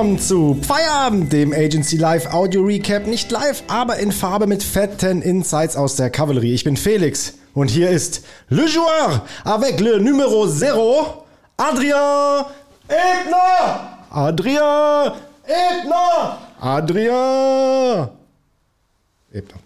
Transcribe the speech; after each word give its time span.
Welcome 0.00 0.18
zu 0.18 0.56
Feierabend, 0.62 1.30
dem 1.30 1.52
Agency 1.52 1.98
Live 1.98 2.32
Audio 2.32 2.62
Recap. 2.62 3.06
Nicht 3.06 3.30
live, 3.30 3.62
aber 3.68 3.98
in 3.98 4.12
Farbe 4.12 4.46
mit 4.46 4.62
fetten 4.62 5.20
Insights 5.20 5.76
aus 5.76 5.96
der 5.96 6.08
Kavallerie. 6.08 6.54
Ich 6.54 6.64
bin 6.64 6.78
Felix 6.78 7.34
und 7.52 7.68
hier 7.68 7.90
ist 7.90 8.24
Le 8.48 8.66
Joueur 8.66 9.26
avec 9.44 9.78
le 9.78 9.98
numéro 9.98 10.46
0, 10.46 11.04
Adrien 11.58 12.46
Ebner. 12.88 13.98
Adrien 14.10 15.12
Ebner. 15.44 16.38
Adrien 16.58 18.08
Ebner. 19.30 19.60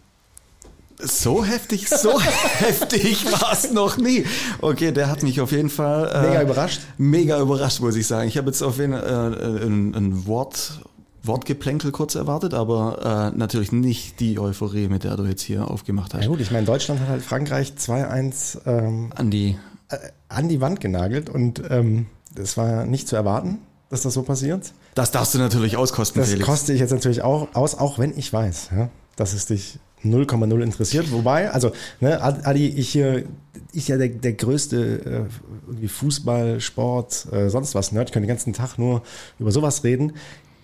So 1.07 1.45
heftig, 1.45 1.89
so 1.89 2.21
heftig 2.59 3.31
war 3.33 3.53
es 3.53 3.71
noch 3.73 3.97
nie. 3.97 4.25
Okay, 4.61 4.93
der 4.93 5.09
hat 5.11 5.23
mich 5.23 5.41
auf 5.41 5.53
jeden 5.53 5.71
Fall 5.71 6.11
äh, 6.13 6.29
mega 6.29 6.43
überrascht. 6.43 6.81
Mega 6.99 7.41
überrascht, 7.41 7.81
muss 7.81 7.97
ich 7.97 8.07
sagen. 8.07 8.29
Ich 8.29 8.39
habe 8.39 8.49
jetzt 8.49 8.63
auf 8.63 8.79
jeden 8.79 8.93
Fall 8.95 9.35
äh, 9.63 9.67
ein, 9.67 9.95
ein 9.95 10.27
Wort 10.27 10.81
Wortgeplänkel 11.23 11.91
kurz 11.91 12.15
erwartet, 12.15 12.53
aber 12.53 13.31
äh, 13.35 13.37
natürlich 13.39 13.73
nicht 13.73 14.21
die 14.21 14.39
Euphorie, 14.39 14.89
mit 14.89 15.05
der 15.05 15.17
du 15.17 15.25
jetzt 15.25 15.43
hier 15.43 15.71
aufgemacht 15.71 16.13
hast. 16.15 16.23
Ja 16.23 16.29
gut, 16.29 16.41
ich 16.41 16.51
meine, 16.51 16.67
Deutschland 16.67 17.01
hat 17.01 17.09
halt 17.09 17.23
Frankreich 17.23 17.73
2-1 17.79 18.59
ähm, 18.67 19.11
an, 19.15 19.31
die 19.31 19.57
äh, 19.89 19.97
an 20.29 20.49
die 20.49 20.61
Wand 20.61 20.81
genagelt 20.81 21.31
und 21.31 21.63
ähm, 21.71 22.07
das 22.35 22.57
war 22.59 22.85
nicht 22.85 23.09
zu 23.09 23.17
erwarten, 23.17 23.59
dass 23.89 24.03
das 24.03 24.13
so 24.15 24.23
passiert. 24.23 24.73
Das 24.95 25.13
darfst 25.13 25.35
du 25.35 25.39
natürlich 25.39 25.79
auskosten, 25.79 26.21
Das 26.21 26.29
Felix. 26.31 26.47
koste 26.47 26.73
ich 26.75 26.81
jetzt 26.81 26.91
natürlich 26.91 27.23
auch 27.23 27.49
aus, 27.55 27.75
auch 27.75 27.99
wenn 27.99 28.17
ich 28.19 28.31
weiß, 28.31 28.71
ja, 28.77 28.91
dass 29.17 29.33
es 29.33 29.47
dich 29.47 29.79
0,0 30.05 30.63
interessiert. 30.63 31.11
Wobei, 31.13 31.51
also, 31.51 31.73
ne, 32.01 32.23
Adi, 32.23 32.69
ich 32.69 32.91
hier, 32.91 33.25
ich 33.73 33.89
ja 33.89 33.97
der, 33.97 34.09
der 34.09 34.35
größte 34.35 35.29
äh, 35.83 35.89
Fußball, 35.89 36.61
Sport, 36.61 37.27
äh, 37.33 37.49
sonst 37.49 37.75
was 37.75 37.93
Nerd, 37.93 38.11
ich 38.11 38.13
kann 38.13 38.23
den 38.23 38.29
ganzen 38.29 38.53
Tag 38.53 38.79
nur 38.79 39.03
über 39.39 39.51
sowas 39.51 39.85
reden. 39.85 40.13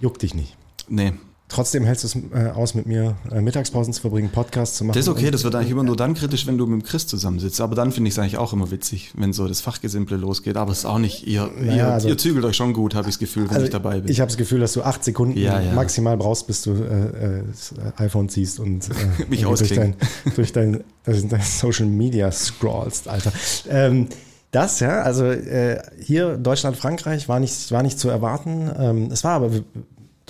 Juckt 0.00 0.22
dich 0.22 0.34
nicht. 0.34 0.56
Nee, 0.88 1.12
Trotzdem 1.50 1.84
hältst 1.84 2.04
du 2.04 2.06
es 2.06 2.16
äh, 2.32 2.50
aus, 2.50 2.76
mit 2.76 2.86
mir 2.86 3.16
äh, 3.32 3.40
Mittagspausen 3.40 3.92
zu 3.92 4.00
verbringen, 4.00 4.30
Podcasts 4.30 4.76
zu 4.76 4.84
machen. 4.84 4.94
Das 4.94 5.06
ist 5.06 5.08
okay, 5.08 5.32
das 5.32 5.42
wird 5.42 5.56
eigentlich 5.56 5.72
immer 5.72 5.82
nur 5.82 5.96
dann 5.96 6.14
kritisch, 6.14 6.46
wenn 6.46 6.56
du 6.56 6.66
mit 6.66 6.86
Chris 6.86 7.08
zusammensitzt. 7.08 7.60
Aber 7.60 7.74
dann 7.74 7.90
finde 7.90 8.06
ich 8.06 8.14
es 8.14 8.18
eigentlich 8.20 8.38
auch 8.38 8.52
immer 8.52 8.70
witzig, 8.70 9.12
wenn 9.16 9.32
so 9.32 9.48
das 9.48 9.60
Fachgesimple 9.60 10.16
losgeht. 10.16 10.56
Aber 10.56 10.70
es 10.70 10.78
ist 10.78 10.84
auch 10.84 10.98
nicht, 10.98 11.26
ihr, 11.26 11.50
naja, 11.58 11.74
ihr, 11.74 11.88
also, 11.88 12.08
ihr 12.08 12.16
zügelt 12.16 12.44
euch 12.44 12.54
schon 12.54 12.72
gut, 12.72 12.94
habe 12.94 13.08
ich 13.08 13.16
das 13.16 13.18
Gefühl, 13.18 13.48
wenn 13.48 13.56
also 13.56 13.64
ich 13.64 13.72
dabei 13.72 13.98
bin. 13.98 14.12
Ich 14.12 14.20
habe 14.20 14.28
das 14.28 14.36
Gefühl, 14.36 14.60
dass 14.60 14.74
du 14.74 14.82
acht 14.82 15.02
Sekunden 15.02 15.36
ja, 15.36 15.60
ja. 15.60 15.72
maximal 15.72 16.16
brauchst, 16.16 16.46
bis 16.46 16.62
du 16.62 16.70
äh, 16.70 17.38
äh 17.38 17.42
das 17.48 17.74
iPhone 17.96 18.28
ziehst 18.28 18.60
und 18.60 18.88
äh, 18.88 19.24
mich 19.28 19.42
durch 19.42 19.74
dein, 19.74 19.96
durch 20.36 20.52
dein, 20.52 20.84
dein 21.04 21.42
Social 21.42 21.86
Media 21.86 22.30
scrollst, 22.30 23.08
Alter. 23.08 23.32
Ähm, 23.68 24.06
das, 24.52 24.78
ja, 24.80 25.02
also 25.02 25.26
äh, 25.26 25.82
hier 26.00 26.36
Deutschland, 26.36 26.76
Frankreich 26.76 27.28
war 27.28 27.40
nicht, 27.40 27.72
war 27.72 27.82
nicht 27.82 27.98
zu 27.98 28.08
erwarten. 28.08 28.70
Ähm, 28.78 29.08
es 29.10 29.24
war 29.24 29.32
aber 29.32 29.50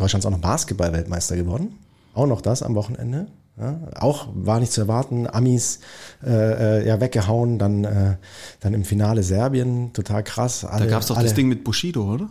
Deutschland 0.01 0.25
ist 0.25 0.27
auch 0.27 0.33
noch 0.33 0.41
Basketball-Weltmeister 0.41 1.37
geworden. 1.37 1.79
Auch 2.15 2.27
noch 2.27 2.41
das 2.41 2.63
am 2.63 2.75
Wochenende. 2.75 3.27
Ja, 3.61 3.79
auch 3.95 4.29
war 4.35 4.59
nicht 4.59 4.73
zu 4.73 4.81
erwarten. 4.81 5.27
Amis 5.27 5.81
äh, 6.25 6.81
äh, 6.81 6.87
ja 6.87 7.01
weggehauen, 7.01 7.59
dann, 7.59 7.85
äh, 7.85 8.17
dann 8.61 8.73
im 8.73 8.85
Finale 8.85 9.23
Serbien, 9.23 9.93
total 9.93 10.25
krass. 10.25 10.65
Alle, 10.65 10.85
da 10.85 10.91
gab 10.91 11.03
es 11.03 11.09
doch 11.09 11.17
alle, 11.17 11.27
das 11.27 11.35
Ding 11.35 11.49
mit 11.49 11.63
Bushido, 11.63 12.15
oder? 12.15 12.31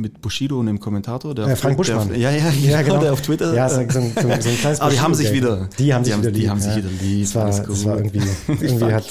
Mit 0.00 0.20
Bushido 0.20 0.58
und 0.58 0.66
dem 0.66 0.80
Kommentator, 0.80 1.34
der 1.34 1.46
äh, 1.46 1.56
Frank 1.56 1.76
Buschmann. 1.76 2.08
Der, 2.08 2.18
ja, 2.18 2.30
ja, 2.30 2.50
ja, 2.50 2.82
genau, 2.82 3.00
der 3.00 3.12
auf 3.12 3.20
Twitter. 3.20 3.54
Ja, 3.54 3.68
so, 3.68 3.80
so, 3.88 4.00
so, 4.00 4.20
so 4.22 4.28
ein 4.28 4.40
kleines 4.40 4.80
Aber 4.80 4.90
die 4.90 5.00
haben 5.00 5.14
sich 5.14 5.32
wieder. 5.32 5.68
Die 5.78 5.94
haben 5.94 6.04
sich 6.04 6.16
wieder 6.16 6.30
lieb. 6.30 6.40
Die 6.40 6.50
haben 6.50 6.60
sich 6.60 6.76
wieder 6.76 6.88
lieb. 7.00 7.24
Das 7.24 7.34
war, 7.34 7.46
das 7.46 7.84
war 7.84 7.96
irgendwie, 7.96 8.22
irgendwie 8.48 8.92
hat, 8.92 9.06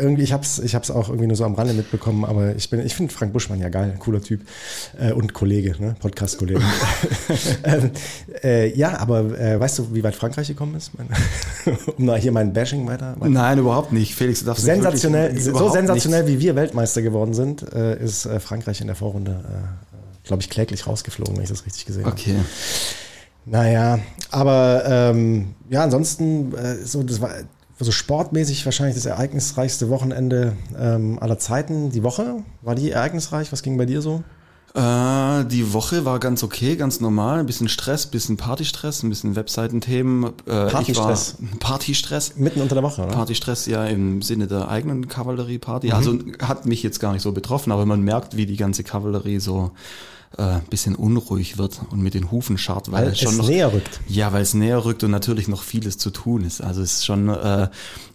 irgendwie, 0.00 0.22
ich 0.22 0.32
hab's, 0.32 0.58
ich 0.58 0.74
hab's 0.74 0.90
auch 0.90 1.08
irgendwie 1.08 1.26
nur 1.26 1.36
so 1.36 1.44
am 1.44 1.54
Rande 1.54 1.74
mitbekommen, 1.74 2.24
aber 2.24 2.56
ich 2.56 2.70
bin, 2.70 2.84
ich 2.84 2.94
finde 2.94 3.12
Frank 3.12 3.32
Buschmann 3.32 3.60
ja 3.60 3.68
geil, 3.68 3.94
cooler 3.98 4.22
Typ 4.22 4.40
äh, 4.98 5.12
und 5.12 5.34
Kollege, 5.34 5.74
ne, 5.78 5.96
Podcast-Kollege. 6.00 6.60
ähm, 7.64 7.90
äh, 8.42 8.74
ja, 8.76 8.98
aber 8.98 9.38
äh, 9.38 9.60
weißt 9.60 9.78
du, 9.78 9.94
wie 9.94 10.02
weit 10.02 10.14
Frankreich 10.14 10.48
gekommen 10.48 10.74
ist? 10.76 10.92
um 11.96 12.04
mal 12.04 12.18
hier 12.18 12.32
mein 12.32 12.52
Bashing 12.52 12.86
weiter. 12.86 13.14
weiter. 13.18 13.30
Nein, 13.30 13.58
überhaupt 13.58 13.92
nicht. 13.92 14.14
Felix, 14.14 14.40
du 14.40 14.46
darfst 14.46 14.64
sensationell, 14.64 15.38
so 15.38 15.70
sensationell 15.70 16.24
nicht. 16.24 16.38
wie 16.38 16.40
wir 16.40 16.56
Weltmeister 16.56 17.02
geworden 17.02 17.34
sind, 17.34 17.62
äh, 17.72 18.02
ist 18.02 18.26
äh, 18.26 18.40
Frankreich 18.40 18.80
in 18.80 18.86
der 18.86 18.96
Vorrunde 18.96 19.44
äh, 19.44 19.93
glaube 20.24 20.42
ich, 20.42 20.50
kläglich 20.50 20.86
rausgeflogen, 20.86 21.36
wenn 21.36 21.44
ich 21.44 21.50
das 21.50 21.66
richtig 21.66 21.86
gesehen 21.86 22.06
okay. 22.06 22.32
habe. 22.32 22.40
Okay. 22.40 22.48
Naja, 23.46 23.98
aber 24.30 24.84
ähm, 24.86 25.54
ja, 25.68 25.84
ansonsten, 25.84 26.54
äh, 26.54 26.76
so, 26.84 27.02
das 27.02 27.20
war 27.20 27.30
so 27.78 27.92
sportmäßig 27.92 28.64
wahrscheinlich 28.64 28.94
das 28.94 29.06
ereignisreichste 29.06 29.90
Wochenende 29.90 30.56
ähm, 30.78 31.18
aller 31.20 31.38
Zeiten. 31.38 31.90
Die 31.90 32.02
Woche, 32.02 32.36
war 32.62 32.74
die 32.74 32.90
ereignisreich? 32.90 33.52
Was 33.52 33.62
ging 33.62 33.76
bei 33.76 33.84
dir 33.84 34.00
so? 34.00 34.22
Äh, 34.74 35.44
die 35.44 35.72
Woche 35.72 36.04
war 36.04 36.18
ganz 36.18 36.42
okay, 36.42 36.74
ganz 36.76 37.00
normal. 37.00 37.38
Ein 37.38 37.46
bisschen 37.46 37.68
Stress, 37.68 38.06
ein 38.06 38.10
bisschen 38.10 38.36
Partystress, 38.36 39.02
ein 39.02 39.08
bisschen 39.08 39.36
Webseitenthemen. 39.36 40.24
Äh, 40.46 40.66
Partystress? 40.66 41.36
Partystress. 41.60 42.36
Mitten 42.36 42.60
unter 42.60 42.74
der 42.74 42.82
Woche, 42.82 43.02
oder? 43.02 43.12
Partystress, 43.12 43.66
ja, 43.66 43.84
im 43.84 44.22
Sinne 44.22 44.48
der 44.48 44.68
eigenen 44.68 45.06
Kavallerie-Party. 45.08 45.88
Mhm. 45.88 45.92
Also 45.92 46.18
hat 46.42 46.66
mich 46.66 46.82
jetzt 46.82 46.98
gar 46.98 47.12
nicht 47.12 47.22
so 47.22 47.32
betroffen, 47.32 47.72
aber 47.72 47.86
man 47.86 48.02
merkt, 48.02 48.36
wie 48.36 48.46
die 48.46 48.56
ganze 48.56 48.82
Kavallerie 48.82 49.38
so 49.38 49.70
äh, 50.38 50.60
bisschen 50.70 50.94
unruhig 50.94 51.58
wird 51.58 51.80
und 51.90 52.02
mit 52.02 52.14
den 52.14 52.30
Hufen 52.30 52.58
scharrt, 52.58 52.90
weil, 52.90 53.06
weil 53.06 53.12
es 53.12 53.20
schon 53.20 53.36
noch 53.36 53.48
näher 53.48 53.72
rückt. 53.72 54.00
Ja, 54.08 54.32
weil 54.32 54.42
es 54.42 54.54
näher 54.54 54.84
rückt 54.84 55.04
und 55.04 55.10
natürlich 55.10 55.48
noch 55.48 55.62
vieles 55.62 55.98
zu 55.98 56.10
tun 56.10 56.44
ist. 56.44 56.60
Also 56.60 56.82
es 56.82 56.94
ist 56.94 57.06
schon 57.06 57.28
äh, 57.28 57.68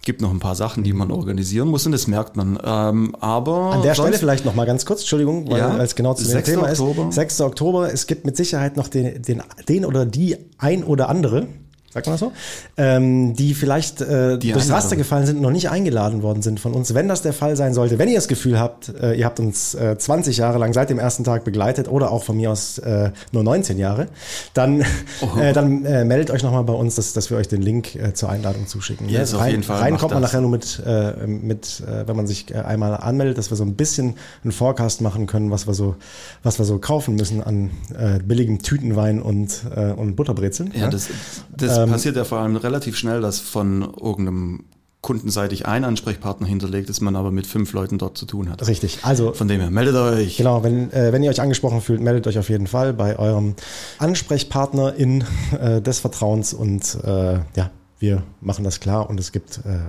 gibt 0.04 0.22
noch 0.22 0.32
ein 0.32 0.40
paar 0.40 0.56
Sachen, 0.56 0.84
die 0.84 0.94
man 0.94 1.12
organisieren 1.12 1.68
muss 1.68 1.86
und 1.86 1.92
das 1.92 2.08
merkt 2.08 2.36
man. 2.36 2.60
Ähm, 2.64 3.16
aber 3.20 3.74
an 3.74 3.82
der 3.82 3.94
Stelle 3.96 4.18
vielleicht 4.18 4.46
noch 4.46 4.56
mal 4.56 4.66
ganz 4.66 4.86
kurz, 4.86 5.02
Entschuldigung, 5.02 5.50
weil 5.50 5.60
ja, 5.60 5.78
es 5.84 5.96
genau 5.96 6.14
zu 6.14 6.26
dem 6.28 6.44
Thema 6.44 6.70
Oktober. 6.70 7.10
ist. 7.10 7.16
6. 7.16 7.42
Oktober. 7.42 7.94
Es 7.94 8.08
gibt 8.08 8.26
mit 8.26 8.36
Sicherheit 8.38 8.78
noch 8.78 8.88
den, 8.88 9.22
den, 9.22 9.44
den 9.68 9.86
oder 9.86 10.06
die 10.06 10.38
ein 10.58 10.84
oder 10.84 11.10
andere 11.10 11.48
sagt 11.92 12.06
man 12.06 12.14
das 12.14 12.20
so, 12.20 12.32
ähm, 12.78 13.36
die 13.36 13.54
vielleicht 13.54 14.02
äh, 14.02 14.38
die 14.38 14.52
durchs 14.52 14.70
Raster 14.70 14.96
gefallen 14.96 15.26
sind 15.26 15.38
und 15.38 15.42
noch 15.42 15.52
nicht 15.52 15.70
eingeladen 15.70 16.22
worden 16.22 16.42
sind 16.44 16.60
von 16.60 16.74
uns. 16.74 16.94
Wenn 16.94 17.08
das 17.08 17.24
der 17.24 17.34
Fall 17.34 17.56
sein 17.56 17.74
sollte, 17.74 17.98
wenn 17.98 18.10
ihr 18.10 18.16
das 18.16 18.28
Gefühl 18.28 18.60
habt, 18.60 18.90
äh, 19.02 19.14
ihr 19.14 19.26
habt 19.26 19.40
uns 19.40 19.74
äh, 19.74 19.98
20 19.98 20.38
Jahre 20.38 20.60
lang 20.60 20.74
seit 20.74 20.90
dem 20.92 21.00
ersten 21.00 21.24
Tag 21.24 21.44
begleitet 21.44 21.88
oder 21.88 22.12
auch 22.12 22.24
von 22.24 22.38
mir 22.38 22.52
aus 22.52 22.78
äh, 22.78 23.12
nur 23.32 23.44
19 23.44 23.80
Jahre, 23.80 24.08
dann, 24.54 24.86
oh. 25.22 25.40
äh, 25.40 25.54
dann 25.54 25.84
äh, 25.86 26.06
meldet 26.06 26.30
euch 26.30 26.44
nochmal 26.44 26.64
bei 26.64 26.74
uns, 26.74 26.96
dass, 26.96 27.14
dass 27.14 27.32
wir 27.32 27.38
euch 27.38 27.48
den 27.48 27.62
Link 27.62 27.96
äh, 27.96 28.14
zur 28.14 28.30
Einladung 28.30 28.68
zuschicken. 28.68 29.10
Yes, 29.10 29.34
rein, 29.34 29.42
auf 29.42 29.48
jeden 29.48 29.64
Fall. 29.64 29.80
Rein 29.80 29.98
kommt 29.98 30.14
man 30.14 30.22
das. 30.22 30.32
nachher 30.32 30.42
nur 30.42 30.52
mit, 30.52 30.84
äh, 30.86 31.26
mit 31.26 31.82
äh, 31.88 32.08
wenn 32.08 32.16
man 32.16 32.28
sich 32.28 32.54
äh, 32.54 32.60
einmal 32.60 32.96
anmeldet, 32.96 33.40
dass 33.40 33.52
wir 33.52 33.58
so 33.58 33.64
ein 33.64 33.74
bisschen 33.74 34.16
einen 34.44 34.52
Forecast 34.52 35.02
machen 35.02 35.26
können, 35.26 35.50
was 35.50 35.66
wir 35.66 35.74
so, 35.74 35.96
was 36.44 36.60
wir 36.60 36.66
so 36.66 36.78
kaufen 36.78 37.16
müssen 37.16 37.42
an 37.42 37.72
äh, 37.98 38.20
billigem 38.20 38.62
Tütenwein 38.62 39.22
und, 39.22 39.64
äh, 39.76 39.92
und 39.92 40.16
Butterbrezeln. 40.16 40.72
Ja, 40.76 40.82
ja? 40.82 40.90
das, 40.90 41.08
das 41.56 41.79
ähm, 41.84 41.90
passiert 41.90 42.16
ja 42.16 42.24
vor 42.24 42.40
allem 42.40 42.56
relativ 42.56 42.98
schnell, 42.98 43.22
dass 43.22 43.40
von 43.40 43.82
irgendeinem 43.82 44.64
kundenseitig 45.02 45.66
ein 45.66 45.86
Ansprechpartner 45.86 46.48
hinterlegt 46.48 46.90
ist, 46.90 47.00
man 47.00 47.16
aber 47.16 47.32
mit 47.32 47.48
fünf 47.48 47.72
Leuten 47.72 47.98
dort 47.98 48.18
zu 48.18 48.26
tun 48.26 48.50
hat. 48.50 48.68
Richtig. 48.68 49.00
Also 49.04 49.34
von 49.34 49.48
dem 49.48 49.62
her 49.62 49.72
meldet 49.72 49.96
euch. 49.96 50.38
Genau, 50.38 50.62
wenn, 50.64 50.92
äh, 50.92 51.14
wenn 51.14 51.24
ihr 51.24 51.30
euch 51.30 51.40
angesprochen 51.40 51.82
fühlt, 51.82 52.02
meldet 52.02 52.28
euch 52.28 52.38
auf 52.38 52.50
jeden 52.50 52.68
Fall 52.68 52.94
bei 52.94 53.18
eurem 53.18 53.56
Ansprechpartner 53.98 54.94
in 54.96 55.24
äh, 55.58 55.82
des 55.82 56.00
Vertrauens 56.00 56.54
und 56.54 56.98
äh, 57.04 57.40
ja, 57.56 57.72
wir 58.00 58.24
machen 58.42 58.64
das 58.66 58.82
klar 58.82 59.10
und 59.10 59.20
es 59.20 59.32
gibt 59.32 59.60
äh, 59.60 59.80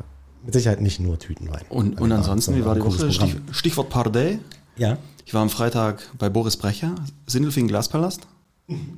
mit 0.45 0.55
Sicherheit 0.55 0.81
nicht 0.81 1.01
nur 1.01 1.19
Tütenwein. 1.19 1.63
Und, 1.69 2.01
und 2.01 2.13
ansonsten, 2.13 2.57
wie 2.57 2.65
war 2.65 2.77
die 2.77 2.85
Woche? 2.85 3.11
Stich, 3.11 3.37
Stichwort 3.51 3.91
Pardey. 3.91 4.39
Ja. 4.77 4.97
Ich 5.27 5.35
war 5.35 5.43
am 5.43 5.51
Freitag 5.51 6.03
bei 6.19 6.29
Boris 6.29 6.57
Brecher, 6.57 6.95
Sindelfingen 7.27 7.69
Glaspalast, 7.69 8.27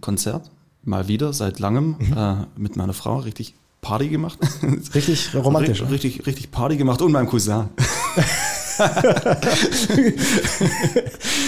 Konzert 0.00 0.50
mal 0.84 1.08
wieder 1.08 1.32
seit 1.32 1.58
langem 1.58 1.96
mhm. 1.99 2.17
äh, 2.17 2.34
mit 2.56 2.76
meiner 2.76 2.93
Frau 2.93 3.19
richtig 3.19 3.55
Party 3.81 4.08
gemacht. 4.08 4.38
Richtig 4.94 5.34
romantisch. 5.34 5.81
richtig, 5.81 5.90
richtig, 5.90 6.26
richtig 6.26 6.50
Party 6.52 6.76
gemacht 6.76 7.02
und 7.02 7.11
meinem 7.11 7.26
Cousin. 7.26 7.64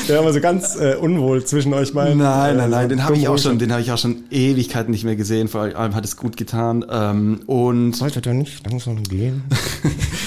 Der 0.09 0.25
war 0.25 0.33
so 0.33 0.41
ganz 0.41 0.77
äh, 0.77 0.97
unwohl 0.97 1.45
zwischen 1.45 1.73
euch 1.75 1.93
beiden. 1.93 2.19
Nein, 2.19 2.57
nein, 2.57 2.71
nein, 2.71 2.89
den 2.89 3.05
habe 3.05 3.17
ich 3.17 3.29
auch 3.29 3.39
schon, 3.39 3.59
den 3.61 3.71
habe 3.71 3.83
ich 3.83 3.93
auch 3.93 3.99
schon 3.99 4.25
Ewigkeiten 4.31 4.91
nicht 4.91 5.05
mehr 5.05 5.15
gesehen. 5.17 5.47
Vor 5.49 5.63
allem 5.63 5.95
hat 5.95 6.05
es 6.05 6.17
gut 6.17 6.37
getan. 6.37 6.85
Ähm, 6.91 7.41
und 7.47 7.95
sollte 7.95 8.21
der 8.21 8.35
nicht 8.35 8.69
langsam 8.69 9.03
gehen? 9.05 9.45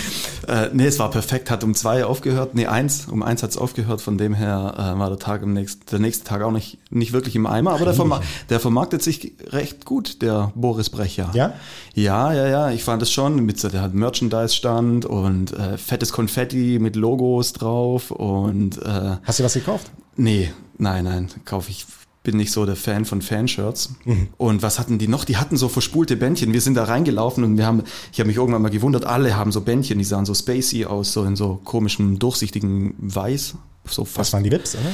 Äh, 0.47 0.69
nee, 0.71 0.85
es 0.85 0.97
war 0.97 1.11
perfekt, 1.11 1.51
hat 1.51 1.63
um 1.65 1.75
zwei 1.75 2.05
aufgehört, 2.05 2.55
nee, 2.55 2.67
eins, 2.67 3.07
um 3.07 3.21
eins 3.21 3.44
hat 3.44 3.49
es 3.49 3.57
aufgehört, 3.57 4.01
von 4.01 4.17
dem 4.17 4.33
her 4.33 4.73
äh, 4.77 4.97
war 4.97 5.09
der 5.09 5.19
Tag 5.19 5.41
im 5.41 5.53
nächsten, 5.53 5.85
der 5.91 5.99
nächste 5.99 6.23
Tag 6.23 6.41
auch 6.41 6.51
nicht, 6.51 6.77
nicht 6.89 7.11
wirklich 7.11 7.35
im 7.35 7.45
Eimer, 7.45 7.73
aber 7.73 7.83
der, 7.83 7.94
vermark 7.94 8.23
der 8.49 8.61
vermarktet 8.61 9.03
sich 9.03 9.33
recht 9.47 9.83
gut, 9.83 10.21
der 10.21 10.53
Boris 10.55 10.89
Brecher. 10.89 11.31
Ja? 11.33 11.53
Ja, 11.94 12.31
ja, 12.33 12.47
ja, 12.47 12.71
ich 12.71 12.83
fand 12.85 13.01
es 13.01 13.11
schon, 13.11 13.45
mit, 13.45 13.61
der 13.61 13.81
hat 13.81 13.94
Merchandise-Stand 13.94 15.05
und 15.05 15.51
äh, 15.51 15.77
fettes 15.77 16.13
Konfetti 16.13 16.79
mit 16.79 16.95
Logos 16.95 17.51
drauf 17.51 18.11
und 18.11 18.77
äh, 18.77 19.17
Hast 19.23 19.39
du 19.39 19.43
was 19.43 19.53
gekauft? 19.53 19.91
Nee, 20.15 20.51
nein, 20.77 21.03
nein, 21.03 21.29
kaufe 21.43 21.71
ich 21.71 21.85
bin 22.23 22.37
nicht 22.37 22.51
so 22.51 22.65
der 22.65 22.75
Fan 22.75 23.05
von 23.05 23.21
Fanshirts. 23.21 23.91
Mhm. 24.05 24.27
Und 24.37 24.61
was 24.61 24.79
hatten 24.79 24.97
die 24.97 25.07
noch? 25.07 25.23
Die 25.23 25.37
hatten 25.37 25.57
so 25.57 25.69
verspulte 25.69 26.17
Bändchen. 26.17 26.53
Wir 26.53 26.61
sind 26.61 26.75
da 26.75 26.83
reingelaufen 26.83 27.43
und 27.43 27.57
wir 27.57 27.65
haben, 27.65 27.83
ich 28.11 28.19
habe 28.19 28.27
mich 28.27 28.37
irgendwann 28.37 28.61
mal 28.61 28.69
gewundert, 28.69 29.05
alle 29.05 29.37
haben 29.37 29.51
so 29.51 29.61
Bändchen, 29.61 29.97
die 29.97 30.05
sahen 30.05 30.25
so 30.25 30.33
spacey 30.33 30.85
aus, 30.85 31.13
so 31.13 31.23
in 31.23 31.35
so 31.35 31.59
komischem, 31.63 32.19
durchsichtigen 32.19 32.95
Weiß. 32.97 33.55
So 33.85 34.03
fast. 34.03 34.17
Was 34.17 34.33
waren 34.33 34.43
die 34.43 34.51
Vips, 34.51 34.75
oder? 34.75 34.91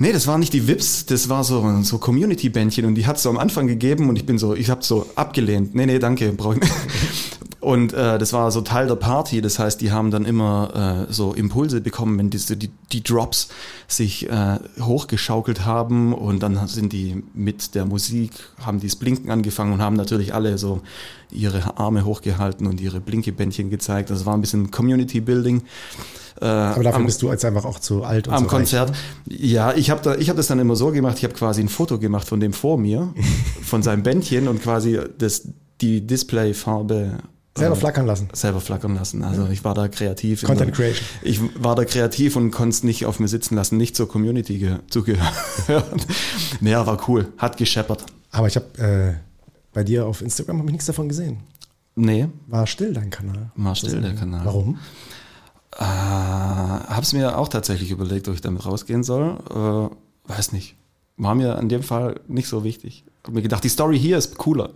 Nee, 0.00 0.12
das 0.12 0.28
war 0.28 0.38
nicht 0.38 0.52
die 0.52 0.68
Vips, 0.68 1.06
das 1.06 1.28
war 1.28 1.42
so 1.42 1.82
so 1.82 1.98
Community-Bändchen 1.98 2.84
und 2.84 2.94
die 2.94 3.06
hat 3.06 3.18
so 3.18 3.30
am 3.30 3.36
Anfang 3.36 3.66
gegeben 3.66 4.08
und 4.08 4.14
ich 4.14 4.24
bin 4.24 4.38
so, 4.38 4.54
ich 4.54 4.70
habe 4.70 4.84
so 4.84 5.06
abgelehnt. 5.16 5.74
Nee, 5.74 5.86
nee, 5.86 5.98
danke, 5.98 6.32
brauch 6.32 6.54
ich 6.54 6.60
nicht. 6.60 6.72
Und 7.60 7.92
äh, 7.92 8.18
das 8.18 8.32
war 8.32 8.52
so 8.52 8.60
Teil 8.60 8.86
der 8.86 8.94
Party, 8.94 9.40
das 9.40 9.58
heißt, 9.58 9.80
die 9.80 9.90
haben 9.90 10.12
dann 10.12 10.24
immer 10.24 11.06
äh, 11.08 11.12
so 11.12 11.34
Impulse 11.34 11.80
bekommen, 11.80 12.16
wenn 12.16 12.30
diese, 12.30 12.56
die, 12.56 12.70
die 12.92 13.02
Drops 13.02 13.48
sich 13.88 14.30
äh, 14.30 14.58
hochgeschaukelt 14.80 15.66
haben 15.66 16.12
und 16.12 16.40
dann 16.40 16.68
sind 16.68 16.92
die 16.92 17.24
mit 17.34 17.74
der 17.74 17.84
Musik, 17.84 18.30
haben 18.64 18.78
die 18.78 18.86
das 18.86 18.94
Blinken 18.94 19.30
angefangen 19.32 19.72
und 19.72 19.82
haben 19.82 19.96
natürlich 19.96 20.34
alle 20.34 20.56
so 20.56 20.82
ihre 21.32 21.76
Arme 21.78 22.04
hochgehalten 22.04 22.66
und 22.68 22.80
ihre 22.80 23.00
Blinkebändchen 23.00 23.70
gezeigt. 23.70 24.10
Das 24.10 24.24
war 24.24 24.34
ein 24.34 24.40
bisschen 24.40 24.70
Community 24.70 25.20
Building. 25.20 25.62
Äh, 26.40 26.44
Aber 26.44 26.84
dafür 26.84 27.00
am, 27.00 27.06
bist 27.06 27.22
du 27.22 27.30
jetzt 27.30 27.44
einfach 27.44 27.64
auch 27.64 27.80
zu 27.80 28.04
alt 28.04 28.28
und 28.28 28.34
Am 28.34 28.44
so 28.44 28.48
Konzert. 28.48 28.90
Reich, 28.90 28.98
ne? 29.26 29.46
Ja, 29.46 29.74
ich 29.74 29.90
habe 29.90 30.00
da, 30.02 30.14
ich 30.14 30.28
hab 30.30 30.36
das 30.36 30.46
dann 30.46 30.60
immer 30.60 30.76
so 30.76 30.92
gemacht, 30.92 31.18
ich 31.18 31.24
habe 31.24 31.34
quasi 31.34 31.60
ein 31.60 31.68
Foto 31.68 31.98
gemacht 31.98 32.28
von 32.28 32.38
dem 32.38 32.52
vor 32.52 32.78
mir, 32.78 33.12
von 33.62 33.82
seinem 33.82 34.04
Bändchen 34.04 34.46
und 34.46 34.62
quasi 34.62 35.00
das, 35.18 35.48
die 35.80 36.06
Displayfarbe 36.06 37.18
Selber 37.58 37.74
ähm, 37.74 37.80
flackern 37.80 38.06
lassen. 38.06 38.28
Selber 38.32 38.60
flackern 38.60 38.94
lassen. 38.94 39.24
Also 39.24 39.48
ich 39.48 39.64
war 39.64 39.74
da 39.74 39.88
kreativ. 39.88 40.42
Content 40.42 40.74
Creation. 40.74 41.06
Ich 41.22 41.40
war 41.62 41.74
da 41.74 41.84
kreativ 41.84 42.36
und 42.36 42.50
konnte 42.50 42.70
es 42.70 42.82
nicht 42.82 43.06
auf 43.06 43.20
mir 43.20 43.28
sitzen 43.28 43.54
lassen, 43.54 43.76
nicht 43.76 43.96
zur 43.96 44.08
Community 44.08 44.76
zugehören. 44.88 45.28
naja, 46.60 46.86
war 46.86 47.08
cool. 47.08 47.32
Hat 47.38 47.56
gescheppert. 47.56 48.04
Aber 48.30 48.46
ich 48.46 48.56
habe 48.56 48.66
äh, 48.78 49.14
bei 49.72 49.84
dir 49.84 50.06
auf 50.06 50.22
Instagram 50.22 50.58
habe 50.58 50.68
ich 50.68 50.72
nichts 50.72 50.86
davon 50.86 51.08
gesehen. 51.08 51.38
Nee. 51.94 52.28
War 52.46 52.66
still 52.66 52.92
dein 52.92 53.10
Kanal. 53.10 53.50
War 53.56 53.74
still 53.74 54.00
der 54.00 54.14
Kanal. 54.14 54.44
Warum? 54.44 54.78
Äh, 55.76 55.82
hab's 55.82 57.12
mir 57.12 57.36
auch 57.38 57.48
tatsächlich 57.48 57.90
überlegt, 57.90 58.28
ob 58.28 58.34
ich 58.34 58.40
damit 58.40 58.64
rausgehen 58.64 59.02
soll. 59.02 59.38
Äh, 59.50 60.30
weiß 60.30 60.52
nicht. 60.52 60.76
War 61.16 61.34
mir 61.34 61.58
in 61.58 61.68
dem 61.68 61.82
Fall 61.82 62.20
nicht 62.28 62.48
so 62.48 62.62
wichtig 62.62 63.04
mir 63.30 63.42
gedacht, 63.42 63.64
die 63.64 63.68
Story 63.68 63.98
hier 63.98 64.18
ist 64.18 64.36
cooler. 64.36 64.70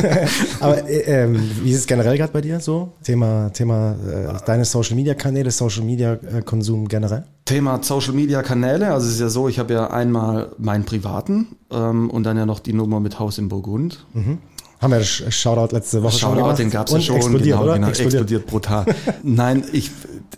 Aber 0.60 0.88
äh, 0.88 1.24
ähm, 1.24 1.50
wie 1.62 1.70
ist 1.70 1.78
es 1.78 1.86
generell 1.86 2.16
gerade 2.16 2.32
bei 2.32 2.40
dir 2.40 2.60
so? 2.60 2.92
Thema, 3.02 3.52
Thema 3.52 3.92
äh, 3.92 4.44
deine 4.46 4.64
Social 4.64 4.96
Media 4.96 5.14
Kanäle, 5.14 5.50
Social 5.50 5.84
Media 5.84 6.14
äh, 6.14 6.42
Konsum 6.42 6.88
generell? 6.88 7.24
Thema 7.44 7.82
Social 7.82 8.12
Media 8.12 8.42
Kanäle, 8.42 8.92
also 8.92 9.06
es 9.06 9.14
ist 9.14 9.20
ja 9.20 9.28
so, 9.28 9.48
ich 9.48 9.58
habe 9.58 9.74
ja 9.74 9.90
einmal 9.90 10.52
meinen 10.58 10.84
privaten 10.84 11.48
ähm, 11.70 12.10
und 12.10 12.24
dann 12.24 12.36
ja 12.36 12.46
noch 12.46 12.60
die 12.60 12.72
Nummer 12.72 13.00
mit 13.00 13.18
Haus 13.18 13.38
in 13.38 13.48
Burgund. 13.48 14.04
Mhm. 14.14 14.38
Haben 14.80 14.92
wir 14.92 14.98
das 15.00 15.08
Shoutout 15.08 15.74
letzte 15.74 16.02
Woche 16.02 16.12
Shoutout, 16.12 16.34
schon 16.34 16.42
gemacht. 16.42 16.58
den 16.58 16.70
gab 16.70 16.86
es 16.86 16.94
ja 16.94 17.00
schon. 17.00 17.16
Explodiert, 17.16 17.60
genau? 17.60 17.72
Genau, 17.74 17.88
explodiert. 17.88 18.22
explodiert 18.22 18.46
brutal. 18.46 18.86
Nein, 19.22 19.64
ich 19.72 19.90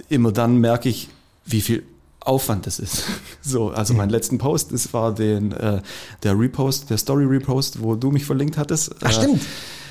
immer 0.08 0.32
dann 0.32 0.58
merke 0.58 0.88
ich, 0.88 1.10
wie 1.44 1.60
viel 1.60 1.84
Aufwand 2.24 2.66
das 2.66 2.78
ist. 2.78 3.04
So, 3.44 3.70
also 3.70 3.92
mein 3.94 4.08
letzten 4.08 4.38
Post, 4.38 4.72
das 4.72 4.92
war 4.92 5.12
den, 5.12 5.50
äh, 5.50 5.82
der 6.22 6.38
Repost, 6.38 6.90
der 6.90 6.98
Story 6.98 7.24
Repost, 7.24 7.82
wo 7.82 7.96
du 7.96 8.12
mich 8.12 8.24
verlinkt 8.24 8.56
hattest. 8.56 8.94
Ach, 9.02 9.10
stimmt. 9.10 9.40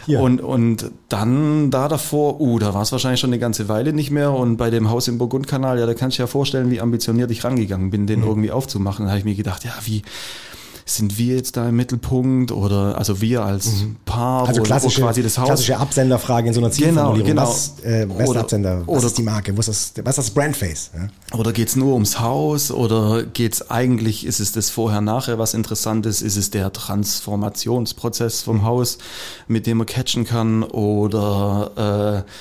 Hier. 0.05 0.21
Und, 0.21 0.41
und 0.41 0.89
dann 1.09 1.69
da 1.69 1.87
davor, 1.87 2.39
uh, 2.39 2.59
da 2.59 2.73
war 2.73 2.81
es 2.81 2.91
wahrscheinlich 2.91 3.19
schon 3.19 3.29
eine 3.29 3.39
ganze 3.39 3.67
Weile 3.67 3.93
nicht 3.93 4.09
mehr. 4.09 4.31
Und 4.31 4.57
bei 4.57 4.69
dem 4.69 4.89
Haus 4.89 5.07
im 5.07 5.17
Burgundkanal, 5.17 5.79
ja, 5.79 5.85
da 5.85 5.93
kannst 5.93 6.17
du 6.17 6.21
dir 6.21 6.23
ja 6.23 6.27
vorstellen, 6.27 6.71
wie 6.71 6.81
ambitioniert 6.81 7.29
ich 7.29 7.43
rangegangen 7.43 7.91
bin, 7.91 8.07
den 8.07 8.21
mhm. 8.21 8.27
irgendwie 8.27 8.51
aufzumachen. 8.51 9.05
Da 9.05 9.11
habe 9.11 9.19
ich 9.19 9.25
mir 9.25 9.35
gedacht, 9.35 9.63
ja, 9.63 9.73
wie, 9.83 10.01
sind 10.95 11.17
wir 11.17 11.35
jetzt 11.35 11.57
da 11.57 11.69
im 11.69 11.75
Mittelpunkt 11.75 12.51
oder 12.51 12.97
also 12.97 13.21
wir 13.21 13.43
als 13.43 13.81
mhm. 13.81 13.95
Paar, 14.05 14.47
also 14.47 14.61
klassische, 14.61 15.01
quasi 15.01 15.23
das 15.23 15.37
Haus. 15.37 15.47
Klassische 15.47 15.77
Absenderfrage 15.77 16.47
in 16.47 16.53
so 16.53 16.59
einer 16.59 16.71
Zielformulierung. 16.71 17.27
Genau, 17.27 17.41
genau. 17.43 17.51
Was, 17.51 17.73
äh, 17.83 18.05
bester 18.05 18.29
oder, 18.29 18.39
Absender, 18.41 18.81
was 18.81 18.97
oder, 18.97 19.07
ist 19.07 19.17
die 19.17 19.23
Marke, 19.23 19.57
was 19.57 19.67
ist 19.67 19.97
das, 19.97 20.05
was 20.05 20.17
ist 20.17 20.27
das 20.27 20.33
Brandface? 20.33 20.91
Ja? 20.95 21.37
Oder 21.37 21.51
geht's 21.53 21.75
nur 21.75 21.93
ums 21.93 22.19
Haus 22.19 22.71
oder 22.71 23.23
geht's 23.23 23.69
eigentlich, 23.69 24.25
ist 24.25 24.39
es 24.39 24.51
das 24.51 24.69
Vorher-Nachher, 24.69 25.39
was 25.39 25.53
interessant 25.53 26.05
ist, 26.05 26.21
ist 26.21 26.37
es 26.37 26.51
der 26.51 26.71
Transformationsprozess 26.71 28.41
vom 28.41 28.57
mhm. 28.57 28.63
Haus, 28.63 28.97
mit 29.47 29.67
dem 29.67 29.77
man 29.77 29.87
catchen 29.87 30.25
kann 30.25 30.63
oder 30.63 32.25
äh, 32.25 32.31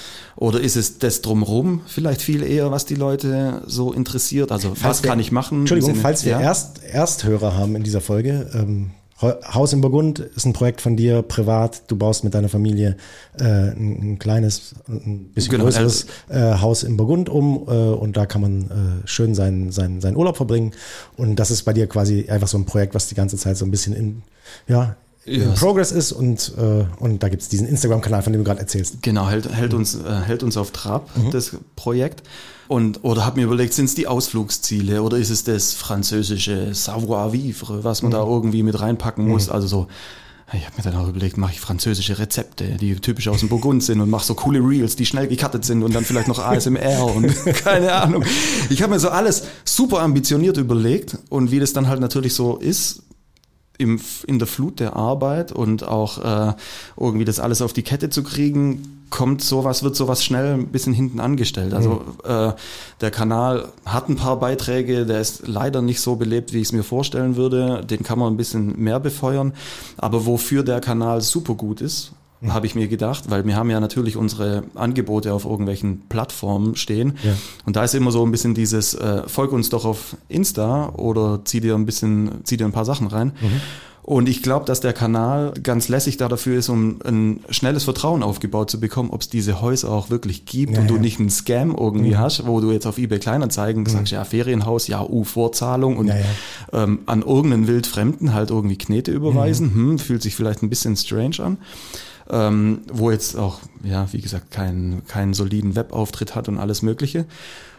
oder 0.41 0.61
ist 0.61 0.75
es 0.75 0.99
das 0.99 1.21
drumherum 1.21 1.83
vielleicht 1.87 2.23
viel 2.23 2.43
eher, 2.43 2.71
was 2.71 2.87
die 2.87 2.95
Leute 2.95 3.63
so 3.67 3.93
interessiert? 3.93 4.51
Also 4.51 4.71
falls 4.71 4.99
was 4.99 5.03
wir, 5.05 5.11
kann 5.11 5.21
ich 5.21 5.31
machen? 5.31 5.61
Entschuldigung, 5.61 5.93
Sinne, 5.93 6.03
falls 6.03 6.25
wir 6.25 6.33
ja? 6.33 6.41
Erst, 6.41 6.83
Ersthörer 6.83 7.57
haben 7.57 7.77
in 7.77 7.83
dieser 7.83 8.01
Folge, 8.01 8.51
ähm, 8.55 8.91
Haus 9.23 9.75
in 9.75 9.83
Burgund 9.83 10.19
ist 10.19 10.47
ein 10.47 10.55
Projekt 10.55 10.81
von 10.81 10.97
dir, 10.97 11.21
privat. 11.21 11.83
Du 11.89 11.97
baust 11.97 12.25
mit 12.25 12.33
deiner 12.33 12.49
Familie 12.49 12.97
äh, 13.39 13.45
ein, 13.45 14.15
ein 14.15 14.19
kleines, 14.19 14.75
ein 14.89 15.27
bisschen 15.35 15.51
genau, 15.51 15.65
größeres 15.65 16.07
äh, 16.31 16.55
Haus 16.55 16.85
in 16.85 16.97
Burgund 16.97 17.29
um 17.29 17.67
äh, 17.69 17.71
und 17.71 18.17
da 18.17 18.25
kann 18.25 18.41
man 18.41 18.63
äh, 18.63 19.07
schön 19.07 19.35
seinen, 19.35 19.73
seinen, 19.73 20.01
seinen 20.01 20.17
Urlaub 20.17 20.39
verbringen. 20.39 20.73
Und 21.19 21.37
das 21.37 21.51
ist 21.51 21.65
bei 21.65 21.75
dir 21.75 21.87
quasi 21.87 22.31
einfach 22.31 22.49
so 22.49 22.57
ein 22.57 22.65
Projekt, 22.65 22.95
was 22.95 23.09
die 23.09 23.15
ganze 23.15 23.37
Zeit 23.37 23.59
so 23.59 23.67
ein 23.67 23.71
bisschen 23.71 23.93
in, 23.93 24.23
ja, 24.69 24.97
in 25.27 25.55
Progress 25.55 25.93
ist 25.93 26.13
und, 26.13 26.53
äh, 26.57 26.85
und 26.99 27.23
da 27.23 27.29
gibt 27.29 27.43
es 27.43 27.49
diesen 27.49 27.69
Instagram-Kanal, 27.69 28.23
von 28.23 28.33
dem 28.33 28.41
du 28.41 28.45
gerade 28.45 28.61
erzählst. 28.61 29.03
Genau, 29.03 29.29
hält, 29.29 29.53
hält, 29.53 29.75
uns, 29.75 29.95
äh, 29.95 30.21
hält 30.25 30.43
uns 30.43 30.57
auf 30.57 30.71
Trab, 30.71 31.15
mhm. 31.17 31.31
das 31.31 31.57
Projekt. 31.77 32.23
Und, 32.69 33.05
oder 33.05 33.27
habe 33.27 33.41
mir 33.41 33.47
überlegt, 33.47 33.75
sind 33.75 33.87
es 33.87 33.95
die 33.95 34.07
Ausflugsziele 34.07 35.03
oder 35.03 35.19
ist 35.19 35.31
es 35.31 35.45
das 35.45 35.75
französische 35.75 36.73
Savoir-vivre, 36.75 37.85
was 37.85 38.03
man 38.03 38.13
mhm. 38.13 38.15
da 38.15 38.25
irgendwie 38.25 38.63
mit 38.63 38.81
reinpacken 38.81 39.27
muss? 39.27 39.49
Mhm. 39.49 39.53
Also 39.53 39.67
so, 39.67 39.87
ich 40.53 40.65
habe 40.65 40.77
mir 40.77 40.83
dann 40.83 40.97
auch 40.97 41.09
überlegt, 41.09 41.37
mache 41.37 41.53
ich 41.53 41.61
französische 41.61 42.19
Rezepte, 42.19 42.77
die 42.77 42.97
typisch 42.97 43.29
aus 43.29 43.41
dem 43.41 43.49
Burgund 43.49 43.85
sind 43.85 44.01
und 44.01 44.11
mache 44.11 44.25
so 44.25 44.35
coole 44.35 44.59
Reels, 44.61 44.97
die 44.97 45.07
schnell 45.07 45.29
gecuttet 45.29 45.65
sind 45.65 45.83
und 45.83 45.95
dann 45.95 46.05
vielleicht 46.05 46.29
noch 46.29 46.39
ASMR 46.39 47.05
und 47.15 47.35
keine 47.65 47.93
Ahnung. 47.93 48.25
Ich 48.69 48.83
habe 48.83 48.95
mir 48.95 49.01
so 49.01 49.11
alles 49.11 49.45
super 49.65 50.01
ambitioniert 50.01 50.57
überlegt 50.57 51.19
und 51.29 51.51
wie 51.51 51.61
das 51.61 51.73
dann 51.73 51.89
halt 51.89 52.01
natürlich 52.01 52.35
so 52.35 52.57
ist, 52.57 53.03
im, 53.81 54.01
in 54.27 54.39
der 54.39 54.47
Flut 54.47 54.79
der 54.79 54.95
Arbeit 54.95 55.53
und 55.53 55.83
auch 55.83 56.19
äh, 56.51 56.53
irgendwie 56.97 57.25
das 57.25 57.41
alles 57.41 57.63
auf 57.63 57.73
die 57.73 57.83
Kette 57.83 58.11
zu 58.11 58.23
kriegen, 58.23 59.01
kommt 59.09 59.43
sowas, 59.43 59.83
wird 59.83 59.97
sowas 59.97 60.25
schnell 60.25 60.55
ein 60.55 60.69
bisschen 60.69 60.93
hinten 60.93 61.19
angestellt. 61.19 61.75
Also 61.75 62.03
mhm. 62.25 62.31
äh, 62.31 62.53
der 63.01 63.11
Kanal 63.11 63.69
hat 63.85 64.09
ein 64.09 64.17
paar 64.17 64.39
Beiträge, 64.39 65.05
der 65.05 65.21
ist 65.21 65.49
leider 65.49 65.83
nicht 65.83 66.01
so 66.01 66.17
belebt, 66.17 66.53
wie 66.53 66.59
ich 66.59 66.69
es 66.69 66.73
mir 66.73 66.85
vorstellen 66.85 67.37
würde. 67.37 67.85
Den 67.85 68.03
kann 68.03 68.19
man 68.19 68.33
ein 68.33 68.37
bisschen 68.37 68.79
mehr 68.79 69.01
befeuern. 69.01 69.53
Aber 69.97 70.27
wofür 70.27 70.63
der 70.63 70.81
Kanal 70.81 71.23
super 71.23 71.55
gut 71.55 71.81
ist, 71.81 72.13
mhm. 72.41 72.53
habe 72.53 72.67
ich 72.67 72.75
mir 72.75 72.89
gedacht, 72.89 73.31
weil 73.31 73.45
wir 73.47 73.57
haben 73.57 73.71
ja 73.71 73.81
natürlich 73.81 74.17
unsere 74.17 74.65
Angebote 74.75 75.33
auf 75.33 75.45
irgendwelchen 75.45 76.03
Plattformen 76.09 76.77
stehen. 76.77 77.19
Ja. 77.23 77.33
Und 77.67 77.77
da 77.77 77.85
ist 77.85 77.95
immer 77.95 78.11
so 78.11 78.25
ein 78.25 78.31
bisschen 78.31 78.55
dieses, 78.55 78.95
äh, 78.95 79.23
folg 79.27 79.53
uns 79.53 79.69
doch 79.69 79.85
auf 79.85 80.17
Insta 80.29 80.91
oder 80.91 81.41
zieh 81.45 81.61
dir 81.61 81.75
ein 81.75 81.87
bisschen, 81.87 82.45
zieh 82.45 82.57
dir 82.57 82.65
ein 82.65 82.73
paar 82.73 82.85
Sachen 82.85 83.07
rein. 83.07 83.33
Mhm. 83.41 83.61
Und 84.03 84.29
ich 84.29 84.43
glaube, 84.43 84.65
dass 84.65 84.81
der 84.81 84.93
Kanal 84.93 85.53
ganz 85.63 85.89
lässig 85.89 86.17
da 86.17 86.27
dafür 86.27 86.59
ist, 86.59 86.69
um 86.69 87.01
ein 87.05 87.41
schnelles 87.51 87.85
Vertrauen 87.85 88.23
aufgebaut 88.23 88.71
zu 88.71 88.81
bekommen, 88.81 89.11
ob 89.11 89.21
es 89.21 89.29
diese 89.29 89.61
Häuser 89.61 89.91
auch 89.91 90.11
wirklich 90.11 90.47
gibt 90.47 90.73
ja, 90.73 90.81
und 90.81 90.89
du 90.89 90.97
nicht 90.97 91.21
einen 91.21 91.31
Scam 91.31 91.77
irgendwie 91.79 92.13
mhm. 92.13 92.19
hast, 92.19 92.47
wo 92.47 92.61
du 92.61 92.73
jetzt 92.73 92.87
auf 92.87 92.99
eBay 92.99 93.19
Kleinanzeigen 93.19 93.83
mhm. 93.83 93.89
sagst, 93.89 94.13
ja, 94.13 94.25
Ferienhaus, 94.25 94.89
ja, 94.89 95.07
U, 95.07 95.23
Vorzahlung 95.23 95.97
und 95.99 96.09
ja. 96.09 96.17
Ähm, 96.73 97.01
an 97.07 97.23
irgendeinen 97.23 97.69
Wildfremden 97.69 98.33
halt 98.33 98.51
irgendwie 98.51 98.79
Knete 98.79 99.13
überweisen, 99.13 99.69
mhm. 99.69 99.91
hm, 99.91 99.99
fühlt 99.99 100.23
sich 100.23 100.35
vielleicht 100.35 100.63
ein 100.63 100.71
bisschen 100.71 100.97
strange 100.97 101.39
an 101.41 101.59
ähm, 102.31 102.83
wo 102.93 103.11
jetzt 103.11 103.37
auch, 103.37 103.61
ja, 103.83 104.13
wie 104.13 104.21
gesagt, 104.21 104.51
keinen 104.51 105.07
keinen 105.07 105.35
soliden 105.35 105.77
Webauftritt 105.77 106.35
hat 106.35 106.49
und 106.49 106.59
alles 106.59 106.83
Mögliche. 106.83 107.27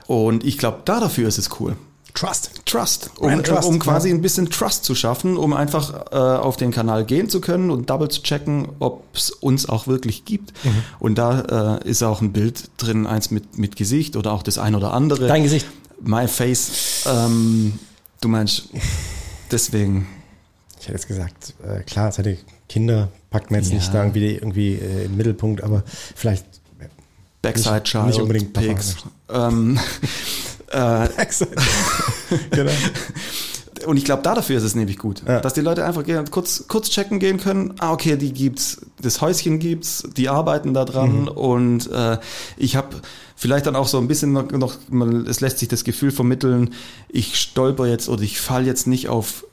Und 0.07 0.43
ich 0.43 0.57
glaube, 0.57 0.81
da 0.85 0.99
dafür 0.99 1.27
ist 1.27 1.37
es 1.37 1.49
cool. 1.59 1.75
Trust. 2.13 2.51
Trust. 2.65 3.11
Um, 3.17 3.41
Trust, 3.43 3.67
um 3.67 3.79
quasi 3.79 4.09
ja. 4.09 4.15
ein 4.15 4.21
bisschen 4.21 4.49
Trust 4.49 4.83
zu 4.83 4.95
schaffen, 4.95 5.37
um 5.37 5.53
einfach 5.53 6.11
äh, 6.11 6.15
auf 6.15 6.57
den 6.57 6.71
Kanal 6.71 7.05
gehen 7.05 7.29
zu 7.29 7.39
können 7.39 7.69
und 7.69 7.89
double 7.89 8.09
zu 8.09 8.21
checken, 8.21 8.67
ob 8.79 9.05
es 9.13 9.31
uns 9.31 9.67
auch 9.69 9.87
wirklich 9.87 10.25
gibt. 10.25 10.51
Mhm. 10.65 10.83
Und 10.99 11.17
da 11.17 11.79
äh, 11.79 11.89
ist 11.89 12.03
auch 12.03 12.21
ein 12.21 12.33
Bild 12.33 12.69
drin, 12.77 13.07
eins 13.07 13.31
mit, 13.31 13.57
mit 13.57 13.75
Gesicht 13.75 14.17
oder 14.17 14.33
auch 14.33 14.43
das 14.43 14.57
ein 14.57 14.75
oder 14.75 14.93
andere. 14.93 15.27
Dein 15.27 15.43
Gesicht. 15.43 15.65
My 16.01 16.27
Face. 16.27 17.05
Ähm, 17.07 17.79
du 18.19 18.27
meinst, 18.27 18.69
deswegen. 19.51 20.07
Ich 20.79 20.87
hätte 20.87 20.97
jetzt 20.97 21.07
gesagt, 21.07 21.53
äh, 21.63 21.83
klar, 21.83 22.09
es 22.09 22.17
hätte 22.17 22.37
Kinder 22.67 23.09
packt 23.31 23.49
man 23.49 23.61
jetzt 23.61 23.69
ja. 23.69 23.75
nicht 23.77 23.93
da 23.93 24.03
irgendwie, 24.03 24.35
irgendwie 24.35 24.73
äh, 24.75 25.05
im 25.05 25.17
Mittelpunkt, 25.17 25.63
aber 25.63 25.83
vielleicht 26.15 26.45
Backside 27.41 27.83
Child, 27.83 28.05
nicht 28.05 28.21
unbedingt 28.21 28.53
Pigs. 28.53 28.97
Ähm, 29.29 29.79
äh, 30.71 31.07
genau. 32.51 32.71
Und 33.87 33.97
ich 33.97 34.05
glaube, 34.05 34.21
da 34.21 34.35
dafür 34.35 34.57
ist 34.57 34.63
es 34.63 34.75
nämlich 34.75 34.99
gut, 34.99 35.23
ja. 35.27 35.39
dass 35.39 35.53
die 35.55 35.61
Leute 35.61 35.83
einfach 35.85 36.03
kurz, 36.29 36.65
kurz 36.67 36.91
checken 36.91 37.17
gehen 37.17 37.39
können. 37.39 37.73
Ah, 37.79 37.93
okay, 37.93 38.15
die 38.15 38.31
gibt's, 38.31 38.81
das 39.01 39.21
Häuschen 39.21 39.57
gibt's, 39.57 40.03
die 40.15 40.29
arbeiten 40.29 40.75
da 40.75 40.85
dran 40.85 41.21
mhm. 41.21 41.27
und 41.29 41.91
äh, 41.91 42.19
ich 42.57 42.75
habe 42.75 42.97
vielleicht 43.35 43.65
dann 43.65 43.75
auch 43.75 43.87
so 43.87 43.97
ein 43.97 44.07
bisschen 44.07 44.33
noch, 44.33 44.51
noch, 44.51 44.75
es 45.27 45.41
lässt 45.41 45.57
sich 45.57 45.67
das 45.67 45.83
Gefühl 45.83 46.11
vermitteln, 46.11 46.75
ich 47.09 47.39
stolper 47.39 47.87
jetzt 47.87 48.07
oder 48.07 48.21
ich 48.21 48.39
fall 48.39 48.67
jetzt 48.67 48.85
nicht 48.85 49.09
auf 49.09 49.45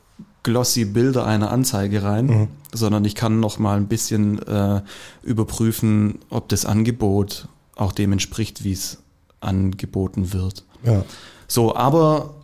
glossy 0.49 0.87
Bilder 0.87 1.27
einer 1.27 1.51
Anzeige 1.51 2.03
rein, 2.03 2.27
mhm. 2.27 2.49
sondern 2.73 3.05
ich 3.05 3.15
kann 3.15 3.39
noch 3.39 3.59
mal 3.59 3.77
ein 3.77 3.87
bisschen 3.87 4.39
äh, 4.47 4.81
überprüfen, 5.23 6.21
ob 6.31 6.49
das 6.49 6.65
Angebot 6.65 7.49
auch 7.77 7.93
dem 7.93 8.13
entspricht, 8.13 8.65
wie 8.65 8.73
es 8.73 8.97
angeboten 9.41 10.33
wird. 10.33 10.65
Ja. 10.85 11.05
So, 11.49 11.77
aber 11.77 12.35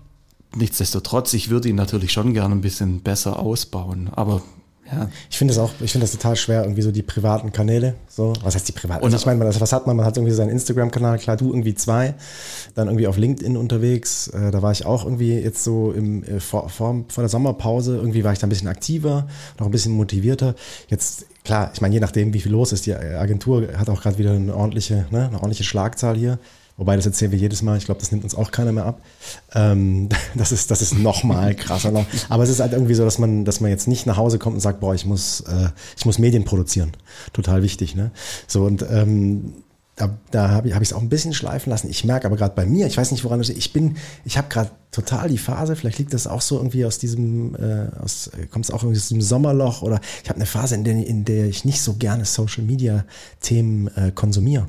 nichtsdestotrotz, 0.55 1.33
ich 1.33 1.49
würde 1.49 1.71
ihn 1.71 1.77
natürlich 1.77 2.13
schon 2.13 2.35
gerne 2.35 2.55
ein 2.55 2.61
bisschen 2.61 3.01
besser 3.01 3.39
ausbauen. 3.39 4.11
Aber 4.15 4.43
ja. 4.95 5.11
Ich 5.31 5.39
finde 5.39 5.53
es 5.53 5.59
auch, 5.59 5.71
ich 5.81 5.93
finde 5.93 6.05
das 6.05 6.13
total 6.13 6.37
schwer, 6.37 6.63
irgendwie 6.63 6.83
so 6.83 6.91
die 6.91 7.03
privaten 7.03 7.53
Kanäle. 7.53 7.95
So, 8.09 8.33
was 8.43 8.55
heißt 8.55 8.69
die 8.69 8.73
privaten? 8.73 9.05
Und 9.05 9.13
also 9.13 9.17
ich 9.17 9.27
meine, 9.27 9.45
was 9.61 9.73
hat 9.73 9.87
man? 9.87 9.97
Man 9.97 10.07
hat 10.07 10.17
irgendwie 10.17 10.35
seinen 10.35 10.51
Instagram-Kanal, 10.51 11.19
klar, 11.19 11.37
du 11.37 11.49
irgendwie 11.49 11.75
zwei, 11.75 12.15
dann 12.75 12.89
irgendwie 12.89 13.07
auf 13.07 13.17
LinkedIn 13.17 13.57
unterwegs. 13.57 14.29
Äh, 14.29 14.51
da 14.51 14.63
war 14.63 14.73
ich 14.73 14.87
auch 14.87 15.05
irgendwie 15.05 15.35
jetzt 15.35 15.65
so 15.65 15.93
im, 15.93 16.23
äh, 16.25 16.41
vor, 16.41 16.69
vor, 16.69 17.05
vor 17.09 17.23
der 17.23 17.29
Sommerpause, 17.29 17.97
irgendwie 17.97 18.25
war 18.25 18.33
ich 18.33 18.39
da 18.39 18.47
ein 18.47 18.51
bisschen 18.51 18.69
aktiver, 18.69 19.27
noch 19.59 19.67
ein 19.67 19.73
bisschen 19.73 19.93
motivierter. 19.93 20.55
Jetzt, 20.89 21.27
klar, 21.45 21.71
ich 21.75 21.81
meine, 21.81 21.95
je 21.95 22.01
nachdem, 22.01 22.33
wie 22.33 22.41
viel 22.41 22.53
los 22.53 22.73
ist, 22.73 22.87
die 22.87 22.95
Agentur 22.95 23.69
hat 23.77 23.89
auch 23.91 24.03
gerade 24.03 24.19
wieder 24.19 24.33
eine 24.33 24.55
ordentliche, 24.55 25.07
ne, 25.11 25.27
eine 25.29 25.37
ordentliche 25.37 25.65
Schlagzahl 25.65 26.17
hier. 26.17 26.39
Wobei, 26.77 26.97
das 26.97 27.07
erzählen 27.07 27.31
wir 27.31 27.39
jedes 27.39 27.63
Mal. 27.63 27.79
Ich 27.79 27.85
glaube, 27.85 28.01
das 28.01 28.11
nimmt 28.11 28.25
uns 28.25 28.35
auch 28.35 28.51
keiner 28.51 28.73
mehr 28.73 28.85
ab. 28.85 29.01
Ähm, 29.55 30.09
das 30.35 30.51
ist, 30.51 30.71
das 30.71 30.83
ist 30.83 30.99
noch 30.99 31.23
mal 31.23 31.55
krasser. 31.55 31.93
Noch. 31.93 32.05
Aber 32.29 32.43
es 32.43 32.51
ist 32.51 32.61
halt 32.61 32.73
irgendwie 32.73 32.95
so, 32.95 33.05
dass 33.05 33.19
man, 33.19 33.45
dass 33.45 33.61
man 33.61 33.71
jetzt 33.71 33.87
nicht 33.87 34.07
nach 34.07 34.17
Hause 34.17 34.39
kommt 34.39 34.55
und 34.55 34.61
sagt, 34.61 34.81
boah, 34.81 34.95
ich 34.95 35.07
muss, 35.07 35.41
äh, 35.43 35.69
ich 35.97 36.05
muss 36.05 36.19
Medien 36.19 36.45
produzieren. 36.45 36.93
Total 37.33 37.63
wichtig, 37.63 37.95
ne? 37.95 38.11
So 38.49 38.65
und 38.65 38.85
ähm, 38.91 39.55
da, 39.97 40.19
da 40.33 40.51
habe 40.51 40.69
ich 40.69 40.75
es 40.75 40.91
hab 40.91 40.99
auch 40.99 41.03
ein 41.03 41.09
bisschen 41.09 41.35
schleifen 41.35 41.71
lassen. 41.71 41.89
Ich 41.89 42.05
merke 42.05 42.27
aber 42.27 42.37
gerade 42.37 42.55
bei 42.55 42.67
mir, 42.67 42.87
ich 42.87 42.97
weiß 42.97 43.13
nicht, 43.13 43.23
woran 43.23 43.39
das 43.39 43.49
ist, 43.49 43.59
ich 43.59 43.73
bin, 43.73 43.97
ich 44.25 44.37
habe 44.37 44.49
gerade 44.49 44.71
total 44.91 45.29
die 45.29 45.39
Phase, 45.39 45.77
vielleicht 45.77 45.99
liegt 45.99 46.13
das 46.13 46.27
auch 46.27 46.41
so 46.41 46.57
irgendwie 46.57 46.85
aus 46.85 46.99
diesem, 46.99 47.55
äh, 47.55 47.87
aus, 48.03 48.31
kommt 48.51 48.65
es 48.65 48.73
auch 48.73 48.83
irgendwie 48.83 48.99
aus 48.99 49.09
diesem 49.09 49.23
Sommerloch 49.23 49.83
oder 49.83 50.01
ich 50.23 50.29
habe 50.29 50.37
eine 50.37 50.47
Phase, 50.47 50.75
in 50.75 50.83
der, 50.83 50.95
in 50.95 51.25
der 51.25 51.47
ich 51.47 51.65
nicht 51.65 51.81
so 51.81 51.95
gerne 51.95 52.25
Social 52.25 52.65
Media 52.65 53.05
Themen 53.41 53.87
äh, 53.97 54.11
konsumiere. 54.13 54.67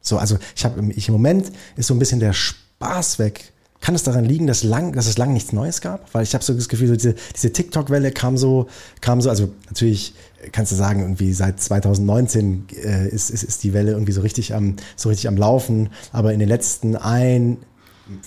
So, 0.00 0.18
also 0.18 0.38
ich 0.56 0.64
habe 0.64 0.92
ich 0.92 1.08
im 1.08 1.12
Moment 1.12 1.50
ist 1.76 1.86
so 1.86 1.94
ein 1.94 1.98
bisschen 1.98 2.20
der 2.20 2.32
Spaß 2.32 3.18
weg. 3.18 3.52
Kann 3.80 3.94
es 3.94 4.02
daran 4.02 4.26
liegen, 4.26 4.46
dass, 4.46 4.62
lang, 4.62 4.92
dass 4.92 5.06
es 5.06 5.16
lange 5.16 5.32
nichts 5.32 5.54
Neues 5.54 5.80
gab? 5.80 6.12
Weil 6.12 6.22
ich 6.22 6.34
habe 6.34 6.44
so 6.44 6.52
das 6.52 6.68
Gefühl, 6.68 6.88
so 6.88 6.96
diese, 6.96 7.14
diese 7.34 7.50
TikTok-Welle 7.50 8.12
kam 8.12 8.36
so, 8.36 8.66
kam 9.00 9.22
so, 9.22 9.30
also 9.30 9.50
natürlich 9.66 10.12
kannst 10.52 10.72
du 10.72 10.76
sagen, 10.76 11.00
irgendwie 11.00 11.32
seit 11.32 11.60
2019 11.60 12.66
äh, 12.84 13.08
ist, 13.08 13.30
ist, 13.30 13.42
ist 13.42 13.64
die 13.64 13.72
Welle 13.72 13.92
irgendwie 13.92 14.12
so 14.12 14.20
richtig 14.20 14.54
am, 14.54 14.76
so 14.96 15.08
richtig 15.08 15.28
am 15.28 15.36
Laufen. 15.38 15.88
Aber 16.12 16.34
in 16.34 16.40
den 16.40 16.48
letzten 16.48 16.94
ein, 16.94 17.56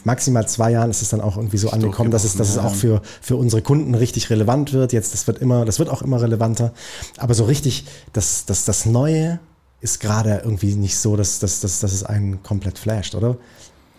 maximal 0.03 0.47
zwei 0.47 0.71
Jahren 0.71 0.89
ist 0.89 1.01
es 1.01 1.09
dann 1.09 1.21
auch 1.21 1.37
irgendwie 1.37 1.57
so 1.57 1.69
angekommen, 1.69 2.11
dass 2.11 2.23
es, 2.23 2.35
dass 2.35 2.49
es 2.49 2.57
auch 2.57 2.73
für, 2.73 3.01
für 3.21 3.35
unsere 3.35 3.61
Kunden 3.61 3.95
richtig 3.95 4.29
relevant 4.29 4.73
wird. 4.73 4.93
Jetzt, 4.93 5.13
das 5.13 5.27
wird 5.27 5.39
immer, 5.39 5.65
das 5.65 5.79
wird 5.79 5.89
auch 5.89 6.01
immer 6.01 6.21
relevanter. 6.21 6.73
Aber 7.17 7.33
so 7.33 7.43
richtig, 7.43 7.85
das, 8.11 8.45
das, 8.45 8.65
das 8.65 8.85
Neue, 8.85 9.39
ist 9.83 9.99
gerade 9.99 10.41
irgendwie 10.43 10.75
nicht 10.75 10.97
so, 10.97 11.17
dass, 11.17 11.39
dass, 11.39 11.59
dass, 11.59 11.81
dass 11.81 11.91
es 11.91 12.03
einen 12.03 12.41
komplett 12.41 12.79
flasht, 12.79 13.15
oder? 13.15 13.37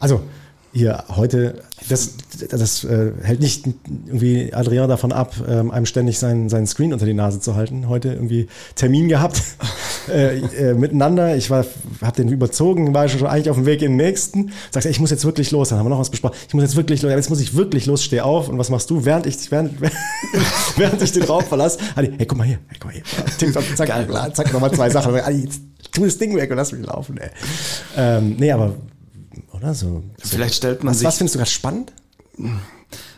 Also, 0.01 0.23
hier 0.75 1.05
heute, 1.09 1.63
das, 1.89 2.15
das 2.51 2.83
äh, 2.83 3.13
hält 3.23 3.41
nicht 3.41 3.67
irgendwie 4.07 4.53
Adrian 4.53 4.89
davon 4.89 5.13
ab, 5.13 5.35
ähm, 5.49 5.71
einem 5.71 5.87
ständig 5.87 6.19
seinen, 6.19 6.49
seinen 6.49 6.67
Screen 6.67 6.93
unter 6.93 7.07
die 7.07 7.15
Nase 7.15 7.39
zu 7.39 7.55
halten. 7.55 7.89
Heute 7.89 8.13
irgendwie 8.13 8.49
Termin 8.75 9.09
gehabt 9.09 9.41
äh, 10.09 10.39
äh, 10.39 10.75
miteinander. 10.75 11.37
Ich 11.37 11.49
war, 11.49 11.65
habe 12.03 12.17
den 12.17 12.29
überzogen, 12.29 12.93
war 12.93 13.09
schon 13.09 13.25
eigentlich 13.27 13.51
auf 13.51 13.57
dem 13.57 13.67
Weg 13.67 13.83
in 13.83 13.93
den 13.93 13.97
nächsten. 13.97 14.51
Sagst, 14.73 14.89
ich 14.89 14.99
muss 14.99 15.11
jetzt 15.11 15.25
wirklich 15.25 15.53
los. 15.53 15.69
Dann 15.69 15.79
haben 15.79 15.87
wir 15.87 15.91
noch 15.91 16.01
was 16.01 16.11
besprochen. 16.11 16.35
Ich 16.49 16.55
muss 16.55 16.65
jetzt 16.65 16.75
wirklich 16.75 17.03
los. 17.03 17.13
Jetzt 17.13 17.31
muss 17.31 17.41
ich 17.41 17.55
wirklich 17.55 17.87
los. 17.87 18.03
Steh 18.03 18.21
auf. 18.21 18.49
Und 18.49 18.59
was 18.59 18.69
machst 18.69 18.91
du? 18.91 19.05
Während 19.05 19.27
ich, 19.27 19.51
während, 19.53 19.81
während 20.77 21.01
ich 21.03 21.13
den 21.13 21.23
Raum 21.23 21.45
verlasse, 21.45 21.79
hey, 21.95 22.27
guck 22.27 22.37
mal 22.37 22.45
hier, 22.45 22.59
hey, 22.67 22.79
guck 22.81 22.93
mal 22.93 22.95
hier. 22.95 23.05
TikTok, 23.39 23.65
zack, 23.77 23.89
Geil, 23.89 24.09
zack, 24.33 24.53
nochmal 24.53 24.73
zwei 24.73 24.91
Sachen. 24.91 25.15
Jetzt 25.15 25.61
tu 25.93 26.05
das 26.05 26.19
Ding 26.19 26.35
weg 26.35 26.51
und 26.51 26.57
lass 26.57 26.73
mich 26.73 26.85
laufen. 26.85 27.17
Ey. 27.19 27.31
Ähm, 27.97 28.35
nee, 28.39 28.51
aber 28.51 28.75
oder 29.55 29.75
so. 29.75 30.03
Vielleicht 30.19 30.55
stellt 30.55 30.85
man 30.85 30.93
was, 30.93 30.99
sich. 30.99 31.07
Was 31.07 31.19
findest 31.19 31.35
du 31.35 31.39
gerade 31.39 31.51
spannend? 31.51 31.93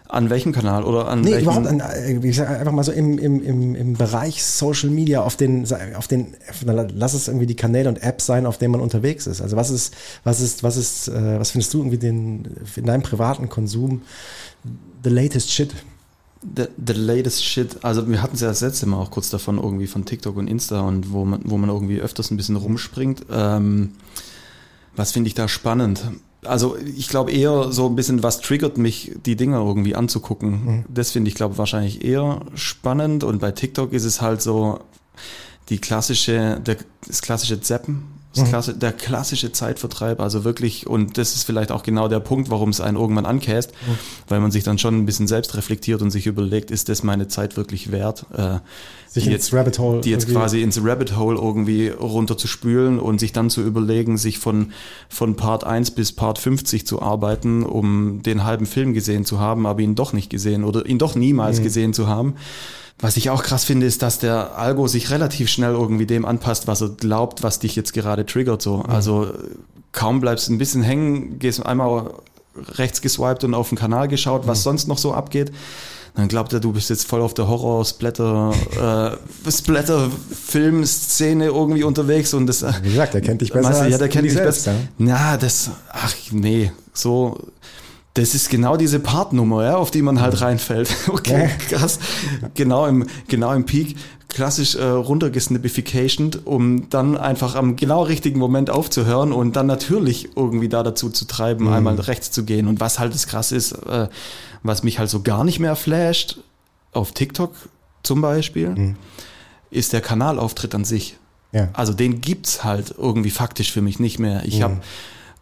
An 0.09 0.31
welchem 0.31 0.53
Kanal 0.53 0.85
oder 0.85 1.09
an 1.09 1.23
nee, 1.23 1.33
welchem? 1.33 1.43
überhaupt 1.45 1.67
an, 1.67 1.81
äh, 1.81 2.19
ich 2.27 2.37
sag 2.37 2.49
einfach 2.49 2.73
mal 2.73 2.85
so 2.85 2.93
im, 2.93 3.19
im, 3.19 3.43
im, 3.43 3.75
im 3.75 3.95
Bereich 3.95 4.45
Social 4.45 4.91
Media 4.91 5.23
auf 5.23 5.37
den 5.37 5.67
auf 5.97 6.07
den 6.07 6.35
lass 6.95 7.15
es 7.15 7.27
irgendwie 7.27 7.47
die 7.47 7.57
Kanäle 7.57 7.89
und 7.89 8.03
Apps 8.03 8.27
sein, 8.27 8.47
auf 8.47 8.59
denen 8.59 8.73
man 8.73 8.81
unterwegs 8.81 9.27
ist. 9.27 9.41
Also 9.41 9.57
was 9.57 9.71
ist 9.71 9.95
was 10.23 10.41
ist 10.41 10.63
was 10.63 10.77
ist 10.77 11.09
äh, 11.09 11.41
was 11.41 11.51
findest 11.51 11.75
du 11.75 11.79
irgendwie 11.79 11.99
den 11.99 12.57
in 12.77 12.87
deinem 12.87 13.03
privaten 13.03 13.49
Konsum 13.49 14.03
the 15.03 15.11
latest 15.11 15.51
shit? 15.51 15.75
The, 16.55 16.67
the 16.87 16.93
latest 16.93 17.45
shit, 17.45 17.83
also 17.83 18.09
wir 18.09 18.23
hatten 18.23 18.37
es 18.37 18.41
ja 18.41 18.49
das 18.49 18.61
letzte 18.61 18.87
Mal 18.87 18.99
auch 18.99 19.11
kurz 19.11 19.31
davon 19.31 19.57
irgendwie 19.57 19.89
von 19.89 20.05
TikTok 20.05 20.37
und 20.37 20.47
Insta 20.47 20.83
und 20.83 21.11
wo 21.11 21.25
man, 21.25 21.41
wo 21.45 21.57
man 21.57 21.71
irgendwie 21.71 21.99
öfters 21.99 22.31
ein 22.31 22.37
bisschen 22.37 22.55
rumspringt. 22.55 23.27
Ähm, 23.33 23.93
was 24.95 25.13
finde 25.13 25.29
ich 25.29 25.35
da 25.35 25.49
spannend? 25.49 26.05
Also 26.47 26.77
ich 26.97 27.09
glaube 27.09 27.33
eher 27.33 27.73
so 27.73 27.87
ein 27.87 27.97
bisschen, 27.97 28.23
was 28.23 28.41
triggert 28.41 28.79
mich, 28.79 29.13
die 29.25 29.37
Dinger 29.37 29.59
irgendwie 29.59 29.95
anzugucken. 29.95 30.51
Mhm. 30.51 30.85
Das 30.89 31.11
finde 31.11 31.29
ich, 31.29 31.35
glaube 31.35 31.59
wahrscheinlich 31.59 32.05
eher 32.05 32.41
spannend. 32.55 33.25
Und 33.25 33.41
bei 33.41 33.53
TikTok 33.53 33.93
ist 33.93 34.05
es 34.05 34.21
halt 34.21 34.43
so 34.43 34.81
die 35.69 35.79
klassische, 35.79 36.61
der, 36.65 36.77
das 37.07 37.23
klassische 37.23 37.61
Zappen. 37.61 38.16
Mhm. 38.37 38.49
Klasse, 38.49 38.75
der 38.75 38.93
klassische 38.93 39.53
Zeitvertreib, 39.53 40.21
also 40.21 40.45
wirklich, 40.45 40.87
und 40.87 41.19
das 41.19 41.35
ist 41.35 41.45
vielleicht 41.45 41.73
auch 41.73 41.83
genau 41.83 42.09
der 42.09 42.21
Punkt, 42.21 42.51
warum 42.51 42.71
es 42.71 42.81
einen 42.81 42.97
irgendwann 42.97 43.27
ankäst, 43.27 43.73
mhm. 43.87 43.99
weil 44.29 44.41
man 44.41 44.51
sich 44.51 44.65
dann 44.65 44.79
schon 44.79 44.97
ein 44.97 45.07
bisschen 45.07 45.27
selbst 45.27 45.57
reflektiert 45.57 46.03
und 46.03 46.11
sich 46.11 46.27
überlegt, 46.27 46.71
ist 46.71 46.89
das 46.89 47.03
meine 47.03 47.29
Zeit 47.29 47.57
wirklich 47.57 47.93
wert? 47.93 48.27
Äh, 48.37 48.59
sich 49.09 49.25
die 49.25 49.31
jetzt, 49.31 49.53
Rabbit 49.53 49.79
Hole. 49.79 50.01
Die 50.01 50.11
jetzt 50.11 50.29
quasi 50.29 50.63
ins 50.63 50.79
Rabbit 50.83 51.17
Hole 51.17 51.39
irgendwie 51.39 51.89
runter 51.89 52.37
zu 52.37 52.49
spülen 52.49 52.99
und 52.99 53.19
sich 53.19 53.33
dann 53.33 53.51
zu 53.51 53.63
überlegen, 53.63 54.19
sich 54.19 54.39
von, 54.39 54.73
von 55.09 55.37
Part 55.37 55.65
1 55.65 55.93
bis 55.93 56.13
Part 56.13 56.39
50 56.39 56.87
zu 56.87 57.01
arbeiten, 57.01 57.65
um 57.65 58.23
den 58.23 58.45
halben 58.45 58.67
Film 58.67 58.93
gesehen 58.93 59.25
zu 59.25 59.41
haben, 59.41 59.67
aber 59.67 59.81
ihn 59.81 59.95
doch 59.95 60.13
nicht 60.13 60.31
gesehen 60.31 60.65
oder 60.65 60.87
ihn 60.87 60.99
doch 60.99 61.15
niemals 61.15 61.61
mhm. 61.61 61.65
gesehen 61.65 61.93
zu 61.95 62.07
haben. 62.07 62.35
Was 62.99 63.19
ich 63.19 63.29
auch 63.29 63.43
krass 63.43 63.65
finde, 63.65 63.87
ist, 63.87 64.03
dass 64.03 64.19
der 64.19 64.57
Algo 64.57 64.89
sich 64.89 65.11
relativ 65.11 65.51
schnell 65.51 65.73
irgendwie 65.73 66.07
dem 66.07 66.25
anpasst, 66.25 66.67
was 66.67 66.81
er 66.81 66.89
glaubt, 66.91 67.43
was 67.43 67.59
dich 67.59 67.77
jetzt 67.77 67.93
gerade 67.93 68.25
triggert. 68.25 68.63
So. 68.63 68.79
Mhm. 68.79 68.87
Also 68.87 69.33
kaum 69.93 70.21
bleibst 70.21 70.49
du 70.49 70.55
ein 70.55 70.59
bisschen 70.59 70.83
hängen, 70.83 71.39
gehst 71.39 71.65
einmal 71.65 72.15
rechts 72.57 73.03
geswiped 73.03 73.45
und 73.45 73.53
auf 73.55 73.69
den 73.69 73.77
Kanal 73.77 74.09
geschaut, 74.09 74.47
was 74.47 74.61
mhm. 74.61 74.63
sonst 74.63 74.89
noch 74.89 74.97
so 74.99 75.13
abgeht. 75.13 75.53
Dann 76.15 76.29
glaubt 76.29 76.55
er, 76.55 76.61
du 76.61 76.73
bist 76.73 76.89
jetzt 76.89 77.07
voll 77.07 77.21
auf 77.21 77.35
der 77.35 77.47
Horror-Splatter, 77.47 78.55
äh, 79.45 79.51
Splatter-Film-Szene 79.51 81.45
irgendwie 81.45 81.85
unterwegs 81.85 82.33
und 82.33 82.47
das. 82.47 82.65
Wie 82.83 82.89
gesagt, 82.89 83.13
der 83.13 83.21
kennt 83.21 83.43
dich 83.43 83.53
besser. 83.53 83.85
Du, 83.85 83.91
ja, 83.91 83.99
der 83.99 84.09
kennt 84.09 84.25
dich 84.25 84.35
besser. 84.35 84.75
Ja, 84.97 85.37
das, 85.37 85.73
ach 85.93 86.15
nee, 86.31 86.73
so 86.95 87.39
das 88.17 88.35
ist 88.35 88.49
genau 88.49 88.79
diese 88.79 88.99
Partnummer, 88.99 89.65
ja, 89.65 89.77
auf 89.77 89.91
die 89.91 90.01
man 90.01 90.21
halt 90.21 90.41
reinfällt. 90.41 90.89
Okay, 91.09 91.51
krass. 91.69 91.99
Genau 92.55 92.87
im, 92.87 93.07
genau 93.29 93.53
im 93.53 93.65
Peak. 93.65 93.97
Klassisch 94.29 94.75
äh, 94.75 94.85
runtergesnippification, 94.85 96.31
um 96.45 96.89
dann 96.91 97.17
einfach 97.17 97.55
am 97.55 97.77
genau 97.77 98.03
richtigen 98.03 98.39
Moment 98.39 98.71
aufzuhören 98.71 99.33
und 99.33 99.57
dann 99.57 99.67
natürlich 99.67 100.37
irgendwie 100.37 100.69
da 100.69 100.83
dazu 100.83 101.11
zu 101.11 101.27
treiben, 101.27 101.67
mhm. 101.67 101.73
einmal 101.73 102.01
rechts 102.01 102.31
zu 102.31 102.45
gehen. 102.45 102.69
Und 102.69 102.81
was 102.81 102.99
halt 102.99 103.15
das 103.15 103.27
krass 103.27 103.53
ist, 103.53 103.73
äh, 103.73 104.09
was 104.63 104.83
mich 104.83 104.99
halt 104.99 105.11
so 105.11 105.23
gar 105.23 105.45
nicht 105.45 105.59
mehr 105.59 105.77
flasht, 105.77 106.39
auf 106.93 107.13
TikTok 107.13 107.55
zum 108.03 108.21
Beispiel, 108.21 108.71
mhm. 108.71 108.97
ist 109.71 109.93
der 109.93 110.01
Kanalauftritt 110.01 110.75
an 110.75 110.85
sich. 110.85 111.17
Ja. 111.53 111.69
Also 111.75 111.93
den 111.93 112.21
gibt's 112.21 112.65
halt 112.65 112.95
irgendwie 112.97 113.31
faktisch 113.31 113.73
für 113.73 113.83
mich 113.83 114.01
nicht 114.01 114.19
mehr. 114.19 114.43
Ich 114.45 114.59
mhm. 114.59 114.63
habe, 114.63 114.81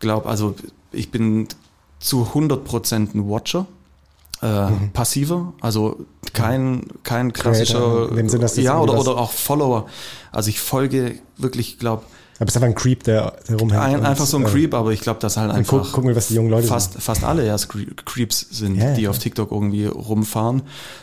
glaube, 0.01 0.29
also 0.29 0.55
ich 0.93 1.11
bin 1.11 1.49
zu 2.05 2.29
100% 2.35 3.15
ein 3.15 3.29
Watcher. 3.31 3.67
Äh, 4.43 4.71
mhm. 4.71 4.91
passiver, 4.93 5.55
also 5.61 6.05
kein, 6.35 6.89
kein 7.03 7.33
klassischer, 7.33 8.09
Sinn, 8.29 8.63
ja, 8.63 8.79
oder, 8.79 8.99
oder 8.99 9.17
auch 9.17 9.31
Follower. 9.31 9.87
Also 10.33 10.51
ich 10.51 10.61
folge 10.61 11.15
wirklich, 11.39 11.79
glaube 11.79 12.03
aber 12.37 12.47
bist 12.47 12.57
einfach 12.57 12.69
ein 12.69 12.75
Creep, 12.75 13.05
der, 13.05 13.35
der 13.49 13.59
rumhängt. 13.59 13.81
Ein, 13.81 14.05
einfach 14.05 14.27
so 14.27 14.37
ein 14.37 14.43
äh, 14.43 14.49
Creep, 14.49 14.75
aber 14.75 14.91
ich 14.91 15.01
glaube, 15.01 15.21
dass 15.21 15.37
halt 15.37 15.53
einfach. 15.53 15.83
Guck, 15.83 15.93
gucken 15.93 16.09
wir, 16.09 16.17
was 16.17 16.29
die 16.29 16.35
jungen 16.35 16.51
Leute 16.51 16.67
fast, 16.67 16.93
sind. 16.93 17.03
Fast 17.03 17.23
alle 17.23 17.47
ja 17.47 17.57
Creeps 17.57 18.49
sind, 18.51 18.77
ja, 18.77 18.93
die 18.93 19.03
ja. 19.03 19.11
auf 19.11 19.19
TikTok 19.19 19.53
irgendwie 19.53 19.87
rumfahren. 19.87 20.63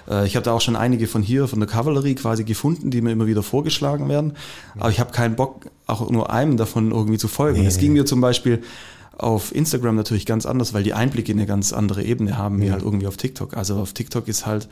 Äh, 0.10 0.28
ich 0.28 0.36
habe 0.36 0.44
da 0.44 0.52
auch 0.52 0.60
schon 0.60 0.76
einige 0.76 1.08
von 1.08 1.24
hier, 1.24 1.48
von 1.48 1.60
der 1.60 1.70
Kavallerie 1.70 2.16
quasi 2.16 2.44
gefunden, 2.44 2.92
die 2.92 3.02
mir 3.02 3.12
immer 3.12 3.28
wieder 3.28 3.44
vorgeschlagen 3.44 4.10
werden. 4.10 4.34
Aber 4.78 4.90
ich 4.90 5.00
habe 5.00 5.14
keinen 5.14 5.38
Bock, 5.38 5.68
auch 5.88 6.10
nur 6.10 6.32
einem 6.32 6.58
davon 6.58 6.92
irgendwie 6.92 7.18
zu 7.18 7.30
folgen. 7.30 7.66
Es 7.66 7.76
nee. 7.76 7.84
ging 7.84 7.94
mir 7.94 8.06
zum 8.06 8.20
Beispiel 8.20 8.62
auf 9.22 9.54
Instagram 9.54 9.96
natürlich 9.96 10.26
ganz 10.26 10.46
anders, 10.46 10.74
weil 10.74 10.84
die 10.84 10.94
Einblicke 10.94 11.32
eine 11.32 11.46
ganz 11.46 11.74
andere 11.74 12.04
Ebene 12.04 12.38
haben, 12.38 12.60
wie 12.62 12.68
ja. 12.68 12.74
halt 12.74 12.84
irgendwie 12.84 13.08
auf 13.08 13.18
TikTok. 13.18 13.56
Also 13.56 13.78
auf 13.78 13.94
TikTok 13.94 14.28
ist 14.28 14.46
halt 14.46 14.68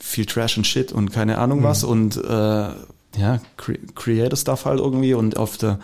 viel 0.00 0.26
Trash 0.26 0.56
und 0.56 0.66
Shit 0.66 0.92
und 0.92 1.12
keine 1.12 1.38
Ahnung 1.38 1.60
mhm. 1.60 1.64
was 1.64 1.84
und 1.84 2.16
äh, 2.16 2.68
ja, 3.16 3.40
Cre 3.56 3.78
Creator 3.94 4.36
Stuff 4.36 4.64
halt 4.64 4.80
irgendwie 4.80 5.14
und 5.14 5.36
auf 5.36 5.58
der 5.58 5.78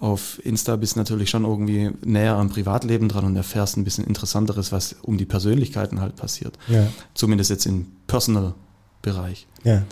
auf 0.00 0.44
Insta 0.44 0.76
bist 0.76 0.96
du 0.96 1.00
natürlich 1.00 1.30
schon 1.30 1.44
irgendwie 1.44 1.90
näher 2.04 2.34
am 2.34 2.50
Privatleben 2.50 3.08
dran 3.08 3.24
und 3.24 3.36
erfährst 3.36 3.76
ein 3.76 3.84
bisschen 3.84 4.04
Interessanteres, 4.04 4.72
was 4.72 4.96
um 5.00 5.16
die 5.16 5.24
Persönlichkeiten 5.24 6.00
halt 6.00 6.16
passiert. 6.16 6.58
Ja. 6.68 6.88
Zumindest 7.14 7.50
jetzt 7.50 7.64
im 7.64 7.86
Personal-Bereich. 8.06 9.46
Ja. 9.62 9.84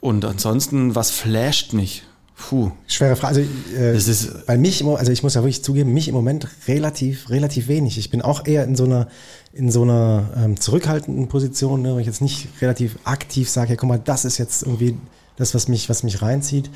Und 0.00 0.24
ansonsten, 0.24 0.94
was 0.94 1.10
flasht 1.10 1.74
mich? 1.74 2.04
Puh. 2.48 2.70
Schwere 2.86 3.16
Frage. 3.16 3.40
Also, 3.40 3.76
äh, 3.76 3.92
das 3.92 4.08
ist, 4.08 4.46
bei 4.46 4.56
mich, 4.56 4.84
also 4.84 5.12
ich 5.12 5.22
muss 5.22 5.34
ja 5.34 5.42
wirklich 5.42 5.62
zugeben, 5.62 5.92
mich 5.92 6.08
im 6.08 6.14
Moment 6.14 6.48
relativ, 6.66 7.28
relativ 7.28 7.68
wenig. 7.68 7.98
Ich 7.98 8.10
bin 8.10 8.22
auch 8.22 8.46
eher 8.46 8.64
in 8.64 8.76
so 8.76 8.84
einer, 8.84 9.08
in 9.52 9.70
so 9.70 9.82
einer 9.82 10.30
ähm, 10.36 10.58
zurückhaltenden 10.58 11.28
Position, 11.28 11.82
ne, 11.82 11.94
wo 11.94 11.98
ich 11.98 12.06
jetzt 12.06 12.22
nicht 12.22 12.48
relativ 12.62 12.98
aktiv 13.04 13.48
sage, 13.50 13.70
ja, 13.70 13.76
guck 13.76 13.88
mal, 13.88 14.00
das 14.02 14.24
ist 14.24 14.38
jetzt 14.38 14.62
irgendwie 14.62 14.96
das, 15.36 15.54
was 15.54 15.68
mich, 15.68 15.88
was 15.88 16.02
mich 16.02 16.22
reinzieht. 16.22 16.70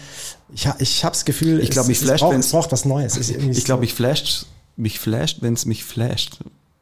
Ich, 0.55 0.69
ich 0.79 1.05
habe 1.05 1.15
das 1.15 1.25
Gefühl, 1.25 1.61
ich 1.61 1.71
glaube, 1.71 1.89
mich 1.89 1.99
flasht, 1.99 2.23
es, 2.23 2.29
braucht, 2.29 2.39
es 2.39 2.51
braucht 2.51 2.73
was 2.73 2.85
Neues. 2.85 3.17
ich 3.17 3.65
glaube, 3.65 3.81
mich 3.81 3.95
flasht, 3.95 4.47
mich 4.77 5.01
flasht, 5.01 5.39
wenn 5.41 5.55
es 5.55 5.65
mich 5.65 5.83
flasht. 5.83 6.41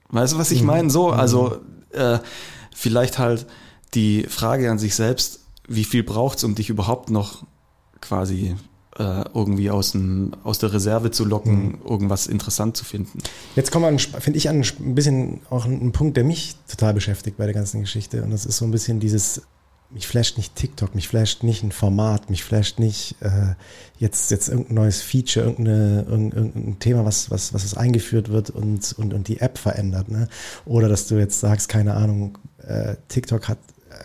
Weißt 0.08 0.32
du, 0.34 0.38
was 0.38 0.50
ich 0.50 0.60
mhm. 0.60 0.66
meine? 0.66 0.90
So, 0.90 1.10
also 1.10 1.58
äh, 1.92 2.18
vielleicht 2.74 3.18
halt 3.18 3.46
die 3.94 4.24
Frage 4.24 4.70
an 4.70 4.78
sich 4.78 4.94
selbst, 4.94 5.40
wie 5.68 5.84
viel 5.84 6.02
braucht 6.02 6.38
es, 6.38 6.44
um 6.44 6.54
dich 6.54 6.68
überhaupt 6.68 7.10
noch 7.10 7.44
quasi 8.00 8.56
äh, 8.98 9.24
irgendwie 9.34 9.70
aus, 9.70 9.92
dem, 9.92 10.32
aus 10.44 10.58
der 10.58 10.72
Reserve 10.72 11.10
zu 11.10 11.24
locken, 11.24 11.68
mhm. 11.68 11.78
irgendwas 11.84 12.26
interessant 12.26 12.76
zu 12.76 12.84
finden. 12.84 13.18
Jetzt 13.56 13.70
kommen 13.70 13.98
wir, 13.98 14.20
finde 14.20 14.36
ich, 14.36 14.48
an 14.48 14.62
ein 14.62 14.94
bisschen 14.94 15.40
auch 15.50 15.64
einen 15.64 15.92
Punkt, 15.92 16.16
der 16.16 16.24
mich 16.24 16.56
total 16.68 16.94
beschäftigt 16.94 17.36
bei 17.36 17.44
der 17.44 17.54
ganzen 17.54 17.80
Geschichte. 17.80 18.22
Und 18.22 18.30
das 18.30 18.44
ist 18.44 18.58
so 18.58 18.64
ein 18.64 18.70
bisschen 18.70 19.00
dieses, 19.00 19.42
mich 19.90 20.06
flasht 20.06 20.36
nicht 20.36 20.56
TikTok, 20.56 20.94
mich 20.94 21.08
flasht 21.08 21.42
nicht 21.42 21.62
ein 21.62 21.72
Format, 21.72 22.30
mich 22.30 22.44
flasht 22.44 22.78
nicht 22.78 23.16
äh, 23.20 23.54
jetzt, 23.98 24.30
jetzt 24.30 24.48
irgendein 24.48 24.74
neues 24.74 25.00
Feature, 25.02 25.46
irgendeine, 25.46 26.04
irgendein 26.08 26.78
Thema, 26.78 27.04
was, 27.04 27.30
was, 27.30 27.54
was 27.54 27.74
eingeführt 27.74 28.30
wird 28.30 28.50
und, 28.50 28.92
und, 28.98 29.14
und 29.14 29.28
die 29.28 29.40
App 29.40 29.58
verändert. 29.58 30.10
Ne? 30.10 30.28
Oder 30.64 30.88
dass 30.88 31.08
du 31.08 31.16
jetzt 31.16 31.40
sagst, 31.40 31.68
keine 31.68 31.94
Ahnung, 31.94 32.38
äh, 32.58 32.96
TikTok 33.08 33.48
hat 33.48 33.58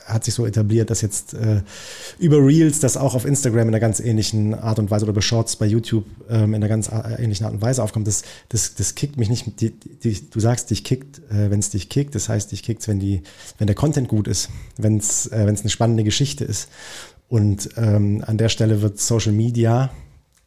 hat 0.08 0.24
sich 0.24 0.34
so 0.34 0.46
etabliert, 0.46 0.90
dass 0.90 1.02
jetzt 1.02 1.34
äh, 1.34 1.62
über 2.18 2.38
Reels 2.38 2.80
das 2.80 2.98
auch 2.98 3.14
auf 3.14 3.26
Instagram 3.26 3.64
in 3.64 3.68
einer 3.70 3.80
ganz 3.80 4.00
ähnlichen 4.00 4.54
Art 4.54 4.80
und 4.80 4.90
Weise 4.90 5.06
oder 5.06 5.12
über 5.12 5.22
Shorts 5.22 5.56
bei 5.58 5.66
YouTube 5.66 6.06
ähm, 6.30 6.54
in 6.54 6.56
einer 6.56 6.68
ganz 6.68 6.88
äh, 6.88 7.22
ähnlichen 7.22 7.46
Art 7.46 7.54
und 7.54 7.62
Weise 7.62 7.84
aufkommt. 7.84 8.08
Das, 8.08 8.24
das, 8.50 8.76
das 8.76 8.96
kickt 8.96 9.18
mich 9.18 9.30
nicht. 9.30 9.60
Die, 9.62 9.72
die, 9.72 10.30
du 10.30 10.40
sagst, 10.40 10.70
dich 10.70 10.84
kickt, 10.84 11.20
äh, 11.30 11.52
wenn 11.52 11.60
es 11.60 11.70
dich 11.70 11.90
kickt. 11.90 12.16
Das 12.16 12.30
heißt, 12.30 12.52
dich 12.52 12.64
kickt 12.64 12.88
wenn 12.88 13.00
die, 13.00 13.22
wenn 13.58 13.68
der 13.68 13.76
Content 13.76 14.08
gut 14.08 14.28
ist, 14.28 14.50
wenn 14.78 14.98
es 14.98 15.28
äh, 15.28 15.46
wenn's 15.46 15.62
eine 15.62 15.70
spannende 15.70 16.04
Geschichte 16.04 16.46
ist. 16.46 16.70
Und 17.30 17.70
ähm, 17.76 18.24
an 18.26 18.38
der 18.38 18.50
Stelle 18.50 18.82
wird 18.82 19.00
Social 19.00 19.34
Media 19.34 19.92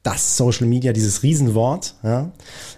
das 0.02 0.37
Social 0.37 0.66
Media, 0.66 0.92
dieses 0.92 1.23
Riesenwort, 1.23 1.95
ja, 2.02 2.30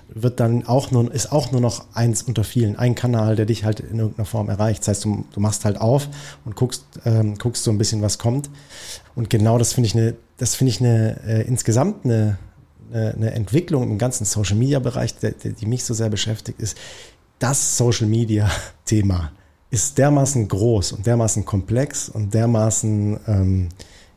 wird 0.09 0.41
dann 0.41 0.67
auch 0.67 0.91
nur, 0.91 1.13
ist 1.13 1.31
auch 1.31 1.53
nur 1.53 1.61
noch 1.61 1.87
eins 1.95 2.23
unter 2.23 2.43
vielen, 2.43 2.77
ein 2.77 2.95
Kanal, 2.95 3.37
der 3.37 3.47
dich 3.47 3.65
halt 3.65 3.81
in 3.81 3.99
irgendeiner 3.99 4.27
Form 4.27 4.49
erreicht. 4.49 4.81
Das 4.81 4.89
heißt, 4.89 5.05
du, 5.05 5.25
du 5.33 5.41
machst 5.41 5.65
halt 5.65 5.81
auf 5.81 6.09
und 6.45 6.57
guckst, 6.57 6.85
ähm, 7.05 7.39
guckst 7.39 7.63
so 7.63 7.71
ein 7.71 7.79
bisschen, 7.79 8.03
was 8.03 8.19
kommt. 8.19 8.51
Und 9.15 9.31
genau 9.31 9.57
das 9.57 9.73
finde 9.73 9.87
ich 9.87 9.95
eine, 9.95 10.15
das 10.37 10.57
finde 10.57 10.71
ich 10.71 10.81
eine 10.81 11.21
äh, 11.25 11.43
insgesamt 11.47 12.05
eine, 12.05 12.39
eine, 12.93 13.15
eine 13.15 13.31
Entwicklung 13.33 13.85
im 13.85 13.99
ganzen 13.99 14.25
Social 14.25 14.57
Media 14.57 14.81
Bereich, 14.81 15.15
die, 15.17 15.53
die 15.53 15.67
mich 15.67 15.85
so 15.85 15.95
sehr 15.95 16.09
beschäftigt, 16.09 16.61
ist 16.61 16.77
das 17.39 17.77
Social 17.77 18.09
Media 18.09 18.51
Thema 18.85 19.31
ist 19.73 19.97
dermaßen 19.97 20.47
groß 20.49 20.93
und 20.93 21.07
dermaßen 21.07 21.47
komplex 21.47 22.11
und 22.11 22.35
dermaßen 22.35 23.19
ähm, 23.27 23.69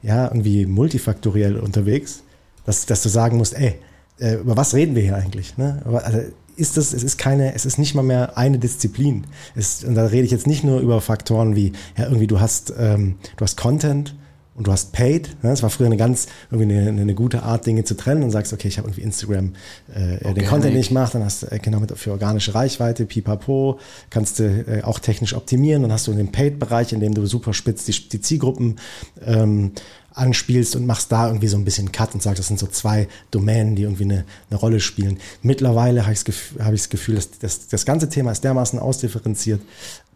ja 0.01 0.25
irgendwie 0.25 0.65
multifaktoriell 0.65 1.57
unterwegs 1.57 2.24
dass, 2.65 2.86
dass 2.86 3.03
du 3.03 3.10
sagen 3.10 3.38
musst, 3.38 3.57
ey, 3.57 3.75
äh, 4.19 4.36
über 4.36 4.57
was 4.57 4.74
reden 4.74 4.95
wir 4.95 5.03
hier 5.03 5.15
eigentlich? 5.15 5.57
Ne? 5.57 5.81
Also 5.86 6.19
ist 6.55 6.77
das, 6.77 6.93
es 6.93 7.03
ist 7.03 7.17
keine, 7.17 7.53
es 7.53 7.65
ist 7.65 7.77
nicht 7.77 7.95
mal 7.95 8.03
mehr 8.03 8.38
eine 8.38 8.60
Disziplin. 8.60 9.27
Es, 9.55 9.84
und 9.84 9.95
da 9.95 10.05
rede 10.05 10.24
ich 10.24 10.31
jetzt 10.31 10.48
nicht 10.48 10.63
nur 10.63 10.79
über 10.79 11.01
Faktoren 11.01 11.55
wie, 11.55 11.74
ja, 11.98 12.05
irgendwie 12.05 12.27
du 12.27 12.39
hast, 12.39 12.74
ähm, 12.77 13.15
du 13.38 13.43
hast 13.43 13.57
Content 13.57 14.15
und 14.55 14.67
du 14.67 14.72
hast 14.72 14.93
Paid. 14.93 15.27
Ne? 15.43 15.50
Das 15.50 15.63
war 15.63 15.69
früher 15.69 15.88
eine 15.88 15.98
ganz, 15.98 16.27
irgendwie 16.50 16.74
eine, 16.77 17.01
eine 17.01 17.13
gute 17.13 17.43
Art, 17.43 17.65
Dinge 17.65 17.84
zu 17.84 17.95
trennen 17.98 18.24
und 18.24 18.31
sagst, 18.31 18.53
okay, 18.53 18.70
ich 18.70 18.77
habe 18.77 18.87
irgendwie 18.87 19.01
Instagram, 19.01 19.53
äh, 19.94 20.33
den 20.33 20.46
Content, 20.46 20.74
den 20.74 20.79
ich 20.79 20.92
mache, 20.92 21.13
dann 21.13 21.25
hast 21.25 21.44
du 21.44 21.48
äh, 21.51 21.59
genau 21.59 21.81
mit 21.81 21.92
für 21.98 22.11
organische 22.11 22.55
Reichweite, 22.55 23.05
pipapo, 23.05 23.79
kannst 24.09 24.40
du 24.40 24.44
äh, 24.46 24.81
auch 24.83 25.00
technisch 25.00 25.33
optimieren, 25.33 25.81
dann 25.81 25.92
hast 25.92 26.07
du 26.07 26.13
den 26.13 26.31
Paid-Bereich, 26.31 26.94
in 26.94 27.01
dem 27.01 27.13
du 27.13 27.25
super 27.25 27.53
spitz 27.53 27.83
die, 27.83 28.09
die 28.09 28.22
Zielgruppen 28.22 28.77
ähm, 29.25 29.74
anspielst 30.16 30.75
und 30.75 30.86
machst 30.86 31.12
da 31.12 31.28
irgendwie 31.28 31.48
so 31.48 31.58
ein 31.58 31.66
bisschen 31.66 31.92
Cut 31.92 32.14
und 32.14 32.24
sagst, 32.24 32.40
das 32.40 32.48
sind 32.48 32.60
so 32.60 32.68
zwei 32.68 33.08
Domänen, 33.32 33.75
die 33.75 33.84
irgendwie 33.84 34.06
eine, 34.06 34.25
eine 34.50 34.60
Rolle 34.60 34.80
spielen. 34.80 35.20
Mittlerweile 35.42 36.04
habe 36.04 36.14
ich 36.14 36.20
das 36.20 36.25
Gefühl, 36.25 36.66
hab 36.66 36.90
Gefühl 36.90 37.16
dass 37.16 37.40
das, 37.40 37.68
das 37.68 37.86
ganze 37.86 38.10
Thema 38.10 38.32
ist 38.32 38.44
dermaßen 38.44 38.80
ausdifferenziert. 38.80 39.62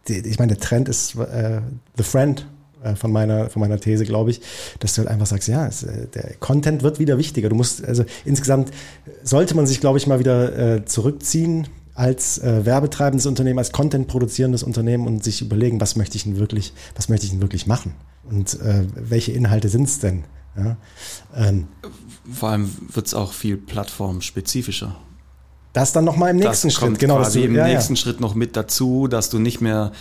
Ich 0.08 0.38
meine, 0.38 0.54
der 0.54 0.60
Trend 0.60 0.88
ist 0.88 1.14
äh, 1.16 1.60
The 1.96 2.02
Friend 2.02 2.46
äh, 2.82 2.96
von 2.96 3.12
meiner, 3.12 3.50
von 3.50 3.60
meiner 3.60 3.78
These, 3.78 4.04
glaube 4.06 4.30
ich, 4.30 4.40
dass 4.78 4.94
du 4.94 5.00
halt 5.00 5.10
einfach 5.10 5.26
sagst, 5.26 5.48
ja, 5.48 5.66
es, 5.66 5.82
äh, 5.82 6.06
der 6.08 6.34
Content 6.40 6.82
wird 6.82 6.98
wieder 6.98 7.18
wichtiger. 7.18 7.50
Du 7.50 7.54
musst, 7.54 7.84
also 7.84 8.04
insgesamt 8.24 8.70
sollte 9.22 9.54
man 9.54 9.66
sich, 9.66 9.80
glaube 9.80 9.98
ich, 9.98 10.06
mal 10.06 10.18
wieder 10.18 10.76
äh, 10.76 10.84
zurückziehen 10.86 11.68
als 12.00 12.38
äh, 12.38 12.64
werbetreibendes 12.64 13.26
Unternehmen, 13.26 13.58
als 13.58 13.72
Content 13.72 14.08
produzierendes 14.08 14.62
Unternehmen 14.62 15.06
und 15.06 15.22
sich 15.22 15.42
überlegen, 15.42 15.82
was 15.82 15.96
möchte 15.96 16.16
ich 16.16 16.24
denn 16.24 16.38
wirklich, 16.38 16.72
was 16.96 17.10
möchte 17.10 17.26
ich 17.26 17.32
denn 17.32 17.42
wirklich 17.42 17.66
machen? 17.66 17.94
Und 18.24 18.58
äh, 18.60 18.86
welche 18.94 19.32
Inhalte 19.32 19.68
sind 19.68 19.82
es 19.82 19.98
denn? 19.98 20.24
Ja? 20.56 20.78
Ähm, 21.36 21.68
Vor 22.32 22.48
allem 22.48 22.74
wird 22.90 23.06
es 23.06 23.12
auch 23.12 23.34
viel 23.34 23.58
plattformspezifischer. 23.58 24.96
Das 25.74 25.92
dann 25.92 26.06
nochmal 26.06 26.30
im 26.30 26.38
nächsten 26.38 26.68
das 26.68 26.74
Schritt, 26.74 26.98
genau. 26.98 27.18
Quasi 27.18 27.40
du, 27.40 27.44
im 27.44 27.54
ja, 27.54 27.66
nächsten 27.66 27.94
ja. 27.94 28.00
Schritt 28.00 28.18
noch 28.18 28.34
mit 28.34 28.56
dazu, 28.56 29.06
dass 29.06 29.28
du 29.28 29.38
nicht 29.38 29.60
mehr 29.60 29.92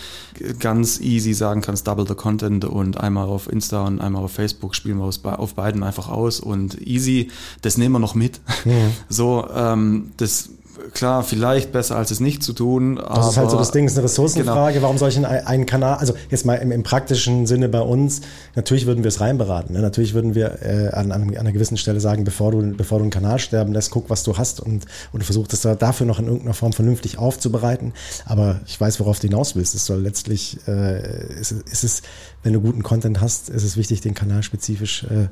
ganz 0.60 1.02
easy 1.02 1.34
sagen 1.34 1.62
kannst, 1.62 1.86
double 1.86 2.08
the 2.08 2.16
content 2.16 2.64
und 2.64 2.98
einmal 2.98 3.28
auf 3.28 3.52
Insta 3.52 3.86
und 3.86 4.00
einmal 4.00 4.24
auf 4.24 4.32
Facebook 4.32 4.74
spielen 4.74 4.98
wir 4.98 5.40
auf 5.40 5.54
beiden 5.54 5.84
einfach 5.84 6.08
aus 6.08 6.40
und 6.40 6.82
easy, 6.82 7.30
das 7.62 7.78
nehmen 7.78 7.94
wir 7.96 8.00
noch 8.00 8.16
mit. 8.16 8.40
Mhm. 8.64 8.72
So, 9.10 9.48
ähm, 9.54 10.12
das 10.18 10.50
klar, 10.94 11.24
vielleicht 11.24 11.72
besser 11.72 11.96
als 11.96 12.12
es 12.12 12.20
nicht 12.20 12.44
zu 12.44 12.54
tun. 12.54 12.96
Das 12.96 13.30
ist 13.30 13.38
halt 13.38 13.50
so 13.50 13.58
das 13.58 13.72
Ding, 13.72 13.86
ist 13.86 13.96
eine 13.98 14.04
Ressourcenfrage. 14.04 14.74
Genau. 14.74 14.84
Warum 14.84 14.98
soll 14.98 15.10
ich 15.10 15.18
einen, 15.18 15.26
einen 15.26 15.66
Kanal, 15.66 15.98
also 15.98 16.14
jetzt 16.30 16.46
mal 16.46 16.56
im, 16.56 16.72
im, 16.72 16.84
praktischen 16.84 17.46
Sinne 17.46 17.70
bei 17.70 17.82
uns, 17.82 18.22
natürlich 18.56 18.86
würden 18.86 19.04
wir 19.04 19.10
es 19.10 19.22
reinberaten. 19.22 19.76
Ne? 19.76 19.82
Natürlich 19.82 20.14
würden 20.14 20.36
wir 20.36 20.62
äh, 20.62 20.90
an, 20.90 21.12
an, 21.12 21.36
einer 21.36 21.52
gewissen 21.52 21.78
Stelle 21.78 22.00
sagen, 22.00 22.24
bevor 22.24 22.52
du, 22.52 22.74
bevor 22.76 23.00
du 23.00 23.04
einen 23.04 23.12
Kanal 23.12 23.40
sterben 23.40 23.74
lässt, 23.74 23.92
guck, 23.92 24.10
was 24.10 24.24
du 24.24 24.38
hast 24.38 24.60
und, 24.60 24.86
und 25.12 25.24
versuch 25.24 25.48
das 25.48 25.62
dafür 25.62 26.06
noch 26.06 26.20
in 26.20 26.26
irgendeiner 26.26 26.54
Form 26.54 26.74
vernünftig 26.74 27.18
aufzubereiten. 27.18 27.94
Aber 28.26 28.60
ich 28.66 28.80
weiß, 28.80 29.00
worauf 29.00 29.20
du 29.20 29.28
hinaus 29.28 29.56
willst. 29.56 29.76
Es 29.76 29.86
soll 29.86 30.02
letztlich, 30.02 30.60
äh, 30.68 31.40
ist, 31.40 31.52
ist 31.52 31.84
es, 31.84 32.02
wenn 32.44 32.54
du 32.54 32.62
guten 32.62 32.84
Content 32.84 33.22
hast, 33.22 33.50
ist 33.50 33.64
es 33.64 33.78
wichtig, 33.78 34.02
den 34.02 34.14
Kanal 34.14 34.44
spezifisch 34.44 35.06
äh, 35.06 35.28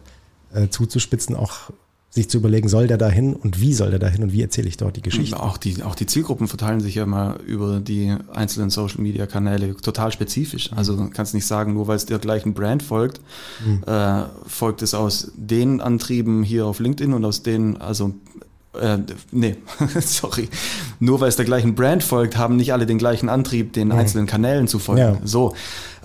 äh, 0.53 0.69
zuzuspitzen, 0.69 1.35
auch 1.35 1.71
sich 2.09 2.29
zu 2.29 2.37
überlegen, 2.37 2.69
soll 2.69 2.87
der 2.87 2.97
dahin 2.97 3.33
und 3.33 3.59
wie 3.59 3.73
soll 3.73 3.91
der 3.91 3.99
dahin 3.99 4.23
und 4.23 4.31
wie 4.31 4.41
erzähle 4.41 4.67
ich 4.67 4.77
dort 4.77 4.95
die 4.95 5.01
Geschichte. 5.01 5.39
Auch 5.39 5.57
die, 5.57 5.83
auch 5.83 5.93
die 5.93 6.05
Zielgruppen 6.05 6.47
verteilen 6.47 6.79
sich 6.79 6.95
ja 6.95 7.05
mal 7.05 7.39
über 7.45 7.79
die 7.79 8.15
einzelnen 8.33 8.69
Social 8.69 9.01
Media 9.01 9.25
Kanäle 9.25 9.75
total 9.75 10.11
spezifisch. 10.11 10.71
Also 10.73 10.95
du 10.95 11.09
kannst 11.09 11.33
nicht 11.33 11.45
sagen, 11.45 11.73
nur 11.73 11.87
weil 11.87 11.97
es 11.97 12.05
der 12.05 12.19
gleichen 12.19 12.53
Brand 12.53 12.81
folgt, 12.81 13.21
mhm. 13.65 13.83
äh, 13.85 14.23
folgt 14.47 14.81
es 14.81 14.93
aus 14.93 15.31
den 15.35 15.81
Antrieben 15.81 16.43
hier 16.43 16.65
auf 16.65 16.79
LinkedIn 16.79 17.13
und 17.13 17.25
aus 17.25 17.43
den, 17.43 17.77
also 17.77 18.13
äh, 18.79 18.99
nee, 19.31 19.57
sorry. 19.99 20.47
Nur 20.99 21.19
weil 21.19 21.29
es 21.29 21.35
der 21.35 21.45
gleichen 21.45 21.75
Brand 21.75 22.03
folgt, 22.03 22.37
haben 22.37 22.55
nicht 22.55 22.71
alle 22.71 22.85
den 22.85 22.97
gleichen 22.99 23.27
Antrieb, 23.27 23.73
den 23.73 23.89
mhm. 23.89 23.95
einzelnen 23.95 24.27
Kanälen 24.27 24.67
zu 24.67 24.79
folgen. 24.79 25.01
Ja. 25.01 25.17
So. 25.23 25.55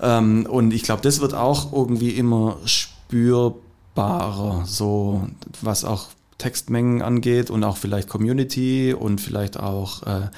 Ähm, 0.03 0.47
und 0.51 0.75
ich 0.75 0.83
glaube, 0.83 1.03
das 1.03 1.21
wird 1.21 1.33
auch 1.33 1.73
irgendwie 1.73 2.11
immer 2.11 2.59
spürbar 2.65 3.55
greifbarer, 3.95 4.65
so 4.67 5.27
was 5.61 5.85
auch 5.85 6.09
Textmengen 6.39 7.03
angeht 7.03 7.51
und 7.51 7.63
auch 7.65 7.77
vielleicht 7.77 8.09
Community 8.09 8.95
und 8.99 9.21
vielleicht 9.21 9.59
auch 9.59 10.03
äh, 10.05 10.29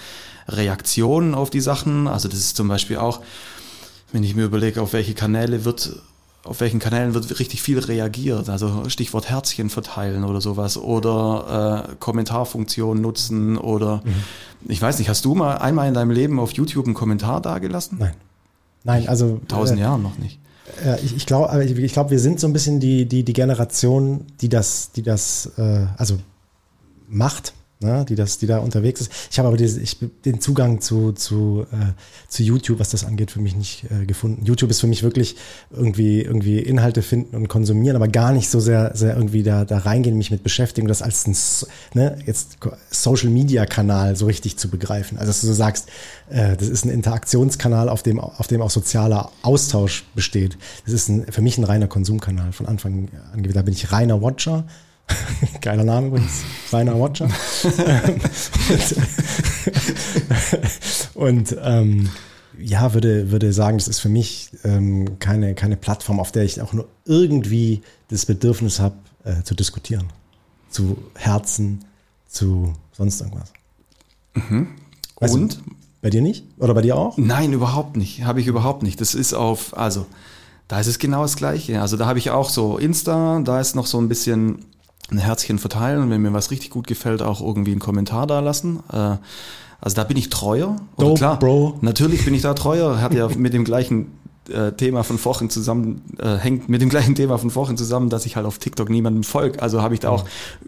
Reaktionen 0.49 1.35
auf 1.35 1.51
die 1.51 1.61
Sachen. 1.61 2.07
Also 2.07 2.29
das 2.29 2.39
ist 2.39 2.57
zum 2.57 2.69
Beispiel 2.69 2.99
auch, 2.99 3.21
wenn 4.13 4.23
ich 4.23 4.35
mir 4.35 4.45
überlege, 4.45 4.83
auf 4.83 4.93
welche 4.93 5.15
Kanäle 5.15 5.65
wird, 5.65 5.97
auf 6.43 6.61
welchen 6.61 6.79
Kanälen 6.79 7.15
wird 7.15 7.39
richtig 7.41 7.63
viel 7.63 7.79
reagiert. 7.79 8.51
Also 8.51 8.89
Stichwort 8.89 9.31
Herzchen 9.31 9.71
verteilen 9.71 10.25
oder 10.25 10.43
sowas 10.43 10.77
oder 10.77 11.89
äh, 11.89 11.95
Kommentarfunktion 12.01 13.01
nutzen 13.01 13.57
oder 13.57 14.03
mhm. 14.05 14.71
ich 14.71 14.83
weiß 14.83 14.99
nicht, 14.99 15.09
hast 15.09 15.25
du 15.25 15.35
mal 15.35 15.57
einmal 15.57 15.89
in 15.89 15.95
deinem 15.95 16.11
Leben 16.11 16.39
auf 16.39 16.53
YouTube 16.53 16.85
einen 16.85 16.95
Kommentar 16.95 17.41
dagelassen? 17.41 17.99
Nein. 17.99 18.15
Nein, 18.87 19.09
also. 19.09 19.41
Tausend 19.49 19.79
äh, 19.79 19.83
Jahren 19.83 20.03
noch 20.03 20.19
nicht. 20.19 20.39
Ja, 20.85 20.97
ich, 20.97 21.15
ich 21.15 21.27
glaube, 21.27 21.65
ich, 21.65 21.93
glaube, 21.93 22.11
wir 22.11 22.19
sind 22.19 22.41
so 22.41 22.47
ein 22.47 22.53
bisschen 22.53 22.81
die, 22.81 23.07
die, 23.07 23.23
die 23.23 23.33
Generation, 23.33 24.27
die 24.41 24.49
das, 24.49 24.93
die 24.93 25.03
das, 25.03 25.53
äh, 25.59 25.87
also 25.97 26.19
macht 27.09 27.53
ne, 27.85 28.05
die, 28.09 28.15
das, 28.15 28.39
die 28.39 28.47
da 28.47 28.59
unterwegs 28.59 29.01
ist. 29.01 29.13
Ich 29.31 29.39
habe 29.39 29.49
aber 29.49 29.57
diese, 29.57 29.81
ich, 29.81 29.99
den 30.25 30.41
Zugang 30.41 30.81
zu, 30.81 31.13
zu, 31.13 31.67
äh, 31.73 31.93
zu 32.29 32.43
YouTube, 32.43 32.81
was 32.81 32.91
das 32.91 33.05
angeht, 33.05 33.31
für 33.31 33.41
mich 33.41 33.55
nicht 33.55 33.85
äh, 33.91 34.07
gefunden. 34.07 34.45
YouTube 34.45 34.71
ist 34.71 34.81
für 34.81 34.87
mich 34.87 35.03
wirklich 35.03 35.37
irgendwie, 35.71 36.23
irgendwie 36.23 36.59
Inhalte 36.59 37.03
finden 37.03 37.37
und 37.37 37.49
konsumieren, 37.49 37.97
aber 37.97 38.09
gar 38.09 38.33
nicht 38.33 38.49
so 38.49 38.59
sehr, 38.61 38.93
sehr 38.95 39.17
irgendwie 39.17 39.43
da, 39.43 39.65
da 39.65 39.79
reingehen, 39.79 40.17
mich 40.17 40.31
mit 40.31 40.43
beschäftigen, 40.43 40.89
das 40.89 41.03
als 41.03 41.27
ein 41.27 41.37
ne, 41.95 42.19
jetzt 42.27 42.59
Social 42.91 43.31
Media 43.31 43.67
Kanal 43.67 44.17
so 44.17 44.27
richtig 44.27 44.57
zu 44.57 44.69
begreifen. 44.69 45.19
Also 45.19 45.31
dass 45.31 45.43
du 45.43 45.47
so 45.47 45.53
sagst, 45.53 45.89
äh, 46.29 46.57
das 46.57 46.69
ist 46.69 46.85
ein 46.85 46.91
Interaktionskanal, 46.91 47.89
auf 47.89 48.03
dem, 48.03 48.19
auf 48.19 48.47
dem 48.47 48.63
auch 48.63 48.71
sozialer 48.71 49.31
Austausch 49.43 50.05
besteht. 50.15 50.57
Das 50.85 50.95
ist 50.95 51.09
ein, 51.09 51.27
für 51.31 51.43
mich 51.43 51.59
ein 51.59 51.65
reiner 51.65 51.87
Konsumkanal 51.87 52.53
von 52.53 52.67
Anfang 52.67 53.09
an. 53.33 53.43
Da 53.43 53.63
bin 53.63 53.75
ich 53.75 53.93
reiner 53.93 54.23
Watcher 54.23 54.65
Geiler 55.61 55.85
Name 55.85 56.09
übrigens, 56.09 56.43
Rainer 56.73 56.99
Watcher. 56.99 57.25
und, 61.15 61.57
ähm, 61.63 62.11
ja, 62.59 62.95
würde, 62.95 63.31
würde 63.31 63.53
sagen, 63.53 63.79
das 63.79 63.89
ist 63.89 64.01
für 64.01 64.09
mich 64.09 64.51
ähm, 64.65 65.19
keine, 65.19 65.55
keine 65.55 65.77
Plattform, 65.77 66.21
auf 66.21 66.33
der 66.33 66.45
ich 66.45 66.61
auch 66.61 66.73
nur 66.73 66.89
irgendwie 67.05 67.83
das 68.09 68.27
Bedürfnis 68.27 68.81
habe, 68.81 68.97
äh, 69.25 69.43
zu 69.43 69.55
diskutieren. 69.55 70.09
Zu 70.71 70.99
Herzen, 71.15 71.85
zu 72.29 72.73
sonst 72.93 73.21
irgendwas. 73.21 73.53
Mhm. 74.35 74.69
Und? 75.17 75.57
Du, 75.57 75.61
bei 76.03 76.11
dir 76.11 76.21
nicht? 76.21 76.45
Oder 76.59 76.75
bei 76.75 76.83
dir 76.83 76.97
auch? 76.97 77.17
Nein, 77.17 77.53
überhaupt 77.53 77.97
nicht. 77.97 78.25
Habe 78.25 78.41
ich 78.41 78.47
überhaupt 78.47 78.83
nicht. 78.83 79.01
Das 79.01 79.15
ist 79.15 79.33
auf, 79.33 79.77
also, 79.77 80.07
da 80.69 80.79
ist 80.79 80.87
es 80.87 80.99
genau 80.99 81.23
das 81.23 81.37
Gleiche. 81.37 81.81
Also, 81.81 81.97
da 81.97 82.07
habe 82.07 82.19
ich 82.19 82.31
auch 82.31 82.51
so 82.51 82.77
Insta, 82.77 83.41
da 83.43 83.61
ist 83.61 83.75
noch 83.75 83.87
so 83.87 83.99
ein 83.99 84.09
bisschen 84.09 84.67
ein 85.11 85.19
Herzchen 85.19 85.59
verteilen 85.59 86.03
und 86.03 86.11
wenn 86.11 86.23
mir 86.23 86.33
was 86.33 86.51
richtig 86.51 86.71
gut 86.71 86.87
gefällt, 86.87 87.23
auch 87.23 87.41
irgendwie 87.41 87.73
einen 87.73 87.81
Kommentar 87.81 88.27
da 88.27 88.41
lassen. 88.41 88.81
Äh, 88.93 89.17
also 89.81 89.97
da 89.97 90.05
bin 90.05 90.17
ich 90.17 90.31
treuer. 90.31 90.77
Oder 90.97 91.09
Dope, 91.09 91.19
klar, 91.19 91.39
Bro. 91.39 91.79
natürlich 91.83 92.25
bin 92.25 92.35
ich 92.35 92.43
da 92.43 92.55
treuer. 92.55 93.01
Hat 93.01 93.13
ja 93.13 93.29
mit 93.37 93.53
dem 93.53 93.65
gleichen 93.65 94.07
äh, 94.49 94.73
Thema 94.73 95.05
von 95.05 95.19
vorhin 95.19 95.51
zusammen, 95.51 96.03
äh, 96.19 96.37
hängt 96.37 96.69
mit 96.69 96.81
dem 96.81 96.89
gleichen 96.89 97.15
Thema 97.15 97.39
von 97.39 97.51
vorhin 97.51 97.77
zusammen, 97.77 98.11
dass 98.11 98.27
ich 98.27 98.37
halt 98.37 98.47
auf 98.47 98.59
TikTok 98.59 98.89
niemandem 98.89 99.25
folge. 99.25 99.63
Also 99.63 99.83
habe 99.83 99.95
ich 99.95 100.01
da 100.01 100.11
auch 100.11 100.25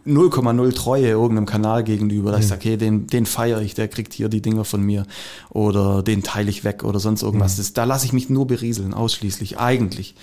0,0 0.06 0.74
Treue 0.74 1.08
irgendeinem 1.08 1.46
Kanal 1.46 1.84
gegenüber, 1.84 2.30
dass 2.30 2.40
mhm. 2.40 2.42
ich 2.42 2.48
sage, 2.48 2.60
okay, 2.60 2.76
den, 2.76 3.06
den 3.06 3.26
feiere 3.26 3.60
ich, 3.60 3.74
der 3.74 3.88
kriegt 3.88 4.12
hier 4.12 4.28
die 4.28 4.42
Dinger 4.42 4.64
von 4.64 4.82
mir 4.82 5.06
oder 5.50 6.02
den 6.02 6.22
teile 6.22 6.50
ich 6.50 6.64
weg 6.64 6.84
oder 6.84 7.00
sonst 7.00 7.22
irgendwas. 7.22 7.54
Mhm. 7.54 7.58
Das, 7.58 7.72
da 7.72 7.84
lasse 7.84 8.06
ich 8.06 8.12
mich 8.12 8.30
nur 8.30 8.46
berieseln, 8.46 8.94
ausschließlich, 8.94 9.58
eigentlich. 9.58 10.14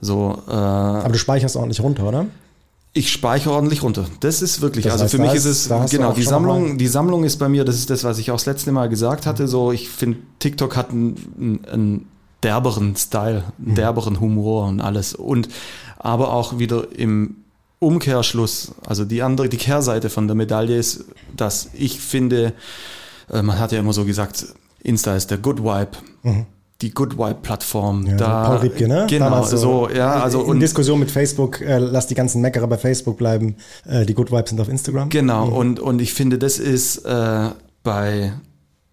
So, 0.00 0.42
äh, 0.48 0.52
Aber 0.52 1.12
du 1.12 1.18
speicherst 1.18 1.56
ordentlich 1.56 1.80
runter, 1.80 2.08
oder? 2.08 2.26
Ich 2.92 3.12
speichere 3.12 3.52
ordentlich 3.52 3.84
runter. 3.84 4.06
Das 4.18 4.42
ist 4.42 4.62
wirklich, 4.62 4.84
das 4.84 4.94
also 4.94 5.04
heißt, 5.04 5.14
für 5.14 5.20
mich 5.20 5.34
ist 5.34 5.44
es, 5.44 5.70
genau, 5.90 6.12
die 6.12 6.24
Sammlung, 6.24 6.76
die 6.76 6.88
Sammlung 6.88 7.22
ist 7.22 7.36
bei 7.36 7.48
mir, 7.48 7.64
das 7.64 7.76
ist 7.76 7.88
das, 7.88 8.02
was 8.02 8.18
ich 8.18 8.32
auch 8.32 8.36
das 8.36 8.46
letzte 8.46 8.72
Mal 8.72 8.88
gesagt 8.88 9.26
hatte, 9.26 9.46
so, 9.46 9.70
ich 9.70 9.88
finde, 9.88 10.18
TikTok 10.40 10.76
hat 10.76 10.90
einen, 10.90 11.64
einen 11.70 12.08
derberen 12.42 12.96
Style, 12.96 13.44
einen 13.58 13.70
mhm. 13.70 13.74
derberen 13.76 14.20
Humor 14.20 14.66
und 14.66 14.80
alles 14.80 15.14
und, 15.14 15.48
aber 15.98 16.32
auch 16.32 16.58
wieder 16.58 16.88
im 16.96 17.36
Umkehrschluss, 17.78 18.72
also 18.84 19.04
die 19.04 19.22
andere, 19.22 19.48
die 19.48 19.56
Kehrseite 19.56 20.10
von 20.10 20.26
der 20.26 20.34
Medaille 20.34 20.76
ist, 20.76 21.04
dass 21.36 21.70
ich 21.74 22.00
finde, 22.00 22.54
äh, 23.32 23.42
man 23.42 23.60
hat 23.60 23.70
ja 23.70 23.78
immer 23.78 23.92
so 23.92 24.04
gesagt, 24.04 24.46
Insta 24.82 25.14
ist 25.14 25.30
der 25.30 25.38
Good 25.38 25.62
Vibe. 25.62 25.92
Mhm 26.24 26.46
die 26.82 26.92
Good 26.92 27.18
Vibe-Plattform. 27.18 28.06
Ja, 28.06 28.16
da, 28.16 28.48
Paul 28.48 28.56
Riebke, 28.58 28.88
ne? 28.88 29.06
Genau, 29.08 29.44
so, 29.44 29.56
so, 29.56 29.88
ja, 29.90 30.14
also 30.14 30.42
in 30.42 30.50
und, 30.50 30.60
Diskussion 30.60 30.98
mit 30.98 31.10
Facebook, 31.10 31.60
äh, 31.60 31.78
lass 31.78 32.06
die 32.06 32.14
ganzen 32.14 32.40
Meckerer 32.40 32.66
bei 32.66 32.78
Facebook 32.78 33.18
bleiben, 33.18 33.56
äh, 33.86 34.06
die 34.06 34.14
Good 34.14 34.32
Vibes 34.32 34.50
sind 34.50 34.60
auf 34.60 34.68
Instagram. 34.68 35.10
Genau, 35.10 35.46
mhm. 35.46 35.52
und, 35.52 35.80
und 35.80 36.00
ich 36.00 36.14
finde, 36.14 36.38
das 36.38 36.58
ist 36.58 37.04
äh, 37.04 37.48
bei 37.82 38.32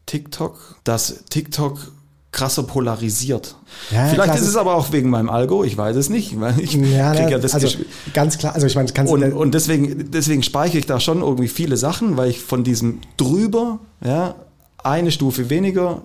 TikTok, 0.06 0.76
dass 0.84 1.24
TikTok 1.30 1.92
krasser 2.32 2.64
polarisiert. 2.64 3.56
Ja, 3.90 4.08
Vielleicht 4.08 4.32
klar, 4.32 4.36
ist 4.36 4.48
es 4.48 4.58
aber 4.58 4.76
auch 4.76 4.92
wegen 4.92 5.10
meinem 5.10 5.30
Algo, 5.30 5.64
ich 5.64 5.78
weiß 5.78 5.96
es 5.96 6.10
nicht, 6.10 6.40
weil 6.40 6.60
ich 6.60 6.74
ja, 6.74 7.14
kriege 7.14 7.32
ja 7.32 7.40
das 7.40 7.54
also 7.54 7.68
ganz 8.14 8.38
klar, 8.38 8.54
also 8.54 8.68
ich 8.68 8.76
meine, 8.76 8.92
kannst 8.92 9.12
und, 9.12 9.24
und 9.34 9.54
deswegen 9.54 10.12
deswegen 10.12 10.44
speichere 10.44 10.78
ich 10.78 10.86
da 10.86 11.00
schon 11.00 11.22
irgendwie 11.22 11.48
viele 11.48 11.78
Sachen, 11.78 12.18
weil 12.18 12.30
ich 12.30 12.40
von 12.42 12.64
diesem 12.64 13.00
drüber, 13.16 13.80
ja, 14.04 14.36
eine 14.84 15.12
Stufe 15.12 15.50
weniger 15.50 16.02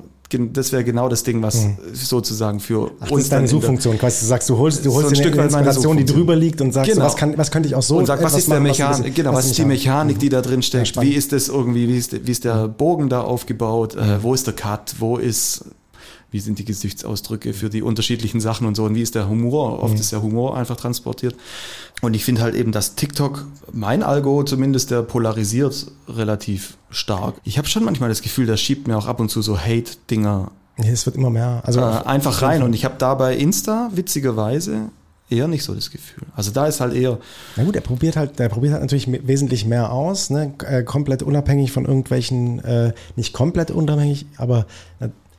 das 0.53 0.73
wäre 0.73 0.85
genau 0.85 1.09
das 1.09 1.23
Ding, 1.23 1.43
was 1.43 1.65
mhm. 1.65 1.77
sozusagen 1.93 2.61
für 2.61 2.91
Ach, 3.01 3.11
uns. 3.11 3.11
Das 3.11 3.21
ist 3.25 3.33
deine 3.33 3.49
Suchfunktion. 3.49 3.99
Du 3.99 4.11
sagst, 4.11 4.49
du 4.49 4.59
holst, 4.59 4.85
du 4.85 4.93
holst 4.93 5.11
so 5.11 5.23
dir 5.23 5.33
eine 5.33 5.43
Inspiration, 5.45 5.97
die 5.97 6.05
drüber 6.05 6.37
liegt 6.37 6.61
und 6.61 6.73
sagst, 6.73 6.93
genau. 6.93 7.05
was, 7.05 7.17
kann, 7.17 7.37
was 7.37 7.51
könnte 7.51 7.69
ich 7.69 7.75
auch 7.75 7.83
so 7.83 7.99
Und 7.99 8.07
sag, 8.07 8.23
was 8.23 8.37
ist 8.37 8.51
der 8.51 8.61
Mechanik, 8.61 9.15
genau, 9.15 9.33
was, 9.33 9.47
ist 9.47 9.59
die 9.59 9.65
Mechanik, 9.65 10.19
die 10.19 10.29
da 10.29 10.41
drin 10.41 10.63
steckt? 10.63 10.97
Ja, 10.97 11.03
wie 11.03 11.13
ist 11.13 11.33
das 11.33 11.49
irgendwie, 11.49 11.89
wie 11.89 11.97
ist, 11.97 12.27
wie 12.27 12.31
ist 12.31 12.45
der 12.45 12.69
Bogen 12.69 13.09
da 13.09 13.23
aufgebaut? 13.23 13.95
Äh, 13.95 13.99
mhm. 14.19 14.23
wo 14.23 14.35
ist 14.35 14.47
der 14.47 14.55
Cut? 14.55 14.97
Wo 14.99 15.17
ist 15.17 15.65
wie 16.33 16.41
sind 16.41 16.59
die 16.59 16.65
Gesichtsausdrücke 16.65 17.53
für 17.53 17.71
die 17.71 17.83
unterschiedlichen 17.83 18.41
Sachen 18.41 18.67
und 18.67 18.75
so 18.75 18.85
und 18.85 18.95
wie 18.95 19.03
ist 19.03 19.15
der 19.15 19.29
Humor. 19.29 19.83
Oft 19.83 19.95
mhm. 19.95 20.01
ist 20.01 20.11
der 20.13 20.23
Humor 20.23 20.57
einfach 20.57 20.77
transportiert. 20.77 21.37
Und 22.01 22.15
ich 22.15 22.25
finde 22.25 22.41
halt 22.41 22.55
eben, 22.55 22.73
dass 22.73 22.97
TikTok, 22.97 23.47
mein 23.73 24.03
Algo 24.03 24.43
zumindest, 24.43 24.91
der 24.91 25.03
polarisiert 25.03 25.87
relativ 26.09 26.79
stark. 26.91 27.37
Ich 27.45 27.59
habe 27.59 27.69
schon 27.69 27.85
manchmal 27.85 28.09
das 28.09 28.23
Gefühl, 28.23 28.47
der 28.47 28.57
schiebt 28.57 28.89
mir 28.89 28.97
auch 28.97 29.07
ab 29.07 29.21
und 29.21 29.29
zu 29.29 29.43
so 29.43 29.59
Hate-Dinger. 29.59 30.51
Nee, 30.79 30.91
es 30.91 31.05
wird 31.07 31.17
immer 31.17 31.31
mehr. 31.31 31.63
Also 31.65 31.81
äh, 31.81 31.85
einfach 31.85 32.43
rein. 32.43 32.63
Und 32.63 32.73
ich 32.73 32.85
habe 32.87 32.95
da 32.99 33.15
bei 33.15 33.37
Insta 33.37 33.91
witzigerweise 33.93 34.89
eher 35.29 35.49
nicht 35.49 35.65
so 35.65 35.75
das 35.75 35.91
Gefühl. 35.91 36.25
Also 36.35 36.51
da 36.51 36.67
ist 36.67 36.81
halt 36.81 36.95
eher. 36.95 37.19
Na 37.57 37.65
gut, 37.65 37.77
er 37.77 37.83
probiert 37.83 38.17
halt, 38.17 38.39
der 38.39 38.49
probiert 38.49 38.73
halt 38.73 38.83
natürlich 38.83 39.09
wesentlich 39.27 39.65
mehr 39.65 39.93
aus, 39.93 40.31
ne? 40.31 40.55
Äh, 40.67 40.83
komplett 40.83 41.23
unabhängig 41.23 41.73
von 41.73 41.85
irgendwelchen, 41.85 42.59
äh, 42.65 42.93
nicht 43.17 43.33
komplett 43.33 43.71
unabhängig, 43.71 44.27
aber 44.37 44.67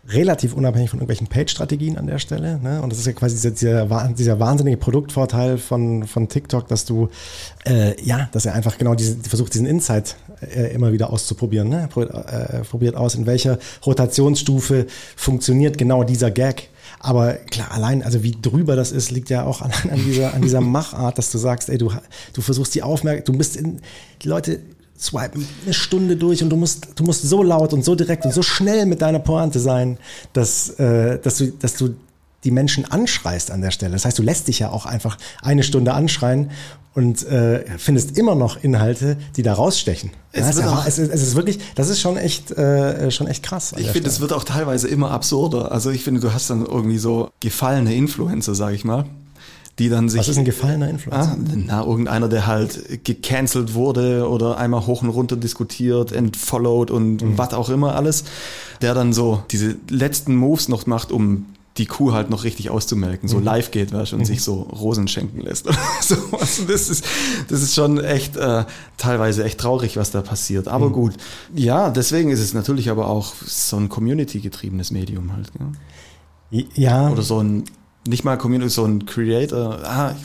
relativ 0.08 0.54
unabhängig 0.54 0.89
von 0.89 1.00
irgendwelchen 1.00 1.28
Page-Strategien 1.28 1.98
an 1.98 2.08
der 2.08 2.20
Stelle. 2.20 2.60
Ne? 2.60 2.82
Und 2.82 2.92
das 2.92 3.00
ist 3.00 3.08
ja 3.08 3.13
quasi 3.13 3.36
dieser, 3.36 3.86
dieser, 4.10 4.39
wahnsinnige 4.39 4.78
Produktvorteil 4.78 5.58
von, 5.58 6.06
von 6.06 6.28
TikTok, 6.28 6.68
dass 6.68 6.86
du, 6.86 7.10
äh, 7.66 8.00
ja, 8.04 8.28
dass 8.34 8.46
er 8.46 8.54
einfach 8.54 8.78
genau 8.78 8.96
diese, 8.96 9.16
versucht, 9.18 9.54
diesen 9.54 9.66
Insight 9.66 10.18
äh, 10.42 10.74
immer 10.74 10.92
wieder 10.92 11.12
auszuprobieren. 11.12 11.70
Ne? 11.70 11.89
Er 11.96 12.60
äh, 12.60 12.63
probiert 12.63 12.96
aus, 12.96 13.16
in 13.16 13.26
welcher 13.26 13.60
Rotationsstufe 13.86 14.88
funktioniert 15.16 15.78
genau 15.78 16.04
dieser 16.04 16.32
Gag. 16.32 16.70
Aber 17.00 17.34
klar, 17.34 17.72
allein, 17.72 18.04
also 18.04 18.24
wie 18.24 18.32
drüber 18.32 18.76
das 18.76 18.92
ist, 18.92 19.12
liegt 19.12 19.30
ja 19.30 19.46
auch 19.46 19.62
allein 19.62 19.89
an 19.89 20.04
dieser, 20.06 20.34
an 20.34 20.42
dieser 20.42 20.62
Machart, 20.62 21.18
dass 21.18 21.32
du 21.32 21.38
sagst, 21.38 21.70
ey, 21.70 21.78
du, 21.78 21.92
du 22.34 22.42
versuchst 22.42 22.76
die 22.76 22.84
Aufmerksamkeit, 22.84 23.28
du 23.28 23.38
bist 23.38 23.56
in, 23.56 23.80
die 24.22 24.28
Leute 24.28 24.60
swipen 24.99 25.47
eine 25.63 25.73
Stunde 25.73 26.15
durch 26.15 26.43
und 26.43 26.49
du 26.49 26.56
musst, 26.56 26.88
du 26.95 27.03
musst 27.03 27.23
so 27.23 27.43
laut 27.43 27.73
und 27.73 27.84
so 27.84 27.95
direkt 27.95 28.25
und 28.25 28.34
so 28.34 28.41
schnell 28.41 28.86
mit 28.86 29.01
deiner 29.01 29.19
Pointe 29.19 29.60
sein, 29.60 29.97
dass, 30.34 30.69
äh, 30.79 31.19
dass, 31.19 31.38
du, 31.38 31.51
dass 31.51 31.75
du 31.75 31.95
die 32.43 32.51
Menschen 32.51 32.86
anschreist 32.86 33.51
an 33.51 33.62
der 33.62 33.71
Stelle. 33.71 33.93
Das 33.93 34.06
heißt, 34.06 34.19
du 34.19 34.23
lässt 34.23 34.47
dich 34.47 34.60
ja 34.60 34.69
auch 34.69 34.86
einfach 34.86 35.17
eine 35.41 35.63
Stunde 35.63 35.93
anschreien 35.93 36.51
und 36.93 37.25
äh, 37.25 37.65
findest 37.77 38.17
immer 38.17 38.36
noch 38.36 38.63
Inhalte, 38.63 39.17
die 39.36 39.41
da 39.41 39.53
rausstechen. 39.53 40.12
Es, 40.32 40.58
ja, 40.58 40.69
auch, 40.71 40.86
es, 40.86 40.99
ist, 40.99 41.12
es, 41.12 41.23
ist, 41.23 41.36
wirklich, 41.36 41.60
das 41.75 41.89
ist 41.89 41.99
schon 41.99 42.17
echt, 42.17 42.51
äh, 42.51 43.10
schon 43.10 43.27
echt 43.27 43.43
krass. 43.43 43.73
Ich 43.77 43.89
finde, 43.89 44.10
es 44.10 44.19
wird 44.19 44.32
auch 44.32 44.43
teilweise 44.43 44.88
immer 44.88 45.12
absurder. 45.12 45.71
Also 45.71 45.89
ich 45.89 46.03
finde, 46.03 46.21
du 46.21 46.34
hast 46.34 46.49
dann 46.49 46.65
irgendwie 46.65 46.99
so 46.99 47.32
gefallene 47.39 47.95
Influencer, 47.95 48.53
sag 48.53 48.73
ich 48.73 48.84
mal 48.84 49.06
die 49.80 49.90
dann 49.90 50.10
sich. 50.10 50.20
Was 50.20 50.28
ist 50.28 50.38
ein 50.38 50.46
gefallener 50.46 50.90
Influencer? 50.90 51.32
Ah, 51.32 51.38
na, 51.56 51.84
irgendeiner, 51.84 52.30
der 52.30 52.46
halt 52.46 53.04
gecancelt 53.04 53.74
wurde 53.74 54.30
oder 54.30 54.58
einmal 54.58 54.86
hoch 54.86 55.02
und 55.02 55.10
runter 55.10 55.36
diskutiert, 55.36 56.12
entfollowed 56.12 56.92
und 56.92 57.22
mhm. 57.22 57.38
was 57.38 57.54
auch 57.54 57.70
immer 57.70 57.96
alles, 57.96 58.24
der 58.82 58.94
dann 58.94 59.14
so 59.14 59.44
diese 59.52 59.76
letzten 59.90 60.36
Moves 60.36 60.70
noch 60.70 60.86
macht, 60.86 61.12
um 61.12 61.46
die 61.78 61.88
Kuh 61.88 62.14
halt 62.14 62.30
noch 62.30 62.44
richtig 62.44 62.70
auszumelken, 62.70 63.28
so 63.28 63.38
mhm. 63.38 63.46
live 63.46 63.72
geht, 63.72 63.94
weißt, 63.94 64.14
und 64.14 64.20
mhm. 64.20 64.26
sich 64.26 64.44
so 64.44 64.62
Rosen 64.62 65.08
schenken 65.08 65.42
lässt. 65.42 65.66
so, 66.02 66.16
also 66.40 66.66
das 66.66 66.90
ist, 66.90 67.04
das 67.48 67.64
ist 67.64 67.74
schon 67.74 68.00
echt 68.00 68.38
äh, 68.38 68.66
teilweise 68.98 69.44
echt 69.44 69.60
traurig, 69.60 69.98
was 69.98 70.12
da 70.12 70.22
passiert. 70.22 70.68
Aber 70.68 70.90
mhm. 70.90 70.94
gut. 70.94 71.14
Ja, 71.56 71.90
deswegen 71.90 72.30
ist 72.30 72.42
es 72.42 72.54
natürlich 72.54 72.92
aber 72.92 73.08
auch 73.08 73.34
so 73.34 73.78
ein 73.78 73.90
Community-getriebenes 73.90 74.92
Medium 74.92 75.34
halt. 75.34 75.52
Ja. 76.52 76.64
ja. 76.76 77.10
Oder 77.10 77.24
so 77.24 77.40
ein 77.40 77.64
nicht 78.08 78.24
mal 78.24 78.38
Community, 78.38 78.70
so 78.70 78.86
ein 78.86 79.06
Creator. 79.06 79.80
Ah, 79.84 80.16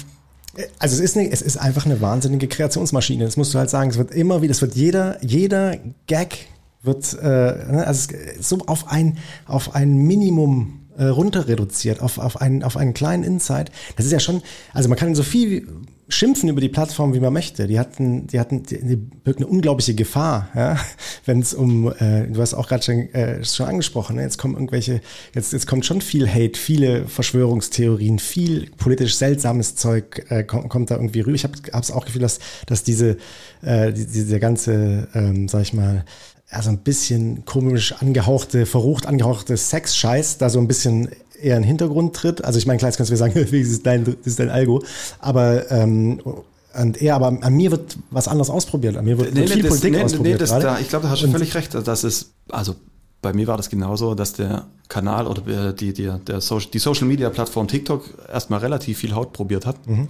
also 0.79 0.97
es 0.97 1.01
ist, 1.01 1.17
eine, 1.17 1.31
es 1.31 1.43
ist 1.43 1.57
einfach 1.57 1.87
eine 1.87 2.01
wahnsinnige 2.01 2.49
Kreationsmaschine. 2.49 3.25
Das 3.25 3.37
musst 3.37 3.55
du 3.55 3.59
halt 3.59 3.71
sagen. 3.71 3.91
Es 3.91 3.99
wird 3.99 4.11
immer 4.13 4.43
wieder, 4.43 4.51
es 4.51 4.61
wird 4.61 4.75
jeder, 4.75 5.23
jeder 5.25 5.77
Gag 6.07 6.47
wird 6.83 7.15
äh, 7.21 7.27
ne, 7.27 7.85
also 7.87 8.15
so 8.41 8.59
auf 8.67 8.91
ein, 8.91 9.19
auf 9.47 9.75
ein 9.75 9.97
Minimum 9.97 10.81
äh, 10.97 11.05
runter 11.05 11.49
reduziert, 11.49 12.01
auf, 12.01 12.19
auf, 12.19 12.41
einen, 12.41 12.63
auf 12.63 12.77
einen 12.77 12.95
kleinen 12.95 13.23
Insight. 13.25 13.71
Das 13.97 14.07
ist 14.07 14.13
ja 14.13 14.21
schon, 14.21 14.43
also 14.73 14.89
man 14.89 14.99
kann 14.99 15.15
so 15.15 15.23
viel 15.23 15.69
schimpfen 16.09 16.49
über 16.49 16.61
die 16.61 16.69
Plattform, 16.69 17.13
wie 17.15 17.21
man 17.21 17.33
möchte. 17.33 17.67
Die 17.67 17.79
hatten, 17.79 18.27
die 18.27 18.41
hatten, 18.41 18.63
die, 18.63 18.83
die 18.83 18.97
birgt 18.97 19.41
eine 19.41 19.47
unglaubliche 19.47 19.95
Gefahr, 19.95 20.49
ja, 20.55 20.77
wenn 21.27 21.41
es 21.41 21.55
um, 21.55 21.93
äh, 21.93 22.27
du 22.27 22.41
hast 22.41 22.55
auch 22.55 22.69
gerade 22.69 22.83
schon, 22.83 23.13
äh, 23.15 23.45
schon 23.45 23.67
angesprochen, 23.67 24.17
ne? 24.17 24.23
jetzt 24.23 24.39
kommen 24.39 24.55
irgendwelche, 24.55 25.01
jetzt, 25.35 25.53
jetzt 25.53 25.67
kommt 25.67 25.85
schon 25.85 26.01
viel 26.01 26.29
Hate, 26.29 26.59
viele 26.59 27.07
Verschwörungstheorien, 27.07 28.19
viel 28.19 28.71
politisch 28.77 29.17
seltsames 29.17 29.77
Zeug 29.77 30.25
äh, 30.31 30.45
kommt, 30.45 30.69
kommt 30.69 30.91
da 30.91 30.97
irgendwie 30.97 31.21
rüber. 31.21 31.35
Ich 31.35 31.45
habe 31.45 31.55
es 31.73 31.91
auch 31.91 32.07
Gefühl, 32.07 32.23
dass, 32.23 32.39
dass 32.67 32.83
diese, 32.83 33.19
äh, 33.63 33.93
die, 33.93 34.07
diese 34.07 34.41
ganze, 34.41 35.09
ähm, 35.15 35.49
sag 35.49 35.63
ich 35.63 35.75
mal, 35.75 36.05
also 36.51 36.71
ein 36.71 36.79
bisschen 36.79 37.45
komisch 37.45 37.93
angehauchte, 37.93 38.65
verrucht 38.65 39.07
angehauchte 39.07 39.57
Sex-Scheiß 39.57 40.39
da 40.39 40.49
so 40.49 40.59
ein 40.59 40.69
bisschen 40.69 41.11
eher 41.41 41.57
in 41.57 41.63
den 41.63 41.69
Hintergrund 41.69 42.15
tritt. 42.15 42.45
Also 42.45 42.59
ich 42.59 42.67
meine, 42.67 42.79
klar, 42.79 42.89
jetzt 42.89 42.97
kannst 42.97 43.11
du 43.11 43.15
mir 43.15 43.19
sagen, 43.19 43.35
das 43.37 43.53
ist 43.53 43.87
dein, 43.87 44.05
das 44.05 44.15
ist 44.25 44.39
dein 44.39 44.51
Algo, 44.51 44.83
aber 45.21 45.71
ähm, 45.71 46.21
und 46.75 47.01
er, 47.01 47.17
aber 47.17 47.27
an 47.41 47.55
mir 47.55 47.71
wird 47.71 47.97
was 48.11 48.29
anderes 48.29 48.51
ausprobiert. 48.51 48.97
An 48.97 49.05
mir 49.05 49.19
wird, 49.19 49.35
nee, 49.35 49.47
viel 49.47 49.63
das, 49.63 49.71
Politik 49.71 49.93
nee, 49.93 50.03
ausprobiert. 50.03 50.41
Nee, 50.41 50.47
das, 50.47 50.59
da, 50.61 50.79
ich 50.79 50.89
glaube, 50.89 51.05
da 51.05 51.11
hast 51.11 51.23
du 51.23 51.31
völlig 51.31 51.55
recht. 51.55 51.75
Das 51.75 52.05
ist, 52.05 52.33
also 52.51 52.77
bei 53.21 53.33
mir 53.33 53.47
war 53.47 53.57
das 53.57 53.69
genauso, 53.69 54.15
dass 54.15 54.35
der 54.35 54.67
Kanal 54.89 55.27
oder 55.27 55.73
die, 55.73 55.93
die, 55.93 56.11
der 56.27 56.41
Social, 56.41 56.71
die 56.73 56.79
Social 56.79 57.07
Media 57.07 57.31
Plattform 57.31 57.67
TikTok 57.67 58.05
erstmal 58.33 58.61
relativ 58.61 58.99
viel 58.99 59.15
Haut 59.15 59.33
probiert 59.33 59.67
hat. 59.67 59.87
Mhm. 59.87 60.09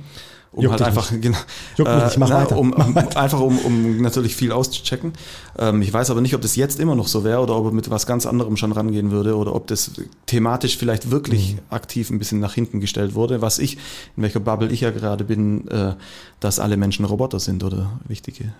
Um 0.50 0.64
Juckt 0.64 0.80
halt 0.80 0.82
einfach, 0.82 1.12
genau, 1.20 1.38
äh, 1.78 2.08
na, 2.16 2.44
um, 2.46 2.72
um, 2.72 2.96
einfach 2.96 3.40
um, 3.40 3.58
um 3.58 4.00
natürlich 4.00 4.34
viel 4.34 4.50
auszuchecken. 4.50 5.12
Ähm, 5.58 5.82
ich 5.82 5.92
weiß 5.92 6.10
aber 6.10 6.22
nicht, 6.22 6.34
ob 6.34 6.40
das 6.40 6.56
jetzt 6.56 6.80
immer 6.80 6.94
noch 6.94 7.06
so 7.06 7.22
wäre 7.22 7.40
oder 7.40 7.54
ob 7.54 7.66
er 7.66 7.72
mit 7.72 7.90
was 7.90 8.06
ganz 8.06 8.24
anderem 8.24 8.56
schon 8.56 8.72
rangehen 8.72 9.10
würde 9.10 9.36
oder 9.36 9.54
ob 9.54 9.66
das 9.66 9.90
thematisch 10.26 10.78
vielleicht 10.78 11.10
wirklich 11.10 11.54
mhm. 11.54 11.60
aktiv 11.68 12.08
ein 12.10 12.18
bisschen 12.18 12.40
nach 12.40 12.54
hinten 12.54 12.80
gestellt 12.80 13.14
wurde. 13.14 13.42
Was 13.42 13.58
ich, 13.58 13.76
in 14.16 14.22
welcher 14.22 14.40
Bubble 14.40 14.70
ich 14.70 14.80
ja 14.80 14.90
gerade 14.90 15.24
bin, 15.24 15.68
äh, 15.68 15.94
dass 16.40 16.58
alle 16.58 16.78
Menschen 16.78 17.04
Roboter 17.04 17.40
sind 17.40 17.62
oder 17.62 18.00
wichtige 18.06 18.52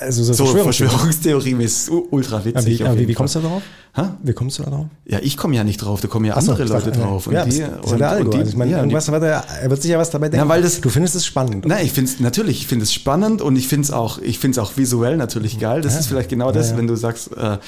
also 0.00 0.24
so, 0.24 0.32
so 0.32 0.46
Verschwörungstheorie 0.46 1.62
ist 1.62 1.90
ultra 2.10 2.44
witzig. 2.44 2.84
Aber 2.84 2.96
wie, 2.96 3.02
wie, 3.02 3.08
wie 3.08 3.14
kommst 3.14 3.36
du 3.36 3.40
da 3.40 3.48
drauf? 3.48 3.62
Ha? 3.96 4.16
Wie 4.22 4.32
kommst 4.32 4.58
du 4.58 4.64
da 4.64 4.70
drauf? 4.70 4.86
Ja, 5.04 5.20
ich 5.22 5.36
komme 5.36 5.54
ja 5.54 5.62
nicht 5.62 5.78
drauf, 5.78 6.00
da 6.00 6.08
kommen 6.08 6.24
ja 6.24 6.34
andere 6.34 6.66
so, 6.66 6.74
Leute 6.74 6.90
drauf. 6.90 7.28
Und 7.28 7.34
ja, 7.34 7.44
die, 7.44 7.60
das 7.60 7.92
und, 7.92 7.98
der 7.98 8.10
Algo. 8.10 8.24
Und 8.24 8.34
die, 8.34 8.38
also 8.38 8.50
ich 8.50 8.56
meine, 8.56 8.72
ja, 8.72 8.78
irgendwas, 8.78 9.06
die, 9.06 9.12
er 9.12 9.70
wird 9.70 9.82
sicher 9.82 9.98
was 9.98 10.10
dabei 10.10 10.28
denken. 10.28 10.46
Na, 10.46 10.52
weil 10.52 10.62
das, 10.62 10.80
du 10.80 10.88
findest 10.88 11.14
es 11.14 11.24
spannend. 11.24 11.66
Nein, 11.66 11.84
ich 11.84 11.92
finde 11.92 12.10
es 12.10 12.18
natürlich, 12.18 12.62
ich 12.62 12.66
finde 12.66 12.82
es 12.82 12.92
spannend 12.92 13.42
und 13.42 13.56
ich 13.56 13.68
finde 13.68 13.84
es 13.84 13.90
auch, 13.92 14.18
ich 14.18 14.38
finde 14.38 14.60
es 14.60 14.66
auch 14.66 14.76
visuell 14.76 15.16
natürlich 15.16 15.60
geil. 15.60 15.82
Das 15.82 15.94
ja. 15.94 16.00
ist 16.00 16.06
vielleicht 16.06 16.30
genau 16.30 16.50
das, 16.50 16.70
ja, 16.70 16.76
wenn 16.76 16.86
du 16.86 16.96
sagst, 16.96 17.36
äh, 17.36 17.58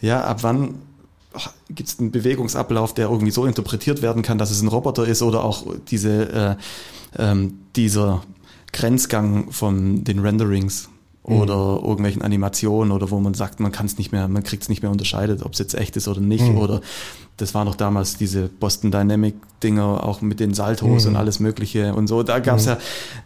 ja, 0.00 0.24
ab 0.24 0.42
wann 0.42 0.76
gibt 1.68 1.88
es 1.88 1.98
einen 1.98 2.10
Bewegungsablauf, 2.10 2.94
der 2.94 3.08
irgendwie 3.08 3.30
so 3.30 3.46
interpretiert 3.46 4.02
werden 4.02 4.22
kann, 4.22 4.38
dass 4.38 4.50
es 4.50 4.62
ein 4.62 4.68
Roboter 4.68 5.06
ist 5.06 5.22
oder 5.22 5.44
auch 5.44 5.66
diese, 5.88 6.56
äh, 7.18 7.22
ähm, 7.22 7.60
dieser 7.76 8.22
Grenzgang 8.72 9.50
von 9.50 10.04
den 10.04 10.18
Renderings 10.18 10.89
oder 11.22 11.78
mhm. 11.78 11.84
irgendwelchen 11.84 12.22
Animationen 12.22 12.92
oder 12.92 13.10
wo 13.10 13.20
man 13.20 13.34
sagt, 13.34 13.60
man 13.60 13.72
kann 13.72 13.86
es 13.86 13.98
nicht 13.98 14.10
mehr, 14.10 14.26
man 14.28 14.42
kriegt 14.42 14.62
es 14.62 14.68
nicht 14.68 14.82
mehr 14.82 14.90
unterscheidet, 14.90 15.42
ob 15.42 15.52
es 15.52 15.58
jetzt 15.58 15.74
echt 15.74 15.96
ist 15.96 16.08
oder 16.08 16.20
nicht. 16.20 16.44
Mhm. 16.44 16.58
Oder 16.58 16.80
das 17.36 17.54
war 17.54 17.64
noch 17.64 17.74
damals 17.74 18.16
diese 18.16 18.48
Boston 18.48 18.90
Dynamic 18.90 19.34
Dinger, 19.62 20.04
auch 20.04 20.22
mit 20.22 20.40
den 20.40 20.54
Saltos 20.54 21.04
mhm. 21.04 21.10
und 21.10 21.16
alles 21.16 21.40
Mögliche 21.40 21.94
und 21.94 22.06
so. 22.06 22.22
Da 22.22 22.38
gab 22.38 22.56
es 22.56 22.64
mhm. 22.64 22.72
ja, 22.72 22.78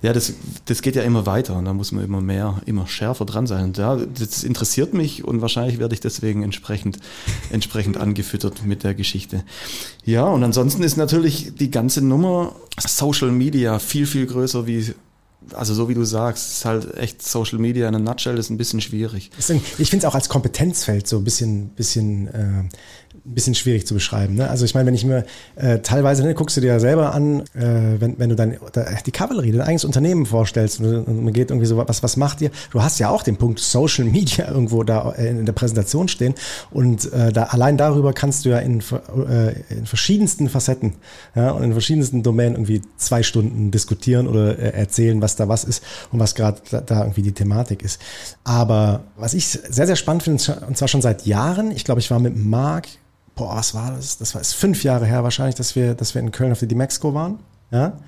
ja, 0.03 0.13
das, 0.13 0.35
das 0.65 0.83
geht 0.83 0.97
ja 0.97 1.03
immer 1.03 1.27
weiter 1.27 1.57
und 1.57 1.65
da 1.65 1.73
muss 1.73 1.93
man 1.93 2.05
immer 2.05 2.21
mehr, 2.21 2.61
immer 2.67 2.89
schärfer 2.89 3.25
dran 3.25 3.47
sein. 3.47 3.67
Und 3.67 3.79
ja, 3.79 3.97
das 3.97 4.43
interessiert 4.43 4.95
mich 4.95 5.25
und 5.25 5.41
wahrscheinlich 5.41 5.79
werde 5.79 5.95
ich 5.95 6.01
deswegen 6.01 6.43
entsprechend, 6.43 6.99
entsprechend 7.51 7.97
angefüttert 7.97 8.65
mit 8.65 8.83
der 8.83 8.95
Geschichte. 8.95 9.45
Ja, 10.05 10.25
und 10.25 10.43
ansonsten 10.43 10.83
ist 10.83 10.97
natürlich 10.97 11.53
die 11.55 11.71
ganze 11.71 12.05
Nummer 12.05 12.57
Social 12.79 13.31
Media 13.31 13.79
viel, 13.79 14.07
viel 14.07 14.27
größer 14.27 14.67
wie 14.67 14.95
also 15.53 15.75
so 15.75 15.89
wie 15.89 15.95
du 15.95 16.05
sagst, 16.05 16.53
ist 16.53 16.65
halt 16.65 16.97
echt 16.97 17.23
Social 17.23 17.59
Media 17.59 17.89
in 17.89 17.95
a 17.95 17.99
nutshell 17.99 18.39
ist 18.39 18.51
ein 18.51 18.57
bisschen 18.57 18.81
schwierig. 18.81 19.31
Ich 19.79 19.91
finde 19.91 20.07
es 20.07 20.11
auch 20.11 20.15
als 20.15 20.29
Kompetenzfeld 20.29 21.07
so 21.07 21.19
ein 21.19 21.25
bisschen, 21.25 21.69
bisschen 21.71 22.29
äh, 22.29 22.65
ein 23.27 23.35
bisschen 23.35 23.55
schwierig 23.55 23.87
zu 23.87 23.95
beschreiben. 23.95 24.35
Ne? 24.35 24.51
Also 24.51 24.67
ich 24.67 24.75
meine, 24.75 24.87
wenn 24.87 24.95
ich 24.95 25.05
mir 25.05 25.25
äh, 25.57 25.79
teilweise, 25.79 26.23
ne, 26.25 26.35
guckst 26.35 26.59
du 26.59 26.61
dir 26.61 26.67
ja 26.67 26.81
selber 26.81 27.15
an, 27.15 27.41
äh, 27.55 27.99
wenn, 27.99 28.19
wenn 28.19 28.29
du 28.29 28.37
dann 28.37 28.57
die 29.07 29.11
Kavallerie, 29.13 29.53
dein 29.53 29.63
eigenes 29.63 29.87
Unternehmen 29.87 30.27
vorstellst 30.27 30.81
und, 30.81 31.05
und 31.05 31.25
man 31.25 31.33
geht 31.33 31.51
irgendwie 31.51 31.67
so, 31.67 31.77
was, 31.77 32.03
was 32.03 32.19
macht 32.19 32.43
ihr? 32.43 32.51
Du 32.71 32.83
hast 32.83 32.99
ja 32.99 33.09
auch 33.09 33.23
den 33.23 33.37
Punkt 33.37 33.61
Social 33.61 34.05
Media 34.05 34.49
irgendwo 34.51 34.83
da 34.83 35.13
äh, 35.13 35.31
in 35.31 35.47
der 35.47 35.55
Präsentation 35.55 36.09
stehen 36.09 36.35
und 36.71 37.11
äh, 37.13 37.33
da, 37.33 37.45
allein 37.45 37.79
darüber 37.79 38.13
kannst 38.13 38.45
du 38.45 38.51
ja 38.51 38.59
in, 38.59 38.81
äh, 38.81 39.55
in 39.71 39.87
verschiedensten 39.87 40.51
Facetten 40.51 40.97
ja, 41.35 41.51
und 41.53 41.63
in 41.63 41.73
verschiedensten 41.73 42.23
Domänen 42.23 42.55
irgendwie 42.55 42.83
zwei 42.99 43.23
Stunden 43.23 43.71
diskutieren 43.71 44.29
oder 44.29 44.59
äh, 44.59 44.79
erzählen, 44.79 45.23
was 45.23 45.37
da 45.37 45.49
was 45.49 45.65
ist 45.65 45.83
und 46.13 46.19
was 46.19 46.35
gerade 46.35 46.61
da, 46.71 46.83
da 46.83 47.01
irgendwie 47.01 47.23
die 47.23 47.33
Thematik 47.33 47.83
ist. 47.83 48.01
Aber 48.45 49.05
was 49.17 49.33
ich 49.33 49.49
sehr, 49.49 49.87
sehr 49.87 49.97
spannend 49.97 50.25
finde, 50.25 50.63
und 50.69 50.77
zwar 50.77 50.89
schon 50.89 51.01
seit 51.01 51.25
Jahren, 51.25 51.71
ich 51.71 51.85
glaube, 51.85 52.01
ich 52.01 52.11
war 52.11 52.19
mit 52.19 52.37
Marc 52.37 52.89
boah, 53.35 53.57
was 53.57 53.75
war 53.75 53.93
das? 53.93 54.19
Das 54.19 54.35
war 54.35 54.41
ist 54.41 54.55
fünf 54.55 54.85
Jahre 54.85 55.07
her 55.07 55.23
wahrscheinlich, 55.23 55.55
dass 55.55 55.77
wir, 55.77 55.95
dass 55.95 56.15
wir 56.15 56.23
in 56.23 56.31
Köln 56.31 56.53
auf 56.53 56.61
der 56.61 56.69
D-Mexico 56.69 57.15
waren. 57.15 57.39
Ja. 57.71 57.99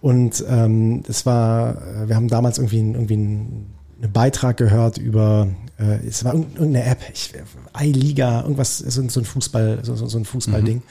Und 0.00 0.44
ähm, 0.48 1.02
das 1.02 1.24
war, 1.26 1.76
äh, 1.76 2.08
wir 2.08 2.16
haben 2.16 2.28
damals 2.28 2.58
irgendwie, 2.58 2.78
irgendwie 2.78 3.14
einen 3.14 3.74
Beitrag 4.12 4.56
gehört 4.56 4.98
über 4.98 5.48
äh, 5.78 6.06
es 6.06 6.24
war 6.24 6.34
irgendeine 6.34 6.84
App, 6.84 7.00
ich, 7.12 7.32
iLiga, 7.80 8.42
irgendwas, 8.42 8.78
so, 8.78 9.00
ein 9.00 9.08
Fußball, 9.08 9.80
so, 9.82 9.96
so 9.96 10.18
ein 10.18 10.24
Fußballding. 10.24 10.76
Mhm. 10.76 10.82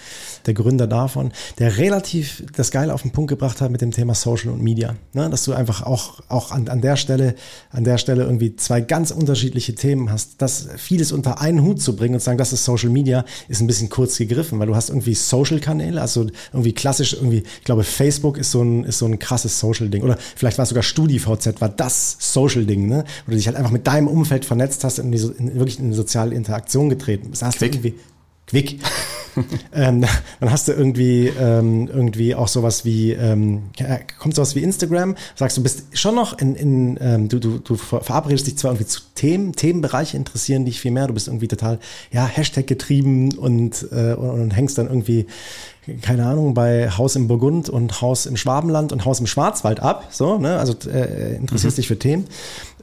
Der 0.45 0.53
Gründer 0.53 0.87
davon, 0.87 1.31
der 1.57 1.77
relativ 1.77 2.43
das 2.55 2.71
Geile 2.71 2.93
auf 2.93 3.03
den 3.03 3.11
Punkt 3.11 3.29
gebracht 3.29 3.61
hat 3.61 3.71
mit 3.71 3.81
dem 3.81 3.91
Thema 3.91 4.13
Social 4.13 4.51
und 4.51 4.61
Media. 4.61 4.95
Ne? 5.13 5.29
Dass 5.29 5.45
du 5.45 5.53
einfach 5.53 5.83
auch, 5.83 6.19
auch 6.27 6.51
an, 6.51 6.67
an 6.67 6.81
der 6.81 6.97
Stelle, 6.97 7.35
an 7.71 7.85
der 7.85 7.97
Stelle 7.97 8.23
irgendwie 8.23 8.55
zwei 8.57 8.81
ganz 8.81 9.11
unterschiedliche 9.11 9.73
Themen 9.73 10.11
hast. 10.11 10.41
Das 10.41 10.67
vieles 10.77 11.13
unter 11.13 11.39
einen 11.39 11.61
Hut 11.61 11.81
zu 11.81 11.95
bringen 11.95 12.15
und 12.15 12.19
zu 12.19 12.25
sagen, 12.25 12.37
das 12.37 12.51
ist 12.51 12.65
Social 12.65 12.89
Media, 12.89 13.23
ist 13.47 13.61
ein 13.61 13.67
bisschen 13.67 13.89
kurz 13.89 14.17
gegriffen, 14.17 14.59
weil 14.59 14.67
du 14.67 14.75
hast 14.75 14.89
irgendwie 14.89 15.15
Social-Kanäle, 15.15 16.01
also 16.01 16.27
irgendwie 16.51 16.73
klassisch 16.73 17.13
irgendwie, 17.13 17.43
ich 17.59 17.63
glaube, 17.63 17.85
Facebook 17.85 18.37
ist 18.37 18.51
so 18.51 18.61
ein, 18.61 18.83
ist 18.83 18.97
so 18.97 19.05
ein 19.05 19.17
krasses 19.17 19.59
Social-Ding. 19.59 20.03
Oder 20.03 20.17
vielleicht 20.35 20.57
war 20.57 20.63
es 20.63 20.69
sogar 20.69 20.83
StudiVZ, 20.83 21.61
war 21.61 21.69
das 21.69 22.17
Social-Ding, 22.19 22.87
ne? 22.87 23.05
Wo 23.25 23.31
du 23.31 23.37
dich 23.37 23.47
halt 23.47 23.55
einfach 23.55 23.71
mit 23.71 23.87
deinem 23.87 24.09
Umfeld 24.09 24.43
vernetzt 24.43 24.72
vernetzt 24.73 24.83
hast, 24.83 24.99
in, 24.99 25.11
die, 25.11 25.17
in 25.17 25.55
wirklich 25.55 25.79
in 25.79 25.85
eine 25.85 25.95
soziale 25.95 26.35
Interaktion 26.35 26.89
getreten 26.89 27.29
bist. 27.29 27.43
Hast 27.43 27.57
Quick. 27.57 27.75
irgendwie 27.75 27.95
Quick. 28.47 28.79
ähm, 29.73 30.05
dann 30.39 30.51
hast 30.51 30.67
du 30.67 30.73
irgendwie 30.73 31.27
ähm, 31.27 31.87
irgendwie 31.91 32.35
auch 32.35 32.47
sowas 32.47 32.85
wie 32.85 33.13
ähm, 33.13 33.63
kommt 34.19 34.35
sowas 34.35 34.53
wie 34.53 34.61
Instagram. 34.61 35.15
Sagst 35.35 35.57
du 35.57 35.63
bist 35.63 35.85
schon 35.93 36.13
noch 36.13 36.37
in, 36.37 36.55
in 36.55 36.99
ähm, 37.01 37.29
du, 37.29 37.39
du 37.39 37.57
du 37.57 37.75
verabredest 37.75 38.45
dich 38.45 38.57
zwar 38.57 38.71
irgendwie 38.71 38.85
zu 38.85 39.01
Themen 39.15 39.53
Themenbereiche 39.53 40.17
interessieren 40.17 40.65
dich 40.65 40.79
viel 40.79 40.91
mehr. 40.91 41.07
Du 41.07 41.15
bist 41.15 41.27
irgendwie 41.27 41.47
total 41.47 41.79
ja 42.11 42.27
Hashtag 42.27 42.67
getrieben 42.67 43.35
und 43.35 43.87
äh, 43.91 44.13
und, 44.13 44.29
und 44.29 44.51
hängst 44.51 44.77
dann 44.77 44.87
irgendwie 44.87 45.25
keine 46.01 46.25
Ahnung, 46.25 46.53
bei 46.53 46.89
Haus 46.89 47.15
im 47.15 47.27
Burgund 47.27 47.69
und 47.69 48.01
Haus 48.01 48.25
im 48.25 48.37
Schwabenland 48.37 48.93
und 48.93 49.03
Haus 49.03 49.19
im 49.19 49.27
Schwarzwald 49.27 49.81
ab. 49.81 50.07
So, 50.11 50.37
ne? 50.37 50.57
Also 50.57 50.75
äh, 50.89 51.35
interessierst 51.35 51.77
mhm. 51.77 51.81
dich 51.81 51.87
für 51.87 51.99
Themen. 51.99 52.25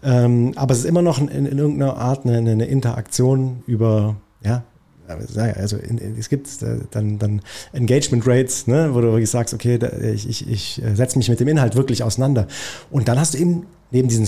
Ähm, 0.02 0.52
aber 0.56 0.72
es 0.72 0.80
ist 0.80 0.84
immer 0.86 1.02
noch 1.02 1.18
in, 1.18 1.28
in 1.28 1.58
irgendeiner 1.58 1.96
Art 1.96 2.24
eine, 2.24 2.38
eine 2.38 2.64
Interaktion 2.66 3.62
über, 3.66 4.16
ja, 4.42 4.64
also 5.06 5.76
in, 5.76 5.98
in, 5.98 6.16
es 6.18 6.28
gibt 6.28 6.46
äh, 6.62 6.78
dann, 6.90 7.18
dann 7.18 7.42
Engagement 7.72 8.26
Rates, 8.26 8.66
ne, 8.66 8.90
wo 8.92 9.00
du 9.00 9.08
wirklich 9.08 9.30
sagst, 9.30 9.52
okay, 9.52 9.78
da, 9.78 9.88
ich, 9.98 10.28
ich, 10.28 10.48
ich 10.48 10.82
äh, 10.82 10.94
setze 10.94 11.18
mich 11.18 11.28
mit 11.28 11.40
dem 11.40 11.48
Inhalt 11.48 11.74
wirklich 11.74 12.02
auseinander. 12.02 12.46
Und 12.90 13.08
dann 13.08 13.18
hast 13.18 13.34
du 13.34 13.38
eben 13.38 13.66
neben 13.90 14.08
diesem, 14.08 14.26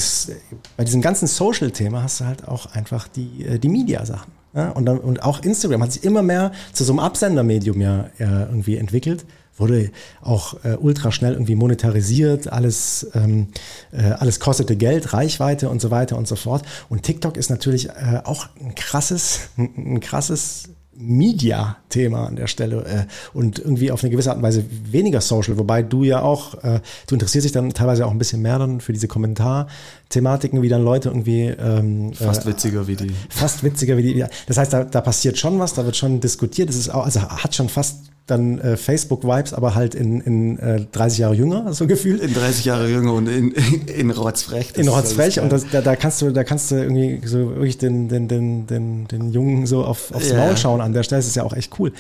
bei 0.76 0.84
diesem 0.84 1.00
ganzen 1.00 1.28
Social-Thema 1.28 2.02
hast 2.02 2.20
du 2.20 2.24
halt 2.24 2.48
auch 2.48 2.66
einfach 2.74 3.08
die, 3.08 3.46
äh, 3.46 3.58
die 3.58 3.68
Media-Sachen. 3.68 4.41
Ja? 4.54 4.70
Und, 4.70 4.86
dann, 4.86 4.98
und 4.98 5.22
auch 5.22 5.42
Instagram 5.42 5.82
hat 5.82 5.92
sich 5.92 6.04
immer 6.04 6.22
mehr 6.22 6.52
zu 6.72 6.84
so 6.84 6.92
einem 6.92 7.00
Absendermedium 7.00 7.80
ja, 7.80 8.06
ja 8.18 8.46
irgendwie 8.46 8.76
entwickelt 8.76 9.24
wurde 9.56 9.90
auch 10.22 10.64
äh, 10.64 10.76
ultra 10.76 11.12
schnell 11.12 11.34
irgendwie 11.34 11.54
monetarisiert, 11.54 12.50
alles, 12.50 13.10
ähm, 13.14 13.48
äh, 13.92 14.02
alles 14.02 14.40
kostete 14.40 14.76
Geld, 14.76 15.12
Reichweite 15.12 15.68
und 15.68 15.80
so 15.80 15.90
weiter 15.90 16.16
und 16.16 16.26
so 16.26 16.36
fort. 16.36 16.64
Und 16.88 17.02
TikTok 17.02 17.36
ist 17.36 17.50
natürlich 17.50 17.90
äh, 17.90 18.22
auch 18.24 18.46
ein 18.60 18.74
krasses, 18.74 19.50
ein 19.56 20.00
krasses 20.00 20.70
Media-Thema 20.94 22.26
an 22.26 22.36
der 22.36 22.46
Stelle 22.46 22.84
äh, 22.84 23.36
und 23.36 23.58
irgendwie 23.58 23.90
auf 23.90 24.02
eine 24.02 24.10
gewisse 24.10 24.30
Art 24.30 24.38
und 24.38 24.42
Weise 24.42 24.64
weniger 24.90 25.20
social, 25.20 25.58
wobei 25.58 25.82
du 25.82 26.04
ja 26.04 26.22
auch, 26.22 26.54
äh, 26.62 26.80
du 27.06 27.14
interessierst 27.14 27.46
dich 27.46 27.52
dann 27.52 27.72
teilweise 27.72 28.06
auch 28.06 28.10
ein 28.10 28.18
bisschen 28.18 28.42
mehr 28.42 28.58
dann 28.58 28.80
für 28.80 28.92
diese 28.92 29.08
Kommentar-Thematiken, 29.08 30.62
wie 30.62 30.68
dann 30.68 30.84
Leute 30.84 31.08
irgendwie 31.08 31.46
ähm, 31.46 32.12
fast 32.12 32.44
äh, 32.44 32.50
witziger 32.50 32.86
wie 32.86 32.96
die. 32.96 33.12
Fast 33.30 33.64
witziger 33.64 33.96
wie 33.96 34.02
die. 34.02 34.24
Das 34.46 34.58
heißt, 34.58 34.72
da, 34.72 34.84
da 34.84 35.00
passiert 35.00 35.38
schon 35.38 35.58
was, 35.58 35.74
da 35.74 35.84
wird 35.84 35.96
schon 35.96 36.20
diskutiert, 36.20 36.68
es 36.68 36.76
ist 36.76 36.90
auch, 36.90 37.04
also 37.04 37.22
hat 37.22 37.54
schon 37.54 37.68
fast 37.68 38.11
dann 38.26 38.58
äh, 38.58 38.76
Facebook-Vibes, 38.76 39.52
aber 39.52 39.74
halt 39.74 39.94
in, 39.94 40.20
in 40.20 40.58
äh, 40.58 40.86
30 40.92 41.18
Jahre 41.18 41.34
jünger, 41.34 41.72
so 41.74 41.86
gefühlt. 41.86 42.22
In 42.22 42.34
30 42.34 42.64
Jahre 42.64 42.88
jünger 42.88 43.14
und 43.14 43.28
in, 43.28 43.52
in, 43.52 43.88
in 43.88 44.10
Rotzfrech. 44.10 44.72
In 44.76 44.88
Rotzfrech 44.88 45.40
und 45.40 45.50
das, 45.50 45.66
da, 45.70 45.80
da 45.80 45.96
kannst 45.96 46.22
du, 46.22 46.30
da 46.30 46.44
kannst 46.44 46.70
du 46.70 46.76
irgendwie 46.76 47.20
so 47.26 47.50
wirklich 47.50 47.78
den, 47.78 48.08
den, 48.08 48.28
den, 48.28 48.66
den, 48.66 49.08
den 49.08 49.32
Jungen 49.32 49.66
so 49.66 49.84
auf, 49.84 50.12
aufs 50.12 50.30
yeah. 50.30 50.44
Maul 50.44 50.56
schauen 50.56 50.80
an 50.80 50.92
der 50.92 51.02
Stelle, 51.02 51.20
das 51.20 51.28
ist 51.28 51.36
ja 51.36 51.42
auch 51.42 51.54
echt 51.54 51.78
cool. 51.78 51.92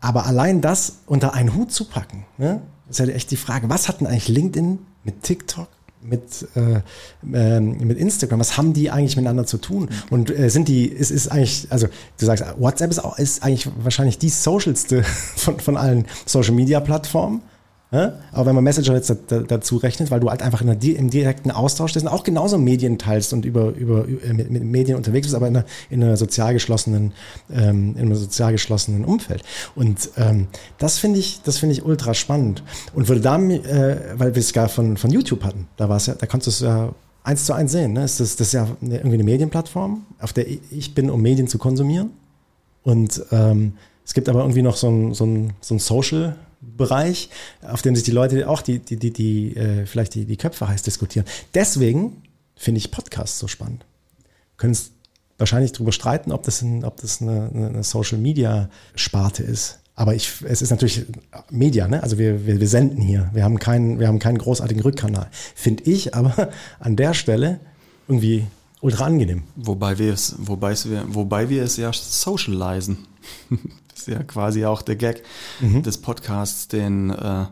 Aber 0.00 0.26
allein 0.26 0.60
das 0.60 1.00
unter 1.06 1.34
einen 1.34 1.54
Hut 1.54 1.72
zu 1.72 1.84
packen, 1.84 2.24
ne, 2.36 2.62
ist 2.88 3.00
ja 3.00 3.06
echt 3.06 3.30
die 3.30 3.36
Frage, 3.36 3.68
was 3.68 3.88
hat 3.88 4.00
denn 4.00 4.06
eigentlich 4.06 4.28
LinkedIn 4.28 4.78
mit 5.04 5.22
TikTok 5.22 5.68
mit, 6.00 6.48
äh, 6.54 6.80
äh, 7.32 7.60
mit 7.60 7.98
Instagram, 7.98 8.40
was 8.40 8.56
haben 8.56 8.72
die 8.72 8.90
eigentlich 8.90 9.16
miteinander 9.16 9.46
zu 9.46 9.58
tun? 9.58 9.88
Und 10.10 10.30
äh, 10.30 10.48
sind 10.48 10.68
die, 10.68 10.86
ist, 10.86 11.10
ist 11.10 11.28
eigentlich, 11.28 11.66
also 11.70 11.88
du 12.18 12.26
sagst, 12.26 12.44
WhatsApp 12.58 12.90
ist, 12.90 13.04
auch, 13.04 13.18
ist 13.18 13.42
eigentlich 13.42 13.68
wahrscheinlich 13.82 14.18
die 14.18 14.28
socialste 14.28 15.02
von, 15.36 15.58
von 15.60 15.76
allen 15.76 16.06
Social 16.26 16.54
Media 16.54 16.80
Plattformen. 16.80 17.42
Aber 17.90 18.46
wenn 18.46 18.54
man 18.54 18.64
Messenger 18.64 18.94
jetzt 18.94 19.14
dazu 19.28 19.76
rechnet, 19.78 20.10
weil 20.10 20.20
du 20.20 20.28
halt 20.28 20.42
einfach 20.42 20.60
in 20.60 20.68
im 20.68 21.08
direkten 21.08 21.50
Austausch 21.50 21.94
bist 21.94 22.04
und 22.04 22.12
auch 22.12 22.22
genauso 22.22 22.58
Medien 22.58 22.98
teilst 22.98 23.32
und 23.32 23.46
über, 23.46 23.70
über, 23.70 24.06
äh, 24.06 24.34
mit, 24.34 24.50
mit 24.50 24.62
Medien 24.62 24.96
unterwegs 24.96 25.26
bist, 25.26 25.34
aber 25.34 25.48
in 25.48 25.56
einer, 25.56 25.66
in 25.88 26.02
einer 26.02 26.18
sozial 26.18 26.52
geschlossenen, 26.52 27.12
ähm, 27.50 27.94
in 27.96 28.02
einem 28.02 28.14
sozial 28.14 28.52
geschlossenen 28.52 29.06
Umfeld. 29.06 29.42
Und 29.74 30.10
ähm, 30.18 30.48
das 30.76 30.98
finde 30.98 31.18
ich, 31.18 31.40
das 31.42 31.62
ich 31.62 31.84
ultra 31.84 32.12
spannend. 32.12 32.62
Und 32.94 33.08
würde 33.08 33.22
da, 33.22 33.38
äh, 33.38 33.96
weil 34.16 34.34
wir 34.34 34.40
es 34.40 34.52
gar 34.52 34.68
von, 34.68 34.98
von 34.98 35.10
YouTube 35.10 35.42
hatten, 35.42 35.66
da 35.76 35.88
war 35.88 35.96
es 35.96 36.06
ja, 36.06 36.14
da 36.14 36.26
konntest 36.26 36.60
du 36.60 36.66
es 36.66 36.70
ja 36.70 36.92
eins 37.24 37.46
zu 37.46 37.54
eins 37.54 37.72
sehen. 37.72 37.94
Ne? 37.94 38.00
Das, 38.00 38.18
das 38.18 38.38
ist 38.38 38.52
ja 38.52 38.68
irgendwie 38.82 39.14
eine 39.14 39.24
Medienplattform, 39.24 40.04
auf 40.20 40.34
der 40.34 40.46
ich 40.46 40.94
bin, 40.94 41.08
um 41.08 41.22
Medien 41.22 41.48
zu 41.48 41.56
konsumieren. 41.56 42.10
Und 42.82 43.22
ähm, 43.32 43.74
es 44.04 44.14
gibt 44.14 44.28
aber 44.28 44.40
irgendwie 44.40 44.62
noch 44.62 44.76
so 44.76 44.88
ein, 44.88 45.14
so 45.14 45.24
ein, 45.24 45.52
so 45.60 45.74
ein 45.74 45.78
Social 45.78 46.36
Bereich, 46.60 47.30
auf 47.62 47.82
dem 47.82 47.94
sich 47.94 48.04
die 48.04 48.10
Leute 48.10 48.48
auch 48.48 48.62
die, 48.62 48.80
die, 48.80 48.96
die, 48.96 49.12
die 49.12 49.56
äh, 49.56 49.86
vielleicht 49.86 50.14
die, 50.14 50.24
die 50.24 50.36
Köpfe 50.36 50.68
heiß 50.68 50.82
diskutieren. 50.82 51.26
Deswegen 51.54 52.22
finde 52.56 52.78
ich 52.78 52.90
Podcasts 52.90 53.38
so 53.38 53.46
spannend. 53.46 53.84
Können 54.56 54.72
es 54.72 54.90
wahrscheinlich 55.38 55.72
darüber 55.72 55.92
streiten, 55.92 56.32
ob 56.32 56.42
das, 56.42 56.62
ein, 56.62 56.84
ob 56.84 57.00
das 57.00 57.22
eine, 57.22 57.50
eine 57.54 57.82
Social 57.84 58.18
Media 58.18 58.68
Sparte 58.96 59.44
ist. 59.44 59.78
Aber 59.94 60.14
ich, 60.14 60.42
es 60.44 60.62
ist 60.62 60.70
natürlich 60.70 61.06
Media, 61.50 61.88
ne? 61.88 62.02
Also 62.02 62.18
wir, 62.18 62.46
wir, 62.46 62.60
wir 62.60 62.68
senden 62.68 63.00
hier. 63.00 63.30
Wir 63.32 63.42
haben 63.42 63.58
keinen, 63.58 63.98
wir 63.98 64.06
haben 64.06 64.20
keinen 64.20 64.38
großartigen 64.38 64.82
Rückkanal. 64.82 65.28
Finde 65.54 65.84
ich 65.84 66.14
aber 66.14 66.50
an 66.80 66.96
der 66.96 67.14
Stelle 67.14 67.60
irgendwie 68.06 68.46
ultra 68.80 69.06
angenehm. 69.06 69.42
Wobei 69.56 69.98
wir 69.98 70.12
es, 70.12 70.36
wobei 70.38 70.72
es, 70.72 70.86
wobei 71.08 71.48
wir 71.48 71.64
es 71.64 71.76
ja 71.76 71.92
socialisen. 71.92 72.98
ja 74.08 74.22
quasi 74.22 74.64
auch 74.64 74.82
der 74.82 74.96
Gag 74.96 75.22
mhm. 75.60 75.82
des 75.82 75.98
Podcasts, 75.98 76.68
den 76.68 77.10
äh, 77.10 77.46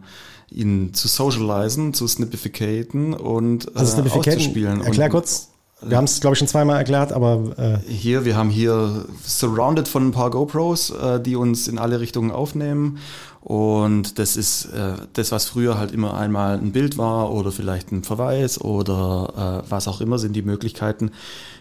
ihn 0.51 0.95
zu 0.95 1.09
socialisen, 1.09 1.95
zu 1.95 2.07
snippificaten 2.07 3.15
und 3.15 3.67
äh, 3.69 3.71
also 3.79 4.03
auszuspielen. 4.03 4.81
Erklär 4.83 5.09
kurz, 5.11 5.49
wir 5.83 5.99
haben 5.99 6.05
es, 6.05 6.21
glaube 6.21 6.35
ich, 6.35 6.39
schon 6.39 6.49
zweimal 6.49 6.79
erklärt, 6.79 7.13
aber. 7.13 7.59
Äh 7.59 7.91
hier, 7.91 8.25
wir 8.25 8.35
haben 8.35 8.49
hier 8.49 9.05
surrounded 9.25 9.89
von 9.89 10.09
ein 10.09 10.11
paar 10.11 10.31
GoPros, 10.31 10.91
äh, 10.91 11.21
die 11.21 11.37
uns 11.37 11.69
in 11.69 11.79
alle 11.79 12.01
Richtungen 12.01 12.31
aufnehmen. 12.31 12.99
Und 13.41 14.19
das 14.19 14.37
ist 14.37 14.67
äh, 14.67 14.95
das, 15.13 15.33
was 15.33 15.45
früher 15.45 15.79
halt 15.79 15.93
immer 15.93 16.15
einmal 16.17 16.59
ein 16.59 16.73
Bild 16.73 16.99
war 16.99 17.31
oder 17.31 17.53
vielleicht 17.53 17.93
ein 17.93 18.03
Verweis 18.03 18.61
oder 18.61 19.63
äh, 19.67 19.71
was 19.71 19.87
auch 19.87 20.01
immer, 20.01 20.19
sind 20.19 20.33
die 20.35 20.43
Möglichkeiten, 20.43 21.13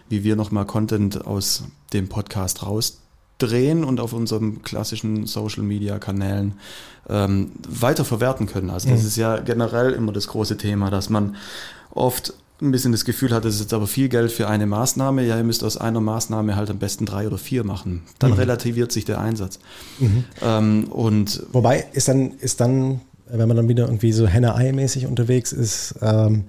wie 0.08 0.24
wir 0.24 0.34
nochmal 0.34 0.64
Content 0.64 1.26
aus 1.26 1.64
dem 1.92 2.08
Podcast 2.08 2.62
rausdrehen 3.40 3.84
und 3.84 4.00
auf 4.00 4.12
unseren 4.12 4.62
klassischen 4.62 5.26
Social 5.26 5.62
Media 5.62 5.98
Kanälen 5.98 6.54
ähm, 7.08 7.52
weiter 7.68 8.04
verwerten 8.04 8.46
können. 8.46 8.70
Also 8.70 8.88
das 8.88 9.02
mhm. 9.02 9.06
ist 9.06 9.16
ja 9.16 9.38
generell 9.38 9.92
immer 9.92 10.12
das 10.12 10.28
große 10.28 10.56
Thema, 10.56 10.90
dass 10.90 11.10
man 11.10 11.36
oft 11.90 12.34
ein 12.60 12.72
bisschen 12.72 12.92
das 12.92 13.04
Gefühl 13.04 13.32
hat, 13.32 13.44
das 13.44 13.56
ist 13.56 13.60
jetzt 13.60 13.74
aber 13.74 13.86
viel 13.86 14.08
Geld 14.08 14.32
für 14.32 14.48
eine 14.48 14.66
Maßnahme. 14.66 15.22
Ja, 15.24 15.36
ihr 15.36 15.44
müsst 15.44 15.62
aus 15.62 15.76
einer 15.76 16.00
Maßnahme 16.00 16.56
halt 16.56 16.70
am 16.70 16.78
besten 16.78 17.04
drei 17.04 17.26
oder 17.26 17.36
vier 17.36 17.64
machen. 17.64 18.02
Dann 18.18 18.30
mhm. 18.30 18.38
relativiert 18.38 18.92
sich 18.92 19.04
der 19.04 19.20
Einsatz. 19.20 19.58
Mhm. 19.98 20.24
Ähm, 20.42 20.84
und 20.84 21.42
Wobei 21.52 21.86
ist 21.92 22.08
dann, 22.08 22.32
ist 22.38 22.60
dann, 22.60 23.02
wenn 23.28 23.46
man 23.46 23.58
dann 23.58 23.68
wieder 23.68 23.84
irgendwie 23.84 24.12
so 24.12 24.26
Henne-Ei-mäßig 24.26 25.06
unterwegs 25.06 25.52
ist, 25.52 25.96
ähm, 26.00 26.44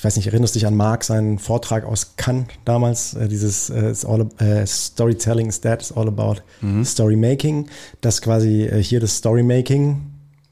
ich 0.00 0.04
weiß 0.04 0.16
nicht, 0.16 0.28
erinnerst 0.28 0.54
du 0.54 0.58
dich 0.58 0.66
an 0.66 0.78
Marc, 0.78 1.04
seinen 1.04 1.38
Vortrag 1.38 1.84
aus 1.84 2.16
Cannes 2.16 2.46
damals, 2.64 3.12
äh, 3.12 3.28
dieses 3.28 3.68
äh, 3.68 3.94
all, 4.06 4.26
äh, 4.38 4.66
Storytelling 4.66 5.46
is 5.46 5.60
that, 5.60 5.82
it's 5.82 5.92
all 5.92 6.08
about 6.08 6.36
mhm. 6.62 6.86
Storymaking, 6.86 7.68
dass 8.00 8.22
quasi 8.22 8.62
äh, 8.62 8.82
hier 8.82 8.98
das 9.00 9.18
Storymaking 9.18 10.00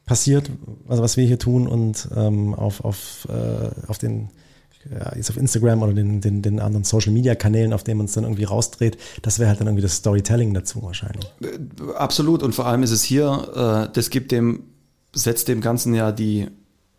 passiert, 0.05 0.51
also 0.87 1.03
was 1.03 1.17
wir 1.17 1.25
hier 1.25 1.39
tun 1.39 1.67
und 1.67 2.11
ähm, 2.15 2.53
auf, 2.53 2.85
auf, 2.85 3.27
äh, 3.31 3.71
auf 3.91 3.97
den 3.97 4.29
ja, 4.91 5.17
jetzt 5.17 5.31
auf 5.31 5.39
Instagram 5.39 5.83
oder 5.83 5.95
den, 5.95 6.21
den, 6.21 6.43
den 6.43 6.61
anderen 6.61 6.85
Social 6.85 7.15
Media 7.15 7.35
Kanälen, 7.35 7.73
auf 7.73 7.85
denen 7.85 7.97
man 7.97 8.05
es 8.05 8.13
dann 8.13 8.25
irgendwie 8.25 8.45
rausdreht, 8.45 8.99
das 9.23 9.39
wäre 9.39 9.49
halt 9.49 9.61
dann 9.61 9.69
irgendwie 9.69 9.83
das 9.83 9.95
Storytelling 9.95 10.53
dazu 10.53 10.83
wahrscheinlich. 10.83 11.25
Äh, 11.41 11.95
absolut 11.95 12.43
und 12.43 12.55
vor 12.55 12.67
allem 12.67 12.83
ist 12.83 12.91
es 12.91 13.03
hier, 13.03 13.89
das 13.95 14.11
gibt 14.11 14.31
dem, 14.31 14.65
setzt 15.15 15.49
dem 15.49 15.63
Ganzen 15.63 15.95
ja 15.95 16.13
die 16.13 16.49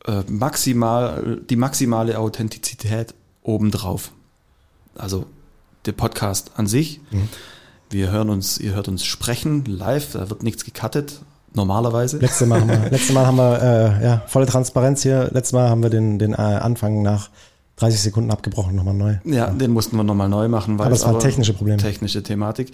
äh, 0.06 0.24
maximal, 0.28 1.42
die 1.50 1.56
maximale 1.56 2.18
Authentizität 2.20 3.14
obendrauf. 3.44 4.12
Also 4.96 5.26
der 5.86 5.94
Podcast 5.94 6.52
an 6.56 6.68
sich. 6.68 7.02
Mhm. 7.12 7.30
Wir 7.90 8.12
hören 8.12 8.30
uns, 8.30 8.60
ihr 8.60 8.76
hört 8.76 8.88
uns 8.88 9.04
sprechen 9.04 9.66
live, 9.66 10.14
da 10.14 10.30
wird 10.30 10.44
nichts 10.44 10.64
gecuttet, 10.64 11.22
normalerweise. 11.54 12.20
Letztes 12.20 12.48
Mal 12.48 12.62
haben 12.62 12.70
wir, 12.70 12.90
letzte 12.92 13.14
Mal 13.14 13.26
haben 13.26 13.38
wir 13.38 13.62
äh, 13.62 14.06
ja, 14.06 14.22
volle 14.28 14.46
Transparenz 14.46 15.02
hier. 15.02 15.30
Letztes 15.32 15.54
Mal 15.54 15.70
haben 15.70 15.82
wir 15.82 15.90
den, 15.90 16.20
den 16.20 16.34
äh, 16.34 16.38
Anfang 16.38 17.02
nach 17.02 17.30
30 17.78 18.02
Sekunden 18.02 18.30
abgebrochen, 18.30 18.76
nochmal 18.76 18.94
neu. 18.94 19.18
Ja, 19.24 19.34
ja, 19.34 19.48
den 19.48 19.72
mussten 19.72 19.96
wir 19.96 20.04
nochmal 20.04 20.30
neu 20.30 20.50
machen. 20.50 20.78
Weil 20.78 20.88
aber 20.88 20.96
es 20.96 21.06
war 21.06 21.18
technische 21.18 21.54
Probleme. 21.54 21.78
Technische 21.78 22.22
Thematik. 22.22 22.72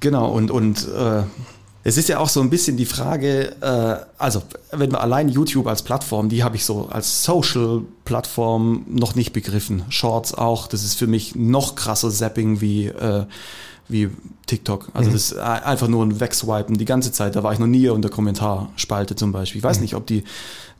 Genau, 0.00 0.30
und, 0.30 0.50
und 0.50 0.86
äh, 0.88 1.22
es 1.86 1.98
ist 1.98 2.08
ja 2.08 2.18
auch 2.18 2.30
so 2.30 2.40
ein 2.40 2.48
bisschen 2.48 2.78
die 2.78 2.86
Frage, 2.86 3.54
äh, 3.60 4.04
also 4.16 4.42
wenn 4.72 4.90
wir 4.90 5.02
allein 5.02 5.28
YouTube 5.28 5.66
als 5.66 5.82
Plattform, 5.82 6.30
die 6.30 6.42
habe 6.42 6.56
ich 6.56 6.64
so 6.64 6.88
als 6.90 7.24
Social-Plattform 7.24 8.86
noch 8.88 9.14
nicht 9.14 9.34
begriffen. 9.34 9.84
Shorts 9.90 10.32
auch, 10.32 10.66
das 10.66 10.82
ist 10.82 10.94
für 10.94 11.06
mich 11.06 11.34
noch 11.34 11.74
krasser 11.74 12.10
Zapping 12.10 12.62
wie, 12.62 12.86
äh, 12.86 13.26
wie 13.88 14.10
TikTok. 14.46 14.88
Also 14.92 15.10
mhm. 15.10 15.14
das 15.14 15.32
ist 15.32 15.38
einfach 15.38 15.88
nur 15.88 16.04
ein 16.04 16.20
Wegswipen 16.20 16.76
die 16.76 16.84
ganze 16.84 17.12
Zeit. 17.12 17.36
Da 17.36 17.42
war 17.42 17.52
ich 17.52 17.58
noch 17.58 17.66
nie 17.66 17.86
in 17.86 18.02
der 18.02 18.10
Kommentarspalte 18.10 19.16
zum 19.16 19.32
Beispiel. 19.32 19.58
Ich 19.58 19.64
weiß 19.64 19.78
mhm. 19.78 19.82
nicht, 19.82 19.94
ob 19.94 20.06
die 20.06 20.24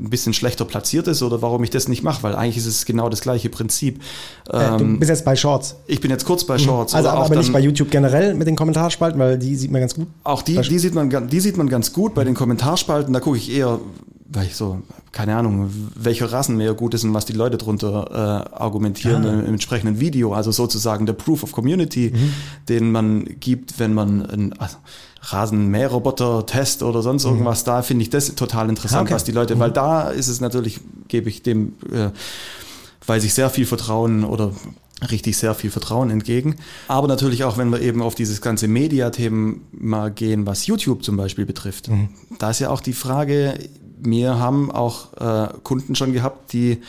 ein 0.01 0.11
bisschen 0.11 0.35
schlechter 0.35 0.65
platziert 0.65 1.07
ist 1.07 1.23
oder 1.23 1.41
warum 1.41 1.63
ich 1.63 1.71
das 1.71 1.87
nicht 1.89 2.03
mache, 2.03 2.23
weil 2.23 2.35
eigentlich 2.35 2.57
ist 2.57 2.67
es 2.67 2.85
genau 2.85 3.09
das 3.09 3.21
gleiche 3.21 3.49
Prinzip. 3.49 4.03
Äh, 4.49 4.77
du 4.77 4.85
ähm, 4.85 4.99
bist 4.99 5.09
jetzt 5.09 5.25
bei 5.25 5.37
Shorts. 5.37 5.77
Ich 5.87 6.01
bin 6.01 6.11
jetzt 6.11 6.25
kurz 6.25 6.45
bei 6.45 6.55
mhm. 6.55 6.61
Shorts. 6.61 6.95
Also 6.95 7.11
aber 7.11 7.37
nicht 7.37 7.53
bei 7.53 7.61
YouTube 7.61 7.91
generell 7.91 8.35
mit 8.35 8.47
den 8.47 8.57
Kommentarspalten, 8.57 9.19
weil 9.21 9.39
die 9.39 9.55
sieht 9.57 9.71
man 9.71 9.81
ganz 9.81 9.95
gut. 9.95 10.09
Auch 10.25 10.43
die, 10.43 10.61
die 10.61 10.79
sieht 10.79 10.95
man, 10.95 11.29
die 11.29 11.41
sieht 11.41 11.57
man 11.57 11.69
ganz 11.69 11.93
gut. 11.93 12.15
Bei 12.15 12.25
den 12.25 12.35
Kommentarspalten, 12.35 13.13
da 13.13 13.21
gucke 13.21 13.37
ich 13.37 13.51
eher 13.51 13.79
weil 14.35 14.47
ich 14.47 14.57
so, 14.57 14.83
keine 15.13 15.37
Ahnung, 15.37 15.71
welche 15.95 16.31
Rassen 16.31 16.57
mehr 16.57 16.75
gut 16.75 16.95
ist 16.95 17.05
und 17.05 17.15
was 17.15 17.25
die 17.25 17.33
Leute 17.33 17.57
drunter 17.57 18.11
äh, 18.53 18.57
argumentieren 18.57 19.25
ah. 19.25 19.33
im, 19.33 19.41
im, 19.41 19.47
entsprechenden 19.47 20.01
Video. 20.01 20.35
Also 20.35 20.51
sozusagen 20.51 21.07
der 21.07 21.13
Proof 21.13 21.45
of 21.45 21.53
Community, 21.53 22.13
mhm. 22.15 22.33
den 22.69 22.91
man 22.91 23.25
gibt, 23.41 23.79
wenn 23.79 23.95
man 23.95 24.23
ein 24.27 24.53
also 24.59 24.77
Rasenmäherroboter-Test 25.23 26.83
oder 26.83 27.03
sonst 27.03 27.25
mhm. 27.25 27.31
irgendwas, 27.31 27.63
mhm. 27.63 27.67
da 27.67 27.83
finde 27.83 28.03
ich 28.03 28.11
das 28.11 28.35
total 28.35 28.69
interessant, 28.69 29.03
ah, 29.03 29.05
okay. 29.05 29.15
was 29.15 29.25
die 29.25 29.33
Leute, 29.33 29.55
mhm. 29.55 29.61
weil 29.61 29.71
da 29.71 30.11
ist 30.11 30.29
es 30.29 30.41
natürlich, 30.41 30.81
gebe 31.09 31.29
ich 31.29 31.43
dem, 31.43 31.75
äh, 31.93 32.11
weiß 33.07 33.25
ich 33.25 33.35
sehr 33.35 33.51
viel 33.51 33.67
Vertrauen 33.67 34.25
oder 34.25 34.53
richtig 35.11 35.37
sehr 35.37 35.55
viel 35.55 35.71
Vertrauen 35.71 36.11
entgegen. 36.11 36.57
Aber 36.89 37.09
natürlich 37.09 37.45
auch, 37.45 37.59
wenn 37.59 37.71
wir 37.71 37.81
eben 37.81 38.03
auf 38.03 38.15
dieses 38.15 38.41
ganze 38.41 38.69
Mediathema 38.69 40.09
gehen, 40.09 40.47
was 40.47 40.67
YouTube 40.67 41.05
zum 41.05 41.17
Beispiel 41.17 41.47
betrifft. 41.47 41.89
Mhm. 41.89 42.09
Da 42.39 42.51
ist 42.51 42.61
ja 42.61 42.71
auch 42.71 42.81
die 42.81 42.93
Frage, 42.93 43.59
mir 44.03 44.39
haben 44.39 44.71
auch 44.71 45.13
äh, 45.15 45.49
Kunden 45.63 45.95
schon 45.95 46.13
gehabt, 46.13 46.53
die 46.53 46.81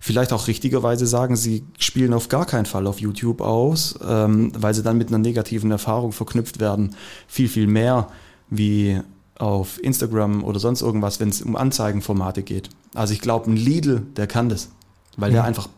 vielleicht 0.00 0.32
auch 0.32 0.48
richtigerweise 0.48 1.06
sagen, 1.06 1.36
sie 1.36 1.64
spielen 1.78 2.12
auf 2.12 2.28
gar 2.28 2.46
keinen 2.46 2.66
Fall 2.66 2.86
auf 2.86 3.00
YouTube 3.00 3.40
aus, 3.40 3.98
ähm, 4.06 4.52
weil 4.56 4.74
sie 4.74 4.82
dann 4.82 4.98
mit 4.98 5.08
einer 5.08 5.18
negativen 5.18 5.70
Erfahrung 5.70 6.12
verknüpft 6.12 6.60
werden. 6.60 6.96
Viel, 7.28 7.48
viel 7.48 7.66
mehr 7.66 8.08
wie 8.50 9.00
auf 9.38 9.82
Instagram 9.82 10.44
oder 10.44 10.58
sonst 10.60 10.82
irgendwas, 10.82 11.20
wenn 11.20 11.28
es 11.28 11.42
um 11.42 11.56
Anzeigenformate 11.56 12.42
geht. 12.42 12.68
Also 12.94 13.12
ich 13.14 13.20
glaube, 13.20 13.50
ein 13.50 13.56
Lidl, 13.56 14.02
der 14.16 14.26
kann 14.26 14.48
das, 14.48 14.70
weil 15.16 15.30
mhm. 15.30 15.34
der 15.34 15.44
einfach, 15.44 15.68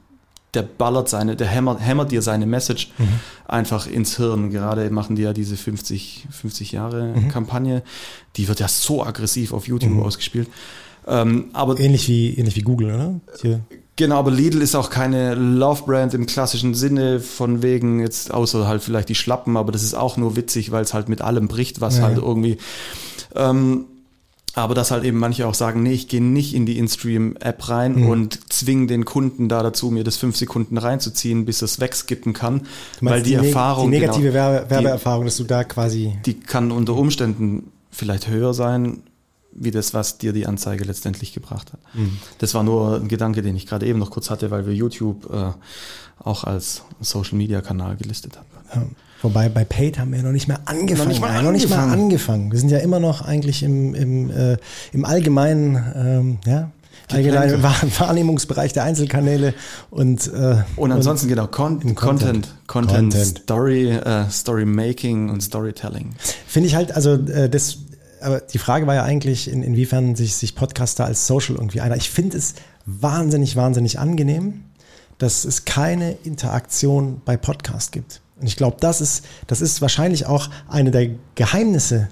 der 0.55 0.63
ballert 0.63 1.09
seine, 1.09 1.37
der 1.37 1.47
hämmert, 1.47 1.81
hämmert 1.81 2.13
dir 2.13 2.23
seine 2.23 2.47
Message 2.47 2.93
mhm. 2.99 3.21
einfach 3.47 3.87
ins 3.87 4.17
Hirn. 4.17 4.51
Gerade 4.51 4.89
machen 4.91 5.17
die 5.17 5.23
ja 5.23 5.33
diese 5.33 5.57
50, 5.57 6.27
50 6.31 6.73
Jahre 6.73 7.15
mhm. 7.15 7.29
Kampagne, 7.29 7.83
die 8.37 8.49
wird 8.49 8.61
ja 8.61 8.69
so 8.69 9.05
aggressiv 9.05 9.53
auf 9.53 9.69
YouTube 9.69 9.93
mhm. 9.93 10.03
ausgespielt. 10.03 10.49
Ähm, 11.07 11.47
aber 11.53 11.79
ähnlich 11.79 12.09
wie 12.09 12.35
ähnlich 12.35 12.57
wie 12.57 12.63
Google, 12.63 12.95
oder? 12.95 13.21
Hier. 13.41 13.61
Genau, 13.97 14.19
aber 14.19 14.33
Lidl 14.33 14.61
ist 14.61 14.75
auch 14.75 14.91
keine 14.91 15.35
Love-Brand 15.35 16.15
im 16.15 16.27
klassischen 16.27 16.75
Sinne, 16.75 17.21
von 17.21 17.63
wegen 17.63 18.01
jetzt 18.01 18.35
außer 18.35 18.67
halt 18.67 18.83
vielleicht 18.83 19.09
die 19.09 19.15
Schlappen, 19.15 19.57
aber 19.57 19.71
das 19.71 19.85
ist 19.85 19.95
auch 19.95 20.17
nur 20.17 20.35
witzig, 20.35 20.73
weil 20.73 20.83
es 20.83 20.95
halt 20.95 21.09
mit 21.09 21.23
allem 21.23 21.47
bricht, 21.47 21.81
was 21.81 21.99
ja. 21.99 22.05
halt 22.05 22.19
irgendwie. 22.19 22.59
Ähm, 23.37 23.85
aber 24.55 24.75
dass 24.75 24.91
halt 24.91 25.05
eben 25.05 25.19
manche 25.19 25.47
auch 25.47 25.55
sagen, 25.55 25.83
nee, 25.83 25.93
ich 25.93 26.09
gehe 26.09 26.23
nicht 26.23 26.55
in 26.55 26.65
die 26.65 26.79
InStream-App 26.79 27.69
rein 27.69 27.97
mhm. 27.97 28.09
und 28.09 28.53
zwinge 28.53 28.87
den 28.87 29.05
Kunden 29.05 29.49
da 29.49 29.63
dazu, 29.63 29.91
mir 29.91 30.05
das 30.05 30.17
fünf 30.17 30.37
Sekunden 30.37 30.79
reinzuziehen, 30.79 31.45
bis 31.45 31.63
es 31.63 31.81
wegskippen 31.81 32.33
kann. 32.33 32.63
Weil 33.01 33.23
die, 33.23 33.31
die 33.31 33.37
Erfahrung. 33.37 33.91
Die 33.91 33.99
negative 33.99 34.31
genau, 34.31 34.71
Werbeerfahrung, 34.71 35.25
dass 35.25 35.37
du 35.37 35.45
da 35.45 35.65
quasi. 35.65 36.17
Die 36.25 36.39
kann 36.39 36.71
unter 36.71 36.95
Umständen 36.95 37.73
vielleicht 37.91 38.29
höher 38.29 38.55
sein, 38.55 39.03
wie 39.53 39.71
das, 39.71 39.95
was 39.95 40.19
dir 40.19 40.33
die 40.33 40.47
Anzeige 40.47 40.85
letztendlich 40.85 41.33
gebracht 41.33 41.73
hat. 41.73 41.81
Mhm. 41.95 42.19
Das 42.39 42.55
war 42.55 42.63
nur 42.63 42.97
ein 42.97 43.09
Gedanke, 43.09 43.43
den 43.43 43.57
ich 43.57 43.67
gerade 43.67 43.87
eben 43.87 43.99
noch 43.99 44.11
kurz 44.11 44.31
hatte, 44.31 44.51
weil 44.51 44.67
wir 44.67 44.75
YouTube 44.75 45.33
äh, 45.33 45.53
auch 46.23 46.45
als 46.45 46.83
Social 47.01 47.37
Media 47.39 47.61
Kanal 47.61 47.97
gelistet 47.97 48.37
haben. 48.37 48.47
Ja. 48.75 48.87
Wobei 49.25 49.49
bei 49.49 49.65
Paid 49.65 49.99
haben 49.99 50.13
wir 50.13 50.23
noch 50.23 50.33
nicht 50.33 50.49
mehr 50.49 50.61
angefangen. 50.67 50.99
Noch 50.99 51.07
nicht 51.07 51.21
mal, 51.23 51.29
angefangen. 51.29 51.47
Noch 51.47 51.53
nicht 51.53 51.71
mal 51.71 51.91
angefangen. 51.91 52.53
Wir 52.53 52.59
sind 52.59 52.69
ja 52.69 52.79
immer 52.79 53.01
noch 53.01 53.23
eigentlich 53.23 53.63
im, 53.63 53.95
im, 53.95 54.31
äh, 54.31 54.59
im 54.93 55.07
allgemeinen, 55.07 55.83
ähm, 55.97 56.39
ja, 56.45 56.71
allgemeinen 57.11 57.63
Wahrnehmungsbereich 57.63 58.75
der 58.75 58.85
Einzelkanäle 58.85 59.55
und 59.89 60.27
äh, 60.27 60.57
und 60.77 60.93
ansonsten 60.93 61.27
und 61.27 61.31
genau 61.31 61.47
Con 61.47 61.81
Content, 61.81 61.97
Content, 61.97 62.49
Content, 62.67 63.13
Content, 63.13 63.39
Story, 63.39 63.91
äh, 63.93 64.29
Story 64.31 64.67
Making 64.67 65.31
und 65.31 65.41
Storytelling. 65.43 66.11
Finde 66.47 66.69
ich 66.69 66.75
halt, 66.75 66.95
also 66.95 67.15
äh, 67.15 67.49
das 67.49 67.79
aber 68.21 68.41
die 68.41 68.59
Frage 68.59 68.87
war 68.87 68.95
ja 68.95 69.05
eigentlich, 69.05 69.51
in, 69.51 69.63
inwiefern 69.63 70.17
sich, 70.17 70.37
sich 70.37 70.55
Podcaster 70.55 71.07
als 71.07 71.27
Social 71.27 71.57
irgendwie 71.57 71.81
einer. 71.81 71.97
Ich 71.97 72.11
finde 72.11 72.37
es 72.37 72.55
wahnsinnig, 72.85 73.57
wahnsinnig 73.57 73.99
angenehm, 73.99 74.65
dass 75.17 75.47
es 75.47 75.65
keine 75.65 76.13
Interaktion 76.25 77.23
bei 77.25 77.39
Podcast 77.39 77.93
gibt. 77.93 78.21
Und 78.41 78.47
ich 78.47 78.57
glaube, 78.57 78.77
das 78.81 79.01
ist, 79.01 79.25
das 79.47 79.61
ist 79.61 79.81
wahrscheinlich 79.81 80.27
auch 80.27 80.51
eine 80.69 80.91
der 80.91 81.11
Geheimnisse 81.35 82.09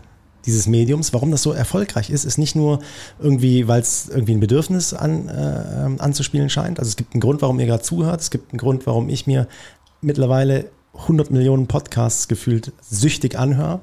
dieses 0.46 0.66
Mediums, 0.66 1.12
warum 1.12 1.30
das 1.30 1.42
so 1.42 1.52
erfolgreich 1.52 2.10
ist, 2.10 2.24
ist 2.24 2.38
nicht 2.38 2.56
nur 2.56 2.80
irgendwie, 3.20 3.68
weil 3.68 3.80
es 3.80 4.08
irgendwie 4.08 4.32
ein 4.32 4.40
Bedürfnis 4.40 4.92
an, 4.92 5.28
äh, 5.28 6.02
anzuspielen 6.02 6.50
scheint. 6.50 6.78
Also 6.78 6.88
es 6.88 6.96
gibt 6.96 7.14
einen 7.14 7.20
Grund, 7.20 7.42
warum 7.42 7.60
ihr 7.60 7.66
gerade 7.66 7.82
zuhört. 7.82 8.20
Es 8.20 8.30
gibt 8.30 8.52
einen 8.52 8.58
Grund, 8.58 8.86
warum 8.86 9.08
ich 9.08 9.26
mir 9.26 9.46
mittlerweile 10.00 10.70
100 10.94 11.30
Millionen 11.30 11.68
Podcasts 11.68 12.28
gefühlt 12.28 12.72
süchtig 12.80 13.38
anhöre. 13.38 13.80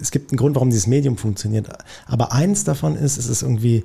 Es 0.00 0.10
gibt 0.10 0.30
einen 0.30 0.38
Grund, 0.38 0.54
warum 0.54 0.70
dieses 0.70 0.86
Medium 0.86 1.16
funktioniert. 1.16 1.68
Aber 2.06 2.32
eins 2.32 2.64
davon 2.64 2.96
ist, 2.96 3.16
es 3.18 3.26
ist 3.26 3.42
irgendwie, 3.42 3.84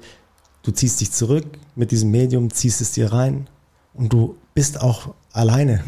du 0.63 0.71
ziehst 0.71 1.01
dich 1.01 1.11
zurück 1.11 1.45
mit 1.75 1.91
diesem 1.91 2.11
Medium, 2.11 2.51
ziehst 2.51 2.81
es 2.81 2.91
dir 2.91 3.11
rein 3.11 3.49
und 3.93 4.13
du 4.13 4.35
bist 4.53 4.81
auch 4.81 5.13
alleine. 5.33 5.83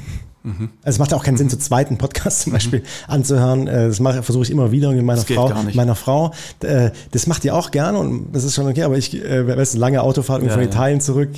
Mhm. 0.49 0.69
Also 0.83 0.95
es 0.95 0.99
macht 0.99 1.13
auch 1.13 1.23
keinen 1.23 1.37
Sinn, 1.37 1.49
zu 1.49 1.57
zweiten 1.57 1.97
Podcast 1.97 2.41
zum 2.43 2.53
Beispiel 2.53 2.79
mhm. 2.79 2.85
anzuhören. 3.07 3.67
Äh, 3.67 3.87
das 3.87 3.99
mache, 3.99 4.23
versuche 4.23 4.43
ich 4.43 4.51
immer 4.51 4.71
wieder 4.71 4.91
mit 4.91 5.03
meiner 5.03 5.21
Frau. 5.21 5.53
Meiner 5.73 5.95
Frau. 5.95 6.31
Äh, 6.61 6.91
das 7.11 7.27
macht 7.27 7.45
ihr 7.45 7.55
auch 7.55 7.71
gerne 7.71 7.97
und 7.97 8.33
das 8.33 8.43
ist 8.43 8.55
schon 8.55 8.67
okay, 8.67 8.83
aber 8.83 8.97
ich, 8.97 9.13
äh, 9.15 9.47
weißt 9.47 9.75
du, 9.75 9.79
lange 9.79 10.01
Autofahrt 10.01 10.43
ja, 10.43 10.49
von 10.49 10.61
Italien 10.61 10.99
ja. 10.99 11.05
zurück, 11.05 11.29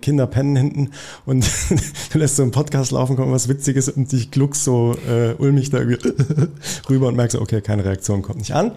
Kinder 0.00 0.26
pennen 0.26 0.56
hinten 0.56 0.90
und 1.26 1.44
du 2.12 2.18
lässt 2.18 2.36
so 2.36 2.42
einen 2.42 2.52
Podcast 2.52 2.92
laufen, 2.92 3.16
kommt 3.16 3.32
was 3.32 3.48
Witziges 3.48 3.88
und 3.88 4.12
ich 4.12 4.30
gluck 4.30 4.56
so 4.56 4.94
äh, 5.08 5.34
ulmig 5.38 5.70
da 5.70 5.78
irgendwie 5.78 6.12
rüber 6.88 7.08
und 7.08 7.16
merkst 7.16 7.36
so, 7.36 7.42
okay, 7.42 7.60
keine 7.60 7.84
Reaktion 7.84 8.22
kommt 8.22 8.38
nicht 8.38 8.52
an 8.52 8.72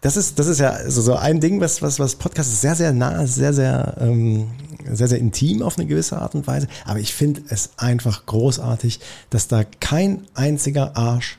das 0.00 0.16
ist, 0.16 0.38
das 0.38 0.46
ist 0.46 0.60
ja 0.60 0.88
so, 0.88 1.00
so 1.00 1.16
ein 1.16 1.40
Ding, 1.40 1.60
was, 1.60 1.82
was, 1.82 1.98
was 1.98 2.16
Podcast 2.16 2.52
ist 2.52 2.60
sehr, 2.60 2.74
sehr 2.74 2.92
nah, 2.92 3.26
sehr, 3.26 3.52
sehr, 3.52 3.96
ähm, 4.00 4.48
sehr, 4.92 5.08
sehr 5.08 5.18
intim 5.18 5.62
auf 5.62 5.78
eine 5.78 5.86
gewisse 5.86 6.18
Art 6.18 6.34
und 6.34 6.46
Weise. 6.46 6.68
Aber 6.84 7.00
ich 7.00 7.14
finde 7.14 7.42
es 7.48 7.70
einfach 7.76 8.26
großartig, 8.26 9.00
dass 9.30 9.48
da 9.48 9.64
kein 9.64 10.22
einziger 10.34 10.96
Arsch 10.96 11.38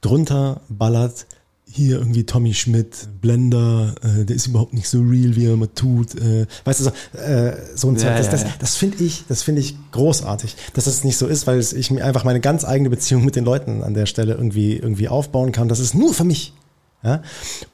drunter 0.00 0.60
ballert. 0.68 1.26
Hier 1.72 1.98
irgendwie 1.98 2.24
Tommy 2.24 2.52
Schmidt, 2.52 3.08
Blender, 3.20 3.94
äh, 4.02 4.24
der 4.24 4.34
ist 4.34 4.48
überhaupt 4.48 4.72
nicht 4.72 4.88
so 4.88 5.00
real, 5.02 5.36
wie 5.36 5.46
er 5.46 5.52
immer 5.52 5.72
tut. 5.72 6.16
Äh, 6.16 6.46
weißt 6.64 6.80
du, 6.80 6.84
so, 6.84 6.90
äh, 7.18 7.56
so 7.76 7.88
ein 7.88 7.94
ja, 7.94 8.00
Zeug. 8.00 8.16
Das, 8.16 8.30
das, 8.30 8.44
das 8.58 8.76
finde 8.76 9.04
ich, 9.04 9.24
das 9.28 9.44
finde 9.44 9.60
ich 9.60 9.76
großartig, 9.92 10.56
dass 10.74 10.86
das 10.86 11.04
nicht 11.04 11.16
so 11.16 11.28
ist, 11.28 11.46
weil 11.46 11.60
ich 11.60 11.90
mir 11.92 12.04
einfach 12.04 12.24
meine 12.24 12.40
ganz 12.40 12.64
eigene 12.64 12.90
Beziehung 12.90 13.24
mit 13.24 13.36
den 13.36 13.44
Leuten 13.44 13.84
an 13.84 13.94
der 13.94 14.06
Stelle 14.06 14.34
irgendwie, 14.34 14.78
irgendwie 14.78 15.06
aufbauen 15.06 15.52
kann. 15.52 15.68
Das 15.68 15.78
ist 15.78 15.94
nur 15.94 16.12
für 16.12 16.24
mich. 16.24 16.54
Ja? 17.02 17.22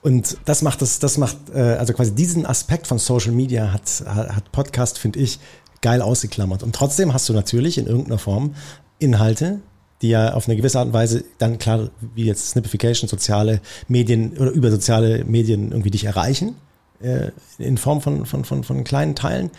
Und 0.03 0.37
das 0.45 0.63
macht 0.63 0.83
das, 0.83 0.99
das 0.99 1.19
macht, 1.19 1.37
äh, 1.55 1.59
also 1.59 1.93
quasi 1.93 2.15
diesen 2.15 2.47
Aspekt 2.47 2.87
von 2.87 2.99
Social 2.99 3.33
Media 3.33 3.73
hat, 3.73 4.05
hat 4.07 4.53
Podcast, 4.53 4.99
finde 4.99 5.19
ich, 5.21 5.39
geil 5.83 6.03
ausgeklammert. 6.03 6.63
Und 6.63 6.75
trotzdem 6.75 7.13
hast 7.13 7.29
du 7.29 7.33
natürlich 7.33 7.79
in 7.79 7.87
irgendeiner 7.87 8.19
Form 8.19 8.55
Inhalte, 8.99 9.61
die 10.03 10.09
ja 10.09 10.35
auf 10.35 10.47
eine 10.47 10.57
gewisse 10.57 10.79
Art 10.79 10.89
und 10.89 10.93
Weise 10.93 11.25
dann 11.39 11.59
klar, 11.59 11.91
wie 12.15 12.25
jetzt 12.25 12.51
Snipification, 12.51 13.09
soziale 13.09 13.61
Medien 13.89 14.37
oder 14.37 14.51
über 14.51 14.71
soziale 14.71 15.25
Medien 15.25 15.71
irgendwie 15.71 15.91
dich 15.91 16.05
erreichen, 16.05 16.57
äh, 17.01 17.31
in 17.59 17.79
Form 17.79 18.01
von, 18.01 18.27
von, 18.27 18.45
von, 18.45 18.65
von 18.65 18.85
kleinen 18.85 19.15
Teilen. 19.15 19.51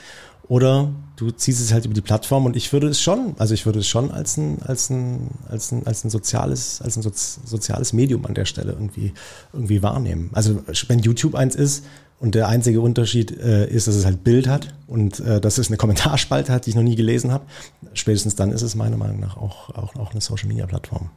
Oder 0.49 0.91
du 1.17 1.31
ziehst 1.31 1.59
es 1.59 1.73
halt 1.73 1.85
über 1.85 1.93
die 1.93 2.01
Plattform 2.01 2.45
und 2.45 2.55
ich 2.55 2.71
würde 2.71 2.87
es 2.87 3.01
schon, 3.01 3.35
also 3.37 3.53
ich 3.53 3.65
würde 3.65 3.79
es 3.79 3.87
schon 3.87 4.11
als 4.11 4.37
ein, 4.37 4.61
als 4.61 4.89
ein, 4.89 5.29
als 5.49 5.71
ein, 5.71 5.85
als 5.85 6.05
ein 6.05 6.09
soziales, 6.09 6.81
als 6.81 6.95
ein 6.95 7.01
soziales 7.01 7.91
Medium 7.91 8.25
an 8.25 8.33
der 8.33 8.45
Stelle 8.45 8.71
irgendwie, 8.71 9.13
irgendwie 9.51 9.83
wahrnehmen. 9.83 10.29
Also 10.33 10.61
wenn 10.87 10.99
YouTube 10.99 11.35
eins 11.35 11.55
ist 11.55 11.83
und 12.19 12.33
der 12.33 12.47
einzige 12.47 12.79
Unterschied 12.79 13.31
äh, 13.37 13.69
ist, 13.69 13.87
dass 13.87 13.95
es 13.95 14.05
halt 14.05 14.23
Bild 14.23 14.47
hat 14.47 14.73
und 14.87 15.19
äh, 15.19 15.41
dass 15.41 15.57
es 15.57 15.67
eine 15.67 15.77
Kommentarspalte 15.77 16.53
hat, 16.53 16.65
die 16.65 16.69
ich 16.69 16.75
noch 16.75 16.83
nie 16.83 16.95
gelesen 16.95 17.31
habe, 17.31 17.45
spätestens 17.93 18.35
dann 18.35 18.51
ist 18.51 18.61
es 18.61 18.75
meiner 18.75 18.97
Meinung 18.97 19.19
nach 19.19 19.35
auch, 19.35 19.69
auch, 19.71 19.95
auch 19.97 20.11
eine 20.11 20.21
Social 20.21 20.47
Media 20.47 20.65
Plattform. 20.65 21.09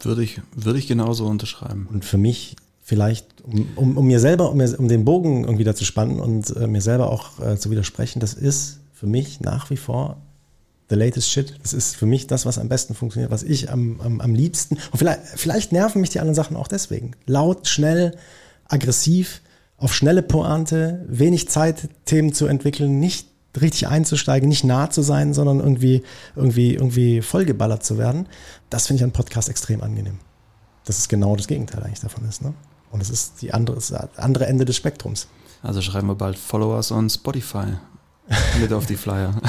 Würde 0.00 0.22
ich, 0.22 0.40
würde 0.54 0.78
ich 0.78 0.86
genauso 0.86 1.26
unterschreiben. 1.26 1.88
Und 1.92 2.04
für 2.04 2.18
mich 2.18 2.56
vielleicht, 2.88 3.42
um, 3.42 3.68
um, 3.76 3.98
um 3.98 4.06
mir 4.06 4.18
selber, 4.18 4.50
um, 4.50 4.56
mir, 4.56 4.80
um 4.80 4.88
den 4.88 5.04
Bogen 5.04 5.44
irgendwie 5.44 5.64
da 5.64 5.74
zu 5.74 5.84
spannen 5.84 6.20
und 6.20 6.56
äh, 6.56 6.66
mir 6.66 6.80
selber 6.80 7.10
auch 7.10 7.38
äh, 7.38 7.58
zu 7.58 7.70
widersprechen, 7.70 8.18
das 8.18 8.32
ist 8.32 8.80
für 8.94 9.06
mich 9.06 9.40
nach 9.40 9.68
wie 9.68 9.76
vor 9.76 10.22
the 10.88 10.96
latest 10.96 11.30
shit. 11.30 11.54
Das 11.62 11.74
ist 11.74 11.96
für 11.96 12.06
mich 12.06 12.28
das, 12.28 12.46
was 12.46 12.56
am 12.56 12.70
besten 12.70 12.94
funktioniert, 12.94 13.30
was 13.30 13.42
ich 13.42 13.70
am, 13.70 14.00
am, 14.00 14.22
am 14.22 14.34
liebsten. 14.34 14.76
Und 14.90 14.96
vielleicht, 14.96 15.20
vielleicht 15.36 15.70
nerven 15.70 16.00
mich 16.00 16.08
die 16.08 16.20
anderen 16.20 16.34
Sachen 16.34 16.56
auch 16.56 16.66
deswegen. 16.66 17.10
Laut, 17.26 17.68
schnell, 17.68 18.16
aggressiv, 18.68 19.42
auf 19.76 19.94
schnelle 19.94 20.22
Pointe, 20.22 21.04
wenig 21.06 21.50
Zeit, 21.50 21.90
Themen 22.06 22.32
zu 22.32 22.46
entwickeln, 22.46 22.98
nicht 22.98 23.28
richtig 23.60 23.88
einzusteigen, 23.88 24.48
nicht 24.48 24.64
nah 24.64 24.88
zu 24.88 25.02
sein, 25.02 25.34
sondern 25.34 25.60
irgendwie, 25.60 26.04
irgendwie, 26.36 26.72
irgendwie 26.72 27.20
vollgeballert 27.20 27.84
zu 27.84 27.98
werden. 27.98 28.28
Das 28.70 28.86
finde 28.86 29.00
ich 29.00 29.04
an 29.04 29.12
Podcast 29.12 29.50
extrem 29.50 29.82
angenehm. 29.82 30.20
Das 30.86 30.96
ist 30.96 31.10
genau 31.10 31.36
das 31.36 31.48
Gegenteil 31.48 31.82
eigentlich 31.82 32.00
davon 32.00 32.24
ist. 32.26 32.40
Ne? 32.40 32.54
Und 32.90 33.00
es 33.00 33.10
ist 33.10 33.42
die 33.42 33.52
andere, 33.52 33.76
das 33.76 33.92
andere 34.16 34.46
Ende 34.46 34.64
des 34.64 34.76
Spektrums. 34.76 35.28
Also 35.62 35.82
schreiben 35.82 36.06
wir 36.08 36.14
bald 36.14 36.38
Followers 36.38 36.92
on 36.92 37.10
Spotify 37.10 37.66
mit 38.60 38.72
auf 38.72 38.86
die 38.86 38.96
Flyer. 38.96 39.34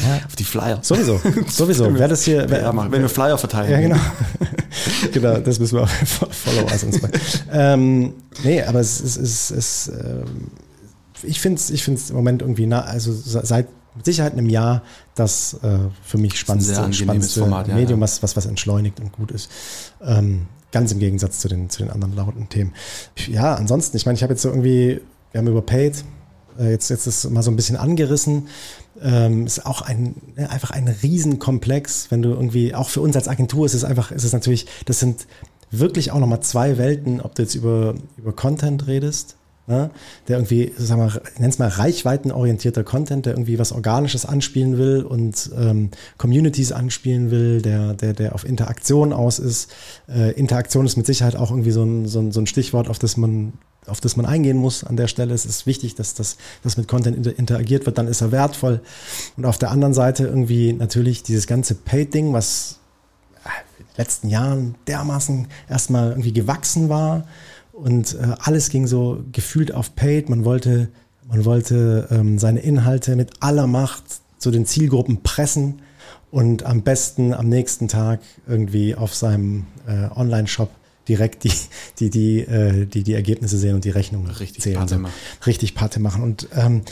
Ja. 0.00 0.20
Auf 0.26 0.36
die 0.36 0.44
Flyer. 0.44 0.78
Sowieso, 0.82 1.20
sowieso. 1.48 1.92
Wer 1.92 2.06
das 2.06 2.22
hier, 2.22 2.48
wer, 2.48 2.72
machen, 2.72 2.92
wenn 2.92 3.02
wir 3.02 3.08
Flyer 3.08 3.36
verteilen. 3.36 3.70
Ja, 3.70 3.80
genau. 3.80 4.00
genau, 5.12 5.38
das 5.38 5.58
müssen 5.58 5.76
wir 5.76 5.82
auf 5.82 5.90
Followers 5.90 6.84
uns 6.84 7.02
machen. 7.02 7.20
ähm, 7.50 8.14
nee, 8.44 8.62
aber 8.62 8.78
es 8.78 9.00
ist, 9.00 9.16
es, 9.16 9.50
es, 9.50 9.88
ähm, 9.88 10.52
ich 11.22 11.40
finde 11.40 11.58
es 11.58 11.70
ich 11.70 11.82
find's 11.82 12.10
im 12.10 12.16
Moment 12.16 12.42
irgendwie, 12.42 12.66
na, 12.66 12.82
also 12.82 13.12
seit 13.12 13.66
mit 13.96 14.04
Sicherheit 14.04 14.34
einem 14.34 14.48
Jahr 14.48 14.82
das 15.16 15.54
äh, 15.62 15.78
für 16.04 16.18
mich 16.18 16.38
spannendste, 16.38 16.92
spannendste 16.92 17.40
Format, 17.40 17.66
Medium, 17.66 17.98
ja. 17.98 18.04
Was, 18.04 18.22
was, 18.22 18.36
was 18.36 18.46
entschleunigt 18.46 19.00
und 19.00 19.10
gut 19.10 19.32
ist. 19.32 19.50
Ähm, 20.00 20.46
Ganz 20.70 20.92
im 20.92 20.98
Gegensatz 20.98 21.38
zu 21.38 21.48
den, 21.48 21.70
zu 21.70 21.82
den 21.82 21.90
anderen 21.90 22.14
lauten 22.14 22.48
Themen. 22.48 22.74
Ja, 23.28 23.54
ansonsten, 23.54 23.96
ich 23.96 24.06
meine, 24.06 24.16
ich 24.16 24.22
habe 24.22 24.34
jetzt 24.34 24.42
so 24.42 24.50
irgendwie, 24.50 25.00
wir 25.32 25.38
haben 25.38 25.48
über 25.48 25.62
Paid, 25.62 26.04
äh, 26.58 26.70
jetzt, 26.70 26.90
jetzt 26.90 27.06
ist 27.06 27.30
mal 27.30 27.42
so 27.42 27.50
ein 27.50 27.56
bisschen 27.56 27.76
angerissen. 27.76 28.48
Ähm, 29.00 29.46
ist 29.46 29.64
auch 29.64 29.82
ein, 29.82 30.16
ne, 30.36 30.50
einfach 30.50 30.70
ein 30.72 30.88
Riesenkomplex, 30.88 32.10
wenn 32.10 32.20
du 32.20 32.30
irgendwie, 32.30 32.74
auch 32.74 32.88
für 32.88 33.00
uns 33.00 33.16
als 33.16 33.28
Agentur 33.28 33.64
ist 33.64 33.74
es 33.74 33.84
einfach, 33.84 34.10
ist 34.10 34.24
es 34.24 34.32
natürlich, 34.32 34.66
das 34.86 34.98
sind 34.98 35.26
wirklich 35.70 36.10
auch 36.10 36.18
nochmal 36.18 36.40
zwei 36.40 36.78
Welten, 36.78 37.20
ob 37.20 37.34
du 37.34 37.42
jetzt 37.42 37.54
über, 37.54 37.94
über 38.16 38.32
Content 38.32 38.86
redest, 38.86 39.36
ne, 39.68 39.90
der 40.26 40.38
irgendwie, 40.38 40.72
sagen 40.76 41.02
wir, 41.02 41.22
nenn's 41.38 41.58
mal 41.58 41.68
reichweitenorientierter 41.68 42.82
Content, 42.82 43.26
der 43.26 43.34
irgendwie 43.34 43.58
was 43.58 43.72
Organisches 43.72 44.24
anspielen 44.24 44.78
will 44.78 45.02
und 45.02 45.50
ähm, 45.56 45.90
Communities 46.16 46.72
anspielen 46.72 47.30
will, 47.30 47.62
der, 47.62 47.94
der, 47.94 48.14
der 48.14 48.34
auf 48.34 48.44
Interaktion 48.44 49.12
aus 49.12 49.38
ist. 49.38 49.70
Äh, 50.08 50.32
Interaktion 50.32 50.86
ist 50.86 50.96
mit 50.96 51.06
Sicherheit 51.06 51.36
auch 51.36 51.50
irgendwie 51.50 51.70
so 51.70 51.84
ein, 51.84 52.06
so 52.06 52.20
ein, 52.20 52.32
so 52.32 52.40
ein 52.40 52.46
Stichwort, 52.46 52.88
auf 52.88 52.98
das 52.98 53.16
man 53.16 53.52
auf 53.86 54.02
das 54.02 54.16
man 54.16 54.26
eingehen 54.26 54.58
muss 54.58 54.84
an 54.84 54.98
der 54.98 55.08
Stelle. 55.08 55.32
Es 55.32 55.46
ist 55.46 55.66
wichtig, 55.66 55.94
dass 55.94 56.12
das 56.12 56.36
dass 56.62 56.76
mit 56.76 56.88
Content 56.88 57.26
interagiert 57.26 57.86
wird, 57.86 57.96
dann 57.96 58.06
ist 58.06 58.20
er 58.20 58.32
wertvoll. 58.32 58.82
Und 59.38 59.46
auf 59.46 59.56
der 59.56 59.70
anderen 59.70 59.94
Seite 59.94 60.26
irgendwie 60.26 60.74
natürlich 60.74 61.22
dieses 61.22 61.46
ganze 61.46 61.74
Paid-Ding, 61.74 62.34
was 62.34 62.80
äh, 63.44 63.48
in 63.78 63.86
den 63.86 63.96
letzten 63.96 64.28
Jahren 64.28 64.74
dermaßen 64.86 65.48
erstmal 65.70 66.10
irgendwie 66.10 66.34
gewachsen 66.34 66.90
war, 66.90 67.24
und 67.78 68.14
äh, 68.14 68.34
alles 68.40 68.70
ging 68.70 68.86
so 68.86 69.22
gefühlt 69.32 69.72
auf 69.72 69.94
Paid. 69.94 70.28
Man 70.28 70.44
wollte, 70.44 70.88
man 71.28 71.44
wollte 71.44 72.08
ähm, 72.10 72.38
seine 72.38 72.60
Inhalte 72.60 73.16
mit 73.16 73.30
aller 73.40 73.66
Macht 73.66 74.04
zu 74.38 74.50
den 74.50 74.66
Zielgruppen 74.66 75.22
pressen 75.22 75.80
und 76.30 76.64
am 76.64 76.82
besten 76.82 77.32
am 77.32 77.48
nächsten 77.48 77.88
Tag 77.88 78.20
irgendwie 78.46 78.94
auf 78.94 79.14
seinem 79.14 79.66
äh, 79.86 80.08
Online-Shop 80.14 80.70
direkt 81.08 81.44
die, 81.44 81.52
die, 81.98 82.10
die, 82.10 82.40
äh, 82.40 82.86
die, 82.86 83.02
die 83.02 83.14
Ergebnisse 83.14 83.56
sehen 83.56 83.74
und 83.74 83.84
die 83.84 83.90
Rechnungen 83.90 84.30
richtig 84.30 84.62
zählen. 84.62 84.76
Patte 84.76 84.98
machen. 84.98 85.14
Richtig 85.46 85.74
Patte 85.74 86.00
machen. 86.00 86.22
Und 86.22 86.48
ähm, 86.54 86.82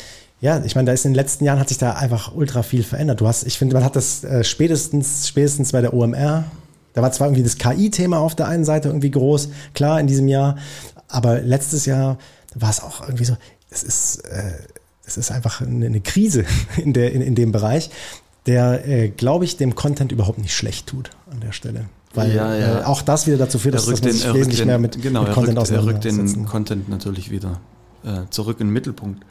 ja, 0.40 0.62
ich 0.64 0.74
meine, 0.74 0.86
da 0.86 0.92
ist 0.92 1.04
in 1.04 1.12
den 1.12 1.16
letzten 1.16 1.44
Jahren 1.44 1.58
hat 1.58 1.68
sich 1.68 1.78
da 1.78 1.92
einfach 1.92 2.34
ultra 2.34 2.62
viel 2.62 2.82
verändert. 2.82 3.20
Du 3.20 3.26
hast, 3.26 3.46
ich 3.46 3.58
finde, 3.58 3.74
man 3.74 3.84
hat 3.84 3.96
das 3.96 4.24
äh, 4.24 4.44
spätestens, 4.44 5.28
spätestens 5.28 5.72
bei 5.72 5.80
der 5.80 5.94
OMR 5.94 6.44
da 6.96 7.02
war 7.02 7.12
zwar 7.12 7.26
irgendwie 7.26 7.42
das 7.42 7.58
KI-Thema 7.58 8.18
auf 8.18 8.34
der 8.34 8.48
einen 8.48 8.64
Seite 8.64 8.88
irgendwie 8.88 9.10
groß, 9.10 9.50
klar 9.74 10.00
in 10.00 10.06
diesem 10.06 10.28
Jahr, 10.28 10.56
aber 11.08 11.42
letztes 11.42 11.84
Jahr 11.84 12.16
war 12.54 12.70
es 12.70 12.82
auch 12.82 13.02
irgendwie 13.02 13.26
so, 13.26 13.36
es 13.68 13.82
ist, 13.82 14.24
äh, 14.24 14.54
es 15.04 15.18
ist 15.18 15.30
einfach 15.30 15.60
eine, 15.60 15.84
eine 15.84 16.00
Krise 16.00 16.46
in, 16.78 16.94
der, 16.94 17.12
in, 17.12 17.20
in 17.20 17.34
dem 17.34 17.52
Bereich, 17.52 17.90
der, 18.46 18.88
äh, 18.88 19.10
glaube 19.10 19.44
ich, 19.44 19.58
dem 19.58 19.74
Content 19.74 20.10
überhaupt 20.10 20.38
nicht 20.38 20.54
schlecht 20.54 20.86
tut 20.86 21.10
an 21.30 21.40
der 21.40 21.52
Stelle. 21.52 21.84
Weil 22.14 22.34
ja, 22.34 22.56
ja. 22.56 22.80
Äh, 22.80 22.84
auch 22.84 23.02
das 23.02 23.26
wieder 23.26 23.36
dazu 23.36 23.58
führt, 23.58 23.74
dass, 23.74 23.84
dass 23.84 24.00
man 24.00 24.12
sich 24.12 24.32
wesentlich 24.32 24.60
den, 24.60 24.68
mehr 24.68 24.78
mit, 24.78 25.02
genau, 25.02 25.24
mit 25.24 25.32
Content 25.32 25.58
auseinandersetzt. 25.58 26.06
Er 26.06 26.12
rückt 26.18 26.34
den 26.34 26.46
Content 26.46 26.88
natürlich 26.88 27.30
wieder 27.30 27.60
äh, 28.04 28.20
zurück 28.30 28.58
in 28.60 28.68
den 28.68 28.72
Mittelpunkt 28.72 29.22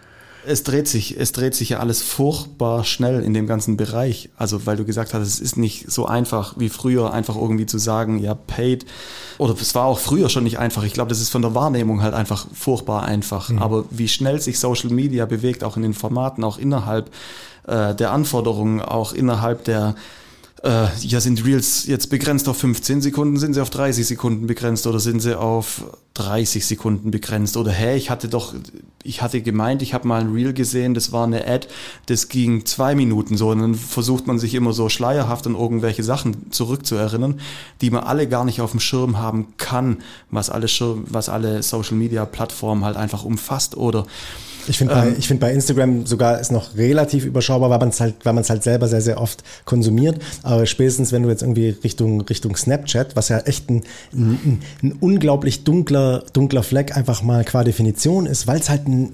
es 0.47 0.63
dreht 0.63 0.87
sich, 0.87 1.19
es 1.19 1.31
dreht 1.31 1.55
sich 1.55 1.69
ja 1.69 1.79
alles 1.79 2.01
furchtbar 2.01 2.83
schnell 2.83 3.21
in 3.21 3.33
dem 3.33 3.47
ganzen 3.47 3.77
Bereich. 3.77 4.29
Also, 4.37 4.65
weil 4.65 4.77
du 4.77 4.85
gesagt 4.85 5.13
hast, 5.13 5.21
es 5.21 5.39
ist 5.39 5.57
nicht 5.57 5.91
so 5.91 6.05
einfach 6.05 6.55
wie 6.57 6.69
früher, 6.69 7.13
einfach 7.13 7.35
irgendwie 7.35 7.65
zu 7.65 7.77
sagen, 7.77 8.19
ja, 8.19 8.33
paid. 8.35 8.85
Oder 9.37 9.55
es 9.59 9.75
war 9.75 9.85
auch 9.85 9.99
früher 9.99 10.29
schon 10.29 10.43
nicht 10.43 10.59
einfach. 10.59 10.83
Ich 10.83 10.93
glaube, 10.93 11.09
das 11.09 11.21
ist 11.21 11.29
von 11.29 11.41
der 11.41 11.55
Wahrnehmung 11.55 12.01
halt 12.01 12.13
einfach 12.13 12.47
furchtbar 12.53 13.03
einfach. 13.03 13.49
Mhm. 13.49 13.59
Aber 13.59 13.85
wie 13.89 14.07
schnell 14.07 14.39
sich 14.41 14.59
Social 14.59 14.89
Media 14.89 15.25
bewegt, 15.25 15.63
auch 15.63 15.77
in 15.77 15.83
den 15.83 15.93
Formaten, 15.93 16.43
auch 16.43 16.57
innerhalb 16.57 17.11
äh, 17.67 17.93
der 17.95 18.11
Anforderungen, 18.11 18.81
auch 18.81 19.13
innerhalb 19.13 19.63
der 19.65 19.95
äh, 20.65 20.87
ja, 20.99 21.21
sind 21.21 21.45
Reels 21.45 21.85
jetzt 21.85 22.09
begrenzt 22.09 22.49
auf 22.49 22.57
15 22.57 22.99
Sekunden, 23.01 23.37
sind 23.37 23.53
sie 23.53 23.61
auf 23.61 23.69
30 23.69 24.05
Sekunden 24.05 24.47
begrenzt 24.47 24.87
oder 24.87 24.99
sind 24.99 25.21
sie 25.21 25.37
auf 25.37 25.83
30 26.15 26.65
Sekunden 26.65 27.11
begrenzt? 27.11 27.55
Oder 27.55 27.71
hey, 27.71 27.95
ich 27.95 28.09
hatte 28.09 28.29
doch, 28.29 28.55
ich 29.03 29.21
hatte 29.21 29.41
gemeint, 29.41 29.83
ich 29.83 29.93
habe 29.93 30.07
mal 30.07 30.21
ein 30.21 30.33
Reel 30.33 30.53
gesehen, 30.53 30.95
das 30.95 31.11
war 31.11 31.25
eine 31.25 31.47
Ad, 31.47 31.67
das 32.07 32.29
ging 32.29 32.65
zwei 32.65 32.95
Minuten 32.95 33.37
so. 33.37 33.49
Und 33.49 33.59
dann 33.59 33.75
versucht 33.75 34.25
man 34.25 34.39
sich 34.39 34.55
immer 34.55 34.73
so 34.73 34.89
schleierhaft 34.89 35.45
an 35.45 35.53
irgendwelche 35.53 36.03
Sachen 36.03 36.51
zurückzuerinnern, 36.51 37.39
die 37.81 37.91
man 37.91 38.03
alle 38.03 38.27
gar 38.27 38.43
nicht 38.43 38.59
auf 38.59 38.71
dem 38.71 38.79
Schirm 38.79 39.19
haben 39.19 39.53
kann, 39.57 39.97
was 40.31 40.49
alle, 40.49 40.67
Schirm, 40.67 41.05
was 41.07 41.29
alle 41.29 41.61
Social 41.61 41.95
Media 41.95 42.25
Plattformen 42.25 42.83
halt 42.83 42.97
einfach 42.97 43.23
umfasst. 43.23 43.77
Oder 43.77 44.07
ich 44.67 44.77
finde 44.77 44.93
bei, 44.93 45.07
ähm, 45.07 45.15
ich 45.17 45.27
find 45.27 45.39
bei 45.39 45.51
Instagram 45.51 46.05
sogar 46.05 46.39
ist 46.39 46.51
noch 46.51 46.75
relativ 46.75 47.25
überschaubar, 47.25 47.69
weil 47.69 47.79
man 47.79 47.89
es 47.89 47.99
halt, 47.99 48.15
weil 48.23 48.33
man 48.33 48.41
es 48.41 48.49
halt 48.49 48.63
selber 48.63 48.87
sehr, 48.87 49.01
sehr 49.01 49.21
oft 49.21 49.43
konsumiert. 49.65 50.19
Aber 50.43 50.65
spätestens, 50.65 51.11
wenn 51.11 51.23
du 51.23 51.29
jetzt 51.29 51.41
irgendwie 51.41 51.69
Richtung, 51.83 52.21
Richtung 52.21 52.55
Snapchat, 52.55 53.15
was 53.15 53.29
ja 53.29 53.39
echt 53.39 53.69
ein, 53.69 53.83
ein, 54.13 54.61
ein 54.83 54.91
unglaublich 54.99 55.63
dunkler, 55.63 56.23
dunkler 56.33 56.63
Fleck 56.63 56.95
einfach 56.95 57.21
mal 57.23 57.43
qua 57.43 57.63
Definition 57.63 58.25
ist, 58.25 58.47
weil 58.47 58.59
es 58.59 58.69
halt 58.69 58.87
ein, 58.87 59.13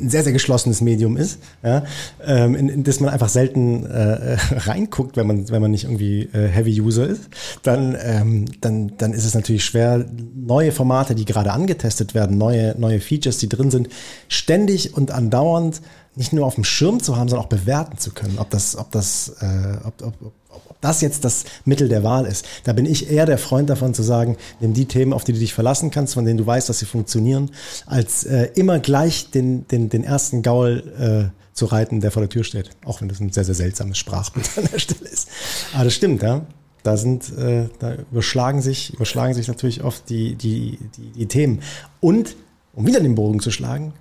ein 0.00 0.10
sehr, 0.10 0.22
sehr 0.22 0.32
geschlossenes 0.32 0.80
Medium 0.80 1.16
ist, 1.16 1.38
ja, 1.62 1.84
ähm, 2.24 2.54
in, 2.54 2.68
in 2.68 2.84
das 2.84 3.00
man 3.00 3.10
einfach 3.10 3.28
selten 3.28 3.86
äh, 3.86 4.36
reinguckt, 4.56 5.16
wenn 5.16 5.26
man, 5.26 5.48
wenn 5.50 5.62
man 5.62 5.70
nicht 5.70 5.84
irgendwie 5.84 6.28
äh, 6.32 6.48
Heavy 6.48 6.80
User 6.80 7.06
ist, 7.06 7.28
dann, 7.62 7.96
ähm, 8.00 8.44
dann, 8.60 8.92
dann 8.98 9.12
ist 9.12 9.24
es 9.24 9.34
natürlich 9.34 9.64
schwer, 9.64 10.04
neue 10.34 10.72
Formate, 10.72 11.14
die 11.14 11.24
gerade 11.24 11.52
angetestet 11.52 12.14
werden, 12.14 12.38
neue, 12.38 12.74
neue 12.78 13.00
Features, 13.00 13.38
die 13.38 13.48
drin 13.48 13.70
sind, 13.70 13.88
ständig 14.28 14.94
und 14.96 15.10
andauernd 15.10 15.80
nicht 16.16 16.32
nur 16.32 16.46
auf 16.46 16.54
dem 16.56 16.64
Schirm 16.64 17.02
zu 17.02 17.16
haben, 17.16 17.28
sondern 17.28 17.44
auch 17.44 17.50
bewerten 17.50 17.98
zu 17.98 18.10
können, 18.10 18.38
ob 18.38 18.50
das, 18.50 18.76
ob 18.76 18.90
das, 18.90 19.36
äh, 19.40 19.76
ob, 19.84 20.02
ob, 20.02 20.14
ob 20.50 20.80
das 20.80 21.02
jetzt 21.02 21.24
das 21.24 21.44
Mittel 21.64 21.88
der 21.88 22.02
Wahl 22.02 22.26
ist. 22.26 22.46
Da 22.64 22.72
bin 22.72 22.86
ich 22.86 23.10
eher 23.10 23.26
der 23.26 23.38
Freund 23.38 23.70
davon 23.70 23.94
zu 23.94 24.02
sagen, 24.02 24.36
nimm 24.60 24.72
die 24.72 24.86
Themen, 24.86 25.12
auf 25.12 25.24
die 25.24 25.32
du 25.32 25.38
dich 25.38 25.54
verlassen 25.54 25.90
kannst, 25.90 26.14
von 26.14 26.24
denen 26.24 26.38
du 26.38 26.46
weißt, 26.46 26.68
dass 26.68 26.78
sie 26.78 26.86
funktionieren, 26.86 27.50
als 27.84 28.24
äh, 28.24 28.48
immer 28.54 28.78
gleich 28.78 29.30
den, 29.30 29.68
den, 29.68 29.90
den 29.90 30.04
ersten 30.04 30.42
Gaul 30.42 31.30
äh, 31.32 31.54
zu 31.54 31.66
reiten, 31.66 32.00
der 32.00 32.10
vor 32.10 32.22
der 32.22 32.30
Tür 32.30 32.44
steht. 32.44 32.70
Auch 32.84 33.00
wenn 33.00 33.08
das 33.08 33.20
ein 33.20 33.32
sehr, 33.32 33.44
sehr 33.44 33.54
seltsames 33.54 33.98
Sprachbild 33.98 34.48
an 34.56 34.68
der 34.72 34.78
Stelle 34.78 35.08
ist. 35.08 35.28
Aber 35.74 35.84
das 35.84 35.94
stimmt, 35.94 36.22
ja. 36.22 36.46
Da 36.82 36.96
sind, 36.96 37.36
äh, 37.36 37.68
da 37.80 37.94
überschlagen 38.12 38.62
sich, 38.62 38.94
überschlagen 38.94 39.34
sich 39.34 39.48
natürlich 39.48 39.82
oft 39.82 40.08
die, 40.08 40.36
die, 40.36 40.78
die, 40.96 41.10
die 41.12 41.26
Themen. 41.26 41.62
Und, 42.00 42.36
um 42.74 42.86
wieder 42.86 43.00
den 43.00 43.16
Bogen 43.16 43.40
zu 43.40 43.50
schlagen, 43.50 43.92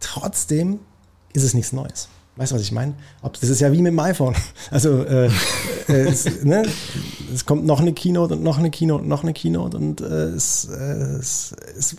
trotzdem 0.00 0.80
ist 1.36 1.44
es 1.44 1.54
nichts 1.54 1.72
Neues. 1.72 2.08
Weißt 2.36 2.52
du, 2.52 2.56
was 2.56 2.62
ich 2.62 2.72
meine? 2.72 2.92
Das 3.22 3.48
ist 3.48 3.60
ja 3.60 3.72
wie 3.72 3.80
mit 3.80 3.92
dem 3.92 3.98
iPhone. 3.98 4.34
Also 4.70 5.04
äh, 5.04 5.26
äh, 5.88 5.92
es, 6.08 6.42
ne? 6.42 6.64
es 7.32 7.46
kommt 7.46 7.64
noch 7.64 7.80
eine 7.80 7.92
Keynote 7.92 8.34
und 8.34 8.42
noch 8.42 8.58
eine 8.58 8.70
Keynote 8.70 9.02
und 9.02 9.08
noch 9.08 9.22
eine 9.22 9.32
Keynote 9.32 9.76
und 9.76 10.00
äh, 10.00 10.04
es, 10.04 10.68
äh, 10.70 10.74
es, 10.74 11.54
es 11.78 11.96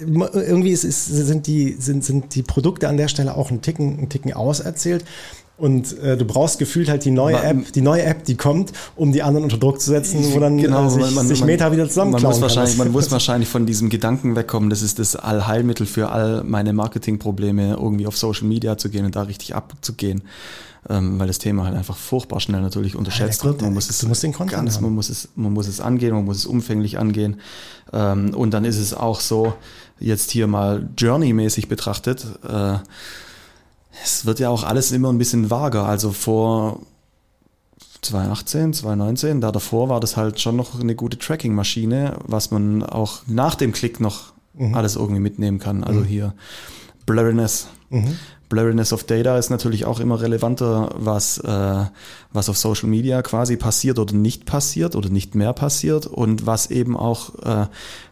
irgendwie 0.00 0.70
ist, 0.70 0.84
ist, 0.84 1.06
sind, 1.06 1.46
die, 1.46 1.76
sind, 1.78 2.04
sind 2.04 2.34
die 2.34 2.42
Produkte 2.42 2.88
an 2.88 2.96
der 2.96 3.08
Stelle 3.08 3.34
auch 3.34 3.50
ein 3.50 3.62
Ticken, 3.62 3.98
ein 3.98 4.08
Ticken 4.08 4.32
auserzählt. 4.32 5.04
Und 5.62 5.96
äh, 6.00 6.16
du 6.16 6.24
brauchst 6.24 6.58
gefühlt 6.58 6.88
halt 6.88 7.04
die 7.04 7.12
neue 7.12 7.40
App, 7.40 7.72
die 7.72 7.82
neue 7.82 8.02
App, 8.02 8.24
die 8.24 8.34
kommt, 8.36 8.72
um 8.96 9.12
die 9.12 9.22
anderen 9.22 9.44
unter 9.44 9.58
Druck 9.58 9.80
zu 9.80 9.90
setzen, 9.90 10.34
wo 10.34 10.40
dann 10.40 10.58
genau, 10.58 10.88
äh, 10.88 10.90
sich, 10.90 11.14
man, 11.14 11.28
sich 11.28 11.44
Meta 11.44 11.70
wieder 11.70 11.88
zusammenklauen 11.88 12.24
man 12.24 12.32
muss 12.32 12.40
wahrscheinlich, 12.42 12.76
Man 12.78 12.90
muss 12.90 13.10
wahrscheinlich 13.12 13.48
von 13.48 13.64
diesem 13.64 13.88
Gedanken 13.88 14.34
wegkommen, 14.34 14.70
das 14.70 14.82
ist 14.82 14.98
das 14.98 15.14
Allheilmittel 15.14 15.86
für 15.86 16.10
all 16.10 16.42
meine 16.42 16.72
Marketingprobleme, 16.72 17.74
irgendwie 17.74 18.08
auf 18.08 18.16
Social 18.16 18.48
Media 18.48 18.76
zu 18.76 18.90
gehen 18.90 19.04
und 19.04 19.14
da 19.14 19.22
richtig 19.22 19.54
abzugehen. 19.54 20.22
Ähm, 20.90 21.20
weil 21.20 21.28
das 21.28 21.38
Thema 21.38 21.64
halt 21.64 21.76
einfach 21.76 21.96
furchtbar 21.96 22.40
schnell 22.40 22.60
natürlich 22.60 22.96
unterschätzt 22.96 23.44
wird. 23.44 23.62
Man 23.62 23.72
muss 23.72 23.88
es, 23.88 24.00
du 24.00 24.08
musst 24.08 24.24
den 24.24 24.32
Content 24.32 24.64
ganz, 24.64 24.80
man 24.80 24.92
muss 24.92 25.10
es, 25.10 25.28
man 25.36 25.52
muss 25.52 25.68
es 25.68 25.80
angehen, 25.80 26.12
man 26.12 26.24
muss 26.24 26.38
es 26.38 26.46
umfänglich 26.46 26.98
angehen. 26.98 27.36
Ähm, 27.92 28.34
und 28.34 28.52
dann 28.52 28.64
ist 28.64 28.78
es 28.78 28.94
auch 28.94 29.20
so, 29.20 29.52
jetzt 30.00 30.32
hier 30.32 30.48
mal 30.48 30.88
Journey-mäßig 30.98 31.68
betrachtet, 31.68 32.26
äh, 32.48 32.78
es 34.02 34.26
wird 34.26 34.38
ja 34.40 34.48
auch 34.48 34.64
alles 34.64 34.92
immer 34.92 35.12
ein 35.12 35.18
bisschen 35.18 35.50
vager. 35.50 35.84
Also 35.84 36.12
vor 36.12 36.80
2018, 38.02 38.72
2019, 38.72 39.40
da 39.40 39.52
davor 39.52 39.88
war 39.88 40.00
das 40.00 40.16
halt 40.16 40.40
schon 40.40 40.56
noch 40.56 40.78
eine 40.78 40.94
gute 40.94 41.18
Tracking-Maschine, 41.18 42.18
was 42.24 42.50
man 42.50 42.82
auch 42.82 43.22
nach 43.26 43.54
dem 43.54 43.72
Klick 43.72 44.00
noch 44.00 44.32
mhm. 44.54 44.74
alles 44.74 44.96
irgendwie 44.96 45.20
mitnehmen 45.20 45.58
kann. 45.58 45.84
Also 45.84 46.00
mhm. 46.00 46.04
hier 46.04 46.34
Blurriness. 47.06 47.68
Mhm. 47.90 48.16
Blurriness 48.48 48.92
of 48.92 49.04
Data 49.04 49.38
ist 49.38 49.48
natürlich 49.48 49.86
auch 49.86 49.98
immer 49.98 50.20
relevanter, 50.20 50.90
was, 50.98 51.38
äh, 51.38 51.84
was 52.32 52.48
auf 52.50 52.58
Social 52.58 52.88
Media 52.88 53.22
quasi 53.22 53.56
passiert 53.56 53.98
oder 53.98 54.12
nicht 54.14 54.44
passiert 54.44 54.94
oder 54.94 55.08
nicht 55.08 55.34
mehr 55.34 55.54
passiert 55.54 56.06
und 56.06 56.44
was 56.44 56.70
eben 56.70 56.94
auch 56.94 57.34
äh, 57.44 57.66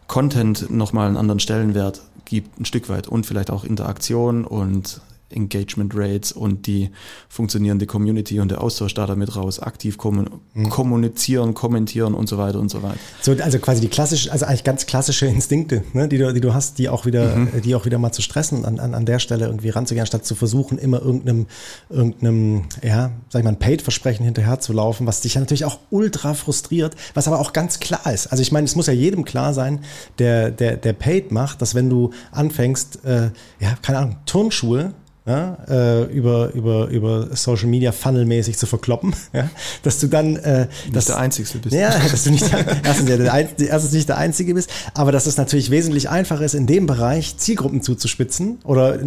Content 0.07 0.71
nochmal 0.71 1.07
einen 1.07 1.17
anderen 1.17 1.39
Stellenwert 1.39 2.01
gibt, 2.25 2.59
ein 2.59 2.65
Stück 2.65 2.89
weit 2.89 3.07
und 3.07 3.27
vielleicht 3.27 3.51
auch 3.51 3.63
Interaktion 3.63 4.43
und 4.45 5.01
Engagement 5.31 5.93
Rates 5.95 6.31
und 6.31 6.67
die 6.67 6.89
funktionierende 7.29 7.85
Community 7.85 8.39
und 8.39 8.51
der 8.51 8.61
Austausch 8.61 8.93
da 8.93 9.05
damit 9.05 9.35
raus, 9.35 9.59
aktiv 9.59 9.97
mhm. 10.03 10.69
kommunizieren, 10.69 11.53
kommentieren 11.53 12.13
und 12.13 12.27
so 12.27 12.37
weiter 12.37 12.59
und 12.59 12.69
so 12.69 12.83
weiter. 12.83 12.97
So, 13.21 13.33
also 13.33 13.59
quasi 13.59 13.81
die 13.81 13.87
klassische, 13.87 14.31
also 14.31 14.45
eigentlich 14.45 14.63
ganz 14.63 14.85
klassische 14.85 15.25
Instinkte, 15.25 15.83
ne, 15.93 16.07
die, 16.07 16.17
du, 16.17 16.33
die 16.33 16.41
du 16.41 16.53
hast, 16.53 16.77
die 16.77 16.89
auch 16.89 17.05
wieder, 17.05 17.35
mhm. 17.35 17.61
die 17.61 17.75
auch 17.75 17.85
wieder 17.85 17.97
mal 17.97 18.11
zu 18.11 18.21
stressen, 18.21 18.65
an, 18.65 18.79
an, 18.79 18.93
an 18.93 19.05
der 19.05 19.19
Stelle 19.19 19.45
irgendwie 19.45 19.69
ranzugehen, 19.69 20.05
statt 20.05 20.25
zu 20.25 20.35
versuchen, 20.35 20.77
immer 20.77 21.01
irgendeinem, 21.01 21.47
irgendeinem, 21.89 22.63
ja, 22.81 23.11
sag 23.29 23.39
ich 23.39 23.43
mal, 23.43 23.51
ein 23.51 23.59
Paid-Versprechen 23.59 24.25
hinterher 24.25 24.59
zu 24.59 24.73
laufen, 24.73 25.07
was 25.07 25.21
dich 25.21 25.35
ja 25.35 25.41
natürlich 25.41 25.65
auch 25.65 25.79
ultra 25.89 26.33
frustriert, 26.33 26.95
was 27.13 27.27
aber 27.27 27.39
auch 27.39 27.53
ganz 27.53 27.79
klar 27.79 28.11
ist. 28.11 28.27
Also 28.27 28.41
ich 28.41 28.51
meine, 28.51 28.65
es 28.65 28.75
muss 28.75 28.87
ja 28.87 28.93
jedem 28.93 29.25
klar 29.25 29.53
sein, 29.53 29.79
der, 30.19 30.51
der, 30.51 30.77
der 30.77 30.93
Paid 30.93 31.31
macht, 31.31 31.61
dass 31.61 31.75
wenn 31.75 31.89
du 31.89 32.11
anfängst, 32.31 33.03
äh, 33.05 33.31
ja, 33.59 33.75
keine 33.81 33.99
Ahnung, 33.99 34.17
Turnschuhe 34.25 34.93
ja, 35.25 35.57
äh, 35.69 36.03
über, 36.05 36.51
über, 36.53 36.87
über 36.87 37.35
Social 37.35 37.67
Media 37.67 37.91
funnelmäßig 37.91 38.57
zu 38.57 38.65
verkloppen, 38.65 39.13
ja, 39.33 39.49
dass 39.83 39.99
du 39.99 40.07
dann 40.07 40.35
äh, 40.37 40.67
nicht 40.85 40.95
dass, 40.95 41.05
der 41.05 41.17
Einzige 41.19 41.59
bist. 41.59 41.75
Ja, 41.75 41.89
dass 42.11 42.23
du 42.23 42.31
nicht 42.31 42.51
der, 42.51 42.83
erstens, 42.83 43.09
ja, 43.09 43.17
der, 43.17 43.69
erstens 43.69 43.91
nicht 43.91 44.09
der 44.09 44.17
Einzige 44.17 44.55
bist, 44.55 44.71
aber 44.95 45.11
dass 45.11 45.27
es 45.27 45.37
natürlich 45.37 45.69
wesentlich 45.69 46.09
einfacher 46.09 46.43
ist, 46.43 46.55
in 46.55 46.65
dem 46.65 46.87
Bereich 46.87 47.37
Zielgruppen 47.37 47.83
zuzuspitzen 47.83 48.59
oder 48.63 48.99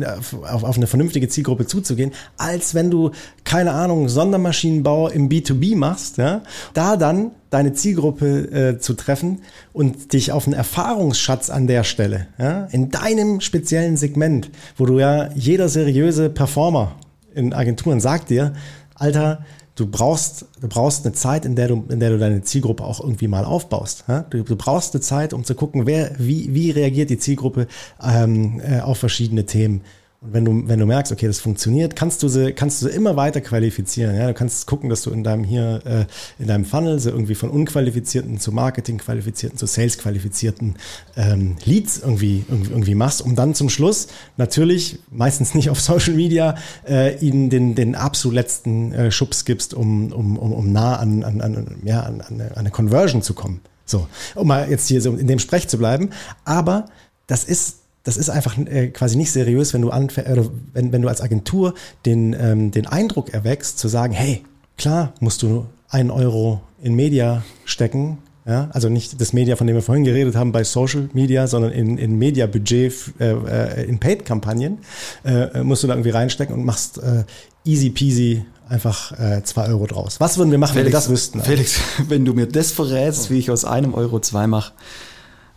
auf, 0.50 0.62
auf 0.62 0.76
eine 0.76 0.86
vernünftige 0.86 1.28
Zielgruppe 1.28 1.66
zuzugehen, 1.66 2.12
als 2.36 2.74
wenn 2.74 2.90
du, 2.90 3.10
keine 3.42 3.72
Ahnung, 3.72 4.08
Sondermaschinenbau 4.08 5.08
im 5.08 5.28
B2B 5.28 5.76
machst, 5.76 6.18
ja, 6.18 6.42
da 6.74 6.96
dann 6.96 7.32
deine 7.54 7.72
Zielgruppe 7.72 8.50
äh, 8.50 8.78
zu 8.78 8.94
treffen 8.94 9.42
und 9.72 10.12
dich 10.12 10.32
auf 10.32 10.46
einen 10.46 10.54
Erfahrungsschatz 10.54 11.50
an 11.50 11.66
der 11.66 11.84
Stelle, 11.84 12.26
ja, 12.36 12.64
in 12.72 12.90
deinem 12.90 13.40
speziellen 13.40 13.96
Segment, 13.96 14.50
wo 14.76 14.86
du 14.86 14.98
ja 14.98 15.30
jeder 15.34 15.68
seriöse 15.68 16.30
Performer 16.30 16.96
in 17.34 17.52
Agenturen 17.52 18.00
sagt 18.00 18.30
dir, 18.30 18.54
Alter, 18.96 19.44
du 19.76 19.86
brauchst, 19.86 20.46
du 20.60 20.68
brauchst 20.68 21.04
eine 21.04 21.14
Zeit, 21.14 21.44
in 21.44 21.56
der 21.56 21.68
du, 21.68 21.84
in 21.88 22.00
der 22.00 22.10
du 22.10 22.18
deine 22.18 22.42
Zielgruppe 22.42 22.84
auch 22.84 23.00
irgendwie 23.00 23.28
mal 23.28 23.44
aufbaust. 23.44 24.04
Ja? 24.08 24.24
Du, 24.30 24.42
du, 24.42 24.56
brauchst 24.56 24.94
eine 24.94 25.00
Zeit, 25.00 25.32
um 25.32 25.44
zu 25.44 25.54
gucken, 25.54 25.86
wer, 25.86 26.12
wie, 26.18 26.54
wie 26.54 26.70
reagiert 26.70 27.10
die 27.10 27.18
Zielgruppe 27.18 27.66
ähm, 28.02 28.60
äh, 28.60 28.80
auf 28.80 28.98
verschiedene 28.98 29.46
Themen. 29.46 29.82
Und 30.24 30.32
wenn 30.32 30.44
du, 30.44 30.62
wenn 30.66 30.78
du 30.78 30.86
merkst, 30.86 31.12
okay, 31.12 31.26
das 31.26 31.38
funktioniert, 31.38 31.96
kannst 31.96 32.22
du 32.22 32.28
sie, 32.28 32.52
kannst 32.52 32.80
du 32.80 32.86
sie 32.86 32.94
immer 32.94 33.14
weiter 33.16 33.42
qualifizieren. 33.42 34.16
Ja? 34.16 34.28
Du 34.28 34.34
kannst 34.34 34.66
gucken, 34.66 34.88
dass 34.88 35.02
du 35.02 35.10
in 35.10 35.22
deinem 35.22 35.44
hier, 35.44 35.82
äh, 35.84 36.06
in 36.42 36.48
deinem 36.48 36.64
Funnel 36.64 36.98
so 36.98 37.10
irgendwie 37.10 37.34
von 37.34 37.50
unqualifizierten 37.50 38.40
zu 38.40 38.50
Marketing-qualifizierten 38.50 39.58
zu 39.58 39.66
Sales-qualifizierten 39.66 40.76
ähm, 41.16 41.56
Leads 41.64 41.98
irgendwie, 41.98 42.44
irgendwie, 42.48 42.70
irgendwie 42.70 42.94
machst, 42.94 43.20
um 43.20 43.36
dann 43.36 43.54
zum 43.54 43.68
Schluss 43.68 44.08
natürlich, 44.38 44.98
meistens 45.10 45.54
nicht 45.54 45.68
auf 45.68 45.80
Social 45.80 46.14
Media, 46.14 46.56
äh, 46.88 47.18
ihnen 47.18 47.50
den, 47.50 47.74
den 47.74 47.94
absolut 47.94 48.34
letzten 48.34 48.92
äh, 48.92 49.10
Schubs 49.10 49.44
gibst, 49.44 49.74
um, 49.74 50.10
um, 50.10 50.38
um, 50.38 50.52
um 50.52 50.72
nah 50.72 50.96
an, 50.96 51.22
an, 51.22 51.40
an, 51.42 51.76
ja, 51.84 52.00
an, 52.00 52.22
an 52.22 52.40
eine 52.54 52.70
Conversion 52.70 53.20
zu 53.20 53.34
kommen. 53.34 53.60
So, 53.84 54.08
um 54.34 54.48
mal 54.48 54.70
jetzt 54.70 54.88
hier 54.88 55.02
so 55.02 55.12
in 55.12 55.26
dem 55.26 55.38
Sprech 55.38 55.68
zu 55.68 55.76
bleiben. 55.76 56.10
Aber 56.46 56.86
das 57.26 57.44
ist 57.44 57.83
das 58.04 58.16
ist 58.16 58.30
einfach 58.30 58.56
äh, 58.58 58.88
quasi 58.88 59.16
nicht 59.16 59.32
seriös, 59.32 59.74
wenn 59.74 59.82
du, 59.82 59.90
anfängst, 59.90 60.50
wenn, 60.72 60.92
wenn 60.92 61.02
du 61.02 61.08
als 61.08 61.20
Agentur 61.20 61.74
den, 62.06 62.36
ähm, 62.38 62.70
den 62.70 62.86
Eindruck 62.86 63.32
erwächst, 63.32 63.78
zu 63.78 63.88
sagen, 63.88 64.12
hey, 64.12 64.44
klar 64.76 65.12
musst 65.20 65.42
du 65.42 65.66
einen 65.88 66.10
Euro 66.10 66.60
in 66.82 66.94
Media 66.94 67.42
stecken, 67.64 68.18
ja, 68.46 68.68
also 68.72 68.90
nicht 68.90 69.20
das 69.22 69.32
Media, 69.32 69.56
von 69.56 69.66
dem 69.66 69.74
wir 69.74 69.82
vorhin 69.82 70.04
geredet 70.04 70.36
haben, 70.36 70.52
bei 70.52 70.64
Social 70.64 71.08
Media, 71.14 71.46
sondern 71.46 71.72
in, 71.72 71.96
in 71.96 72.18
Media-Budget, 72.18 73.14
äh, 73.18 73.32
äh, 73.32 73.84
in 73.88 73.98
Paid-Kampagnen, 73.98 74.78
äh, 75.24 75.62
musst 75.62 75.82
du 75.82 75.86
da 75.86 75.94
irgendwie 75.94 76.10
reinstecken 76.10 76.54
und 76.54 76.64
machst 76.64 76.98
äh, 76.98 77.24
easy 77.64 77.88
peasy 77.88 78.44
einfach 78.68 79.18
äh, 79.18 79.42
zwei 79.44 79.68
Euro 79.68 79.86
draus. 79.86 80.20
Was 80.20 80.36
würden 80.36 80.50
wir 80.50 80.58
machen, 80.58 80.74
Felix, 80.74 80.84
wenn 80.84 80.92
wir 80.92 80.98
das 80.98 81.08
wüssten? 81.08 81.40
Felix, 81.40 81.80
wenn 82.08 82.26
du 82.26 82.34
mir 82.34 82.46
das 82.46 82.70
verrätst, 82.70 83.30
wie 83.30 83.38
ich 83.38 83.50
aus 83.50 83.64
einem 83.64 83.94
Euro 83.94 84.20
zwei 84.20 84.46
mache, 84.46 84.72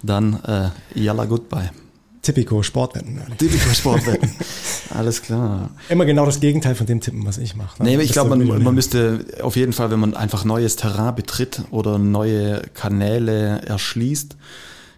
dann 0.01 0.39
äh, 0.45 0.69
yalla 0.97 1.25
goodbye. 1.25 1.71
Typico 2.21 2.63
Sportwetten. 2.63 3.21
Typico 3.37 3.69
Sportwetten. 3.73 4.29
Alles 4.89 5.21
klar. 5.21 5.69
Immer 5.89 6.05
genau 6.05 6.25
das 6.25 6.39
Gegenteil 6.39 6.75
von 6.75 6.85
dem 6.85 6.99
Tippen, 6.99 7.25
was 7.25 7.37
ich 7.37 7.55
mache. 7.55 7.83
Ne? 7.83 7.97
Nee, 7.97 8.03
ich 8.03 8.11
glaube, 8.11 8.35
man, 8.35 8.63
man 8.63 8.75
müsste 8.75 9.25
auf 9.41 9.55
jeden 9.55 9.73
Fall, 9.73 9.91
wenn 9.91 9.99
man 9.99 10.13
einfach 10.13 10.43
neues 10.43 10.75
Terrain 10.75 11.15
betritt 11.15 11.63
oder 11.71 11.97
neue 11.97 12.61
Kanäle 12.73 13.61
erschließt, 13.65 14.35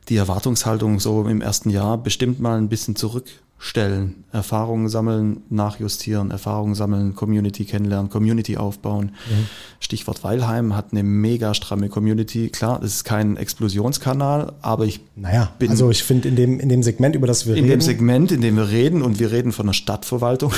die 0.09 0.17
Erwartungshaltung 0.17 0.99
so 0.99 1.27
im 1.27 1.41
ersten 1.41 1.69
Jahr 1.69 1.97
bestimmt 1.97 2.39
mal 2.39 2.57
ein 2.57 2.67
bisschen 2.67 2.95
zurückstellen. 2.95 4.23
Erfahrungen 4.31 4.89
sammeln, 4.89 5.43
nachjustieren, 5.49 6.31
Erfahrungen 6.31 6.73
sammeln, 6.73 7.15
Community 7.15 7.65
kennenlernen, 7.65 8.09
Community 8.09 8.57
aufbauen. 8.57 9.11
Mhm. 9.29 9.45
Stichwort 9.79 10.23
Weilheim 10.23 10.75
hat 10.75 10.87
eine 10.91 11.03
mega 11.03 11.53
stramme 11.53 11.89
Community. 11.89 12.49
Klar, 12.49 12.79
das 12.81 12.95
ist 12.95 13.03
kein 13.03 13.37
Explosionskanal, 13.37 14.53
aber 14.61 14.85
ich 14.85 15.01
naja, 15.15 15.51
bin. 15.59 15.69
Also 15.69 15.91
ich 15.91 16.03
finde 16.03 16.29
in 16.29 16.35
dem, 16.35 16.59
in 16.59 16.69
dem 16.69 16.81
Segment, 16.81 17.15
über 17.15 17.27
das 17.27 17.45
wir 17.45 17.55
in 17.55 17.63
reden. 17.63 17.73
In 17.73 17.79
dem 17.79 17.81
Segment, 17.81 18.31
in 18.31 18.41
dem 18.41 18.55
wir 18.55 18.69
reden, 18.69 19.01
und 19.03 19.19
wir 19.19 19.31
reden 19.31 19.51
von 19.51 19.67
einer 19.67 19.73
Stadtverwaltung. 19.73 20.51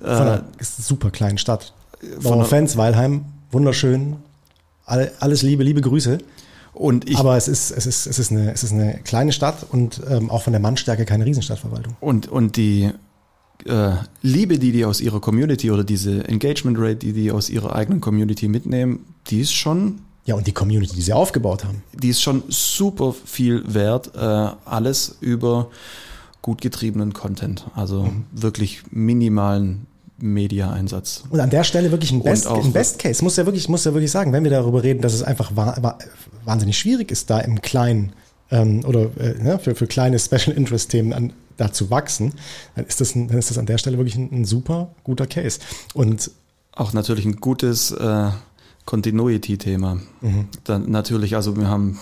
Von 0.00 0.08
einer 0.08 0.38
äh, 0.38 0.64
super 0.64 1.10
kleinen 1.10 1.38
Stadt. 1.38 1.74
No 2.22 2.42
Fans, 2.44 2.76
Weilheim, 2.76 3.26
wunderschön. 3.50 4.16
Alles 4.86 5.42
Liebe, 5.42 5.62
liebe 5.62 5.82
Grüße. 5.82 6.18
Und 6.72 7.08
ich, 7.08 7.18
Aber 7.18 7.36
es 7.36 7.48
ist, 7.48 7.70
es, 7.70 7.86
ist, 7.86 8.06
es, 8.06 8.18
ist 8.18 8.30
eine, 8.30 8.52
es 8.52 8.62
ist 8.62 8.72
eine 8.72 9.00
kleine 9.04 9.32
Stadt 9.32 9.66
und 9.70 10.00
ähm, 10.08 10.30
auch 10.30 10.42
von 10.42 10.52
der 10.52 10.60
Mannstärke 10.60 11.04
keine 11.04 11.26
Riesenstadtverwaltung. 11.26 11.96
Und, 12.00 12.28
und 12.28 12.56
die 12.56 12.90
äh, 13.66 13.92
Liebe, 14.22 14.58
die 14.58 14.72
die 14.72 14.84
aus 14.84 15.00
ihrer 15.00 15.20
Community 15.20 15.70
oder 15.70 15.84
diese 15.84 16.26
Engagement 16.28 16.78
Rate, 16.78 16.96
die 16.96 17.12
die 17.12 17.32
aus 17.32 17.50
ihrer 17.50 17.74
eigenen 17.74 18.00
Community 18.00 18.48
mitnehmen, 18.48 19.04
die 19.28 19.40
ist 19.40 19.52
schon. 19.52 20.00
Ja, 20.26 20.34
und 20.34 20.46
die 20.46 20.52
Community, 20.52 20.94
die 20.94 21.02
sie 21.02 21.12
aufgebaut 21.12 21.64
haben. 21.64 21.82
Die 21.92 22.10
ist 22.10 22.22
schon 22.22 22.44
super 22.48 23.14
viel 23.24 23.62
wert. 23.66 24.14
Äh, 24.14 24.18
alles 24.64 25.16
über 25.20 25.70
gut 26.42 26.60
getriebenen 26.60 27.12
Content. 27.12 27.66
Also 27.74 28.04
mhm. 28.04 28.26
wirklich 28.32 28.82
minimalen 28.90 29.86
Media-Einsatz. 30.20 31.24
Und 31.30 31.40
an 31.40 31.50
der 31.50 31.64
Stelle 31.64 31.90
wirklich 31.90 32.12
ein 32.12 32.22
Best, 32.22 32.46
ein 32.46 32.72
Best 32.72 32.98
Case. 32.98 33.22
Muss 33.24 33.36
ja 33.36 33.46
wirklich, 33.46 33.68
muss 33.68 33.84
ja 33.84 33.92
wirklich 33.94 34.10
sagen, 34.10 34.32
wenn 34.32 34.44
wir 34.44 34.50
darüber 34.50 34.82
reden, 34.82 35.00
dass 35.00 35.14
es 35.14 35.22
einfach 35.22 35.52
wahnsinnig 36.44 36.78
schwierig 36.78 37.10
ist, 37.10 37.30
da 37.30 37.40
im 37.40 37.60
Kleinen 37.60 38.12
ähm, 38.50 38.84
oder 38.84 39.10
äh, 39.18 39.42
ne, 39.42 39.58
für, 39.58 39.74
für 39.74 39.86
kleine 39.86 40.18
Special 40.18 40.56
Interest 40.56 40.90
Themen 40.90 41.12
an, 41.12 41.32
da 41.56 41.72
zu 41.72 41.90
wachsen, 41.90 42.32
dann 42.74 42.86
ist 42.86 43.00
das, 43.00 43.14
ein, 43.14 43.28
dann 43.28 43.38
ist 43.38 43.50
das 43.50 43.58
an 43.58 43.66
der 43.66 43.78
Stelle 43.78 43.98
wirklich 43.98 44.16
ein, 44.16 44.30
ein 44.32 44.44
super 44.44 44.94
guter 45.04 45.26
Case. 45.26 45.60
Und 45.94 46.30
auch 46.72 46.92
natürlich 46.92 47.24
ein 47.26 47.36
gutes 47.36 47.92
äh, 47.92 48.30
Continuity-Thema. 48.86 50.00
Mhm. 50.20 50.48
Dann 50.64 50.90
natürlich, 50.90 51.36
also 51.36 51.56
wir 51.56 51.68
haben 51.68 51.98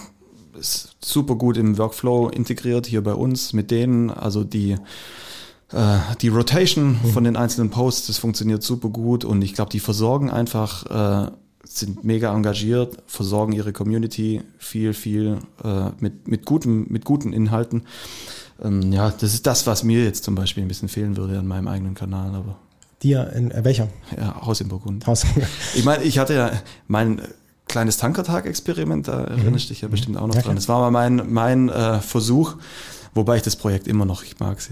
es 0.59 0.97
super 1.01 1.35
gut 1.35 1.57
im 1.57 1.79
Workflow 1.79 2.29
integriert 2.29 2.87
hier 2.87 3.03
bei 3.03 3.15
uns 3.15 3.53
mit 3.53 3.71
denen, 3.71 4.11
also 4.11 4.45
die 4.45 4.77
die 5.71 6.29
Rotation 6.29 6.99
mhm. 7.03 7.11
von 7.13 7.25
den 7.25 7.37
einzelnen 7.37 7.69
Posts, 7.69 8.07
das 8.07 8.19
funktioniert 8.19 8.63
super 8.63 8.89
gut 8.89 9.27
und 9.27 9.43
ich 9.43 9.53
glaube, 9.53 9.71
die 9.71 9.81
versorgen 9.81 10.31
einfach, 10.31 11.27
äh, 11.27 11.31
sind 11.65 12.05
mega 12.05 12.35
engagiert, 12.35 12.97
versorgen 13.07 13.53
ihre 13.53 13.73
Community 13.73 14.43
viel, 14.59 14.95
viel 14.95 15.39
äh, 15.63 15.91
mit, 16.01 16.29
mit, 16.29 16.47
gutem, 16.47 16.87
mit 16.89 17.05
guten 17.05 17.33
Inhalten. 17.33 17.83
Ähm, 18.63 18.93
ja, 18.93 19.11
das 19.11 19.35
ist 19.35 19.47
das, 19.47 19.67
was 19.67 19.85
mir 19.85 20.03
jetzt 20.03 20.25
zum 20.25 20.35
Beispiel 20.35 20.63
ein 20.63 20.69
bisschen 20.69 20.89
fehlen 20.89 21.17
würde 21.17 21.39
an 21.39 21.47
meinem 21.47 21.69
eigenen 21.69 21.95
Kanal, 21.95 22.35
aber. 22.35 22.57
Dir 23.03 23.33
in 23.33 23.51
äh, 23.51 23.65
welcher? 23.65 23.89
Ja, 24.17 24.45
Haus 24.45 24.61
in 24.61 24.69
Burgund. 24.69 25.07
Haus. 25.07 25.25
ich 25.75 25.85
meine, 25.85 26.03
ich 26.03 26.19
hatte 26.19 26.35
ja 26.35 26.51
mein 26.89 27.21
kleines 27.69 27.99
Tankertag-Experiment, 27.99 29.09
da 29.09 29.25
erinnerst 29.25 29.67
du 29.67 29.69
dich 29.75 29.83
ja 29.83 29.89
bestimmt 29.89 30.17
auch 30.17 30.27
noch 30.27 30.35
ja, 30.35 30.43
dran. 30.43 30.57
Das 30.57 30.69
war 30.69 30.81
mal 30.81 30.91
mein, 30.91 31.31
mein 31.33 31.69
äh, 31.69 32.01
Versuch, 32.01 32.57
wobei 33.15 33.37
ich 33.37 33.43
das 33.43 33.57
Projekt 33.57 33.87
immer 33.87 34.07
noch, 34.07 34.25
ich 34.25 34.41
mag 34.41 34.59
es, 34.59 34.71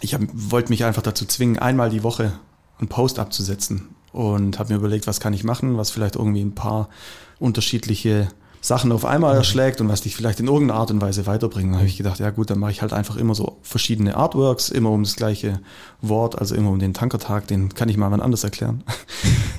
ich 0.00 0.16
wollte 0.32 0.70
mich 0.70 0.84
einfach 0.84 1.02
dazu 1.02 1.24
zwingen, 1.24 1.58
einmal 1.58 1.90
die 1.90 2.02
Woche 2.02 2.32
einen 2.78 2.88
Post 2.88 3.18
abzusetzen 3.18 3.88
und 4.12 4.58
habe 4.58 4.72
mir 4.72 4.78
überlegt, 4.78 5.06
was 5.06 5.20
kann 5.20 5.32
ich 5.32 5.44
machen, 5.44 5.76
was 5.76 5.90
vielleicht 5.90 6.16
irgendwie 6.16 6.42
ein 6.42 6.54
paar 6.54 6.88
unterschiedliche 7.38 8.28
Sachen 8.64 8.92
auf 8.92 9.04
einmal 9.04 9.32
mhm. 9.32 9.38
erschlägt 9.38 9.82
und 9.82 9.90
was 9.90 10.00
dich 10.00 10.16
vielleicht 10.16 10.40
in 10.40 10.46
irgendeiner 10.46 10.80
Art 10.80 10.90
und 10.90 11.02
Weise 11.02 11.26
weiterbringt. 11.26 11.72
Dann 11.72 11.80
habe 11.80 11.86
ich 11.86 11.98
gedacht, 11.98 12.18
ja 12.18 12.30
gut, 12.30 12.48
dann 12.48 12.58
mache 12.58 12.70
ich 12.70 12.80
halt 12.80 12.94
einfach 12.94 13.16
immer 13.16 13.34
so 13.34 13.58
verschiedene 13.60 14.16
Artworks, 14.16 14.70
immer 14.70 14.90
um 14.90 15.02
das 15.02 15.16
gleiche 15.16 15.60
Wort, 16.00 16.38
also 16.38 16.54
immer 16.54 16.70
um 16.70 16.78
den 16.78 16.94
Tankertag, 16.94 17.46
den 17.46 17.74
kann 17.74 17.90
ich 17.90 17.98
mal 17.98 18.10
wann 18.10 18.20
anders 18.20 18.44
erklären. 18.44 18.82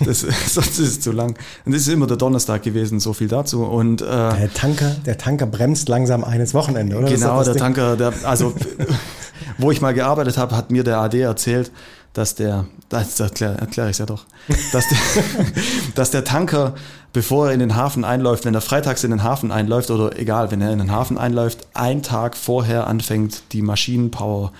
Das, 0.04 0.20
sonst 0.48 0.78
ist 0.78 0.80
es 0.80 1.00
zu 1.00 1.14
lang. 1.14 1.38
Und 1.64 1.74
das 1.74 1.84
ist 1.84 1.88
immer 1.88 2.06
der 2.06 2.18
Donnerstag 2.18 2.64
gewesen, 2.64 3.00
so 3.00 3.14
viel 3.14 3.30
dazu. 3.30 3.64
Und, 3.64 4.02
äh, 4.02 4.06
der 4.06 4.54
Tanker, 4.54 4.90
der 5.06 5.18
Tanker 5.18 5.46
bremst 5.46 5.88
langsam 5.88 6.26
eines 6.26 6.54
Wochenende, 6.54 6.98
oder? 6.98 7.08
Genau, 7.08 7.42
der 7.42 7.54
Ding? 7.54 7.62
Tanker, 7.62 7.96
der, 7.96 8.14
also 8.24 8.54
wo 9.58 9.72
ich 9.72 9.82
mal 9.82 9.94
gearbeitet 9.94 10.38
habe, 10.38 10.56
hat 10.56 10.72
mir 10.72 10.84
der 10.84 10.98
AD 11.00 11.20
erzählt, 11.20 11.72
dass 12.14 12.34
der, 12.34 12.66
das 12.88 13.20
erkläre 13.20 13.58
erklär 13.58 13.86
ich 13.86 13.92
es 13.92 13.98
ja 13.98 14.06
doch, 14.06 14.26
dass 14.72 14.86
der, 14.88 15.24
dass 15.96 16.12
der 16.12 16.24
Tanker, 16.24 16.74
bevor 17.12 17.48
er 17.48 17.54
in 17.54 17.60
den 17.60 17.76
Hafen 17.76 18.06
einläuft, 18.06 18.46
wenn 18.46 18.56
er 18.56 18.62
freitags 18.62 19.04
in 19.04 19.12
den 19.12 19.24
Hafen 19.24 19.52
einläuft 19.52 19.92
oder 19.92 20.18
egal, 20.18 20.50
wenn 20.50 20.62
er 20.62 20.72
in 20.72 20.80
den 20.80 20.92
Hafen 20.92 21.18
einläuft, 21.18 21.68
einen 21.74 22.04
Tag 22.04 22.38
vorher 22.38 22.88
anfängt, 22.88 23.44
die 23.52 23.62
Maschinenpower 23.62 24.54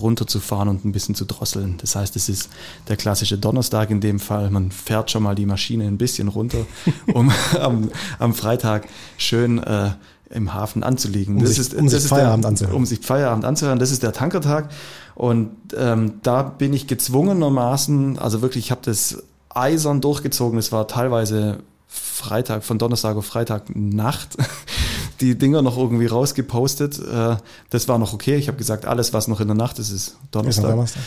runterzufahren 0.00 0.68
und 0.68 0.84
ein 0.84 0.92
bisschen 0.92 1.14
zu 1.14 1.24
drosseln. 1.24 1.76
Das 1.78 1.96
heißt, 1.96 2.14
es 2.16 2.28
ist 2.28 2.50
der 2.88 2.96
klassische 2.96 3.38
Donnerstag 3.38 3.90
in 3.90 4.00
dem 4.00 4.20
Fall. 4.20 4.50
Man 4.50 4.70
fährt 4.70 5.10
schon 5.10 5.22
mal 5.22 5.34
die 5.34 5.46
Maschine 5.46 5.84
ein 5.84 5.98
bisschen 5.98 6.28
runter, 6.28 6.66
um 7.14 7.32
am, 7.58 7.90
am 8.18 8.34
Freitag 8.34 8.86
schön 9.16 9.58
äh, 9.58 9.90
im 10.30 10.54
Hafen 10.54 10.82
anzuliegen. 10.82 11.36
Um 11.36 11.42
das 11.42 11.50
sich, 11.50 11.60
ist, 11.60 11.74
um 11.74 11.88
das 11.88 12.02
sich 12.02 12.08
Feierabend 12.08 12.44
der, 12.44 12.50
anzuhören. 12.50 12.76
Um 12.76 12.86
sich 12.86 13.00
Feierabend 13.00 13.44
anzuhören. 13.44 13.78
Das 13.78 13.90
ist 13.90 14.02
der 14.02 14.12
Tankertag. 14.12 14.70
Und 15.14 15.50
ähm, 15.76 16.14
da 16.22 16.42
bin 16.42 16.72
ich 16.72 16.86
gezwungenermaßen, 16.86 18.18
also 18.18 18.42
wirklich, 18.42 18.66
ich 18.66 18.70
habe 18.70 18.82
das 18.84 19.22
eisern 19.48 20.00
durchgezogen. 20.00 20.58
Es 20.58 20.70
war 20.70 20.86
teilweise 20.86 21.58
Freitag, 21.86 22.64
von 22.64 22.78
Donnerstag 22.78 23.16
auf 23.16 23.26
Freitag 23.26 23.74
Nacht, 23.74 24.36
die 25.20 25.36
Dinger 25.36 25.62
noch 25.62 25.76
irgendwie 25.76 26.06
rausgepostet. 26.06 26.98
Äh, 26.98 27.36
das 27.70 27.88
war 27.88 27.98
noch 27.98 28.12
okay. 28.12 28.36
Ich 28.36 28.48
habe 28.48 28.58
gesagt, 28.58 28.84
alles, 28.84 29.12
was 29.12 29.28
noch 29.28 29.40
in 29.40 29.48
der 29.48 29.56
Nacht 29.56 29.78
ist, 29.78 29.90
ist 29.90 30.16
Donnerstag. 30.30 30.64
Ist 30.64 30.70
Donnerstag. 30.70 31.02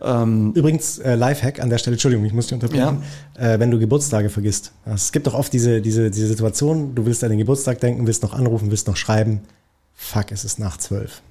Ähm, 0.00 0.52
Übrigens, 0.54 0.98
äh, 0.98 1.14
Lifehack 1.14 1.60
an 1.60 1.70
der 1.70 1.78
Stelle, 1.78 1.94
Entschuldigung, 1.94 2.24
ich 2.26 2.32
muss 2.32 2.46
dich 2.46 2.54
unterbrechen, 2.54 3.02
ja. 3.38 3.54
äh, 3.54 3.60
wenn 3.60 3.70
du 3.70 3.78
Geburtstage 3.78 4.28
vergisst. 4.28 4.72
Es 4.84 5.12
gibt 5.12 5.26
doch 5.26 5.34
oft 5.34 5.52
diese, 5.52 5.80
diese, 5.80 6.10
diese 6.10 6.26
Situation, 6.28 6.94
du 6.94 7.06
willst 7.06 7.24
an 7.24 7.30
den 7.30 7.38
Geburtstag 7.38 7.80
denken, 7.80 8.06
willst 8.06 8.22
noch 8.22 8.34
anrufen, 8.34 8.70
willst 8.70 8.86
noch 8.86 8.96
schreiben. 8.96 9.40
Fuck, 9.94 10.32
es 10.32 10.44
ist 10.44 10.58
nach 10.58 10.76
zwölf. 10.76 11.22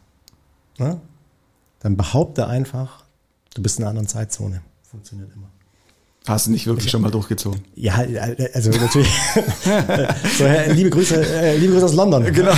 Dann 1.79 1.97
behaupte 1.97 2.47
einfach, 2.47 3.05
du 3.53 3.61
bist 3.61 3.77
in 3.77 3.83
einer 3.83 3.91
anderen 3.91 4.07
Zeitzone. 4.07 4.61
Funktioniert 4.83 5.31
immer. 5.35 5.49
Hast 6.27 6.47
du 6.47 6.51
nicht 6.51 6.65
wirklich 6.65 6.89
schon 6.89 7.03
mal 7.03 7.11
durchgezogen? 7.11 7.61
Ja, 7.75 8.03
also 8.53 8.71
natürlich. 8.71 9.07
so, 10.37 10.45
liebe 10.73 10.89
Grüße, 10.89 11.23
äh, 11.23 11.57
liebe 11.57 11.73
Grüße 11.73 11.85
aus 11.85 11.93
London. 11.93 12.23
Genau. 12.33 12.51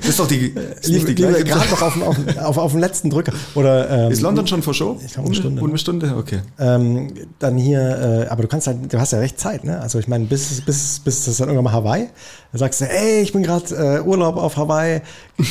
Das 0.00 0.08
ist 0.08 0.20
doch 0.20 0.28
die, 0.28 0.54
ist 0.80 0.86
liebe, 0.86 1.12
die 1.12 1.24
liebe, 1.24 1.42
gerade 1.42 1.68
noch 1.68 1.82
auf, 1.82 2.00
auf, 2.00 2.16
auf, 2.38 2.58
auf 2.58 2.70
den 2.70 2.80
letzten 2.80 3.10
Drücker. 3.10 3.32
Oder, 3.56 4.06
ähm, 4.06 4.12
ist 4.12 4.20
London 4.20 4.46
schon 4.46 4.62
vor 4.62 4.72
Show? 4.72 5.00
Ich 5.04 5.14
glaube 5.14 5.26
eine 5.26 5.34
Stunde. 5.34 5.62
Eine 5.64 5.78
Stunde, 5.78 6.14
okay. 6.16 6.42
Ähm, 6.60 7.12
dann 7.40 7.56
hier, 7.56 8.26
äh, 8.26 8.30
aber 8.30 8.42
du 8.42 8.48
kannst 8.48 8.68
halt, 8.68 8.92
du 8.92 9.00
hast 9.00 9.12
ja 9.12 9.18
recht 9.18 9.40
Zeit, 9.40 9.64
ne? 9.64 9.80
Also 9.80 9.98
ich 9.98 10.06
meine, 10.06 10.26
bis, 10.26 10.60
bis, 10.60 11.00
bis 11.00 11.24
das 11.24 11.38
dann 11.38 11.48
irgendwann 11.48 11.72
mal 11.72 11.72
Hawaii. 11.72 12.08
Da 12.52 12.58
sagst 12.58 12.82
du, 12.82 12.84
ey, 12.84 13.22
ich 13.22 13.32
bin 13.32 13.42
gerade 13.42 13.74
äh, 13.74 14.00
Urlaub 14.06 14.36
auf 14.36 14.58
Hawaii, 14.58 15.00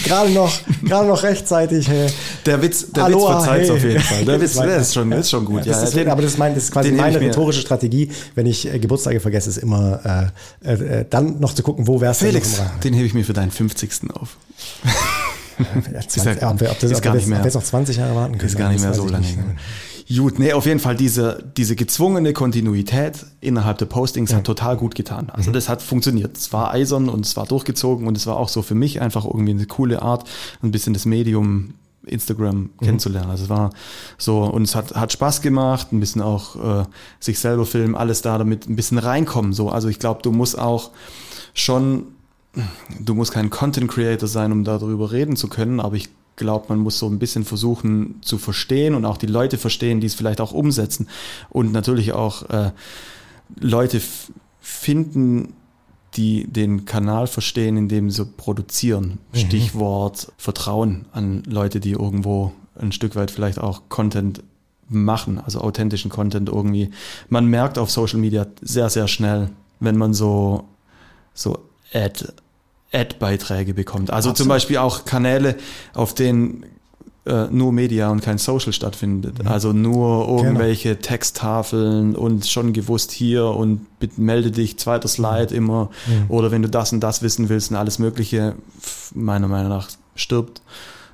gerade 0.05 0.29
noch, 0.29 0.53
gerade 0.83 1.07
noch 1.07 1.23
rechtzeitig. 1.23 1.87
Hey. 1.87 2.07
Der 2.45 2.61
Witz, 2.61 2.91
der 2.91 3.05
Aloha, 3.05 3.37
Witz 3.37 3.43
verzeiht 3.43 3.63
hey. 3.63 3.71
auf 3.71 3.83
jeden 3.83 3.99
Fall. 3.99 4.25
Der 4.25 4.41
Witz, 4.41 4.53
der 4.53 4.77
ist 4.77 4.93
schon, 4.93 5.11
ist 5.11 5.29
schon 5.31 5.45
gut. 5.45 5.65
Ja, 5.65 5.71
ja, 5.71 5.81
deswegen, 5.81 6.11
aber 6.11 6.21
das 6.21 6.33
ist, 6.33 6.37
mein, 6.37 6.53
das 6.53 6.65
ist 6.65 6.71
quasi 6.71 6.91
meine 6.91 7.19
rhetorische 7.41 7.61
Strategie, 7.61 8.09
wenn 8.35 8.45
ich 8.45 8.71
äh, 8.71 8.79
Geburtstage 8.79 9.19
vergesse, 9.19 9.49
ist 9.49 9.57
immer 9.57 10.31
äh, 10.63 10.73
äh, 10.73 11.05
dann 11.09 11.39
noch 11.39 11.53
zu 11.53 11.63
gucken, 11.63 11.87
wo 11.87 12.01
wär's 12.01 12.19
Felix, 12.19 12.57
denn 12.57 12.65
den 12.83 12.93
hebe 12.93 13.05
ich 13.05 13.13
mir 13.13 13.25
für 13.25 13.33
deinen 13.33 13.51
50. 13.51 14.11
auf. 14.13 14.37
ja, 15.93 16.01
20, 16.01 16.41
ja, 16.41 16.51
ob, 16.51 16.61
ob, 16.61 16.79
das, 16.79 16.91
ist 16.91 17.01
gar 17.01 17.15
nicht 17.15 17.27
mehr. 17.27 17.39
Ob 17.39 17.45
jetzt 17.45 17.55
noch 17.55 17.63
20 17.63 17.97
Jahre 17.97 18.15
warten 18.15 18.37
können. 18.37 18.49
Ist 18.49 18.57
gar 18.57 18.71
nicht 18.71 18.81
mehr 18.81 18.93
so 18.93 19.07
lange. 19.07 19.25
Gut, 20.13 20.39
nee, 20.39 20.51
auf 20.51 20.65
jeden 20.65 20.81
Fall 20.81 20.97
diese, 20.97 21.41
diese 21.55 21.75
gezwungene 21.77 22.33
Kontinuität 22.33 23.25
innerhalb 23.39 23.77
der 23.77 23.85
Postings 23.85 24.31
ja. 24.31 24.37
hat 24.37 24.43
total 24.43 24.75
gut 24.75 24.93
getan. 24.93 25.29
Also 25.31 25.51
mhm. 25.51 25.53
das 25.53 25.69
hat 25.69 25.81
funktioniert. 25.81 26.37
Es 26.37 26.51
war 26.51 26.71
eisern 26.71 27.07
und 27.07 27.25
es 27.25 27.37
war 27.37 27.45
durchgezogen 27.45 28.07
und 28.07 28.17
es 28.17 28.27
war 28.27 28.35
auch 28.35 28.49
so 28.49 28.61
für 28.61 28.75
mich 28.75 28.99
einfach 28.99 29.23
irgendwie 29.23 29.51
eine 29.51 29.65
coole 29.67 30.01
Art, 30.01 30.27
ein 30.61 30.71
bisschen 30.71 30.93
das 30.93 31.05
Medium 31.05 31.75
Instagram 32.05 32.57
mhm. 32.57 32.69
kennenzulernen. 32.79 33.29
Also 33.29 33.43
es 33.43 33.49
war 33.49 33.71
so, 34.17 34.43
und 34.43 34.63
es 34.63 34.75
hat, 34.75 34.95
hat 34.95 35.11
Spaß 35.11 35.41
gemacht, 35.41 35.91
ein 35.91 35.99
bisschen 35.99 36.21
auch 36.21 36.81
äh, 36.81 36.85
sich 37.19 37.39
selber 37.39 37.65
filmen, 37.65 37.95
alles 37.95 38.21
da 38.21 38.37
damit 38.37 38.67
ein 38.67 38.75
bisschen 38.75 38.97
reinkommen. 38.97 39.53
So, 39.53 39.69
also 39.69 39.87
ich 39.87 39.99
glaube, 39.99 40.21
du 40.21 40.31
musst 40.31 40.57
auch 40.57 40.91
schon, 41.53 42.07
du 42.99 43.13
musst 43.13 43.31
kein 43.31 43.49
Content 43.49 43.89
Creator 43.89 44.27
sein, 44.27 44.51
um 44.51 44.63
darüber 44.63 45.11
reden 45.11 45.35
zu 45.35 45.47
können, 45.47 45.79
aber 45.79 45.95
ich 45.95 46.09
glaube, 46.35 46.65
man 46.69 46.79
muss 46.79 46.97
so 46.97 47.07
ein 47.07 47.19
bisschen 47.19 47.45
versuchen 47.45 48.19
zu 48.21 48.37
verstehen 48.37 48.95
und 48.95 49.05
auch 49.05 49.17
die 49.17 49.27
Leute 49.27 49.57
verstehen, 49.57 49.99
die 49.99 50.07
es 50.07 50.15
vielleicht 50.15 50.41
auch 50.41 50.53
umsetzen 50.53 51.07
und 51.49 51.71
natürlich 51.71 52.13
auch 52.13 52.49
äh, 52.49 52.71
Leute 53.59 54.01
finden, 54.59 55.53
die 56.15 56.45
den 56.45 56.85
Kanal 56.85 57.27
verstehen, 57.27 57.77
in 57.77 57.87
dem 57.87 58.11
sie 58.11 58.25
produzieren. 58.25 59.19
Mhm. 59.33 59.37
Stichwort 59.37 60.31
Vertrauen 60.37 61.05
an 61.11 61.43
Leute, 61.45 61.79
die 61.79 61.91
irgendwo 61.91 62.51
ein 62.79 62.91
Stück 62.91 63.15
weit 63.15 63.31
vielleicht 63.31 63.59
auch 63.59 63.83
Content 63.89 64.43
machen, 64.89 65.39
also 65.39 65.61
authentischen 65.61 66.11
Content 66.11 66.49
irgendwie. 66.49 66.91
Man 67.29 67.45
merkt 67.45 67.77
auf 67.77 67.89
Social 67.89 68.19
Media 68.19 68.45
sehr, 68.61 68.89
sehr 68.89 69.07
schnell, 69.07 69.49
wenn 69.79 69.97
man 69.97 70.13
so, 70.13 70.65
so 71.33 71.59
Ad, 71.93 72.25
Ad-Beiträge 72.91 73.73
bekommt. 73.73 74.11
Also 74.11 74.29
Absolut. 74.29 74.37
zum 74.37 74.47
Beispiel 74.49 74.77
auch 74.77 75.05
Kanäle, 75.05 75.55
auf 75.93 76.13
denen 76.13 76.65
äh, 77.25 77.45
nur 77.51 77.71
Media 77.71 78.09
und 78.09 78.21
kein 78.21 78.37
Social 78.37 78.73
stattfindet. 78.73 79.43
Mhm. 79.43 79.47
Also 79.47 79.73
nur 79.73 80.25
genau. 80.25 80.37
irgendwelche 80.37 80.89
genau. 80.89 81.01
Texttafeln 81.01 82.15
und 82.15 82.47
schon 82.47 82.73
gewusst 82.73 83.11
hier 83.11 83.45
und 83.45 83.85
melde 84.17 84.51
dich, 84.51 84.79
zweiter 84.79 85.07
Slide 85.07 85.49
mhm. 85.51 85.57
immer. 85.57 85.89
Mhm. 86.07 86.25
Oder 86.29 86.51
wenn 86.51 86.61
du 86.61 86.69
das 86.69 86.91
und 86.93 86.99
das 87.01 87.21
wissen 87.21 87.49
willst 87.49 87.71
und 87.71 87.77
alles 87.77 87.99
Mögliche, 87.99 88.55
meiner 89.13 89.47
Meinung 89.47 89.69
nach 89.69 89.89
stirbt 90.15 90.61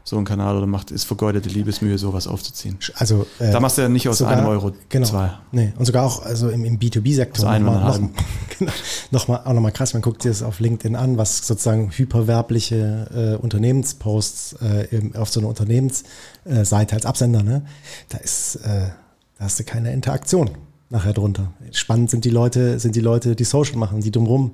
so 0.08 0.18
ein 0.18 0.24
Kanal 0.24 0.55
oder 0.55 0.68
macht, 0.68 0.89
ist 0.89 1.03
vergeudete 1.03 1.49
Liebesmühe, 1.49 1.97
sowas 1.97 2.28
aufzuziehen. 2.28 2.78
Also, 2.95 3.28
äh, 3.39 3.51
da 3.51 3.60
machst 3.60 3.78
du 3.78 3.82
ja 3.82 3.89
nicht 3.89 4.08
aus 4.08 4.20
sogar, 4.20 4.38
einem 4.38 4.47
Euro 4.47 4.72
genau, 4.88 5.05
zwei. 5.05 5.32
Nee, 5.51 5.74
und 5.78 5.84
sogar 5.84 6.05
auch 6.05 6.24
also 6.24 6.47
im, 6.47 6.64
im 6.64 6.80
B2B-Sektor 6.80 7.60
noch, 7.60 7.99
noch, 7.99 7.99
genau, 8.58 8.72
noch 9.12 9.28
mal, 9.28 9.41
auch 9.43 9.51
nochmal 9.51 9.74
krass, 9.74 9.91
man 9.91 10.01
guckt 10.01 10.22
sich 10.22 10.32
das 10.32 10.43
auf 10.43 10.62
LinkedIn 10.62 10.95
an, 10.95 11.18
was 11.18 11.45
sozusagen 11.45 11.91
hyperwerbliche 11.91 13.36
äh, 13.38 13.43
Unternehmensposts 13.43 14.53
äh, 14.62 15.18
auf 15.18 15.30
so 15.30 15.41
einer 15.41 15.49
Unternehmensseite 15.49 16.95
als 16.95 17.05
Absender, 17.05 17.43
ne? 17.43 17.66
Da 18.08 18.20
ist, 18.20 18.55
äh, 18.64 18.88
da 19.38 19.43
hast 19.43 19.60
du 19.60 19.66
keine 19.66 19.91
Interaktion 19.91 20.51
nachher 20.90 21.14
drunter. 21.14 21.52
Spannend 21.72 22.10
sind 22.10 22.24
die 22.24 22.30
Leute, 22.30 22.80
sind 22.80 22.96
die 22.96 23.02
Leute, 23.02 23.36
die 23.36 23.44
Social 23.44 23.76
machen, 23.76 24.00
die 24.02 24.12
drumrum, 24.12 24.52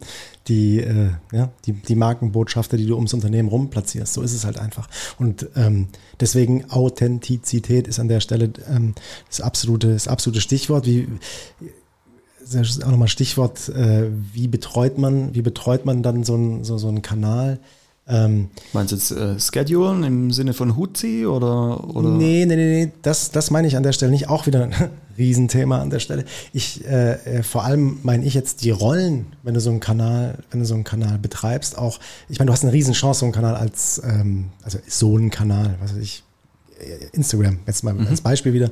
die, 0.48 0.80
äh, 0.80 1.12
ja, 1.32 1.50
die, 1.66 1.74
die 1.74 1.96
Markenbotschafter, 1.96 2.76
die 2.76 2.88
du 2.88 2.96
ums 2.96 3.14
Unternehmen 3.14 3.50
rum 3.50 3.70
platzierst. 3.70 4.14
So 4.14 4.22
ist 4.22 4.34
es 4.34 4.46
halt 4.46 4.58
einfach. 4.58 4.90
Und 5.20 5.48
ähm, 5.56 5.90
deswegen 6.20 6.70
Authentizität 6.72 7.88
ist 7.88 8.00
an 8.00 8.08
der 8.08 8.20
Stelle 8.20 8.52
ähm, 8.68 8.96
das 9.30 9.42
absolute, 9.42 9.94
das 9.94 10.08
absolute 10.08 10.42
Stichwort. 10.42 10.86
Wie 10.86 11.08
das 12.42 12.70
ist 12.70 12.84
auch 12.84 12.92
nochmal 12.92 13.08
Stichwort, 13.08 13.70
äh, 13.70 14.10
wie 14.34 14.48
betreut 14.48 14.98
man, 14.98 15.34
wie 15.34 15.42
betreut 15.42 15.86
man 15.86 16.04
dann 16.04 16.24
so, 16.24 16.36
ein, 16.36 16.64
so, 16.64 16.78
so 16.78 16.88
einen 16.88 17.02
Kanal? 17.02 17.60
Ähm, 18.06 18.50
Meinst 18.74 18.92
du 18.92 18.96
jetzt 18.98 19.12
äh, 19.12 19.40
Schedulen 19.40 20.04
im 20.04 20.32
Sinne 20.32 20.54
von 20.54 20.76
Hutzi 20.76 21.26
oder, 21.26 21.88
oder? 21.96 22.10
Nee, 22.10 22.46
nee, 22.46 22.56
nee, 22.58 22.86
nee, 22.86 22.92
das, 23.02 23.32
das 23.32 23.50
meine 23.50 23.68
ich 23.68 23.78
an 23.78 23.84
der 23.84 23.94
Stelle 23.94 24.12
nicht. 24.12 24.28
Auch 24.28 24.46
wieder 24.46 24.64
ein 24.64 24.76
Riesenthema 25.18 25.82
an 25.82 25.90
der 25.90 26.00
Stelle. 26.00 26.26
Ich, 26.52 26.86
äh, 26.86 27.14
äh, 27.14 27.44
vor 27.44 27.64
allem 27.64 28.00
meine 28.04 28.26
ich 28.26 28.34
jetzt 28.34 28.64
die 28.64 28.72
Rollen, 28.72 29.28
wenn 29.44 29.54
du 29.54 29.62
so 29.62 29.70
einen 29.70 29.80
Kanal, 29.80 30.40
wenn 30.52 30.60
du 30.60 30.66
so 30.66 30.74
einen 30.74 30.84
Kanal 30.84 31.18
betreibst, 31.18 31.78
auch, 31.78 32.00
ich 32.28 32.40
meine, 32.40 32.48
du 32.48 32.54
hast 32.54 32.64
eine 32.64 32.74
Riesenchance, 32.74 33.22
so 33.22 33.26
einen 33.26 33.34
Kanal 33.34 33.56
als, 33.56 34.02
ähm, 34.04 34.50
also 34.64 34.80
so 34.86 35.16
einen 35.16 35.30
Kanal, 35.30 35.76
was 35.80 35.96
weiß 35.96 36.02
ich, 36.02 36.24
äh, 36.80 37.08
Instagram, 37.14 37.60
jetzt 37.66 37.86
mal 37.86 37.94
mhm. 37.94 38.08
als 38.08 38.20
Beispiel 38.20 38.52
wieder, 38.52 38.70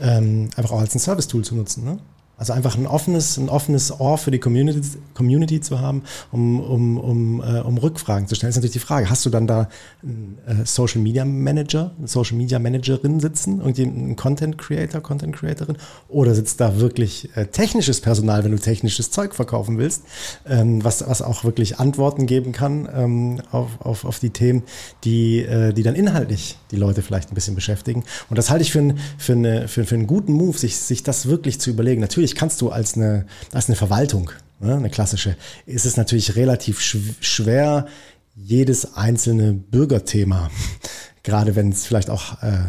ähm, 0.00 0.50
einfach 0.56 0.72
auch 0.72 0.80
als 0.80 0.96
ein 0.96 0.98
Service-Tool 0.98 1.44
zu 1.44 1.54
nutzen. 1.54 1.84
Ne? 1.84 1.98
Also 2.36 2.52
einfach 2.52 2.76
ein 2.76 2.86
offenes, 2.86 3.36
ein 3.36 3.48
offenes 3.48 4.00
Ohr 4.00 4.18
für 4.18 4.30
die 4.30 4.40
Community, 4.40 4.80
Community 5.14 5.60
zu 5.60 5.80
haben, 5.80 6.02
um, 6.32 6.60
um, 6.60 6.98
um, 6.98 7.40
äh, 7.40 7.60
um 7.60 7.78
Rückfragen 7.78 8.26
zu 8.26 8.34
stellen. 8.34 8.50
Ist 8.50 8.56
natürlich 8.56 8.72
die 8.72 8.80
Frage, 8.80 9.08
hast 9.08 9.24
du 9.24 9.30
dann 9.30 9.46
da 9.46 9.68
einen 10.02 10.38
äh, 10.46 10.66
Social 10.66 11.00
Media 11.00 11.24
Manager, 11.24 11.92
eine 11.96 12.08
Social 12.08 12.36
Media 12.36 12.58
Managerin 12.58 13.20
sitzen, 13.20 13.60
irgendwie 13.60 14.14
Content 14.16 14.58
Creator, 14.58 15.00
Content 15.00 15.36
Creatorin, 15.36 15.76
oder 16.08 16.34
sitzt 16.34 16.60
da 16.60 16.80
wirklich 16.80 17.30
äh, 17.36 17.46
technisches 17.46 18.00
Personal, 18.00 18.42
wenn 18.42 18.50
du 18.50 18.58
technisches 18.58 19.10
Zeug 19.10 19.34
verkaufen 19.34 19.78
willst, 19.78 20.02
ähm, 20.48 20.82
was, 20.82 21.08
was 21.08 21.22
auch 21.22 21.44
wirklich 21.44 21.78
Antworten 21.78 22.26
geben 22.26 22.52
kann 22.52 22.88
ähm, 22.92 23.42
auf, 23.52 23.80
auf, 23.80 24.04
auf 24.04 24.18
die 24.18 24.30
Themen, 24.30 24.64
die, 25.04 25.40
äh, 25.40 25.72
die 25.72 25.82
dann 25.82 25.94
inhaltlich 25.94 26.58
die 26.70 26.76
Leute 26.76 27.02
vielleicht 27.02 27.30
ein 27.30 27.34
bisschen 27.34 27.54
beschäftigen. 27.54 28.04
Und 28.28 28.38
das 28.38 28.50
halte 28.50 28.62
ich 28.62 28.72
für, 28.72 28.80
ein, 28.80 28.98
für, 29.18 29.32
eine, 29.32 29.68
für, 29.68 29.84
für 29.84 29.94
einen 29.94 30.06
guten 30.06 30.32
Move, 30.32 30.58
sich, 30.58 30.76
sich 30.76 31.02
das 31.02 31.26
wirklich 31.26 31.60
zu 31.60 31.70
überlegen. 31.70 32.00
Natürlich 32.00 32.23
natürlich 32.24 32.36
kannst 32.36 32.60
du 32.62 32.70
als 32.70 32.94
eine, 32.94 33.26
als 33.52 33.68
eine 33.68 33.76
Verwaltung, 33.76 34.30
ne, 34.58 34.76
eine 34.76 34.88
klassische, 34.88 35.36
ist 35.66 35.84
es 35.84 35.98
natürlich 35.98 36.36
relativ 36.36 36.80
schwer, 36.80 37.86
jedes 38.34 38.96
einzelne 38.96 39.52
Bürgerthema, 39.52 40.50
gerade 41.22 41.54
wenn 41.54 41.70
es 41.70 41.84
vielleicht 41.84 42.08
auch 42.08 42.42
äh, 42.42 42.64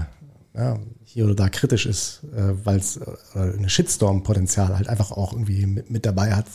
ja, 0.56 0.78
hier 1.06 1.26
oder 1.26 1.36
da 1.36 1.48
kritisch 1.48 1.86
ist, 1.86 2.24
äh, 2.36 2.66
weil 2.66 2.80
es 2.80 2.98
äh, 2.98 3.40
eine 3.58 3.70
Shitstorm-Potenzial 3.70 4.76
halt 4.76 4.90
einfach 4.90 5.12
auch 5.12 5.32
irgendwie 5.32 5.66
mit, 5.66 5.90
mit 5.90 6.06
dabei 6.06 6.34
hat, 6.34 6.48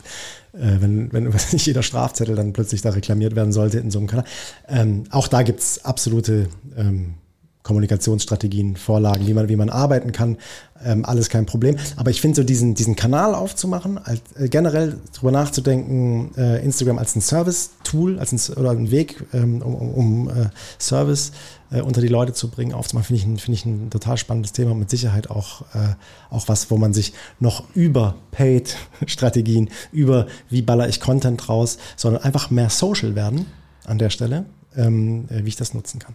äh, 0.53 0.77
wenn, 0.81 1.11
wenn 1.15 1.25
nicht 1.53 1.67
jeder 1.67 1.83
Strafzettel 1.83 2.37
dann 2.37 2.53
plötzlich 2.53 2.83
da 2.83 2.91
reklamiert 2.91 3.35
werden 3.35 3.55
sollte 3.55 3.79
in 3.79 3.91
so 3.91 3.99
einem 3.99 4.09
Kanal. 4.09 4.27
Ähm, 4.69 5.05
auch 5.11 5.27
da 5.27 5.43
gibt's 5.43 5.87
absolute 5.87 6.49
ähm, 6.77 7.15
Kommunikationsstrategien, 7.63 8.77
Vorlagen, 8.77 9.27
wie 9.27 9.35
man, 9.35 9.49
wie 9.49 9.57
man 9.57 9.69
arbeiten 9.69 10.13
kann, 10.13 10.39
ähm, 10.83 11.05
alles 11.05 11.29
kein 11.29 11.45
Problem. 11.45 11.77
Aber 11.97 12.11
ich 12.11 12.21
finde 12.21 12.37
so 12.37 12.43
diesen, 12.43 12.75
diesen 12.75 12.97
Kanal 12.97 13.35
aufzumachen, 13.35 13.99
als, 13.99 14.21
äh, 14.37 14.49
generell 14.49 14.97
drüber 15.15 15.31
nachzudenken, 15.31 16.33
äh, 16.37 16.65
Instagram 16.65 16.99
als 16.99 17.17
ein 17.17 17.21
Service-Tool, 17.21 18.19
als 18.19 18.33
ein, 18.33 18.57
oder 18.57 18.71
ein 18.71 18.91
Weg, 18.91 19.25
ähm, 19.35 19.61
um, 19.61 19.75
um 19.75 20.29
äh, 20.31 20.49
Service 20.79 21.33
äh, 21.71 21.83
unter 21.83 22.01
die 22.01 22.09
Leute 22.09 22.33
zu 22.33 22.49
bringen, 22.49 22.73
aufzumachen, 22.73 23.09
finde 23.09 23.21
ich, 23.21 23.27
ein, 23.27 23.39
finde 23.39 23.59
ich 23.59 23.67
ein 23.67 23.91
total 23.91 24.17
spannendes 24.17 24.53
Thema 24.53 24.73
und 24.73 24.79
mit 24.79 24.89
Sicherheit 24.89 25.29
auch, 25.29 25.63
äh, 25.75 25.95
auch 26.31 26.49
was, 26.49 26.71
wo 26.71 26.79
man 26.79 26.95
sich 26.95 27.13
noch 27.41 27.65
über 27.75 28.15
Paid-Strategien, 28.31 29.69
über 29.93 30.27
wie 30.49 30.63
baller 30.63 30.89
ich 30.89 30.99
Content 30.99 31.49
raus, 31.51 31.77
sondern 31.97 32.23
einfach 32.23 32.51
mehr 32.51 32.71
Social 32.71 33.15
werden 33.15 33.47
an 33.85 33.99
der 33.99 34.09
Stelle 34.09 34.47
ähm, 34.77 35.27
äh, 35.31 35.45
wie 35.45 35.49
ich 35.49 35.57
das 35.57 35.75
nutzen 35.75 35.99
kann. 35.99 36.15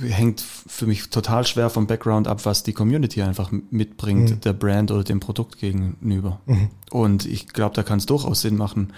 Hängt 0.00 0.40
für 0.40 0.86
mich 0.86 1.08
total 1.10 1.46
schwer 1.46 1.70
vom 1.70 1.86
Background 1.86 2.28
ab, 2.28 2.44
was 2.44 2.62
die 2.62 2.72
Community 2.72 3.22
einfach 3.22 3.50
mitbringt, 3.70 4.30
mhm. 4.30 4.40
der 4.40 4.52
Brand 4.52 4.90
oder 4.90 5.04
dem 5.04 5.20
Produkt 5.20 5.58
gegenüber. 5.58 6.40
Mhm. 6.46 6.70
Und 6.90 7.26
ich 7.26 7.48
glaube, 7.48 7.74
da 7.74 7.82
kann 7.82 7.98
es 7.98 8.06
durchaus 8.06 8.42
Sinn 8.42 8.56
machen. 8.56 8.92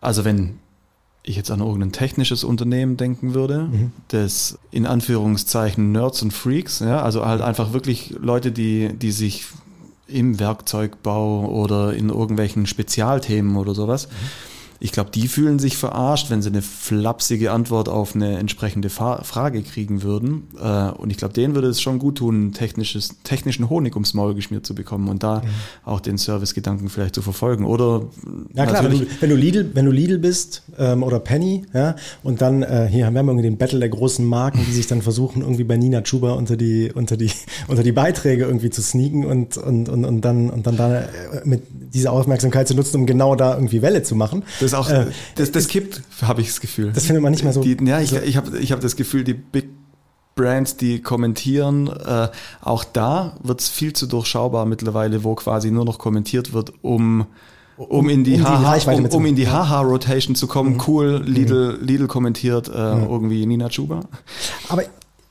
Also 0.00 0.24
wenn 0.24 0.58
ich 1.22 1.36
jetzt 1.36 1.50
an 1.50 1.60
irgendein 1.60 1.92
technisches 1.92 2.42
Unternehmen 2.42 2.96
denken 2.96 3.34
würde, 3.34 3.68
mhm. 3.70 3.92
das 4.08 4.58
in 4.70 4.86
Anführungszeichen 4.86 5.92
Nerds 5.92 6.22
und 6.22 6.32
Freaks, 6.32 6.80
ja, 6.80 7.00
also 7.02 7.24
halt 7.24 7.40
einfach 7.40 7.72
wirklich 7.72 8.14
Leute, 8.18 8.50
die, 8.52 8.90
die 8.92 9.12
sich 9.12 9.46
im 10.08 10.40
Werkzeugbau 10.40 11.46
oder 11.46 11.94
in 11.94 12.10
irgendwelchen 12.10 12.66
Spezialthemen 12.66 13.56
oder 13.56 13.74
sowas 13.74 14.08
mhm 14.08 14.51
ich 14.84 14.90
glaube, 14.90 15.10
die 15.10 15.28
fühlen 15.28 15.60
sich 15.60 15.76
verarscht, 15.76 16.28
wenn 16.28 16.42
sie 16.42 16.48
eine 16.48 16.60
flapsige 16.60 17.52
Antwort 17.52 17.88
auf 17.88 18.16
eine 18.16 18.38
entsprechende 18.38 18.90
Fa 18.90 19.22
Frage 19.22 19.62
kriegen 19.62 20.02
würden. 20.02 20.48
Äh, 20.60 20.90
und 20.90 21.10
ich 21.10 21.18
glaube, 21.18 21.34
denen 21.34 21.54
würde 21.54 21.68
es 21.68 21.80
schon 21.80 22.00
gut 22.00 22.18
tun, 22.18 22.52
technisches, 22.52 23.14
technischen 23.22 23.70
Honig 23.70 23.94
ums 23.94 24.12
Maul 24.12 24.34
geschmiert 24.34 24.66
zu 24.66 24.74
bekommen 24.74 25.08
und 25.08 25.22
da 25.22 25.36
mhm. 25.36 25.44
auch 25.84 26.00
den 26.00 26.18
Servicegedanken 26.18 26.88
vielleicht 26.88 27.14
zu 27.14 27.22
verfolgen. 27.22 27.64
Oder 27.64 28.06
ja 28.54 28.66
klar, 28.66 28.82
wenn 28.82 28.98
du, 28.98 29.06
wenn 29.20 29.30
du 29.30 29.36
Lidl, 29.36 29.70
wenn 29.74 29.84
du 29.84 29.92
Lidl 29.92 30.18
bist 30.18 30.62
ähm, 30.76 31.04
oder 31.04 31.20
Penny, 31.20 31.64
ja, 31.72 31.94
und 32.24 32.42
dann 32.42 32.64
äh, 32.64 32.88
hier 32.90 33.06
haben 33.06 33.14
wir 33.14 33.20
irgendwie 33.20 33.42
den 33.42 33.58
Battle 33.58 33.78
der 33.78 33.88
großen 33.88 34.26
Marken, 34.26 34.66
die 34.66 34.72
sich 34.72 34.88
dann 34.88 35.00
versuchen, 35.00 35.42
irgendwie 35.42 35.62
bei 35.64 35.76
Nina 35.76 36.00
Chuba 36.00 36.32
unter 36.32 36.56
die, 36.56 36.90
unter 36.92 37.16
die, 37.16 37.30
unter 37.68 37.84
die 37.84 37.92
Beiträge 37.92 38.46
irgendwie 38.46 38.70
zu 38.70 38.82
sneaken 38.82 39.26
und, 39.26 39.56
und, 39.58 39.88
und, 39.88 40.04
und 40.04 40.22
dann, 40.22 40.50
und 40.50 40.66
dann 40.66 40.76
da 40.76 41.02
äh, 41.02 41.06
mit 41.44 41.62
dieser 41.94 42.12
Aufmerksamkeit 42.12 42.66
zu 42.66 42.74
nutzen, 42.74 42.96
um 42.96 43.06
genau 43.06 43.36
da 43.36 43.54
irgendwie 43.54 43.80
Welle 43.82 44.02
zu 44.02 44.16
machen. 44.16 44.42
Das 44.60 44.71
ist 44.72 44.78
auch, 44.78 44.90
äh, 44.90 45.06
das, 45.36 45.52
das 45.52 45.68
kippt, 45.68 46.02
habe 46.22 46.40
ich 46.40 46.48
das 46.48 46.60
Gefühl. 46.60 46.92
Das 46.92 47.06
findet 47.06 47.22
man 47.22 47.32
nicht 47.32 47.44
mehr 47.44 47.52
so. 47.52 47.62
Die, 47.62 47.76
ja, 47.84 48.00
ich, 48.00 48.12
ich 48.12 48.36
habe 48.36 48.58
ich 48.58 48.72
hab 48.72 48.80
das 48.80 48.96
Gefühl, 48.96 49.24
die 49.24 49.34
Big 49.34 49.68
Brands, 50.34 50.76
die 50.76 51.02
kommentieren, 51.02 51.88
äh, 51.88 52.28
auch 52.62 52.84
da 52.84 53.36
wird 53.42 53.60
es 53.60 53.68
viel 53.68 53.92
zu 53.92 54.06
durchschaubar 54.06 54.64
mittlerweile, 54.64 55.24
wo 55.24 55.34
quasi 55.34 55.70
nur 55.70 55.84
noch 55.84 55.98
kommentiert 55.98 56.52
wird, 56.52 56.72
um 56.82 57.26
um 57.76 58.08
in 58.08 58.22
die, 58.22 58.34
um 58.34 58.44
Haha, 58.44 58.92
um, 58.92 59.06
um 59.06 59.26
in 59.26 59.34
die 59.34 59.48
Haha-Rotation 59.48 60.34
zu 60.36 60.46
kommen. 60.46 60.74
Mhm. 60.74 60.82
Cool, 60.86 61.22
Lidl, 61.24 61.78
mhm. 61.78 61.86
Lidl 61.86 62.06
kommentiert 62.06 62.68
äh, 62.68 62.94
mhm. 62.94 63.04
irgendwie 63.04 63.46
Nina 63.46 63.68
Chuba. 63.68 64.00
Aber 64.68 64.84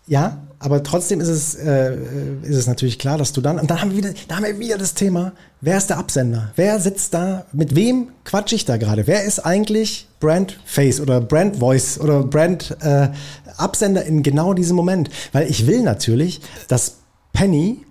ja, 0.08 0.38
aber 0.62 0.84
trotzdem 0.84 1.20
ist 1.20 1.28
es, 1.28 1.56
äh, 1.56 1.98
ist 2.44 2.56
es 2.56 2.68
natürlich 2.68 3.00
klar, 3.00 3.18
dass 3.18 3.34
du 3.34 3.42
dann, 3.42 3.60
und 3.60 3.70
dann 3.70 3.82
haben 3.82 3.92
wir 3.92 3.98
wieder, 3.98 4.14
da 4.28 4.36
haben 4.36 4.46
wir 4.46 4.60
wieder 4.60 4.78
das 4.78 4.94
Thema, 4.94 5.34
wer 5.60 5.78
ist 5.78 5.90
der 5.90 5.98
Absender? 5.98 6.52
Wer 6.56 6.80
sitzt 6.80 7.16
da? 7.16 7.46
Mit 7.52 7.76
wem 7.76 8.10
quatsch 8.26 8.54
ich 8.54 8.66
da 8.66 8.78
gerade? 8.78 9.08
Wer 9.08 9.24
ist 9.24 9.40
eigentlich 9.40 10.08
Brand 10.20 10.60
Face 10.66 11.02
oder 11.02 11.20
Brand 11.20 11.58
Voice 11.58 12.00
oder 12.00 12.24
Brand 12.24 12.78
äh, 12.82 13.10
Absender 13.58 14.06
in 14.06 14.22
genau 14.22 14.54
diesem 14.54 14.76
Moment? 14.76 15.10
Weil 15.32 15.50
ich 15.50 15.66
will 15.66 15.82
natürlich, 15.82 16.42
dass 16.68 16.98
Penny 17.34 17.84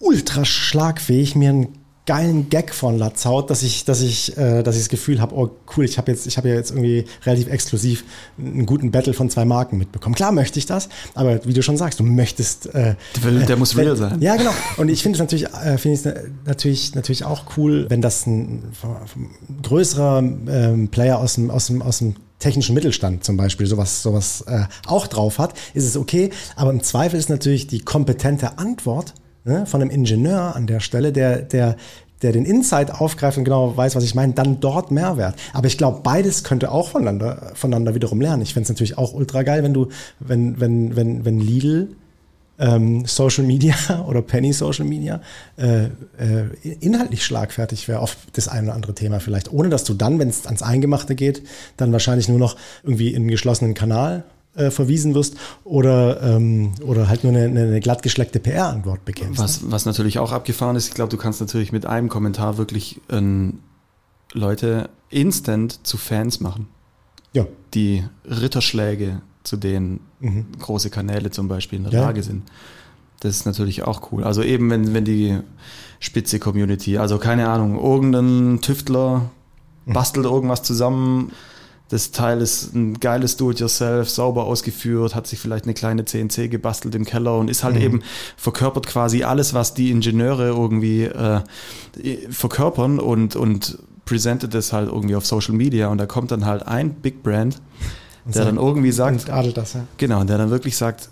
ultra 0.00 0.44
schlagfähig 0.44 1.36
mir 1.36 1.50
ein 1.50 1.68
geilen 2.04 2.48
Gag 2.48 2.74
von 2.74 2.98
Latz 2.98 3.24
haut, 3.24 3.48
dass 3.48 3.62
ich, 3.62 3.84
dass 3.84 4.00
ich, 4.00 4.36
äh, 4.36 4.62
dass 4.62 4.74
ich 4.74 4.82
das 4.82 4.88
Gefühl 4.88 5.20
habe, 5.20 5.34
oh 5.36 5.50
cool, 5.76 5.84
ich 5.84 5.98
habe 5.98 6.10
jetzt, 6.10 6.26
ich 6.26 6.36
habe 6.36 6.48
ja 6.48 6.56
jetzt 6.56 6.70
irgendwie 6.70 7.04
relativ 7.24 7.48
exklusiv 7.48 8.04
einen 8.38 8.66
guten 8.66 8.90
Battle 8.90 9.14
von 9.14 9.30
zwei 9.30 9.44
Marken 9.44 9.78
mitbekommen. 9.78 10.14
Klar 10.14 10.32
möchte 10.32 10.58
ich 10.58 10.66
das, 10.66 10.88
aber 11.14 11.44
wie 11.44 11.52
du 11.52 11.62
schon 11.62 11.76
sagst, 11.76 12.00
du 12.00 12.04
möchtest. 12.04 12.66
Äh, 12.74 12.96
der, 13.24 13.32
der 13.46 13.56
muss 13.56 13.76
real 13.76 13.96
sein. 13.96 14.20
Ja, 14.20 14.36
genau. 14.36 14.52
Und 14.78 14.88
ich 14.88 15.02
finde 15.02 15.16
es 15.16 15.20
natürlich, 15.20 15.46
äh, 15.46 15.78
finde 15.78 15.98
ich 15.98 16.46
natürlich, 16.46 16.94
natürlich 16.94 17.24
auch 17.24 17.44
cool, 17.56 17.86
wenn 17.88 18.00
das 18.00 18.26
ein, 18.26 18.64
ein 18.82 19.62
größerer 19.62 20.18
ähm, 20.18 20.88
Player 20.88 21.18
aus 21.18 21.34
dem, 21.34 21.50
aus 21.50 21.66
dem, 21.68 21.82
aus 21.82 21.98
dem 21.98 22.16
technischen 22.40 22.74
Mittelstand 22.74 23.22
zum 23.22 23.36
Beispiel 23.36 23.66
sowas, 23.66 24.02
sowas 24.02 24.42
äh, 24.48 24.64
auch 24.86 25.06
drauf 25.06 25.38
hat, 25.38 25.54
ist 25.74 25.84
es 25.84 25.96
okay. 25.96 26.30
Aber 26.56 26.72
im 26.72 26.82
Zweifel 26.82 27.18
ist 27.18 27.30
natürlich 27.30 27.68
die 27.68 27.80
kompetente 27.80 28.58
Antwort 28.58 29.14
ne, 29.44 29.66
von 29.66 29.80
einem 29.80 29.90
Ingenieur 29.90 30.54
an 30.56 30.66
der 30.66 30.80
Stelle, 30.80 31.12
der, 31.12 31.42
der, 31.42 31.76
der 32.22 32.32
den 32.32 32.44
Insight 32.44 32.92
aufgreift 32.92 33.38
und 33.38 33.44
genau 33.44 33.76
weiß, 33.76 33.96
was 33.96 34.04
ich 34.04 34.14
meine, 34.14 34.32
dann 34.32 34.60
dort 34.60 34.90
Mehrwert. 34.90 35.34
Aber 35.52 35.66
ich 35.66 35.78
glaube, 35.78 36.00
beides 36.02 36.44
könnte 36.44 36.70
auch 36.70 36.88
voneinander, 36.88 37.52
voneinander 37.54 37.94
wiederum 37.94 38.20
lernen. 38.20 38.42
Ich 38.42 38.54
fände 38.54 38.64
es 38.64 38.68
natürlich 38.68 38.98
auch 38.98 39.12
ultra 39.12 39.42
geil, 39.42 39.62
wenn 39.62 39.74
du, 39.74 39.88
wenn, 40.20 40.60
wenn, 40.60 40.96
wenn, 40.96 41.24
wenn 41.24 41.40
Lidl 41.40 41.88
ähm, 42.58 43.04
Social 43.06 43.44
Media 43.44 43.74
oder 44.06 44.22
Penny 44.22 44.52
Social 44.52 44.86
Media 44.86 45.20
äh, 45.56 45.84
äh, 45.84 45.88
inhaltlich 46.80 47.24
schlagfertig 47.24 47.88
wäre 47.88 48.00
auf 48.00 48.16
das 48.32 48.48
eine 48.48 48.68
oder 48.68 48.74
andere 48.74 48.94
Thema 48.94 49.20
vielleicht, 49.20 49.52
ohne 49.52 49.68
dass 49.68 49.84
du 49.84 49.94
dann, 49.94 50.18
wenn 50.18 50.28
es 50.28 50.46
ans 50.46 50.62
Eingemachte 50.62 51.14
geht, 51.14 51.42
dann 51.76 51.92
wahrscheinlich 51.92 52.28
nur 52.28 52.38
noch 52.38 52.56
irgendwie 52.84 53.10
in 53.10 53.22
einen 53.22 53.28
geschlossenen 53.28 53.74
Kanal 53.74 54.24
äh, 54.54 54.70
verwiesen 54.70 55.14
wirst 55.14 55.36
oder, 55.64 56.22
ähm, 56.22 56.72
oder 56.82 57.08
halt 57.08 57.24
nur 57.24 57.32
eine, 57.32 57.44
eine 57.44 57.80
glattgeschleckte 57.80 58.38
PR-Antwort 58.38 59.04
bekämpfst. 59.04 59.42
Was, 59.42 59.70
was 59.70 59.86
natürlich 59.86 60.18
auch 60.18 60.32
abgefahren 60.32 60.76
ist, 60.76 60.88
ich 60.88 60.94
glaube, 60.94 61.10
du 61.10 61.16
kannst 61.16 61.40
natürlich 61.40 61.72
mit 61.72 61.86
einem 61.86 62.08
Kommentar 62.08 62.58
wirklich 62.58 63.00
ähm, 63.10 63.60
Leute 64.32 64.90
instant 65.08 65.86
zu 65.86 65.96
Fans 65.96 66.40
machen. 66.40 66.68
Ja. 67.32 67.46
Die 67.74 68.04
Ritterschläge, 68.24 69.22
zu 69.42 69.56
denen 69.56 70.00
mhm. 70.20 70.46
große 70.58 70.90
Kanäle 70.90 71.30
zum 71.30 71.48
Beispiel 71.48 71.78
in 71.78 71.84
der 71.84 71.92
ja. 71.94 72.00
Lage 72.02 72.22
sind. 72.22 72.42
Das 73.20 73.36
ist 73.36 73.46
natürlich 73.46 73.84
auch 73.84 74.12
cool. 74.12 74.24
Also 74.24 74.42
eben, 74.42 74.68
wenn, 74.68 74.94
wenn 74.94 75.04
die 75.04 75.38
spitze 76.00 76.38
Community, 76.38 76.98
also 76.98 77.18
keine 77.18 77.48
Ahnung, 77.48 77.78
irgendein 77.78 78.60
Tüftler 78.60 79.30
mhm. 79.86 79.92
bastelt 79.92 80.26
irgendwas 80.26 80.62
zusammen, 80.62 81.32
das 81.92 82.10
Teil 82.10 82.40
ist 82.40 82.74
ein 82.74 83.00
geiles 83.00 83.36
Do-it-yourself, 83.36 84.08
sauber 84.08 84.44
ausgeführt, 84.44 85.14
hat 85.14 85.26
sich 85.26 85.38
vielleicht 85.38 85.64
eine 85.64 85.74
kleine 85.74 86.06
CNC 86.06 86.50
gebastelt 86.50 86.94
im 86.94 87.04
Keller 87.04 87.36
und 87.36 87.50
ist 87.50 87.64
halt 87.64 87.74
mhm. 87.74 87.82
eben 87.82 88.02
verkörpert 88.38 88.86
quasi 88.86 89.24
alles, 89.24 89.52
was 89.52 89.74
die 89.74 89.90
Ingenieure 89.90 90.46
irgendwie 90.48 91.04
äh, 91.04 91.40
verkörpern 92.30 92.98
und, 92.98 93.36
und 93.36 93.78
presentet 94.06 94.54
das 94.54 94.72
halt 94.72 94.88
irgendwie 94.88 95.16
auf 95.16 95.26
Social 95.26 95.52
Media 95.52 95.88
und 95.88 95.98
da 95.98 96.06
kommt 96.06 96.30
dann 96.30 96.46
halt 96.46 96.66
ein 96.66 96.94
Big 96.94 97.22
Brand, 97.22 97.60
und 98.24 98.36
der 98.36 98.46
dann 98.46 98.56
irgendwie 98.56 98.92
sagt, 98.92 99.28
das, 99.28 99.74
ja. 99.74 99.84
genau, 99.98 100.24
der 100.24 100.38
dann 100.38 100.48
wirklich 100.48 100.78
sagt, 100.78 101.10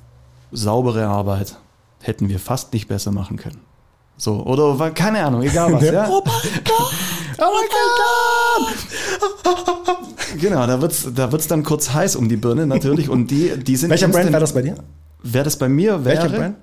saubere 0.50 1.08
Arbeit 1.08 1.58
hätten 2.00 2.30
wir 2.30 2.38
fast 2.38 2.72
nicht 2.72 2.88
besser 2.88 3.12
machen 3.12 3.36
können. 3.36 3.60
So, 4.16 4.46
oder 4.46 4.90
keine 4.92 5.26
Ahnung, 5.26 5.42
egal 5.42 5.74
was. 5.74 5.82
ja. 5.92 6.08
Oh 7.40 7.50
mein 7.54 7.68
Gott! 7.70 8.76
Genau, 10.38 10.66
da 10.66 10.80
wird's, 10.80 11.08
da 11.14 11.32
wird's 11.32 11.48
dann 11.48 11.64
kurz 11.64 11.92
heiß 11.92 12.16
um 12.16 12.28
die 12.28 12.36
Birne 12.36 12.66
natürlich 12.66 13.08
und 13.08 13.30
die, 13.30 13.56
die 13.56 13.76
sind. 13.76 13.90
Welcher 13.90 14.08
Brand 14.08 14.30
wäre 14.30 14.40
das 14.40 14.52
bei 14.54 14.62
dir? 14.62 14.76
Wer 15.22 15.44
das 15.44 15.56
bei 15.56 15.68
mir 15.68 16.04
wäre? 16.04 16.22
Welcher 16.22 16.36
Brand? 16.36 16.56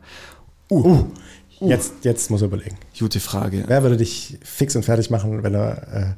Uh. 0.70 0.76
uh. 0.76 1.06
uh. 1.60 1.70
Jetzt, 1.70 1.94
jetzt 2.04 2.30
muss 2.32 2.42
ich 2.42 2.48
überlegen. 2.48 2.78
Gute 2.98 3.20
Frage. 3.20 3.64
Wer 3.68 3.84
würde 3.84 3.98
dich 3.98 4.38
fix 4.44 4.76
und 4.76 4.84
fertig 4.84 5.10
machen, 5.10 5.44
wenn 5.44 5.56
er 5.56 5.94
äh, 5.94 6.14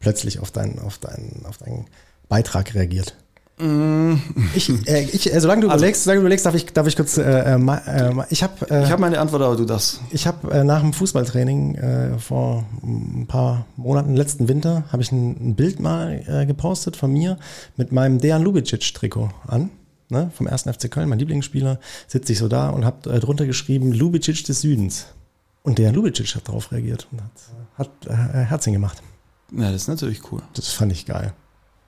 plötzlich 0.00 0.38
auf 0.38 0.50
deinen, 0.50 0.78
auf, 0.78 0.98
deinen, 0.98 1.44
auf 1.46 1.58
deinen 1.58 1.86
Beitrag 2.28 2.74
reagiert? 2.74 3.16
Ich, 3.58 4.68
äh, 4.86 5.04
ich, 5.04 5.32
äh, 5.32 5.40
solange 5.40 5.62
du 5.62 5.68
also, 5.68 5.80
überlegst, 5.80 6.04
solange 6.04 6.18
du 6.18 6.22
überlegst, 6.24 6.44
darf 6.44 6.54
ich, 6.54 6.66
darf 6.66 6.86
ich 6.86 6.94
kurz, 6.94 7.16
äh, 7.16 7.22
äh, 7.22 7.54
äh 7.56 8.24
ich 8.28 8.42
habe, 8.42 8.70
äh, 8.70 8.84
ich 8.84 8.90
habe 8.90 9.00
meine 9.00 9.18
Antwort, 9.18 9.40
aber 9.40 9.56
du 9.56 9.64
das. 9.64 10.00
Ich 10.10 10.26
habe 10.26 10.50
äh, 10.52 10.62
nach 10.62 10.82
dem 10.82 10.92
Fußballtraining 10.92 11.74
äh, 11.76 12.18
vor 12.18 12.66
ein 12.82 13.26
paar 13.26 13.64
Monaten, 13.76 14.14
letzten 14.14 14.48
Winter, 14.48 14.84
habe 14.92 15.02
ich 15.02 15.10
ein, 15.10 15.36
ein, 15.40 15.54
Bild 15.54 15.80
mal 15.80 16.22
äh, 16.26 16.44
gepostet 16.44 16.96
von 16.96 17.10
mir 17.10 17.38
mit 17.76 17.92
meinem 17.92 18.18
Dejan 18.18 18.42
Lubicic 18.42 18.92
Trikot 18.92 19.30
an, 19.46 19.70
ne, 20.10 20.30
vom 20.34 20.46
ersten 20.46 20.70
FC 20.70 20.90
Köln, 20.90 21.08
mein 21.08 21.18
Lieblingsspieler, 21.18 21.80
sitze 22.08 22.32
ich 22.32 22.38
so 22.38 22.48
da 22.48 22.68
und 22.68 22.84
habe 22.84 23.08
äh, 23.10 23.20
drunter 23.20 23.46
geschrieben 23.46 23.92
Lubicic 23.92 24.44
des 24.44 24.60
Südens. 24.60 25.06
Und 25.62 25.78
Dejan 25.78 25.94
Lubicic 25.94 26.34
hat 26.34 26.46
darauf 26.46 26.72
reagiert 26.72 27.08
und 27.10 27.22
hat, 27.22 27.30
hat 27.78 28.06
äh, 28.06 28.44
Herzchen 28.44 28.74
gemacht. 28.74 29.02
Ja, 29.50 29.72
das 29.72 29.82
ist 29.82 29.88
natürlich 29.88 30.30
cool. 30.30 30.42
Das 30.52 30.72
fand 30.72 30.92
ich 30.92 31.06
geil. 31.06 31.32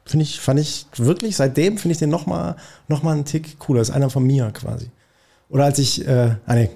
Finde 0.08 0.22
ich, 0.22 0.40
fand 0.40 0.58
ich 0.58 0.86
wirklich, 0.96 1.36
seitdem 1.36 1.76
finde 1.76 1.92
ich 1.92 1.98
den 1.98 2.08
nochmal 2.08 2.56
noch 2.88 3.02
mal 3.02 3.12
einen 3.12 3.26
Tick 3.26 3.58
cooler. 3.58 3.80
Das 3.80 3.90
ist 3.90 3.94
einer 3.94 4.08
von 4.08 4.24
mir 4.24 4.50
quasi. 4.52 4.90
Oder 5.50 5.64
als 5.64 5.78
ich, 5.78 6.06
äh, 6.08 6.36
ah 6.46 6.54
nee, 6.54 6.70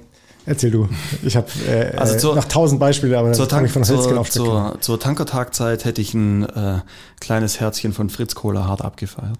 erzähl 0.45 0.71
du. 0.71 0.87
Ich 1.23 1.35
habe 1.35 1.47
äh, 1.67 1.97
also 1.97 2.19
zur, 2.19 2.37
noch 2.37 2.45
tausend 2.45 2.79
Beispiele, 2.79 3.19
aber 3.19 3.33
zur, 3.33 3.49
Tank, 3.49 3.71
von 3.71 3.85
zur, 3.85 4.25
zur, 4.25 4.77
zur 4.81 5.01
Tankertagzeit 5.01 5.87
hätte 5.87 6.03
ich 6.03 6.13
ein 6.13 6.45
äh, 6.45 6.81
kleines 7.21 7.59
Herzchen 7.59 7.95
von 7.95 8.11
Fritz 8.11 8.35
Kohler 8.35 8.69
hart 8.69 8.83
abgefeiert. 8.83 9.39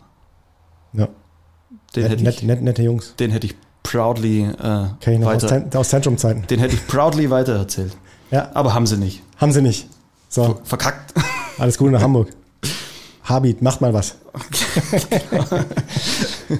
Ja. 0.95 1.09
Den 1.95 2.05
net, 2.05 2.13
hätte 2.13 2.31
ich, 2.31 2.43
net, 2.43 2.63
nette 2.63 2.83
Jungs. 2.83 3.15
Den 3.17 3.31
hätte 3.31 3.47
ich 3.47 3.57
proudly 3.83 4.45
äh, 4.45 4.87
okay, 4.97 5.23
weiter, 5.23 5.67
aus, 5.67 5.77
aus 5.77 5.89
Zentrumzeiten. 5.91 6.47
Den 6.47 6.61
hätte 6.61 6.77
ich 6.77 6.87
proudly 6.87 7.29
weitererzählt. 7.29 7.95
Ja. 8.31 8.51
Aber 8.55 8.73
haben 8.73 8.87
sie 8.87 8.97
nicht. 8.97 9.23
Haben 9.37 9.53
sie 9.53 9.61
nicht. 9.61 9.87
So. 10.31 10.61
Verkackt. 10.65 11.13
Alles 11.59 11.77
Gute 11.77 11.91
nach 11.91 12.01
Hamburg. 12.03 12.31
Habit, 13.25 13.63
macht 13.63 13.81
mal 13.81 13.95
was. 13.95 14.17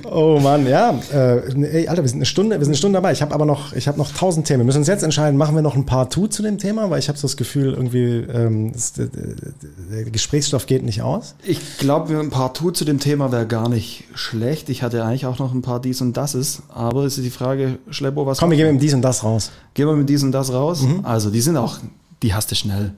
oh 0.05 0.39
Mann, 0.41 0.65
ja. 0.67 0.97
Äh, 1.13 1.53
ey, 1.65 1.89
Alter, 1.89 2.03
wir 2.03 2.09
sind 2.09 2.19
eine 2.19 2.27
Stunde, 2.27 2.57
wir 2.59 2.65
sind 2.65 2.73
eine 2.73 2.77
Stunde 2.77 2.99
dabei. 2.99 3.11
Ich 3.11 3.21
habe 3.21 3.35
aber 3.35 3.45
noch, 3.45 3.73
ich 3.73 3.89
habe 3.89 3.99
noch 3.99 4.13
tausend 4.13 4.47
Themen. 4.47 4.61
Wir 4.61 4.67
müssen 4.67 4.79
uns 4.79 4.87
jetzt 4.87 5.03
entscheiden, 5.03 5.37
machen 5.37 5.57
wir 5.57 5.63
noch 5.63 5.75
ein 5.75 5.87
paar 5.87 6.09
Two 6.09 6.29
zu 6.29 6.41
dem 6.43 6.59
Thema, 6.59 6.89
weil 6.89 7.01
ich 7.01 7.09
habe 7.09 7.19
so 7.19 7.27
das 7.27 7.37
Gefühl, 7.37 7.73
irgendwie 7.73 8.19
ähm, 8.33 8.73
das, 8.73 8.93
der, 8.93 9.09
der, 9.09 10.05
Gesprächsstoff 10.05 10.67
geht 10.67 10.85
nicht 10.85 11.03
aus. 11.03 11.35
Ich 11.43 11.79
glaube, 11.79 12.17
ein 12.17 12.31
paar 12.31 12.55
Two 12.55 12.71
zu 12.71 12.85
dem 12.85 13.01
Thema 13.01 13.33
wäre 13.33 13.47
gar 13.47 13.69
nicht 13.69 14.05
schlecht. 14.15 14.69
Ich 14.69 14.85
hatte 14.85 15.05
eigentlich 15.05 15.27
auch 15.27 15.41
noch 15.41 15.53
ein 15.53 15.63
paar 15.63 15.81
dies 15.81 16.01
und 16.01 16.17
das 16.17 16.37
ist, 16.37 16.63
aber 16.73 17.05
es 17.05 17.19
ist 17.19 17.25
die 17.25 17.31
Frage, 17.31 17.79
Schleppo, 17.91 18.25
was? 18.25 18.39
Komm, 18.39 18.51
wir 18.51 18.57
gehen 18.57 18.73
mit 18.73 18.83
dies 18.83 18.95
und 18.95 19.03
das 19.03 19.25
raus. 19.25 19.51
Gehen 19.75 19.89
wir 19.89 19.97
mit 19.97 20.09
dies 20.09 20.23
und 20.23 20.31
das 20.31 20.53
raus? 20.53 20.83
Mhm. 20.83 21.01
Also, 21.05 21.31
die 21.31 21.41
sind 21.41 21.57
auch, 21.57 21.79
die 22.23 22.33
hast 22.35 22.53
du 22.53 22.55
schnell. 22.55 22.93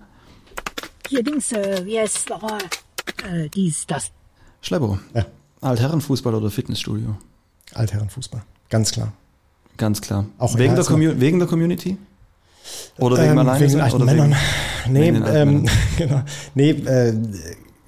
yes, 1.86 2.26
äh, 3.30 3.48
dies, 3.48 3.86
das. 3.86 4.10
Schleppo. 4.60 4.98
Ja. 5.14 5.26
Altherrenfußball 5.60 6.34
oder 6.34 6.50
Fitnessstudio? 6.50 7.16
Altherrenfußball. 7.74 8.42
Ganz 8.68 8.92
klar. 8.92 9.12
Ganz 9.76 10.00
klar. 10.00 10.26
Auch 10.38 10.56
wegen, 10.56 10.74
der, 10.74 11.20
wegen 11.20 11.38
der 11.38 11.48
Community? 11.48 11.96
Oder 12.98 13.18
wegen 13.18 13.38
ähm, 13.38 13.46
Wegen 13.46 13.72
den 13.72 13.80
alten 13.80 14.04
Männern. 14.04 14.34
nee, 14.88 15.08
ähm, 15.08 15.66
genau. 15.96 16.22
nee 16.54 16.70
äh, 16.70 17.14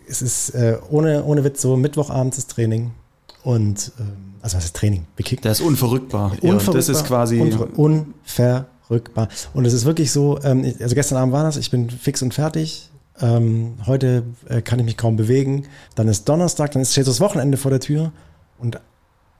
es 0.08 0.22
ist 0.22 0.50
äh, 0.50 0.78
ohne, 0.90 1.24
ohne 1.24 1.44
Witz 1.44 1.62
so 1.62 1.76
Mittwochabends 1.76 2.38
ist 2.38 2.50
Training. 2.50 2.92
Und, 3.42 3.92
äh, 3.98 4.02
also 4.42 4.56
was 4.56 4.64
ist 4.64 4.76
Training? 4.76 5.06
Wir 5.16 5.24
kicken. 5.24 5.42
Der 5.42 5.52
ist 5.52 5.60
unverrückbar. 5.60 6.32
unverrückbar. 6.40 6.74
das 6.74 6.88
ist 6.88 7.04
quasi. 7.04 7.40
Unver 7.40 7.68
unverrückbar. 7.78 9.28
Und 9.54 9.64
es 9.64 9.72
ist 9.72 9.84
wirklich 9.84 10.10
so, 10.10 10.40
ähm, 10.42 10.74
also 10.80 10.94
gestern 10.94 11.18
Abend 11.18 11.32
war 11.32 11.44
das, 11.44 11.56
ich 11.56 11.70
bin 11.70 11.88
fix 11.90 12.22
und 12.22 12.34
fertig, 12.34 12.90
ähm, 13.20 13.74
heute 13.86 14.24
äh, 14.48 14.62
kann 14.62 14.78
ich 14.78 14.84
mich 14.84 14.96
kaum 14.96 15.16
bewegen. 15.16 15.66
Dann 15.94 16.08
ist 16.08 16.28
Donnerstag, 16.28 16.72
dann 16.72 16.82
ist, 16.82 16.92
steht 16.92 17.06
das 17.06 17.20
Wochenende 17.20 17.56
vor 17.56 17.70
der 17.70 17.80
Tür 17.80 18.12
und 18.58 18.80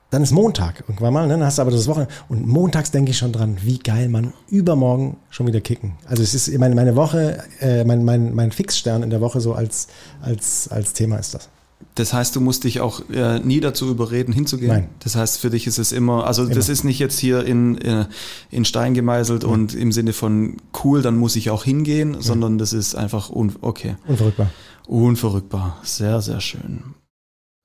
dann 0.09 0.23
ist 0.23 0.31
Montag 0.31 0.81
irgendwann 0.87 1.13
mal, 1.13 1.27
ne? 1.27 1.33
dann 1.33 1.43
hast 1.43 1.57
du 1.57 1.61
aber 1.61 1.71
das 1.71 1.87
Wochenende. 1.87 2.13
Und 2.29 2.47
montags 2.47 2.91
denke 2.91 3.11
ich 3.11 3.17
schon 3.17 3.33
dran, 3.33 3.57
wie 3.61 3.77
geil 3.77 4.07
man 4.07 4.33
übermorgen 4.47 5.17
schon 5.29 5.47
wieder 5.47 5.59
kicken. 5.59 5.97
Also 6.05 6.23
es 6.23 6.33
ist 6.33 6.57
meine, 6.57 6.75
meine 6.75 6.95
Woche, 6.95 7.43
äh, 7.59 7.83
mein, 7.83 8.05
mein, 8.05 8.33
mein 8.33 8.51
Fixstern 8.51 9.03
in 9.03 9.09
der 9.09 9.19
Woche 9.19 9.41
so 9.41 9.53
als, 9.53 9.87
als, 10.21 10.69
als 10.69 10.93
Thema 10.93 11.17
ist 11.17 11.33
das. 11.33 11.49
Das 11.97 12.13
heißt, 12.13 12.35
du 12.35 12.41
musst 12.41 12.63
dich 12.63 12.79
auch 12.79 13.07
äh, 13.09 13.39
nie 13.39 13.59
dazu 13.59 13.89
überreden, 13.89 14.31
hinzugehen. 14.31 14.71
Nein. 14.71 14.89
Das 14.99 15.15
heißt, 15.15 15.39
für 15.39 15.49
dich 15.49 15.65
ist 15.65 15.77
es 15.77 15.91
immer, 15.91 16.25
also 16.25 16.43
immer. 16.43 16.53
das 16.53 16.69
ist 16.69 16.83
nicht 16.83 16.99
jetzt 16.99 17.17
hier 17.19 17.43
in, 17.43 17.77
äh, 17.79 18.05
in 18.51 18.65
Stein 18.65 18.93
gemeißelt 18.93 19.43
ja. 19.43 19.49
und 19.49 19.73
im 19.73 19.91
Sinne 19.91 20.13
von 20.13 20.57
cool, 20.83 21.01
dann 21.01 21.17
muss 21.17 21.35
ich 21.35 21.49
auch 21.49 21.63
hingehen, 21.63 22.15
ja. 22.15 22.21
sondern 22.21 22.57
das 22.57 22.73
ist 22.73 22.95
einfach 22.95 23.29
un 23.29 23.55
okay. 23.61 23.95
Unverrückbar. 24.07 24.51
Unverrückbar. 24.87 25.77
Sehr, 25.83 26.21
sehr 26.21 26.39
schön. 26.39 26.95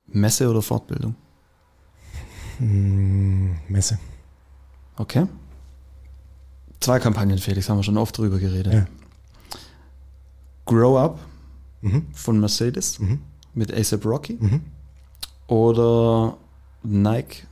Messe 0.07 0.49
oder 0.49 0.63
Fortbildung? 0.63 1.15
Hm, 2.59 3.57
Messe. 3.69 3.99
Okay. 4.97 5.27
Zwei 6.81 6.99
Kampagnen, 6.99 7.39
Felix, 7.39 7.69
haben 7.69 7.79
wir 7.79 7.85
schon 7.85 7.99
oft 7.99 8.17
drüber 8.17 8.39
geredet. 8.39 8.73
Ja. 8.73 8.87
Grow 10.65 10.99
Up 10.99 11.19
mhm. 11.81 12.07
von 12.13 12.41
Mercedes. 12.41 12.99
Mhm 12.99 13.21
mit 13.55 13.73
ASAP 13.73 14.05
Rocky 14.05 14.39
mhm. 14.41 14.61
oder 15.47 16.37
Nike 16.83 17.45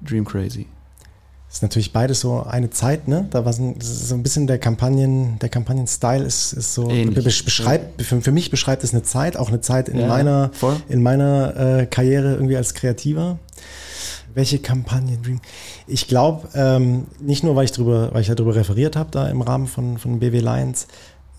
Dream 0.00 0.24
Crazy? 0.24 0.66
ist 1.52 1.62
natürlich 1.62 1.92
beides 1.92 2.20
so 2.20 2.42
eine 2.42 2.70
Zeit, 2.70 3.08
ne? 3.08 3.26
Da 3.30 3.44
war 3.44 3.52
so, 3.52 3.62
ein 3.62 4.22
bisschen 4.22 4.46
der 4.46 4.58
Kampagnen, 4.58 5.38
der 5.38 5.50
Kampagnen-Style 5.50 6.24
ist, 6.24 6.54
ist 6.54 6.72
so 6.72 6.88
Ähnlich. 6.88 7.44
beschreibt 7.44 8.00
für, 8.00 8.22
für, 8.22 8.32
mich 8.32 8.50
beschreibt 8.50 8.82
es 8.84 8.94
eine 8.94 9.02
Zeit, 9.02 9.36
auch 9.36 9.48
eine 9.48 9.60
Zeit 9.60 9.90
in 9.90 9.98
ja, 9.98 10.06
meiner 10.06 10.50
voll. 10.54 10.76
in 10.88 11.02
meiner 11.02 11.80
äh, 11.80 11.86
Karriere 11.86 12.32
irgendwie 12.32 12.56
als 12.56 12.72
Kreativer. 12.72 13.38
Welche 14.32 14.60
Kampagne 14.60 15.18
Dream? 15.18 15.42
Ich 15.86 16.08
glaube, 16.08 16.48
ähm, 16.54 17.06
nicht 17.20 17.44
nur, 17.44 17.54
weil 17.54 17.66
ich 17.66 17.72
drüber, 17.72 18.14
weil 18.14 18.22
ich 18.22 18.28
darüber 18.28 18.54
referiert 18.54 18.96
habe, 18.96 19.10
da 19.10 19.28
im 19.28 19.42
Rahmen 19.42 19.66
von, 19.66 19.98
von 19.98 20.20
BW 20.20 20.40
Lions. 20.40 20.86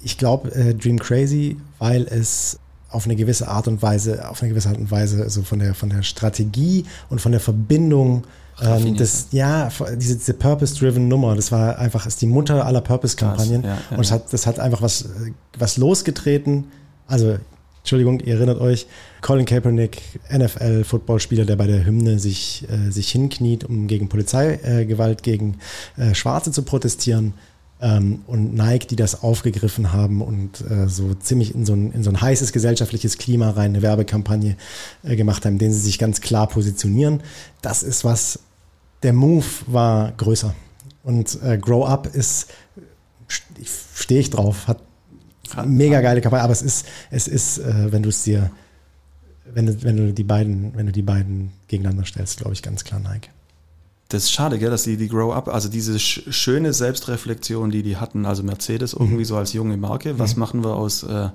Ich 0.03 0.19
glaube, 0.19 0.53
äh, 0.53 0.75
Dream 0.75 0.99
Crazy, 0.99 1.57
weil 1.79 2.03
es 2.03 2.59
auf 2.93 3.05
eine 3.05 3.15
gewisse 3.15 3.47
Art 3.47 3.67
und 3.67 3.81
Weise, 3.81 4.29
auf 4.29 4.41
eine 4.41 4.49
gewisse 4.49 4.69
Art 4.69 4.77
und 4.77 4.91
Weise, 4.91 5.29
so 5.29 5.41
von 5.41 5.59
der, 5.59 5.73
von 5.73 5.89
der 5.89 6.03
Strategie 6.03 6.85
und 7.09 7.19
von 7.21 7.31
der 7.31 7.41
Verbindung 7.41 8.23
ähm, 8.61 8.95
das, 8.97 9.27
ja, 9.31 9.69
diese, 9.95 10.15
diese 10.15 10.33
Purpose-driven 10.33 11.07
Nummer, 11.07 11.35
das 11.35 11.51
war 11.51 11.79
einfach, 11.79 12.05
ist 12.05 12.21
die 12.21 12.27
Mutter 12.27 12.65
aller 12.65 12.81
Purpose-Kampagnen. 12.81 13.63
Ja, 13.63 13.69
ja, 13.69 13.97
und 13.97 14.01
es 14.01 14.11
hat, 14.11 14.31
das 14.31 14.45
hat 14.45 14.59
einfach 14.59 14.81
was, 14.81 15.09
was 15.57 15.77
losgetreten. 15.77 16.65
Also, 17.07 17.37
Entschuldigung, 17.79 18.19
ihr 18.21 18.35
erinnert 18.35 18.61
euch, 18.61 18.87
Colin 19.21 19.45
Kaepernick, 19.45 20.01
NFL-Footballspieler, 20.31 21.45
der 21.45 21.55
bei 21.55 21.67
der 21.67 21.85
Hymne 21.85 22.19
sich, 22.19 22.65
äh, 22.69 22.91
sich 22.91 23.11
hinkniet, 23.11 23.63
um 23.63 23.87
gegen 23.87 24.07
Polizeigewalt 24.07 25.19
äh, 25.19 25.23
gegen 25.23 25.57
äh, 25.97 26.13
Schwarze 26.13 26.51
zu 26.51 26.61
protestieren. 26.61 27.33
Ähm, 27.84 28.21
und 28.27 28.53
Nike, 28.53 28.88
die 28.88 28.95
das 28.95 29.23
aufgegriffen 29.23 29.91
haben 29.91 30.21
und 30.21 30.61
äh, 30.71 30.88
so 30.88 31.13
ziemlich 31.15 31.53
in 31.53 31.65
so, 31.65 31.73
ein, 31.73 31.91
in 31.91 32.01
so 32.01 32.11
ein 32.11 32.21
heißes 32.21 32.53
gesellschaftliches 32.53 33.17
Klima 33.17 33.49
rein 33.49 33.71
eine 33.71 33.81
Werbekampagne 33.81 34.55
äh, 35.03 35.17
gemacht 35.17 35.45
haben, 35.45 35.53
in 35.53 35.59
denen 35.59 35.73
sie 35.73 35.81
sich 35.81 35.99
ganz 35.99 36.21
klar 36.21 36.47
positionieren. 36.47 37.21
Das 37.61 37.84
ist 37.84 38.05
was, 38.05 38.39
der 39.03 39.11
Move 39.11 39.45
war 39.67 40.13
größer. 40.13 40.55
Und 41.03 41.38
äh, 41.43 41.57
Grow 41.57 41.86
Up 41.86 42.07
ist, 42.07 42.47
stehe 43.27 44.21
ich 44.21 44.29
drauf, 44.29 44.65
hat 44.69 44.81
mega 45.65 45.99
geile 45.99 46.21
Kampagne, 46.21 46.45
aber 46.45 46.53
es 46.53 46.61
ist, 46.61 46.86
es 47.11 47.27
ist, 47.27 47.61
wenn 47.63 48.01
du 48.01 48.09
es 48.09 48.23
dir, 48.23 48.49
wenn 49.53 49.65
du, 49.65 49.84
wenn 49.84 49.97
du 49.97 50.13
die 50.13 50.23
beiden, 50.23 50.73
wenn 50.75 50.86
du 50.86 50.93
die 50.93 51.01
beiden 51.01 51.51
gegeneinander 51.67 52.05
stellst, 52.05 52.38
glaube 52.38 52.53
ich, 52.53 52.61
ganz 52.61 52.86
klar 52.86 53.01
Nike 53.01 53.29
das 54.09 54.23
ist 54.23 54.31
schade, 54.31 54.59
gell, 54.59 54.69
dass 54.69 54.83
die, 54.83 54.97
die 54.97 55.07
Grow 55.07 55.33
Up, 55.33 55.47
also 55.47 55.69
diese 55.69 55.99
schöne 55.99 56.73
Selbstreflexion, 56.73 57.71
die 57.71 57.83
die 57.83 57.97
hatten, 57.97 58.25
also 58.25 58.43
Mercedes 58.43 58.93
irgendwie 58.93 59.19
mhm. 59.19 59.25
so 59.25 59.37
als 59.37 59.53
junge 59.53 59.77
Marke, 59.77 60.19
was 60.19 60.35
mhm. 60.35 60.39
machen 60.39 60.63
wir 60.63 60.75
aus, 60.75 61.03
äh, 61.03 61.29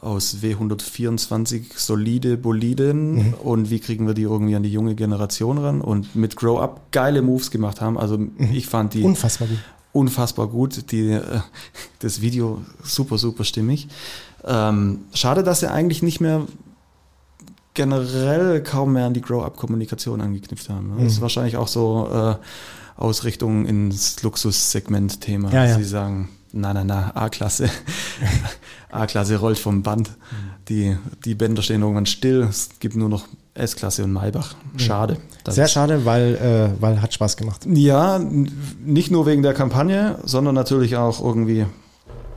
aus 0.00 0.36
W124 0.42 1.64
solide 1.76 2.36
Boliden 2.36 3.14
mhm. 3.14 3.34
und 3.34 3.70
wie 3.70 3.80
kriegen 3.80 4.06
wir 4.06 4.14
die 4.14 4.22
irgendwie 4.22 4.56
an 4.56 4.62
die 4.62 4.72
junge 4.72 4.94
Generation 4.94 5.58
ran 5.58 5.80
und 5.80 6.14
mit 6.14 6.36
Grow 6.36 6.60
Up 6.60 6.92
geile 6.92 7.20
Moves 7.20 7.50
gemacht 7.50 7.80
haben. 7.80 7.98
Also 7.98 8.16
mhm. 8.16 8.32
ich 8.52 8.66
fand 8.66 8.94
die 8.94 9.02
unfassbar 9.02 9.48
gut. 9.48 9.58
Unfassbar 9.92 10.46
gut. 10.46 10.92
Die, 10.92 11.10
äh, 11.10 11.40
das 11.98 12.20
Video 12.20 12.62
super, 12.82 13.18
super 13.18 13.44
stimmig. 13.44 13.88
Ähm, 14.44 15.00
schade, 15.12 15.42
dass 15.42 15.62
er 15.62 15.72
eigentlich 15.72 16.02
nicht 16.02 16.20
mehr 16.20 16.46
generell 17.78 18.60
kaum 18.60 18.94
mehr 18.94 19.06
an 19.06 19.14
die 19.14 19.20
Grow-Up-Kommunikation 19.20 20.20
angeknüpft 20.20 20.68
haben. 20.68 20.94
Das 20.98 21.12
ist 21.12 21.18
mhm. 21.18 21.22
wahrscheinlich 21.22 21.56
auch 21.56 21.68
so 21.68 22.08
äh, 22.12 22.34
Ausrichtung 23.00 23.66
ins 23.66 24.20
Luxussegment-Thema. 24.24 25.52
Ja, 25.52 25.64
ja. 25.64 25.76
Sie 25.76 25.84
sagen, 25.84 26.28
na, 26.52 26.74
na, 26.74 26.82
na, 26.82 27.12
A-Klasse. 27.14 27.70
A-Klasse 28.90 29.36
rollt 29.36 29.60
vom 29.60 29.84
Band. 29.84 30.10
Die, 30.68 30.96
die 31.24 31.36
Bänder 31.36 31.62
stehen 31.62 31.82
irgendwann 31.82 32.06
still. 32.06 32.42
Es 32.42 32.70
gibt 32.80 32.96
nur 32.96 33.08
noch 33.08 33.28
S-Klasse 33.54 34.02
und 34.02 34.12
Maybach. 34.12 34.56
Schade. 34.76 35.18
Sehr 35.46 35.68
schade, 35.68 36.04
weil, 36.04 36.34
äh, 36.34 36.82
weil 36.82 37.00
hat 37.00 37.14
Spaß 37.14 37.36
gemacht. 37.36 37.64
Ja, 37.72 38.18
nicht 38.18 39.12
nur 39.12 39.26
wegen 39.26 39.42
der 39.42 39.54
Kampagne, 39.54 40.18
sondern 40.24 40.56
natürlich 40.56 40.96
auch 40.96 41.24
irgendwie 41.24 41.64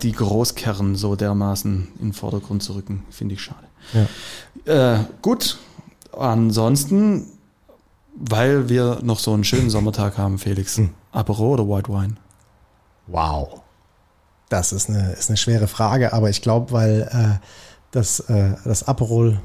die 0.04 0.12
Großkerren 0.12 0.95
so 0.95 1.16
dermaßen 1.16 1.88
in 1.99 2.08
den 2.08 2.14
Vordergrund 2.14 2.64
zu 2.64 2.74
rücken, 2.74 3.04
finde 3.10 3.36
ich 3.36 3.41
schade. 3.41 3.68
Ja. 4.66 4.95
Äh, 4.95 4.99
gut, 5.22 5.58
ansonsten, 6.18 7.28
weil 8.16 8.70
wir 8.70 8.99
noch 9.04 9.20
so 9.20 9.34
einen 9.34 9.43
schönen 9.43 9.70
Sommertag 9.70 10.18
haben, 10.18 10.38
Felix, 10.38 10.78
hm. 10.78 10.89
Apero 11.12 11.54
oder 11.54 11.68
White 11.68 11.89
Wine? 11.91 12.16
Wow. 13.08 13.62
Das 14.49 14.74
ist 14.74 14.89
eine, 14.89 15.14
ist 15.14 15.30
eine 15.30 15.38
schwere 15.38 15.68
Frage, 15.68 16.14
aber 16.14 16.30
ich 16.30 16.41
glaube, 16.41 16.72
weil 16.72 17.10
äh, 17.12 17.45
das, 17.91 18.20
äh, 18.22 18.56
das 18.64 18.88
Aperol 18.88 19.41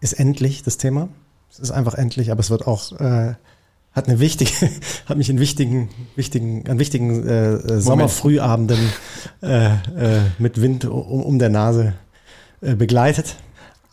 ist 0.00 0.14
endlich 0.14 0.62
das 0.62 0.78
Thema. 0.78 1.08
Es 1.50 1.58
ist 1.58 1.70
einfach 1.70 1.94
endlich, 1.94 2.30
aber 2.30 2.40
es 2.40 2.50
wird 2.50 2.66
auch 2.66 2.92
äh, 2.98 3.34
hat 3.92 4.08
eine 4.08 4.20
wichtige, 4.20 4.50
hat 5.06 5.16
mich 5.16 5.28
in 5.28 5.38
wichtigen, 5.38 5.90
wichtigen, 6.16 6.68
an 6.68 6.78
wichtigen 6.78 7.26
äh, 7.26 7.54
äh 7.54 7.80
Sommerfrühabenden 7.80 8.80
äh, 9.42 9.66
äh, 9.66 10.20
mit 10.38 10.60
Wind 10.60 10.84
um, 10.84 11.22
um 11.22 11.38
der 11.38 11.50
Nase 11.50 11.94
äh, 12.60 12.74
begleitet. 12.74 13.36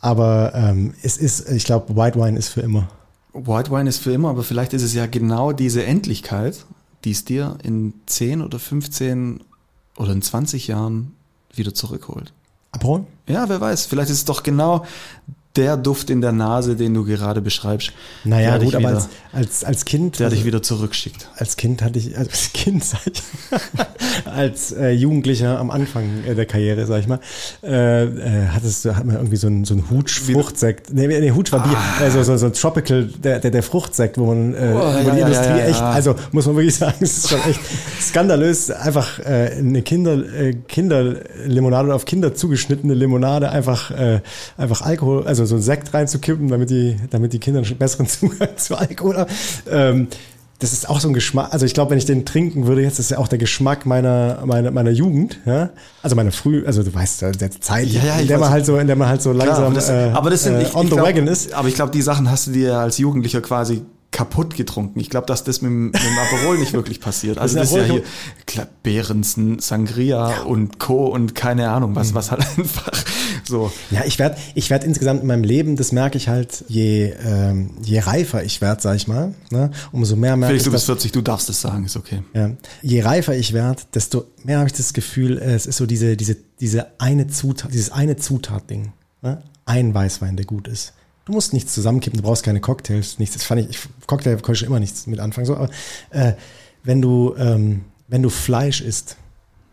Aber 0.01 0.53
ähm, 0.55 0.93
es 1.03 1.17
ist, 1.17 1.49
ich 1.49 1.65
glaube, 1.65 1.95
White 1.95 2.19
Wine 2.19 2.37
ist 2.37 2.49
für 2.49 2.61
immer. 2.61 2.87
White 3.33 3.71
Wine 3.71 3.89
ist 3.89 3.99
für 3.99 4.13
immer, 4.13 4.29
aber 4.29 4.43
vielleicht 4.43 4.73
ist 4.73 4.81
es 4.81 4.93
ja 4.93 5.05
genau 5.05 5.51
diese 5.51 5.85
Endlichkeit, 5.85 6.65
die 7.03 7.11
es 7.11 7.25
dir 7.25 7.57
in 7.63 7.93
10 8.05 8.41
oder 8.41 8.59
15 8.59 9.41
oder 9.97 10.13
in 10.13 10.21
20 10.21 10.67
Jahren 10.67 11.15
wieder 11.53 11.73
zurückholt. 11.73 12.33
Abholen? 12.71 13.07
Ja, 13.27 13.49
wer 13.49 13.59
weiß. 13.59 13.85
Vielleicht 13.85 14.09
ist 14.09 14.17
es 14.17 14.25
doch 14.25 14.43
genau 14.43 14.85
der 15.55 15.77
Duft 15.77 16.09
in 16.09 16.21
der 16.21 16.31
Nase, 16.31 16.75
den 16.75 16.93
du 16.93 17.03
gerade 17.03 17.41
beschreibst. 17.41 17.91
Naja, 18.23 18.57
gut, 18.59 18.75
aber 18.75 18.89
als, 18.89 19.09
als, 19.33 19.63
als 19.63 19.85
Kind. 19.85 20.19
Der 20.19 20.25
also, 20.25 20.35
dich 20.35 20.45
wieder 20.45 20.61
zurückschickt. 20.61 21.27
Als 21.35 21.57
Kind 21.57 21.81
hatte 21.81 21.97
ich, 21.97 22.17
also 22.17 22.29
als 22.31 22.53
Kind, 22.53 22.83
sag 22.83 23.01
ich, 23.07 23.23
als 24.25 24.71
äh, 24.71 24.91
Jugendlicher 24.91 25.59
am 25.59 25.71
Anfang 25.71 26.23
der 26.25 26.45
Karriere, 26.45 26.85
sag 26.85 26.99
ich 26.99 27.07
mal, 27.07 27.19
äh, 27.63 28.03
äh, 28.03 28.47
hattest 28.49 28.85
du, 28.85 28.95
hat 28.95 29.05
man 29.05 29.15
irgendwie 29.15 29.37
so 29.37 29.47
ein, 29.47 29.65
so 29.65 29.73
ein 29.73 29.89
Hutsch-Fruchtsekt. 29.89 30.93
Nee, 30.93 31.07
nee, 31.07 31.31
Hutsch 31.31 31.51
war 31.51 31.63
Bier, 31.63 31.77
ah. 31.77 32.03
also 32.03 32.21
so, 32.21 32.37
so 32.37 32.45
ein 32.45 32.53
Tropical, 32.53 33.05
der, 33.05 33.39
der, 33.39 33.51
der 33.51 33.63
Fruchtsekt, 33.63 34.19
wo 34.19 34.27
man, 34.27 34.53
äh, 34.53 34.73
oh, 34.75 34.79
wo 34.79 34.81
ja, 34.81 34.99
die 34.99 35.07
ja, 35.07 35.27
Industrie 35.27 35.49
ja, 35.49 35.65
echt, 35.65 35.81
also 35.81 36.15
muss 36.31 36.45
man 36.45 36.55
wirklich 36.55 36.75
sagen, 36.77 36.97
es 36.99 37.17
ist 37.17 37.29
schon 37.29 37.39
echt 37.41 37.59
skandalös, 37.99 38.69
einfach 38.69 39.19
äh, 39.19 39.55
eine 39.57 39.81
Kinder, 39.81 40.13
äh, 40.13 40.53
Kinderlimonade 40.67 41.87
oder 41.87 41.95
auf 41.95 42.05
Kinder 42.05 42.35
zugeschnittene 42.35 42.93
Limonade, 42.93 43.49
einfach, 43.49 43.91
äh, 43.91 44.21
einfach 44.57 44.81
Alkohol, 44.83 45.27
also 45.27 45.38
so 45.45 45.55
einen 45.55 45.63
Sekt 45.63 45.93
reinzukippen, 45.93 46.47
damit 46.47 46.69
die, 46.69 46.97
damit 47.09 47.33
die 47.33 47.39
Kinder 47.39 47.61
einen 47.61 47.77
besseren 47.77 48.07
Zugang 48.09 48.57
zu 48.57 48.77
Alkohol 48.77 49.17
haben. 49.17 49.31
Ähm, 49.69 50.07
das 50.59 50.73
ist 50.73 50.89
auch 50.89 50.99
so 50.99 51.07
ein 51.07 51.13
Geschmack. 51.13 51.53
Also 51.53 51.65
ich 51.65 51.73
glaube, 51.73 51.91
wenn 51.91 51.97
ich 51.97 52.05
den 52.05 52.25
trinken 52.25 52.67
würde, 52.67 52.81
jetzt 52.81 52.99
ist 52.99 53.11
ja 53.11 53.17
auch 53.17 53.29
der 53.29 53.37
Geschmack 53.37 53.85
meiner 53.85 54.43
meiner 54.45 54.71
meiner 54.71 54.91
Jugend, 54.91 55.39
ja. 55.45 55.69
Also 56.03 56.17
meiner 56.17 56.33
früh, 56.33 56.65
also 56.65 56.83
du 56.83 56.93
weißt, 56.93 57.21
der 57.21 57.51
Zeit, 57.61 57.87
ja, 57.87 58.03
ja, 58.03 58.19
in 58.19 58.27
der 58.27 58.39
man 58.39 58.49
halt 58.49 58.65
so, 58.65 58.77
in 58.77 58.87
der 58.87 58.97
man 58.97 59.07
halt 59.07 59.21
so 59.21 59.31
langsam 59.31 59.55
Klar, 59.55 59.65
aber, 59.67 59.75
das, 59.75 59.89
äh, 59.89 60.11
aber 60.13 60.29
das 60.29 60.43
sind, 60.43 60.55
äh, 60.55 60.63
ich, 60.63 60.75
on 60.75 60.83
ich 60.83 60.89
the 60.89 60.95
glaub, 60.97 61.07
wagon 61.07 61.27
ist. 61.27 61.53
Aber 61.53 61.69
ich 61.69 61.75
glaube, 61.75 61.91
die 61.91 62.01
Sachen 62.01 62.29
hast 62.29 62.47
du 62.47 62.51
dir 62.51 62.75
als 62.75 62.97
Jugendlicher 62.97 63.39
quasi 63.39 63.83
kaputt 64.11 64.55
getrunken. 64.55 64.99
Ich 64.99 65.09
glaube, 65.09 65.27
dass 65.27 65.43
das 65.43 65.61
mit, 65.61 65.71
mit 65.71 65.95
dem 65.95 66.17
Aperol 66.17 66.57
nicht 66.57 66.73
wirklich 66.73 66.99
passiert. 66.99 67.37
Also 67.37 67.57
das, 67.57 67.69
ist 67.69 67.77
ja 67.77 67.83
hier 67.83 68.03
klar, 68.45 68.67
Beerensen, 68.83 69.59
Sangria 69.59 70.31
ja. 70.31 70.41
und 70.41 70.79
Co. 70.79 71.07
und 71.07 71.35
keine 71.35 71.69
Ahnung, 71.69 71.95
was, 71.95 72.11
mhm. 72.11 72.15
was 72.15 72.31
halt 72.31 72.41
einfach 72.57 72.98
so. 73.49 73.71
Ja, 73.91 74.05
ich 74.05 74.17
werde 74.19 74.37
ich 74.55 74.69
werd 74.69 74.83
insgesamt 74.83 75.21
in 75.21 75.27
meinem 75.27 75.43
Leben, 75.43 75.75
das 75.75 75.91
merke 75.91 76.17
ich 76.17 76.29
halt, 76.29 76.63
je, 76.67 77.13
ähm, 77.23 77.71
je 77.81 77.99
reifer 77.99 78.43
ich 78.43 78.61
werde, 78.61 78.81
sag 78.81 78.95
ich 78.95 79.07
mal, 79.07 79.33
ne, 79.51 79.71
umso 79.91 80.15
mehr 80.15 80.37
merke 80.37 80.51
Felix, 80.51 80.63
ich. 80.63 80.65
du 80.65 80.71
bist 80.71 80.85
40, 80.85 81.11
du 81.11 81.21
darfst 81.21 81.49
es 81.49 81.59
sagen, 81.59 81.85
ist 81.85 81.97
okay. 81.97 82.23
Ja, 82.33 82.51
je 82.81 83.01
reifer 83.01 83.35
ich 83.35 83.53
werde, 83.53 83.81
desto 83.93 84.25
mehr 84.43 84.59
habe 84.59 84.67
ich 84.67 84.73
das 84.73 84.93
Gefühl, 84.93 85.37
es 85.37 85.65
ist 85.65 85.77
so 85.77 85.85
diese, 85.85 86.15
diese, 86.15 86.37
diese 86.59 86.87
eine 86.99 87.27
Zutat, 87.27 87.73
dieses 87.73 87.91
eine 87.91 88.15
Zutat-Ding. 88.15 88.93
Ne? 89.21 89.41
Ein 89.65 89.93
Weißwein, 89.93 90.35
der 90.35 90.45
gut 90.45 90.67
ist. 90.67 90.93
Du 91.25 91.33
musst 91.33 91.53
nichts 91.53 91.73
zusammenkippen, 91.73 92.17
du 92.17 92.23
brauchst 92.23 92.43
keine 92.43 92.59
Cocktails, 92.59 93.19
nichts. 93.19 93.35
Das 93.35 93.43
fand 93.43 93.61
ich, 93.61 93.69
ich 93.69 94.07
Cocktail 94.07 94.37
konnte 94.37 94.61
ich 94.61 94.63
immer 94.63 94.79
nichts 94.79 95.05
mit 95.05 95.19
anfangen. 95.19 95.45
So, 95.45 95.55
aber 95.55 95.69
äh, 96.09 96.33
wenn 96.83 97.01
du, 97.01 97.35
ähm, 97.37 97.85
wenn 98.07 98.23
du 98.23 98.29
Fleisch 98.29 98.81
isst, 98.81 99.17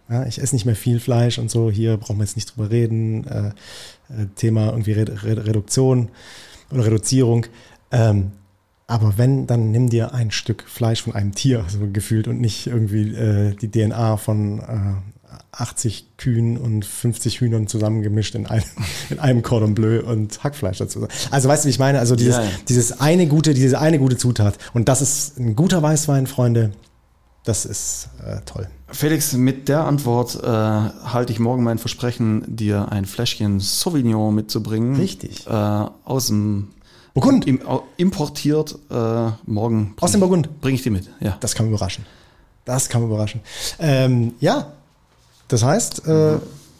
ja, 0.08 0.24
ich 0.26 0.40
esse 0.40 0.54
nicht 0.54 0.66
mehr 0.66 0.76
viel 0.76 1.00
Fleisch 1.00 1.38
und 1.38 1.50
so, 1.50 1.70
hier 1.70 1.96
brauchen 1.96 2.18
wir 2.18 2.24
jetzt 2.24 2.36
nicht 2.36 2.56
drüber 2.56 2.70
reden. 2.70 3.26
Äh, 3.26 3.48
äh 3.48 4.26
Thema 4.36 4.66
irgendwie 4.70 4.92
Re 4.92 5.06
Re 5.24 5.46
Reduktion 5.46 6.10
oder 6.70 6.86
Reduzierung. 6.86 7.46
Ähm, 7.90 8.32
aber 8.86 9.18
wenn, 9.18 9.46
dann 9.46 9.72
nimm 9.72 9.88
dir 9.88 10.14
ein 10.14 10.30
Stück 10.30 10.64
Fleisch 10.68 11.02
von 11.02 11.14
einem 11.14 11.34
Tier, 11.34 11.64
so 11.68 11.78
gefühlt, 11.92 12.28
und 12.28 12.40
nicht 12.40 12.68
irgendwie 12.68 13.14
äh, 13.14 13.54
die 13.56 13.68
DNA 13.68 14.16
von 14.16 14.60
äh, 14.60 14.94
80 15.52 16.16
Kühen 16.18 16.56
und 16.56 16.84
50 16.84 17.40
Hühnern 17.40 17.66
zusammengemischt 17.66 18.34
in 18.34 18.46
einem, 18.46 18.64
in 19.10 19.18
einem 19.18 19.42
Cordon 19.42 19.74
Bleu 19.74 20.02
und 20.02 20.42
Hackfleisch 20.44 20.78
dazu. 20.78 21.08
Also 21.30 21.48
weißt 21.48 21.64
du, 21.64 21.66
wie 21.66 21.70
ich 21.70 21.78
meine? 21.78 21.98
Also 21.98 22.14
dieses, 22.14 22.36
ja, 22.36 22.44
ja. 22.44 22.50
dieses 22.68 23.00
eine 23.00 23.26
gute, 23.26 23.54
diese 23.54 23.80
eine 23.80 23.98
gute 23.98 24.16
Zutat. 24.16 24.56
Und 24.72 24.88
das 24.88 25.02
ist 25.02 25.38
ein 25.38 25.56
guter 25.56 25.82
Weißwein, 25.82 26.26
Freunde. 26.26 26.72
Das 27.46 27.64
ist 27.64 28.08
äh, 28.26 28.40
toll. 28.44 28.66
Felix, 28.88 29.32
mit 29.32 29.68
der 29.68 29.84
Antwort 29.84 30.34
äh, 30.42 30.46
halte 30.48 31.32
ich 31.32 31.38
morgen 31.38 31.62
mein 31.62 31.78
Versprechen, 31.78 32.44
dir 32.48 32.90
ein 32.90 33.04
Fläschchen 33.04 33.60
Sauvignon 33.60 34.34
mitzubringen. 34.34 34.96
Richtig. 34.96 35.46
Äh, 35.46 35.50
aus 35.50 36.26
dem 36.26 36.72
Burgund. 37.14 37.46
Im, 37.46 37.60
importiert 37.98 38.76
äh, 38.90 39.30
morgen. 39.46 39.94
Aus 40.00 40.10
dem 40.10 40.20
Burgund. 40.20 40.60
Bringe 40.60 40.74
ich 40.74 40.82
die 40.82 40.90
mit, 40.90 41.08
ja. 41.20 41.36
Das 41.38 41.54
kann 41.54 41.68
überraschen. 41.68 42.04
Das 42.64 42.88
kann 42.88 43.04
überraschen. 43.04 43.40
Ähm, 43.78 44.34
ja, 44.40 44.72
das 45.46 45.62
heißt, 45.62 46.04
äh, 46.08 46.38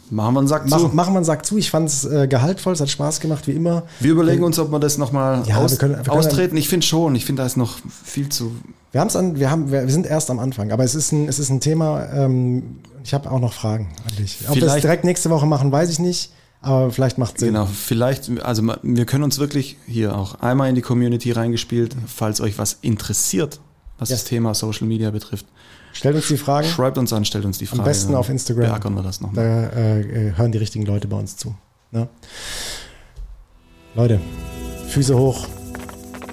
Machen 0.09 0.35
wir 0.35 0.39
einen 0.39 0.47
Sack 0.47 0.69
mach, 0.69 0.79
zu. 0.79 0.87
Machen 0.89 1.13
wir 1.13 1.17
einen 1.17 1.25
Sack 1.25 1.45
zu. 1.45 1.57
Ich 1.57 1.69
fand 1.69 1.89
es 1.89 2.05
äh, 2.05 2.27
gehaltvoll, 2.27 2.73
es 2.73 2.81
hat 2.81 2.89
Spaß 2.89 3.19
gemacht, 3.19 3.47
wie 3.47 3.51
immer. 3.51 3.83
Wir 3.99 4.11
überlegen 4.11 4.43
uns, 4.43 4.57
ob 4.59 4.71
wir 4.71 4.79
das 4.79 4.97
nochmal 4.97 5.43
ja, 5.47 5.57
aus, 5.57 5.71
wir 5.71 5.77
können, 5.77 5.95
wir 5.97 6.03
können 6.03 6.17
austreten. 6.17 6.57
ich 6.57 6.69
finde 6.69 6.85
schon. 6.85 7.15
Ich 7.15 7.25
finde, 7.25 7.41
da 7.41 7.45
ist 7.45 7.57
noch 7.57 7.77
viel 8.03 8.29
zu. 8.29 8.55
Wir, 8.91 9.01
haben's 9.01 9.15
an, 9.15 9.39
wir, 9.39 9.51
haben, 9.51 9.71
wir, 9.71 9.89
sind 9.89 10.05
erst 10.05 10.29
am 10.29 10.39
Anfang, 10.39 10.71
aber 10.71 10.83
es 10.83 10.95
ist 10.95 11.11
ein, 11.11 11.27
es 11.27 11.39
ist 11.39 11.49
ein 11.49 11.59
Thema. 11.59 12.07
Ähm, 12.13 12.79
ich 13.03 13.13
habe 13.13 13.29
auch 13.29 13.39
noch 13.39 13.53
Fragen 13.53 13.89
an 14.09 14.15
dich. 14.17 14.39
Ob 14.47 14.55
wir 14.55 14.63
es 14.63 14.81
direkt 14.81 15.03
nächste 15.03 15.29
Woche 15.29 15.45
machen, 15.45 15.71
weiß 15.71 15.89
ich 15.89 15.99
nicht. 15.99 16.31
Aber 16.61 16.91
vielleicht 16.91 17.17
macht 17.17 17.35
es 17.35 17.41
Sinn. 17.41 17.53
Genau, 17.53 17.65
vielleicht, 17.65 18.29
also 18.41 18.63
wir 18.81 19.05
können 19.05 19.23
uns 19.23 19.39
wirklich 19.39 19.77
hier 19.85 20.17
auch 20.17 20.41
einmal 20.41 20.69
in 20.69 20.75
die 20.75 20.81
Community 20.81 21.31
reingespielt, 21.31 21.95
falls 22.07 22.41
euch 22.41 22.57
was 22.57 22.79
interessiert, 22.81 23.59
was 23.99 24.09
yes. 24.09 24.21
das 24.21 24.29
Thema 24.29 24.53
Social 24.55 24.87
Media 24.87 25.11
betrifft. 25.11 25.45
Stellt 25.93 26.15
uns 26.15 26.27
die 26.27 26.37
Fragen. 26.37 26.67
Schreibt 26.67 26.97
uns 26.97 27.13
an, 27.13 27.25
stellt 27.25 27.45
uns 27.45 27.57
die 27.57 27.65
Fragen. 27.65 27.81
Am 27.81 27.85
besten 27.85 28.15
auf 28.15 28.29
Instagram. 28.29 28.65
Beackern 28.65 28.93
wir 28.95 29.03
das 29.03 29.21
nochmal. 29.21 29.71
Da 29.71 29.79
äh, 29.79 30.33
hören 30.35 30.51
die 30.51 30.57
richtigen 30.57 30.85
Leute 30.85 31.07
bei 31.07 31.17
uns 31.17 31.37
zu. 31.37 31.55
Ne? 31.91 32.07
Leute, 33.95 34.19
Füße 34.89 35.17
hoch, 35.17 35.47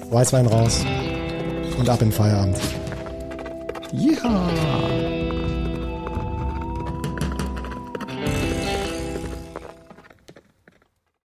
Weißwein 0.09 0.47
raus 0.47 0.83
und 1.77 1.89
ab 1.89 2.01
in 2.01 2.11
Feierabend. 2.11 2.57
Ja. 3.91 4.49